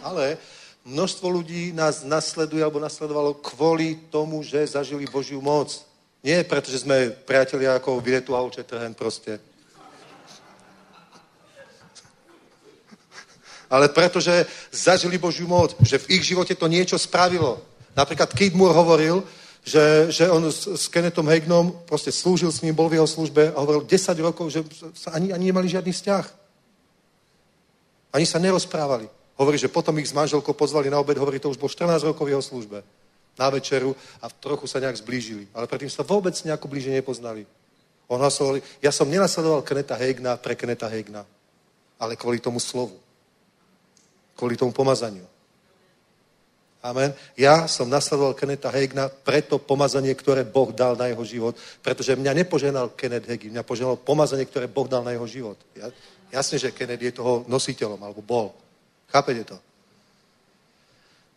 Ale 0.00 0.40
Množstvo 0.84 1.32
ľudí 1.32 1.72
nás 1.72 2.04
nasleduje 2.04 2.60
alebo 2.60 2.76
nasledovalo 2.76 3.40
kvôli 3.40 4.04
tomu, 4.12 4.44
že 4.44 4.68
zažili 4.68 5.08
Božiu 5.08 5.40
moc. 5.40 5.80
Nie 6.20 6.44
preto, 6.44 6.68
že 6.68 6.84
sme 6.84 7.08
priatelia 7.24 7.80
ako 7.80 8.04
Viretu 8.04 8.36
a 8.36 8.44
Olčetrhen 8.44 8.92
proste. 8.92 9.40
Ale 13.72 13.88
pretože 13.88 14.44
zažili 14.68 15.16
Božiu 15.16 15.48
moc, 15.48 15.72
že 15.80 15.96
v 16.04 16.20
ich 16.20 16.22
živote 16.28 16.52
to 16.52 16.68
niečo 16.68 17.00
spravilo. 17.00 17.64
Napríklad 17.96 18.36
Kid 18.36 18.52
Moore 18.52 18.76
hovoril, 18.76 19.24
že, 19.64 20.12
že 20.12 20.28
on 20.28 20.44
s, 20.52 20.68
s 20.68 20.92
Kennethom 20.92 21.24
Hagnom 21.24 21.72
proste 21.88 22.12
slúžil 22.12 22.52
s 22.52 22.60
ním, 22.60 22.76
bol 22.76 22.92
v 22.92 23.00
jeho 23.00 23.08
službe 23.08 23.56
a 23.56 23.58
hovoril 23.64 23.88
10 23.88 24.12
rokov, 24.20 24.52
že 24.52 24.60
sa 24.92 25.16
ani, 25.16 25.32
ani 25.32 25.48
nemali 25.48 25.64
žiadny 25.72 25.96
vzťah. 25.96 26.24
Ani 28.12 28.28
sa 28.28 28.36
nerozprávali. 28.36 29.08
Hovorí, 29.34 29.58
že 29.58 29.72
potom 29.72 29.98
ich 29.98 30.08
s 30.08 30.14
manželkou 30.14 30.54
pozvali 30.54 30.86
na 30.86 31.02
obed, 31.02 31.18
hovorí, 31.18 31.42
to 31.42 31.50
už 31.50 31.58
bol 31.58 31.66
14 31.66 32.06
rokov 32.06 32.30
jeho 32.30 32.42
službe. 32.42 32.86
Na 33.34 33.50
večeru 33.50 33.98
a 34.22 34.30
trochu 34.30 34.70
sa 34.70 34.78
nejak 34.78 34.94
zblížili. 34.94 35.50
Ale 35.50 35.66
predtým 35.66 35.90
sa 35.90 36.06
vôbec 36.06 36.38
nejako 36.46 36.70
blíže 36.70 36.94
nepoznali. 36.94 37.42
On 38.06 38.20
hlasoval, 38.20 38.62
ja 38.78 38.94
som 38.94 39.10
nenasledoval 39.10 39.66
Keneta 39.66 39.98
Hegna 39.98 40.38
pre 40.38 40.54
Keneta 40.54 40.86
Hegna, 40.86 41.26
ale 41.98 42.14
kvôli 42.14 42.38
tomu 42.38 42.62
slovu. 42.62 42.94
Kvôli 44.38 44.54
tomu 44.54 44.70
pomazaniu. 44.70 45.26
Amen. 46.84 47.16
Ja 47.32 47.64
som 47.64 47.88
nasledoval 47.88 48.36
Keneta 48.36 48.68
Hegna 48.68 49.08
preto 49.08 49.56
pomazanie, 49.56 50.12
ktoré 50.12 50.44
Boh 50.44 50.68
dal 50.68 51.00
na 51.00 51.08
jeho 51.08 51.24
život, 51.24 51.56
pretože 51.80 52.12
mňa 52.12 52.44
nepoženal 52.44 52.92
Kenneth 52.92 53.24
Hagin, 53.24 53.56
mňa 53.56 53.64
poženal 53.64 53.96
pomazanie, 53.96 54.44
ktoré 54.44 54.68
Boh 54.68 54.84
dal 54.84 55.00
na 55.00 55.16
jeho 55.16 55.24
život. 55.24 55.56
Ja, 55.72 55.88
jasne, 56.28 56.60
že 56.60 56.76
Kenneth 56.76 57.00
je 57.00 57.16
toho 57.16 57.48
nositeľom, 57.48 57.96
alebo 58.04 58.20
bol. 58.20 58.52
Chápete 59.14 59.44
to? 59.46 59.56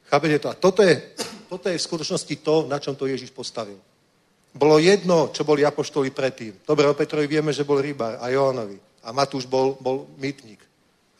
Chápete 0.09 0.39
to? 0.39 0.49
A 0.49 0.55
toto 0.57 0.81
je, 0.81 0.97
toto 1.45 1.69
je 1.69 1.77
v 1.77 1.85
skutočnosti 1.85 2.35
to, 2.41 2.65
na 2.65 2.81
čom 2.81 2.97
to 2.97 3.05
Ježiš 3.05 3.29
postavil. 3.29 3.77
Bolo 4.49 4.81
jedno, 4.81 5.29
čo 5.29 5.45
boli 5.45 5.61
apoštoli 5.61 6.09
predtým. 6.09 6.57
Dobre, 6.65 6.89
o 6.89 6.97
Petrovi 6.97 7.29
vieme, 7.29 7.53
že 7.53 7.61
bol 7.61 7.77
rybár 7.77 8.17
a 8.17 8.33
Joanovi. 8.33 8.81
A 9.05 9.13
Matúš 9.13 9.45
bol, 9.45 9.77
bol 9.77 10.09
mytník. 10.17 10.57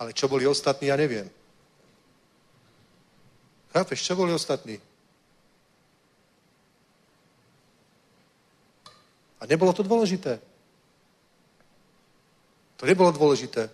Ale 0.02 0.18
čo 0.18 0.26
boli 0.26 0.50
ostatní, 0.50 0.90
ja 0.90 0.98
neviem. 0.98 1.30
Chápeš, 3.70 4.02
čo 4.02 4.18
boli 4.18 4.34
ostatní? 4.34 4.82
A 9.38 9.46
nebolo 9.46 9.70
to 9.78 9.86
dôležité. 9.86 10.42
To 12.82 12.84
nebolo 12.90 13.14
dôležité. 13.14 13.70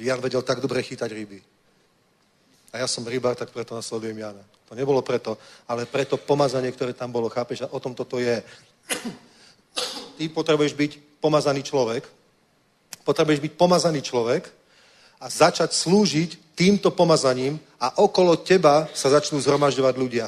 Jan 0.00 0.24
vedel 0.24 0.40
tak 0.40 0.64
dobre 0.64 0.80
chytať 0.80 1.12
ryby. 1.12 1.51
A 2.72 2.80
ja 2.80 2.88
som 2.88 3.04
rybár, 3.04 3.36
tak 3.36 3.52
preto 3.52 3.76
nasledujem 3.76 4.16
Jana. 4.16 4.40
To 4.68 4.72
nebolo 4.72 5.04
preto, 5.04 5.36
ale 5.68 5.84
preto 5.84 6.16
pomazanie, 6.16 6.72
ktoré 6.72 6.96
tam 6.96 7.12
bolo. 7.12 7.28
Chápeš? 7.28 7.68
A 7.68 7.72
o 7.72 7.80
tom 7.80 7.92
toto 7.92 8.16
je. 8.16 8.40
Ty 10.16 10.24
potrebuješ 10.32 10.72
byť 10.72 10.92
pomazaný 11.20 11.60
človek. 11.60 12.08
Potrebuješ 13.04 13.40
byť 13.44 13.52
pomazaný 13.60 14.00
človek 14.00 14.48
a 15.20 15.28
začať 15.28 15.76
slúžiť 15.76 16.56
týmto 16.56 16.90
pomazaním 16.90 17.60
a 17.76 17.92
okolo 18.00 18.40
teba 18.40 18.88
sa 18.96 19.12
začnú 19.12 19.38
zhromažďovať 19.38 19.94
ľudia. 20.00 20.26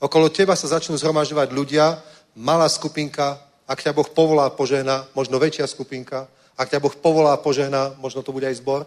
Okolo 0.00 0.32
teba 0.32 0.56
sa 0.56 0.68
začnú 0.68 0.96
zhromažďovať 0.96 1.48
ľudia, 1.52 2.00
malá 2.36 2.68
skupinka, 2.68 3.40
ak 3.64 3.80
ťa 3.80 3.92
Boh 3.96 4.08
povolá 4.08 4.50
požehna, 4.52 5.06
možno 5.16 5.40
väčšia 5.40 5.64
skupinka, 5.70 6.28
ak 6.58 6.68
ťa 6.68 6.82
Boh 6.82 6.92
povolá 6.92 7.36
požehna, 7.40 7.96
možno 7.96 8.20
to 8.20 8.34
bude 8.34 8.44
aj 8.44 8.60
zbor. 8.60 8.84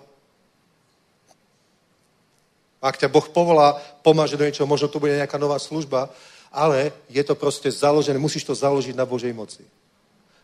Ak 2.82 2.98
ťa 2.98 3.10
Boh 3.10 3.26
povolá 3.30 3.82
pomáže 4.06 4.38
do 4.38 4.46
niečoho, 4.46 4.70
možno 4.70 4.88
to 4.88 5.02
bude 5.02 5.18
nejaká 5.18 5.42
nová 5.42 5.58
služba, 5.58 6.14
ale 6.54 6.94
je 7.10 7.24
to 7.26 7.34
proste 7.34 7.68
založené, 7.72 8.22
musíš 8.22 8.46
to 8.46 8.54
založiť 8.56 8.96
na 8.96 9.06
Božej 9.06 9.34
moci. 9.34 9.66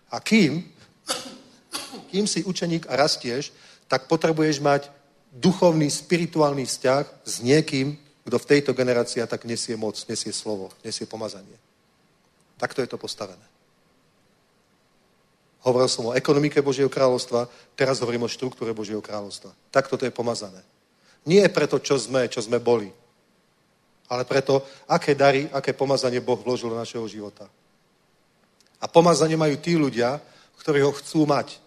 A 0.09 0.19
kým, 0.19 0.65
kým 2.09 2.25
si 2.25 2.45
učeník 2.45 2.89
a 2.89 2.97
rastieš, 2.97 3.53
tak 3.87 4.09
potrebuješ 4.09 4.61
mať 4.61 4.89
duchovný, 5.33 5.89
spirituálny 5.89 6.65
vzťah 6.65 7.03
s 7.25 7.35
niekým, 7.41 7.97
kto 8.23 8.37
v 8.39 8.49
tejto 8.49 8.71
generácii 8.73 9.25
tak 9.25 9.45
nesie 9.45 9.75
moc, 9.75 9.97
nesie 10.05 10.31
slovo, 10.33 10.71
nesie 10.85 11.05
pomazanie. 11.05 11.57
Takto 12.57 12.81
je 12.81 12.87
to 12.87 12.97
postavené. 12.97 13.43
Hovoril 15.63 15.87
som 15.87 16.11
o 16.11 16.15
ekonomike 16.15 16.59
Božieho 16.61 16.91
kráľovstva, 16.91 17.47
teraz 17.75 18.03
hovorím 18.03 18.27
o 18.27 18.31
štruktúre 18.31 18.75
Božieho 18.75 18.99
kráľovstva. 18.99 19.51
Takto 19.71 19.95
to 19.95 20.03
je 20.05 20.11
pomazané. 20.11 20.59
Nie 21.23 21.47
preto, 21.47 21.79
čo 21.79 21.95
sme, 21.95 22.27
čo 22.27 22.43
sme 22.43 22.59
boli, 22.59 22.91
ale 24.11 24.27
preto, 24.27 24.61
aké 24.87 25.15
dary, 25.15 25.47
aké 25.47 25.71
pomazanie 25.71 26.19
Boh 26.19 26.37
vložil 26.37 26.69
do 26.69 26.77
našeho 26.77 27.07
života. 27.07 27.47
A 28.83 28.85
pomazanie 28.91 29.39
majú 29.39 29.55
tí 29.57 29.79
ľudia, 29.79 30.19
ktorí 30.59 30.83
ho 30.83 30.91
chcú 30.91 31.23
mať. 31.23 31.57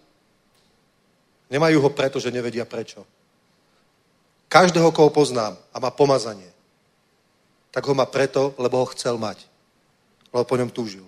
Nemajú 1.49 1.81
ho 1.81 1.89
preto, 1.89 2.21
že 2.21 2.29
nevedia 2.29 2.63
prečo. 2.69 3.01
Každého, 4.47 4.93
koho 4.93 5.09
poznám 5.09 5.57
a 5.73 5.77
má 5.81 5.89
pomazanie, 5.89 6.47
tak 7.73 7.83
ho 7.89 7.93
má 7.97 8.05
preto, 8.05 8.53
lebo 8.61 8.79
ho 8.79 8.87
chcel 8.93 9.17
mať. 9.17 9.43
Lebo 10.31 10.45
po 10.45 10.55
ňom 10.55 10.69
túžil. 10.69 11.03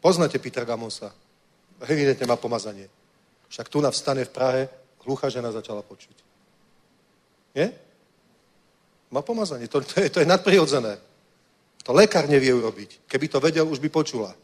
Poznáte 0.00 0.38
Petra 0.38 0.64
Gamosa. 0.64 1.12
Evidentne 1.84 2.28
má 2.28 2.36
pomazanie. 2.36 2.88
Však 3.48 3.68
tu 3.68 3.80
na 3.80 3.90
vstane 3.90 4.24
v 4.24 4.32
Prahe 4.32 4.62
hluchá 5.04 5.28
žena 5.28 5.52
začala 5.52 5.84
počuť. 5.84 6.16
Nie? 7.54 7.70
Má 9.14 9.22
pomazanie. 9.22 9.70
To, 9.70 9.78
to, 9.80 10.00
je, 10.00 10.10
to 10.10 10.18
je 10.20 10.26
nadprirodzené. 10.26 10.98
To 11.84 11.92
lekár 11.92 12.26
nevie 12.26 12.50
urobiť. 12.50 13.06
Keby 13.06 13.26
to 13.28 13.38
vedel, 13.38 13.68
už 13.68 13.78
by 13.78 13.88
počula. 13.92 14.34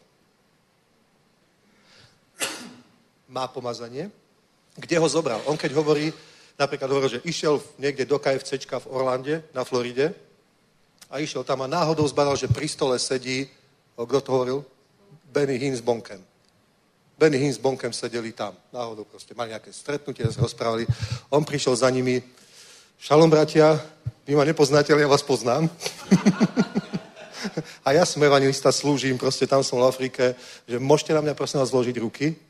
Má 3.27 3.49
pomazanie. 3.49 4.13
Kde 4.77 4.97
ho 5.01 5.09
zobral? 5.09 5.43
On 5.51 5.57
keď 5.57 5.75
hovorí, 5.75 6.13
napríklad 6.55 6.87
hovorí, 6.87 7.19
že 7.19 7.25
išiel 7.27 7.59
niekde 7.81 8.07
do 8.07 8.21
KFCčka 8.21 8.79
v 8.85 8.91
Orlande, 8.95 9.43
na 9.51 9.65
Floride, 9.67 10.15
a 11.11 11.19
išiel 11.19 11.43
tam 11.43 11.67
a 11.67 11.67
náhodou 11.67 12.07
zbadal, 12.07 12.39
že 12.39 12.47
pri 12.47 12.71
stole 12.71 12.95
sedí, 13.03 13.51
kto 13.99 14.21
to 14.23 14.31
hovoril? 14.31 14.59
Benny 15.27 15.59
Hinn 15.59 15.75
s 15.75 15.83
Bonkem. 15.83 16.23
Benny 17.21 17.37
Hinn 17.37 17.53
s 17.53 17.61
Bonkem 17.61 17.93
sedeli 17.93 18.33
tam. 18.33 18.57
Náhodou 18.73 19.05
proste. 19.05 19.37
Mali 19.37 19.53
nejaké 19.53 19.69
stretnutie, 19.77 20.25
rozprávali. 20.41 20.89
On 21.29 21.45
prišiel 21.45 21.77
za 21.77 21.93
nimi. 21.93 22.25
Šalom, 22.97 23.29
bratia, 23.29 23.77
vy 24.25 24.33
ma 24.33 24.49
nepoznáte, 24.49 24.89
ale 24.89 25.05
ja 25.05 25.13
vás 25.13 25.21
poznám. 25.21 25.69
a 27.85 27.93
ja 27.93 28.09
som 28.09 28.25
evangelista, 28.25 28.73
slúžim, 28.73 29.21
proste 29.21 29.45
tam 29.45 29.61
som 29.61 29.85
v 29.85 29.93
Afrike, 29.93 30.33
že 30.65 30.81
môžete 30.81 31.13
na 31.13 31.21
mňa 31.21 31.37
prosím 31.37 31.61
vás 31.61 31.69
zložiť 31.69 32.01
ruky. 32.01 32.41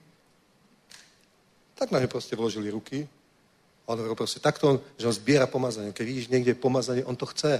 Tak 1.74 1.90
na 1.90 1.98
mňa 1.98 2.06
proste 2.06 2.38
vložili 2.38 2.70
ruky. 2.70 3.10
A 3.90 3.98
on 3.98 3.98
hovoril 3.98 4.14
proste 4.14 4.38
takto, 4.38 4.86
že 4.94 5.10
on 5.10 5.18
zbiera 5.18 5.50
pomazanie. 5.50 5.90
Keď 5.90 6.06
vidíš 6.06 6.30
niekde 6.30 6.54
pomazanie, 6.54 7.02
on 7.02 7.18
to 7.18 7.26
chce 7.26 7.58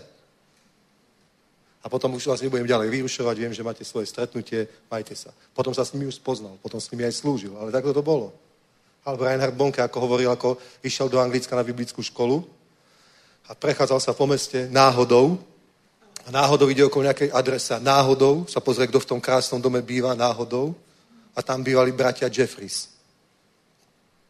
a 1.81 1.89
potom 1.89 2.13
už 2.13 2.29
vás 2.29 2.45
nebudem 2.45 2.69
ďalej 2.69 2.93
vyrušovať, 2.93 3.37
viem, 3.41 3.55
že 3.57 3.65
máte 3.65 3.85
svoje 3.89 4.05
stretnutie, 4.07 4.69
majte 4.93 5.17
sa. 5.17 5.33
Potom 5.57 5.73
sa 5.73 5.85
s 5.85 5.97
nimi 5.97 6.05
už 6.05 6.21
spoznal, 6.21 6.61
potom 6.61 6.77
s 6.77 6.93
nimi 6.93 7.09
aj 7.09 7.17
slúžil, 7.17 7.57
ale 7.57 7.73
takto 7.73 7.97
to 7.97 8.05
bolo. 8.05 8.37
Alebo 9.01 9.25
Reinhard 9.25 9.57
Bonke, 9.57 9.81
ako 9.81 9.97
hovoril, 10.05 10.29
ako 10.29 10.61
išiel 10.85 11.09
do 11.09 11.17
Anglicka 11.17 11.57
na 11.57 11.65
biblickú 11.65 12.05
školu 12.05 12.45
a 13.49 13.57
prechádzal 13.57 13.97
sa 13.97 14.13
po 14.13 14.29
meste 14.29 14.69
náhodou 14.69 15.41
a 16.27 16.29
náhodou 16.29 16.69
ide 16.69 16.85
okolo 16.85 17.09
nejakej 17.09 17.33
adresa. 17.33 17.81
Náhodou 17.81 18.45
sa 18.45 18.61
pozrie, 18.61 18.85
kto 18.93 19.01
v 19.01 19.09
tom 19.17 19.21
krásnom 19.21 19.57
dome 19.57 19.81
býva, 19.81 20.13
náhodou 20.13 20.77
a 21.33 21.41
tam 21.41 21.65
bývali 21.65 21.97
bratia 21.97 22.29
Jeffries. 22.29 22.93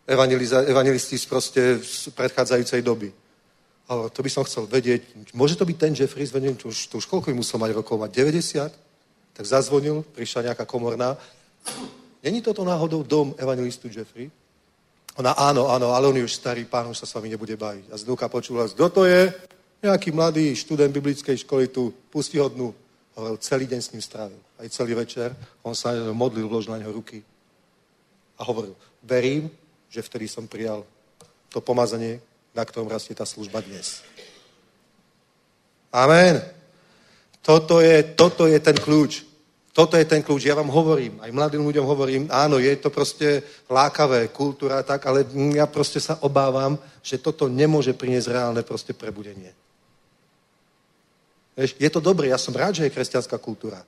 Evangelisti 0.06 1.18
z 1.18 1.27
proste 1.27 1.62
z 1.82 2.14
predchádzajúcej 2.14 2.82
doby. 2.82 3.10
Ale 3.91 4.07
to 4.15 4.23
by 4.23 4.31
som 4.31 4.47
chcel 4.47 4.71
vedieť. 4.71 5.03
Môže 5.35 5.59
to 5.59 5.67
byť 5.67 5.77
ten 5.77 5.91
Jeffries, 5.91 6.31
vediem, 6.31 6.55
to 6.55 6.71
už, 6.71 6.95
to 6.95 7.03
už 7.03 7.11
koľko 7.11 7.35
musel 7.35 7.59
mať 7.59 7.75
rokov? 7.75 7.99
Mať 7.99 8.23
90? 8.23 8.71
Tak 9.35 9.45
zazvonil, 9.45 10.07
prišla 10.15 10.55
nejaká 10.55 10.62
komorná. 10.62 11.19
Není 12.23 12.39
toto 12.39 12.62
náhodou 12.62 13.03
dom 13.03 13.35
evangelistu 13.35 13.91
Jeffrey? 13.91 14.31
Ona, 15.19 15.35
áno, 15.35 15.67
áno, 15.75 15.91
ale 15.91 16.07
on 16.07 16.15
je 16.15 16.23
už 16.23 16.39
starý, 16.39 16.71
pán 16.71 16.87
už 16.87 17.03
sa 17.03 17.07
s 17.07 17.15
vami 17.19 17.35
nebude 17.35 17.59
baviť. 17.59 17.91
A 17.91 17.99
znúka 17.99 18.31
počula, 18.31 18.71
kto 18.71 18.87
to 18.95 19.03
je? 19.11 19.27
Nejaký 19.83 20.15
mladý 20.15 20.55
študent 20.55 20.95
biblickej 20.95 21.43
školy 21.43 21.67
tu, 21.67 21.91
pusti 22.15 22.39
ho 22.39 22.47
dnu. 22.47 22.71
Hovoril, 23.19 23.43
celý 23.43 23.67
deň 23.67 23.81
s 23.83 23.91
ním 23.91 24.07
strávil. 24.07 24.39
Aj 24.55 24.71
celý 24.71 24.95
večer. 24.95 25.35
On 25.67 25.75
sa 25.75 25.91
modlil, 26.15 26.47
vložil 26.47 26.79
na 26.79 26.79
neho 26.79 26.95
ruky. 26.95 27.27
A 28.39 28.47
hovoril, 28.47 28.79
verím, 29.03 29.51
že 29.91 29.99
vtedy 29.99 30.31
som 30.31 30.47
prijal 30.47 30.87
to 31.51 31.59
pomazanie, 31.59 32.23
na 32.55 32.62
ktorom 32.66 32.90
rastie 32.90 33.14
tá 33.14 33.27
služba 33.27 33.62
dnes. 33.62 34.02
Amen. 35.90 36.43
Toto 37.43 37.81
je, 37.81 38.02
toto 38.14 38.47
je 38.47 38.59
ten 38.60 38.77
kľúč. 38.77 39.27
Toto 39.70 39.94
je 39.94 40.05
ten 40.05 40.22
kľúč. 40.22 40.44
Ja 40.44 40.59
vám 40.59 40.70
hovorím, 40.70 41.22
aj 41.22 41.31
mladým 41.31 41.62
ľuďom 41.62 41.86
hovorím, 41.86 42.22
áno, 42.31 42.59
je 42.59 42.74
to 42.77 42.90
proste 42.90 43.43
lákavé, 43.70 44.28
kultúra 44.35 44.82
tak, 44.82 45.06
ale 45.06 45.24
ja 45.55 45.66
proste 45.70 46.02
sa 46.02 46.18
obávam, 46.27 46.74
že 47.02 47.22
toto 47.22 47.47
nemôže 47.47 47.94
priniesť 47.94 48.35
reálne 48.35 48.62
proste 48.66 48.93
prebudenie. 48.93 49.55
Je 51.56 51.90
to 51.90 52.01
dobré, 52.01 52.28
ja 52.32 52.39
som 52.39 52.56
rád, 52.56 52.82
že 52.82 52.85
je 52.89 52.94
kresťanská 52.94 53.39
kultúra. 53.39 53.82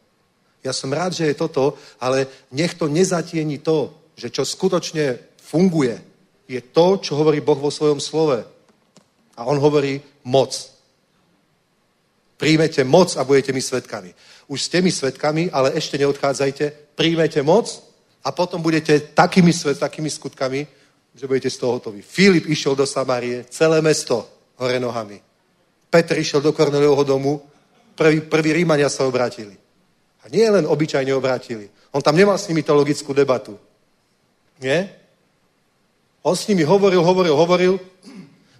Ja 0.62 0.70
som 0.70 0.92
rád, 0.94 1.18
že 1.18 1.26
je 1.26 1.34
toto, 1.34 1.74
ale 1.98 2.30
nech 2.54 2.78
to 2.78 2.86
nezatieni 2.86 3.58
to, 3.58 3.90
že 4.14 4.30
čo 4.30 4.46
skutočne 4.46 5.18
funguje, 5.40 6.11
je 6.48 6.60
to, 6.60 6.98
čo 6.98 7.16
hovorí 7.16 7.40
Boh 7.40 7.58
vo 7.58 7.70
svojom 7.70 8.00
slove. 8.00 8.44
A 9.36 9.40
on 9.48 9.56
hovorí 9.56 10.02
moc. 10.26 10.52
Príjmete 12.36 12.82
moc 12.84 13.14
a 13.16 13.24
budete 13.24 13.54
mi 13.54 13.62
svetkami. 13.62 14.10
Už 14.50 14.66
ste 14.66 14.82
mi 14.82 14.90
svetkami, 14.90 15.48
ale 15.54 15.72
ešte 15.78 15.98
neodchádzajte. 15.98 16.94
Príjmete 16.98 17.42
moc 17.42 17.70
a 18.26 18.34
potom 18.34 18.62
budete 18.62 19.14
takými, 19.14 19.54
svet, 19.54 19.78
takými 19.78 20.10
skutkami, 20.10 20.66
že 21.14 21.26
budete 21.26 21.50
z 21.50 21.56
toho 21.56 21.78
hotoví. 21.78 22.02
Filip 22.02 22.46
išiel 22.50 22.74
do 22.74 22.86
Samárie, 22.86 23.44
celé 23.48 23.80
mesto 23.80 24.26
hore 24.58 24.80
nohami. 24.80 25.20
Petr 25.90 26.18
išiel 26.18 26.40
do 26.40 26.52
Korneliovho 26.52 27.04
domu, 27.04 27.42
prví, 27.94 28.24
prví 28.24 28.52
Rímania 28.52 28.88
sa 28.88 29.04
obrátili. 29.04 29.54
A 30.22 30.30
nie 30.30 30.46
len 30.46 30.64
obyčajne 30.64 31.12
obrátili. 31.14 31.68
On 31.92 32.00
tam 32.00 32.16
nemal 32.16 32.38
s 32.38 32.48
nimi 32.48 32.62
teologickú 32.62 33.12
debatu. 33.12 33.58
Nie? 34.62 35.01
On 36.22 36.38
s 36.38 36.46
nimi 36.46 36.62
hovoril, 36.62 37.02
hovoril, 37.02 37.34
hovoril, 37.34 37.72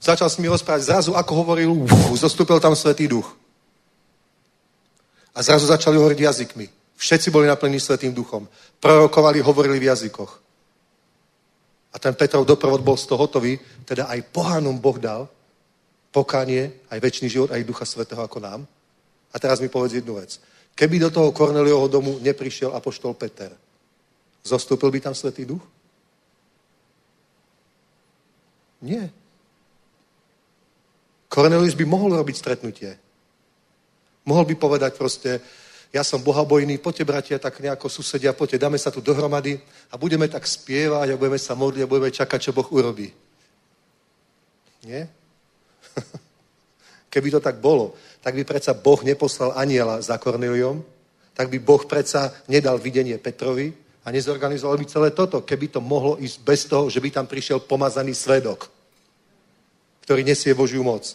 začal 0.03 0.27
s 0.27 0.37
nimi 0.39 0.51
rozprávať. 0.51 0.83
Zrazu, 0.83 1.11
ako 1.15 1.33
hovoril, 1.47 1.71
uf, 1.71 2.19
zostúpil 2.19 2.59
tam 2.59 2.75
Svetý 2.75 3.07
duch. 3.07 3.39
A 5.33 5.41
zrazu 5.41 5.67
začali 5.67 5.97
hovoriť 5.97 6.19
jazykmi. 6.19 6.67
Všetci 6.99 7.31
boli 7.31 7.47
naplnení 7.47 7.81
Svetým 7.81 8.11
duchom. 8.11 8.51
Prorokovali, 8.83 9.41
hovorili 9.41 9.79
v 9.79 9.89
jazykoch. 9.95 10.33
A 11.93 11.97
ten 11.99 12.15
Petrov 12.19 12.45
doprovod 12.45 12.83
bol 12.83 12.97
z 12.99 13.07
toho 13.07 13.21
hotový, 13.21 13.59
teda 13.85 14.11
aj 14.11 14.33
pohánom 14.33 14.77
Boh 14.79 14.99
dal 14.99 15.29
pokánie, 16.13 16.85
aj 16.93 17.01
väčší 17.01 17.29
život, 17.29 17.51
aj 17.51 17.65
Ducha 17.65 17.89
Svetého 17.89 18.21
ako 18.21 18.39
nám. 18.41 18.61
A 19.33 19.37
teraz 19.41 19.65
mi 19.65 19.73
povedz 19.73 19.97
jednu 19.97 20.21
vec. 20.21 20.37
Keby 20.77 21.09
do 21.09 21.11
toho 21.11 21.33
Korneliovho 21.33 21.89
domu 21.89 22.21
neprišiel 22.21 22.77
apoštol 22.77 23.17
Peter, 23.17 23.53
zostúpil 24.45 24.93
by 24.93 25.01
tam 25.01 25.15
Svetý 25.17 25.49
Duch? 25.49 25.65
Nie. 28.83 29.11
Kornelius 31.31 31.79
by 31.79 31.87
mohol 31.87 32.19
robiť 32.19 32.37
stretnutie. 32.37 32.93
Mohol 34.29 34.53
by 34.53 34.55
povedať 34.59 34.93
proste, 34.99 35.41
ja 35.93 36.05
som 36.05 36.21
bohabojný, 36.21 36.79
poďte 36.79 37.05
bratia, 37.05 37.37
tak 37.39 37.61
nejako 37.61 37.89
susedia, 37.89 38.37
poďte, 38.37 38.59
dáme 38.59 38.79
sa 38.79 38.91
tu 38.91 39.01
dohromady 39.01 39.61
a 39.91 39.97
budeme 39.97 40.29
tak 40.29 40.45
spievať 40.45 41.15
a 41.15 41.19
budeme 41.21 41.41
sa 41.41 41.55
modliť 41.55 41.83
a 41.85 41.91
budeme 41.91 42.11
čakať, 42.11 42.39
čo 42.39 42.57
Boh 42.57 42.69
urobí. 42.69 43.13
Nie? 44.85 45.09
Keby 47.13 47.29
to 47.39 47.41
tak 47.41 47.61
bolo, 47.61 47.97
tak 48.21 48.35
by 48.35 48.45
predsa 48.45 48.75
Boh 48.75 49.01
neposlal 49.05 49.53
aniela 49.57 50.01
za 50.01 50.19
Korneliom, 50.19 50.85
tak 51.33 51.49
by 51.49 51.59
Boh 51.61 51.85
predsa 51.85 52.33
nedal 52.49 52.77
videnie 52.77 53.17
Petrovi 53.17 53.73
a 54.03 54.11
nezorganizoval 54.11 54.79
by 54.79 54.87
celé 54.87 55.09
toto, 55.15 55.47
keby 55.47 55.79
to 55.79 55.81
mohlo 55.81 56.19
ísť 56.19 56.39
bez 56.43 56.67
toho, 56.67 56.91
že 56.91 56.99
by 56.99 57.11
tam 57.11 57.27
prišiel 57.27 57.63
pomazaný 57.63 58.15
svedok, 58.19 58.67
ktorý 60.03 60.27
nesie 60.27 60.55
Božiu 60.59 60.83
moc. 60.83 61.15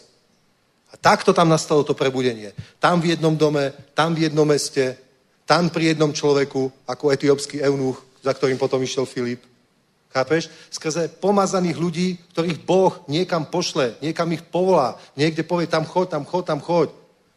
A 0.88 0.96
takto 0.96 1.36
tam 1.36 1.52
nastalo 1.52 1.84
to 1.84 1.92
prebudenie. 1.92 2.56
Tam 2.80 2.96
v 2.96 3.12
jednom 3.12 3.36
dome, 3.36 3.76
tam 3.92 4.16
v 4.16 4.24
jednom 4.24 4.48
meste, 4.48 4.96
tam 5.44 5.68
pri 5.68 5.92
jednom 5.92 6.12
človeku, 6.12 6.88
ako 6.88 7.12
etiópsky 7.12 7.60
eunuch, 7.60 8.00
za 8.24 8.32
ktorým 8.32 8.56
potom 8.56 8.80
išiel 8.80 9.04
Filip. 9.04 9.44
Chápeš? 10.08 10.48
Skrze 10.72 11.12
pomazaných 11.20 11.76
ľudí, 11.76 12.08
ktorých 12.32 12.64
Boh 12.64 12.96
niekam 13.08 13.44
pošle, 13.44 14.00
niekam 14.00 14.32
ich 14.32 14.40
povolá, 14.40 14.96
niekde 15.12 15.44
povie 15.44 15.68
tam 15.68 15.84
choď, 15.84 16.16
tam 16.16 16.24
choď, 16.24 16.44
tam 16.44 16.60
choď. 16.64 16.88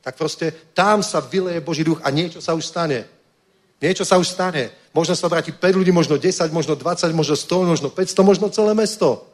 Tak 0.01 0.15
proste 0.15 0.55
tam 0.71 1.03
sa 1.03 1.19
vyleje 1.19 1.59
Boží 1.59 1.83
duch 1.83 1.99
a 2.01 2.09
niečo 2.09 2.39
sa 2.39 2.55
už 2.55 2.63
stane. 2.63 3.03
Niečo 3.81 4.05
sa 4.05 4.21
už 4.21 4.29
stane. 4.29 4.69
Možno 4.93 5.17
sa 5.17 5.25
obráti 5.25 5.49
5 5.49 5.73
ľudí, 5.73 5.89
možno 5.89 6.21
10, 6.21 6.53
možno 6.53 6.77
20, 6.77 7.09
možno 7.17 7.33
100, 7.33 7.65
možno 7.65 7.87
500, 7.89 8.21
možno 8.21 8.47
celé 8.53 8.77
mesto. 8.77 9.25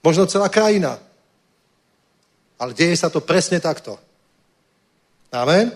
Možno 0.00 0.24
celá 0.24 0.48
krajina. 0.48 0.96
Ale 2.56 2.72
deje 2.72 2.96
sa 2.96 3.12
to 3.12 3.20
presne 3.20 3.60
takto. 3.60 4.00
Amen? 5.28 5.68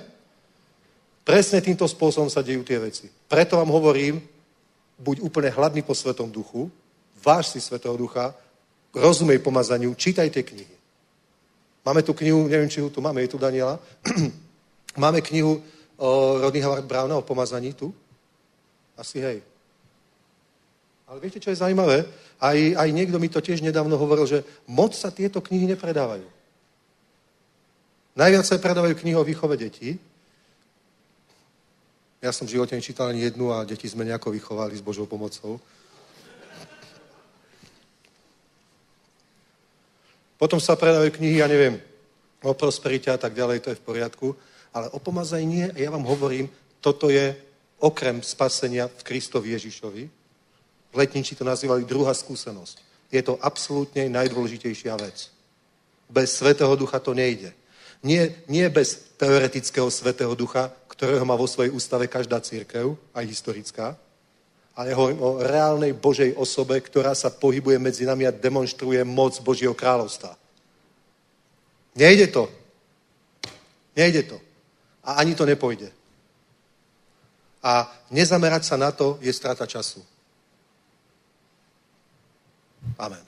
Presne 1.24 1.60
týmto 1.60 1.84
spôsobom 1.84 2.32
sa 2.32 2.40
dejú 2.40 2.64
tie 2.64 2.80
veci. 2.80 3.12
Preto 3.28 3.60
vám 3.60 3.68
hovorím, 3.68 4.20
buď 5.00 5.20
úplne 5.20 5.52
hladný 5.52 5.84
po 5.84 5.92
Svetom 5.92 6.28
duchu, 6.32 6.72
váš 7.20 7.52
si 7.52 7.60
Svetého 7.60 7.96
ducha, 7.96 8.32
rozumej 8.92 9.40
pomazaniu, 9.40 9.92
čítajte 9.96 10.40
knihy. 10.44 10.76
Máme 11.84 12.00
tu 12.00 12.16
knihu, 12.16 12.48
neviem, 12.48 12.68
či 12.68 12.80
ju 12.80 12.88
tu 12.88 13.00
máme, 13.04 13.20
je 13.24 13.32
tu 13.32 13.36
Daniela. 13.36 13.76
máme 15.04 15.20
knihu 15.20 15.60
o 15.96 16.40
Rodney 16.40 16.64
Howard 16.64 16.84
Browna 16.84 17.16
o 17.16 17.26
pomazaní 17.26 17.72
tu? 17.72 17.92
Asi 18.94 19.18
hej. 19.18 19.42
Ale 21.04 21.20
viete, 21.20 21.42
čo 21.42 21.52
je 21.52 21.60
zaujímavé? 21.60 22.08
Aj, 22.40 22.56
aj 22.56 22.88
niekto 22.90 23.20
mi 23.20 23.28
to 23.28 23.38
tiež 23.44 23.60
nedávno 23.60 23.94
hovoril, 24.00 24.24
že 24.24 24.42
moc 24.64 24.96
sa 24.96 25.12
tieto 25.12 25.44
knihy 25.44 25.68
nepredávajú. 25.76 26.24
Najviac 28.14 28.44
sa 28.46 28.56
predávajú 28.56 28.94
knihy 28.94 29.16
o 29.18 29.26
výchove 29.26 29.58
detí. 29.58 29.98
Ja 32.24 32.32
som 32.32 32.48
v 32.48 32.56
živote 32.56 32.72
nečítal 32.72 33.12
ani 33.12 33.26
jednu 33.26 33.52
a 33.52 33.68
deti 33.68 33.84
sme 33.84 34.06
nejako 34.06 34.32
vychovali 34.32 34.72
s 34.72 34.80
Božou 34.80 35.04
pomocou. 35.04 35.60
Potom 40.40 40.56
sa 40.56 40.72
predávajú 40.72 41.20
knihy, 41.20 41.44
ja 41.44 41.48
neviem, 41.50 41.76
o 42.40 42.56
prosperite 42.56 43.12
a 43.12 43.20
tak 43.20 43.36
ďalej, 43.36 43.60
to 43.60 43.70
je 43.72 43.80
v 43.80 43.86
poriadku. 43.86 44.26
Ale 44.72 44.88
o 44.90 44.98
pomazaní 44.98 45.46
nie. 45.46 45.66
Ja 45.76 45.92
vám 45.92 46.02
hovorím, 46.08 46.48
toto 46.80 47.12
je 47.12 47.36
okrem 47.84 48.24
spasenia 48.24 48.88
v 48.88 49.02
Kristovi 49.04 49.52
Ježišovi. 49.52 50.08
Letniči 50.96 51.36
to 51.36 51.44
nazývali 51.44 51.84
druhá 51.84 52.16
skúsenosť. 52.16 52.80
Je 53.12 53.20
to 53.20 53.36
absolútne 53.44 54.08
najdôležitejšia 54.08 54.96
vec. 54.96 55.28
Bez 56.08 56.40
Svetého 56.40 56.72
Ducha 56.80 56.96
to 56.96 57.12
nejde. 57.12 57.52
Nie, 58.00 58.40
nie 58.48 58.64
bez 58.72 59.16
teoretického 59.20 59.92
Svetého 59.92 60.32
Ducha, 60.32 60.72
ktorého 60.88 61.24
má 61.28 61.36
vo 61.36 61.48
svojej 61.48 61.72
ústave 61.72 62.08
každá 62.08 62.40
církev, 62.40 62.96
aj 63.12 63.24
historická, 63.26 63.96
ale 64.74 64.90
ja 64.90 64.98
hovorím 64.98 65.22
o 65.22 65.38
reálnej 65.38 65.92
Božej 65.94 66.34
osobe, 66.34 66.74
ktorá 66.82 67.14
sa 67.14 67.30
pohybuje 67.30 67.78
medzi 67.78 68.02
nami 68.02 68.26
a 68.26 68.34
demonstruje 68.34 68.98
moc 69.06 69.38
Božieho 69.38 69.70
kráľovstva. 69.70 70.34
Nejde 71.94 72.26
to. 72.26 72.50
Nejde 73.94 74.22
to. 74.26 74.38
A 75.06 75.22
ani 75.22 75.38
to 75.38 75.46
nepojde. 75.46 75.93
A 77.64 77.88
nezamerať 78.12 78.68
sa 78.68 78.76
na 78.76 78.92
to 78.92 79.16
je 79.24 79.32
strata 79.32 79.64
času. 79.64 80.04
Amen. 83.00 83.24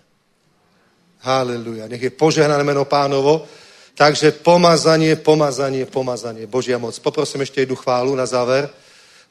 Haleluja. 1.25 1.89
Nech 1.89 2.03
je 2.03 2.13
požehnané 2.13 2.61
meno 2.61 2.85
pánovo. 2.85 3.49
Takže 3.97 4.45
pomazanie, 4.45 5.17
pomazanie, 5.17 5.89
pomazanie. 5.89 6.45
Božia 6.45 6.77
moc. 6.77 6.93
Poprosím 7.01 7.43
ešte 7.43 7.65
jednu 7.65 7.81
chválu 7.81 8.13
na 8.13 8.29
záver. 8.29 8.69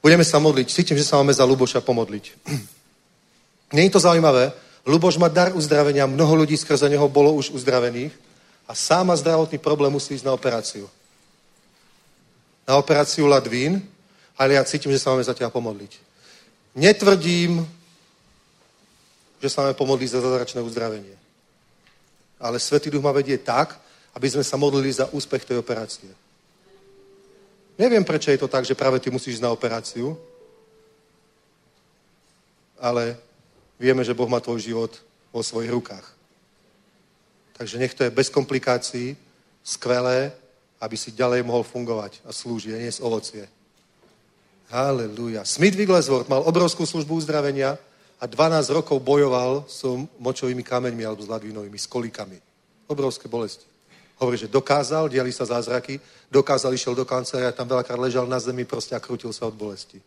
Budeme 0.01 0.25
sa 0.25 0.41
modliť. 0.41 0.67
Cítim, 0.73 0.97
že 0.97 1.05
sa 1.05 1.21
máme 1.21 1.31
za 1.31 1.45
Luboša 1.45 1.85
pomodliť. 1.85 2.25
Je 3.77 3.93
to 3.93 4.01
zaujímavé? 4.01 4.51
Luboš 4.85 5.21
má 5.21 5.29
dar 5.29 5.53
uzdravenia. 5.53 6.09
Mnoho 6.09 6.45
ľudí 6.45 6.57
skrze 6.57 6.89
neho 6.89 7.05
bolo 7.05 7.33
už 7.37 7.53
uzdravených. 7.53 8.13
A 8.65 8.73
sám 8.73 9.13
má 9.13 9.15
zdravotný 9.15 9.61
problém, 9.61 9.93
musí 9.93 10.17
ísť 10.17 10.25
na 10.25 10.33
operáciu. 10.33 10.89
Na 12.65 12.81
operáciu 12.81 13.29
Ladvín. 13.29 13.85
Ale 14.37 14.59
ja 14.59 14.63
cítim, 14.67 14.91
že 14.91 14.99
sa 14.99 15.11
máme 15.11 15.23
za 15.23 15.33
teba 15.33 15.49
pomodliť. 15.49 15.99
Netvrdím, 16.75 17.63
že 19.39 19.49
sa 19.49 19.63
máme 19.63 19.73
pomodliť 19.79 20.09
za 20.11 20.19
zázračné 20.21 20.59
uzdravenie. 20.61 21.15
Ale 22.39 22.59
Svetý 22.59 22.91
Duch 22.91 23.03
ma 23.03 23.15
vedie 23.15 23.37
tak, 23.39 23.79
aby 24.15 24.27
sme 24.27 24.43
sa 24.43 24.59
modlili 24.59 24.91
za 24.91 25.07
úspech 25.11 25.47
tej 25.47 25.59
operácie. 25.59 26.11
Neviem, 27.79 28.03
prečo 28.03 28.31
je 28.31 28.39
to 28.39 28.47
tak, 28.47 28.63
že 28.63 28.75
práve 28.75 28.99
ty 28.99 29.11
musíš 29.11 29.39
na 29.39 29.51
operáciu, 29.51 30.15
ale 32.79 33.19
vieme, 33.79 34.03
že 34.03 34.15
Boh 34.15 34.27
má 34.27 34.39
tvoj 34.39 34.59
život 34.59 34.91
vo 35.31 35.43
svojich 35.43 35.71
rukách. 35.71 36.07
Takže 37.55 37.79
nech 37.79 37.93
to 37.95 38.03
je 38.03 38.11
bez 38.11 38.31
komplikácií, 38.31 39.15
skvelé, 39.63 40.31
aby 40.79 40.95
si 40.95 41.11
ďalej 41.11 41.43
mohol 41.43 41.63
fungovať 41.63 42.19
a 42.27 42.31
slúžiť 42.31 42.75
a 42.75 42.81
niesť 42.83 43.03
ovocie. 43.03 43.43
Halleluja. 44.69 45.45
Smith 45.45 45.77
Wigglesworth 45.77 46.25
mal 46.25 46.41
obrovskú 46.41 46.85
službu 46.89 47.21
uzdravenia 47.21 47.77
a 48.17 48.25
12 48.25 48.73
rokov 48.73 48.97
bojoval 49.03 49.69
s 49.69 49.85
močovými 50.17 50.65
kameňmi 50.65 51.03
alebo 51.05 51.21
s 51.21 51.29
ladvinovými, 51.29 51.77
s 51.77 51.85
kolikami. 51.85 52.41
Obrovské 52.89 53.29
bolesti. 53.29 53.65
Hovorí, 54.17 54.39
že 54.39 54.47
dokázal, 54.47 55.11
diali 55.11 55.29
sa 55.29 55.43
zázraky, 55.43 55.99
dokázal, 56.31 56.73
išiel 56.73 56.95
do 56.95 57.03
kancelária, 57.03 57.51
tam 57.51 57.67
veľakrát 57.67 57.99
ležal 57.99 58.25
na 58.25 58.39
zemi 58.39 58.63
proste 58.63 58.95
a 58.95 59.03
krútil 59.03 59.35
sa 59.35 59.45
od 59.45 59.53
bolesti. 59.53 59.99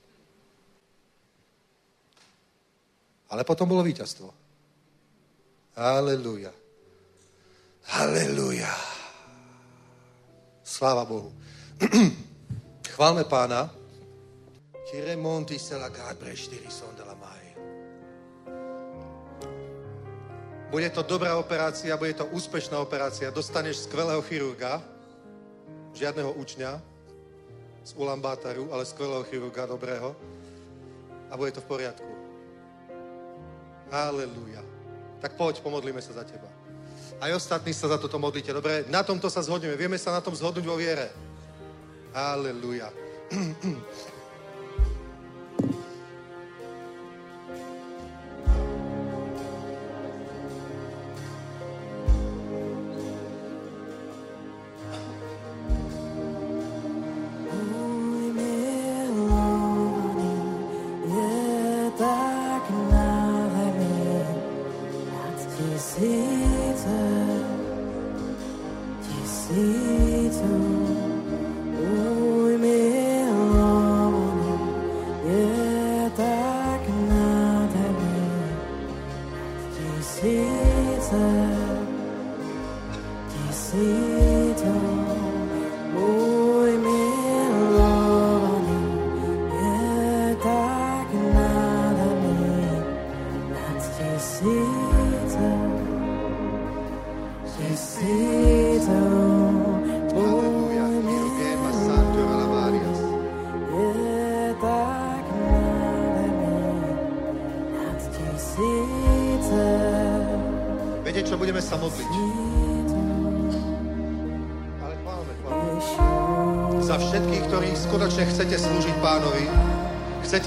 Ale 3.29 3.45
potom 3.45 3.69
bolo 3.69 3.85
víťazstvo. 3.85 4.33
Halelúja. 5.77 6.51
Halelúja. 7.93 8.73
Sláva 10.65 11.05
Bohu. 11.05 11.31
Chválme 12.97 13.29
pána. 13.29 13.78
Kire 14.89 15.17
monti 15.17 15.59
se 15.61 15.77
la 15.77 15.93
gabre, 15.93 16.33
štyri 16.33 16.73
son 16.73 16.97
de 16.97 17.05
la 17.05 17.13
mai. 17.13 17.45
Bude 20.73 20.89
to 20.89 21.05
dobrá 21.05 21.37
operácia, 21.37 21.93
bude 22.01 22.17
to 22.17 22.25
úspešná 22.33 22.81
operácia. 22.81 23.29
Dostaneš 23.29 23.85
skvelého 23.85 24.25
chirurga, 24.25 24.81
žiadneho 25.93 26.33
učňa 26.41 26.81
z 27.85 27.91
Ulambátaru, 28.01 28.73
ale 28.73 28.89
skvelého 28.89 29.29
chirurga, 29.29 29.69
dobrého. 29.69 30.17
A 31.29 31.37
bude 31.37 31.53
to 31.53 31.61
v 31.61 31.69
poriadku. 31.69 32.13
Aleluja. 33.93 34.65
Tak 35.21 35.37
poď, 35.37 35.61
pomodlíme 35.61 36.01
sa 36.01 36.17
za 36.17 36.25
teba. 36.25 36.49
Aj 37.21 37.29
ostatní 37.37 37.77
sa 37.77 37.93
za 37.93 38.01
toto 38.01 38.17
modlíte. 38.17 38.57
Dobre, 38.57 38.89
na 38.89 39.05
tomto 39.05 39.29
sa 39.29 39.45
zhodneme. 39.45 39.77
Vieme 39.77 40.01
sa 40.01 40.17
na 40.17 40.25
tom 40.25 40.33
zhodnúť 40.33 40.65
vo 40.65 40.81
viere. 40.81 41.13
Aleluja. 42.17 42.89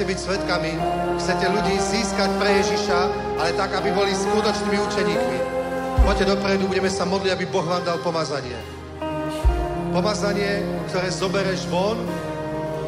chcete 0.01 0.17
byť 0.17 0.25
svetkami, 0.33 0.73
chcete 1.21 1.45
ľudí 1.45 1.77
získať 1.77 2.33
pre 2.41 2.49
Ježiša, 2.57 2.99
ale 3.37 3.53
tak, 3.53 3.69
aby 3.77 3.93
boli 3.93 4.09
skutočnými 4.09 4.81
učeníkmi. 4.81 5.37
Poďte 6.01 6.25
dopredu, 6.33 6.65
budeme 6.65 6.89
sa 6.89 7.05
modliť, 7.05 7.29
aby 7.29 7.45
Boh 7.45 7.61
vám 7.61 7.85
dal 7.85 8.01
pomazanie. 8.01 8.57
Pomazanie, 9.93 10.65
ktoré 10.89 11.05
zobereš 11.13 11.69
von 11.69 12.01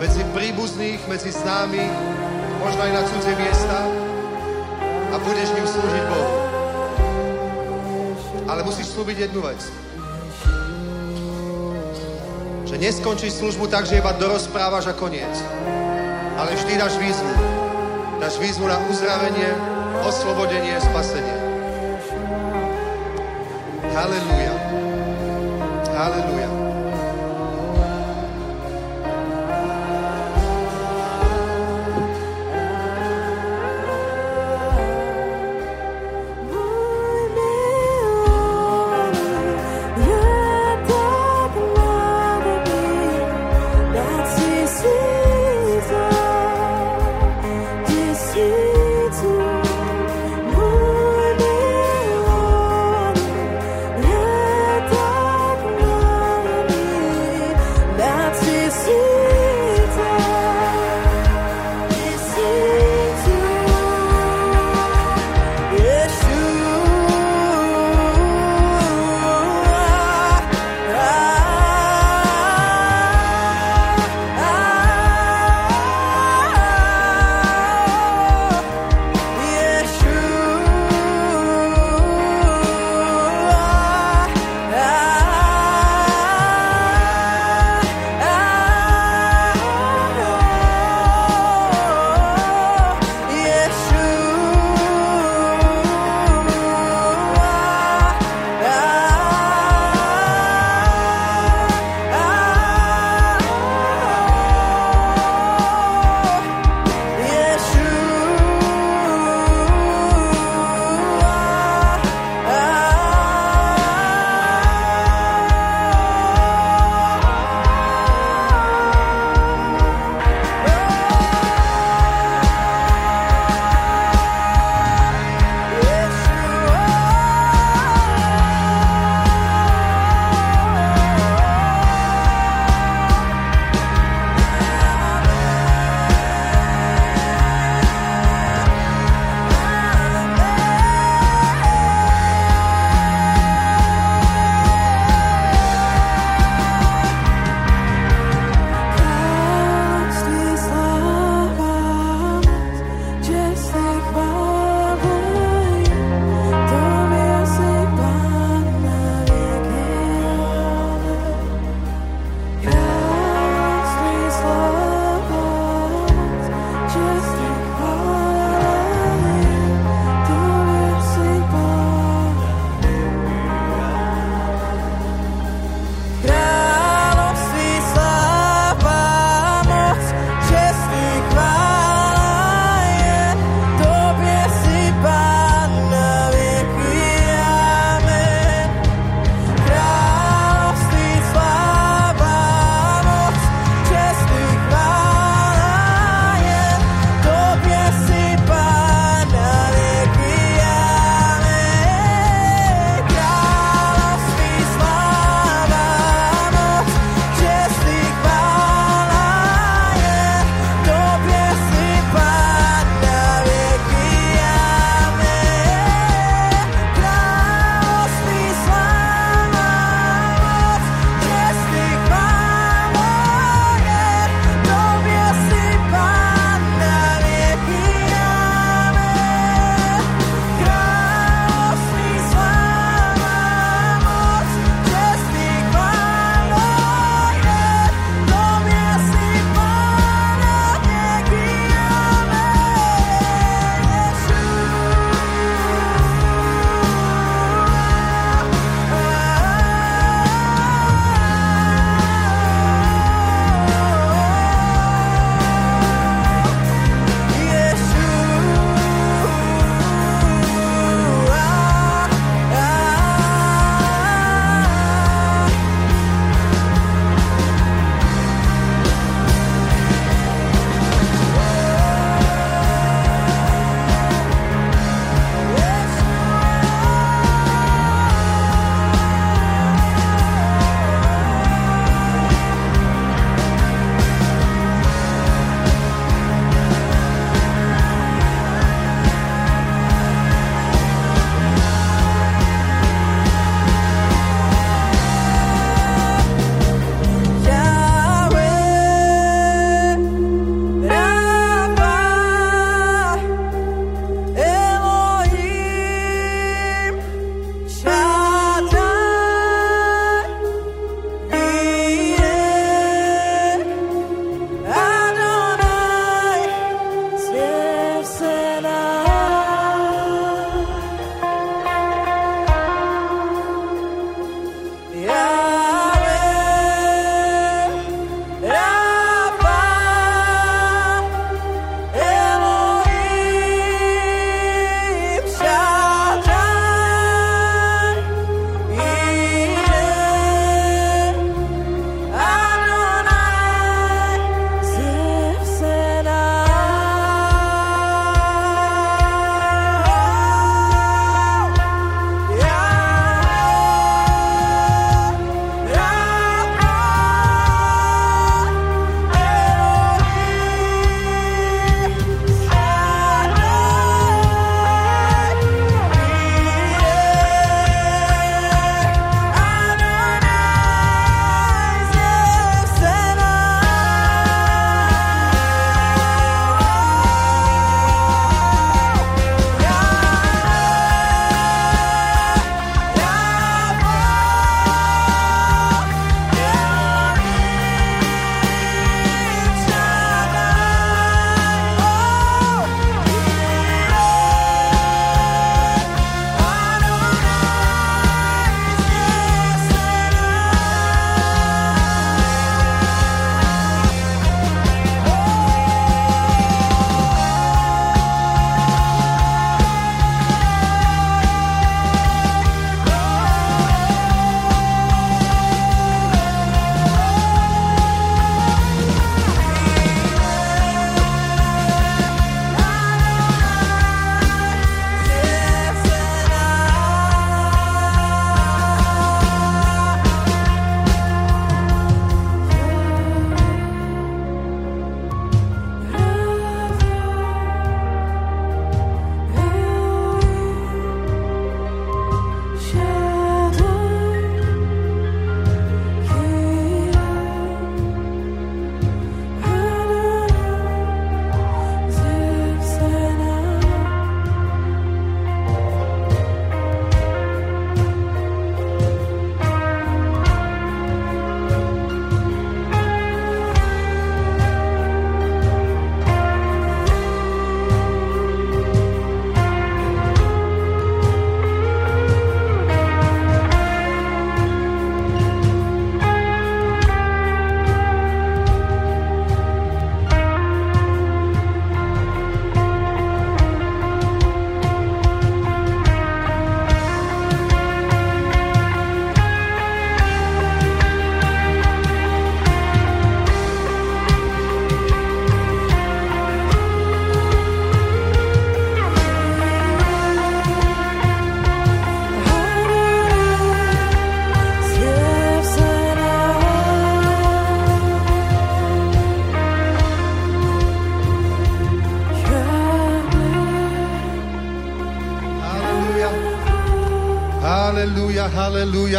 medzi 0.01 0.25
príbuzných, 0.33 1.05
medzi 1.05 1.29
známych, 1.29 1.93
možno 2.65 2.81
aj 2.81 2.91
na 2.97 3.01
cudzie 3.05 3.37
miesta 3.37 3.77
a 5.13 5.15
budeš 5.21 5.53
ním 5.53 5.67
slúžiť 5.69 6.03
Bohu. 6.09 6.33
Ale 8.49 8.65
musíš 8.65 8.89
slúbiť 8.89 9.29
jednu 9.29 9.45
vec. 9.45 9.61
Že 12.65 12.75
neskončíš 12.81 13.37
službu 13.37 13.69
tak, 13.69 13.85
že 13.85 14.01
iba 14.01 14.17
dorozprávaš 14.17 14.89
a 14.89 14.97
koniec. 14.97 15.37
Ale 16.43 16.59
vždy 16.59 16.75
dáš 16.75 16.99
výzvu. 16.99 17.31
Dáš 18.19 18.35
výzvu 18.35 18.67
na 18.67 18.75
uzdravenie, 18.91 19.47
oslobodenie, 20.03 20.75
spasenie. 20.75 21.39
Halelúja. 23.95 24.55
Halelúja. 25.95 26.62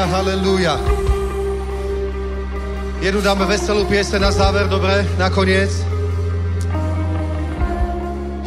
Halelúja. 0.09 0.76
Jednu 3.05 3.20
dáme 3.20 3.44
veselú 3.44 3.85
piese 3.85 4.16
na 4.16 4.32
záver, 4.32 4.64
dobre? 4.68 5.05
Nakoniec. 5.20 5.68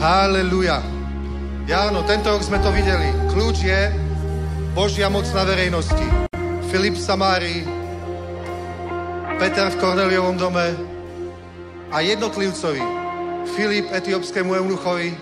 Halelúja. 0.01 0.81
Áno, 1.67 2.01
tento 2.07 2.31
rok 2.31 2.41
sme 2.41 2.57
to 2.63 2.71
videli. 2.73 3.11
Kľúč 3.29 3.57
je 3.65 3.91
Božia 4.71 5.11
moc 5.11 5.27
na 5.35 5.43
verejnosti. 5.45 6.05
Filip 6.73 6.97
Samári, 6.97 7.67
Peter 9.37 9.69
v 9.69 9.77
Korneliovom 9.77 10.39
dome 10.39 10.73
a 11.93 12.01
jednotlivcovi. 12.01 12.81
Filip 13.53 13.93
etiópskému 13.93 14.57
eunuchovi. 14.57 15.13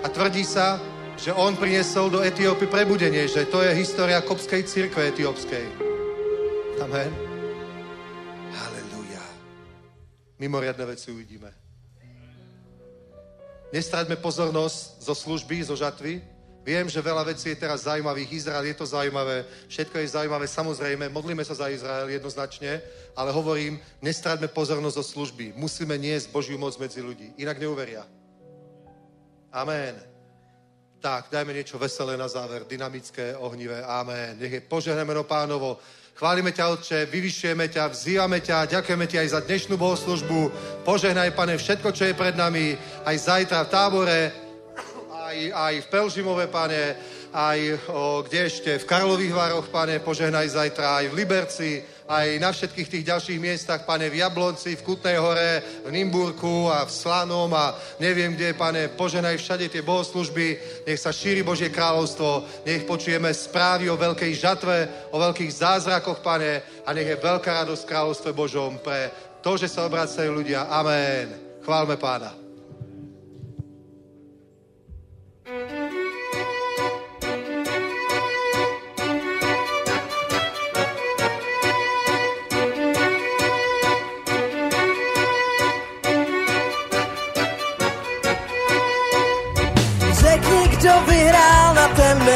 A 0.00 0.06
tvrdí 0.06 0.46
sa, 0.46 0.78
že 1.16 1.32
on 1.32 1.56
priniesol 1.56 2.12
do 2.12 2.20
Etiópy 2.20 2.68
prebudenie, 2.68 3.24
že 3.24 3.48
to 3.48 3.64
je 3.64 3.72
história 3.72 4.20
kopskej 4.20 4.68
církve 4.68 5.08
etiópskej. 5.16 5.64
Amen. 6.84 7.08
Halelúja. 8.52 9.24
Mimoriadne 10.36 10.84
veci 10.84 11.08
uvidíme. 11.08 11.48
Nestraťme 13.72 14.20
pozornosť 14.20 15.02
zo 15.02 15.14
služby, 15.16 15.64
zo 15.64 15.74
žatvy. 15.74 16.20
Viem, 16.66 16.90
že 16.90 16.98
veľa 16.98 17.30
vecí 17.30 17.48
je 17.48 17.62
teraz 17.62 17.86
zaujímavých. 17.86 18.42
Izrael 18.42 18.74
je 18.74 18.76
to 18.76 18.86
zaujímavé, 18.86 19.46
všetko 19.70 20.02
je 20.02 20.14
zaujímavé, 20.18 20.50
samozrejme, 20.50 21.06
modlíme 21.14 21.46
sa 21.46 21.54
za 21.54 21.70
Izrael 21.70 22.10
jednoznačne, 22.10 22.82
ale 23.14 23.30
hovorím, 23.30 23.78
nestraťme 24.02 24.50
pozornosť 24.50 24.98
zo 24.98 25.04
služby. 25.14 25.54
Musíme 25.54 25.94
niesť 25.94 26.34
Božiu 26.34 26.58
moc 26.58 26.74
medzi 26.74 26.98
ľudí, 26.98 27.38
inak 27.38 27.62
neuveria. 27.62 28.02
Amen. 29.54 30.15
Tak, 30.96 31.28
dajme 31.28 31.52
niečo 31.52 31.76
veselé 31.76 32.16
na 32.16 32.24
záver, 32.24 32.64
dynamické, 32.64 33.36
ohnivé. 33.36 33.84
Amen. 33.84 34.40
Nech 34.40 34.52
je 34.52 34.60
požehné 34.64 35.04
meno 35.04 35.28
pánovo. 35.28 35.76
Chválime 36.16 36.48
ťa, 36.48 36.72
Otče, 36.72 36.98
vyvyšujeme 37.12 37.68
ťa, 37.68 37.92
vzývame 37.92 38.40
ťa, 38.40 38.72
ďakujeme 38.80 39.04
ti 39.04 39.20
aj 39.20 39.28
za 39.36 39.40
dnešnú 39.44 39.76
bohoslužbu. 39.76 40.40
Požehnaj, 40.88 41.36
Pane, 41.36 41.60
všetko, 41.60 41.92
čo 41.92 42.08
je 42.08 42.16
pred 42.16 42.32
nami, 42.32 42.72
aj 43.04 43.16
zajtra 43.20 43.68
v 43.68 43.72
tábore, 43.72 44.20
aj, 45.12 45.36
aj 45.52 45.74
v 45.84 45.86
Pelžimove, 45.92 46.48
Pane, 46.48 46.96
aj 47.36 47.58
o, 47.92 48.24
kde 48.24 48.48
ešte, 48.48 48.80
v 48.80 48.88
Karlových 48.88 49.36
Vároch, 49.36 49.68
Pane, 49.68 50.00
požehnaj 50.00 50.56
zajtra, 50.56 51.04
aj 51.04 51.12
v 51.12 51.18
Liberci, 51.20 51.70
aj 52.08 52.38
na 52.38 52.54
všetkých 52.54 52.88
tých 52.88 53.04
ďalších 53.10 53.42
miestach, 53.42 53.82
pane, 53.82 54.06
v 54.06 54.22
Jablonci, 54.22 54.78
v 54.78 54.84
Kutnej 54.86 55.18
hore, 55.18 55.82
v 55.82 55.90
Nimburku 55.90 56.70
a 56.70 56.86
v 56.86 56.90
Slanom 56.94 57.50
a 57.50 57.74
neviem 57.98 58.32
kde, 58.32 58.54
pane, 58.54 58.88
poženaj 58.94 59.36
všade 59.42 59.66
tie 59.66 59.82
bohoslužby, 59.82 60.46
nech 60.86 61.02
sa 61.02 61.10
šíri 61.10 61.42
Božie 61.42 61.68
kráľovstvo, 61.68 62.62
nech 62.62 62.86
počujeme 62.86 63.34
správy 63.34 63.90
o 63.90 63.98
veľkej 63.98 64.32
žatve, 64.38 64.76
o 65.10 65.18
veľkých 65.18 65.50
zázrakoch, 65.50 66.22
pane, 66.22 66.62
a 66.86 66.94
nech 66.94 67.10
je 67.10 67.18
veľká 67.18 67.66
radosť 67.66 67.82
kráľovstve 67.82 68.30
Božom 68.30 68.78
pre 68.78 69.10
to, 69.42 69.58
že 69.58 69.66
sa 69.66 69.86
obracajú 69.86 70.30
ľudia. 70.30 70.70
Amen. 70.70 71.58
Chválme 71.66 71.98
pána. 71.98 72.45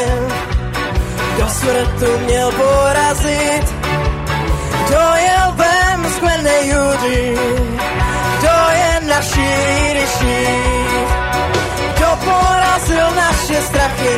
Tebe, 0.01 0.35
kdo 1.35 1.49
smrtu 1.49 2.19
měl 2.25 2.51
porazit, 2.51 3.75
kdo 4.85 5.01
je 5.15 5.35
lvem 5.47 6.09
z 6.09 6.19
kmene 6.19 6.55
Judy, 6.61 7.37
kdo 8.39 8.55
je 8.71 9.07
naší 9.07 9.49
ryší, 9.93 10.47
kdo 11.95 12.07
porazil 12.25 13.11
naše 13.15 13.61
strachy, 13.61 14.17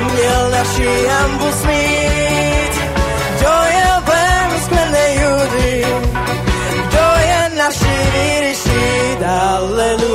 uměl 0.00 0.50
naši 0.50 1.06
hambu 1.08 1.52
smít, 1.52 2.74
kdo 3.36 3.52
je 3.74 3.84
lvem 3.98 4.60
z 4.64 4.68
kmene 4.68 5.14
Judy, 5.14 5.86
kdo 6.88 7.06
je 7.28 7.50
naší 7.56 8.40
ryší, 8.40 8.76
Aleluja, 9.26 10.05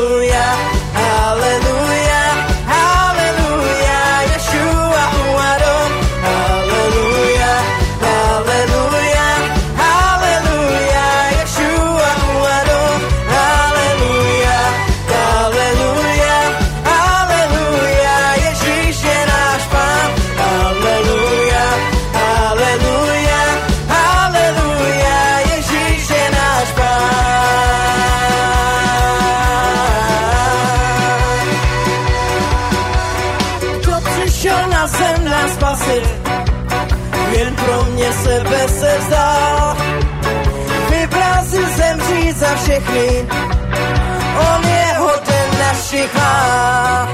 hlav. 46.14 47.10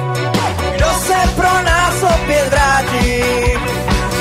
Kdo 0.76 0.90
se 1.08 1.20
pro 1.36 1.54
nás 1.62 2.04
opět 2.04 2.50
vrátí, 2.50 3.24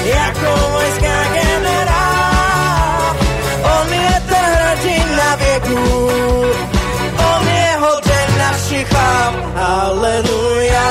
jako 0.04 0.70
vojská 0.72 1.16
generál. 1.32 3.16
On 3.80 3.92
je 3.92 4.22
ten 4.28 5.16
na 5.16 5.36
věku, 5.36 6.10
on 7.34 7.48
je 7.48 7.76
hoden 7.80 8.38
našich 8.38 8.92
hlav. 8.92 9.34
Aleluja. 9.56 10.86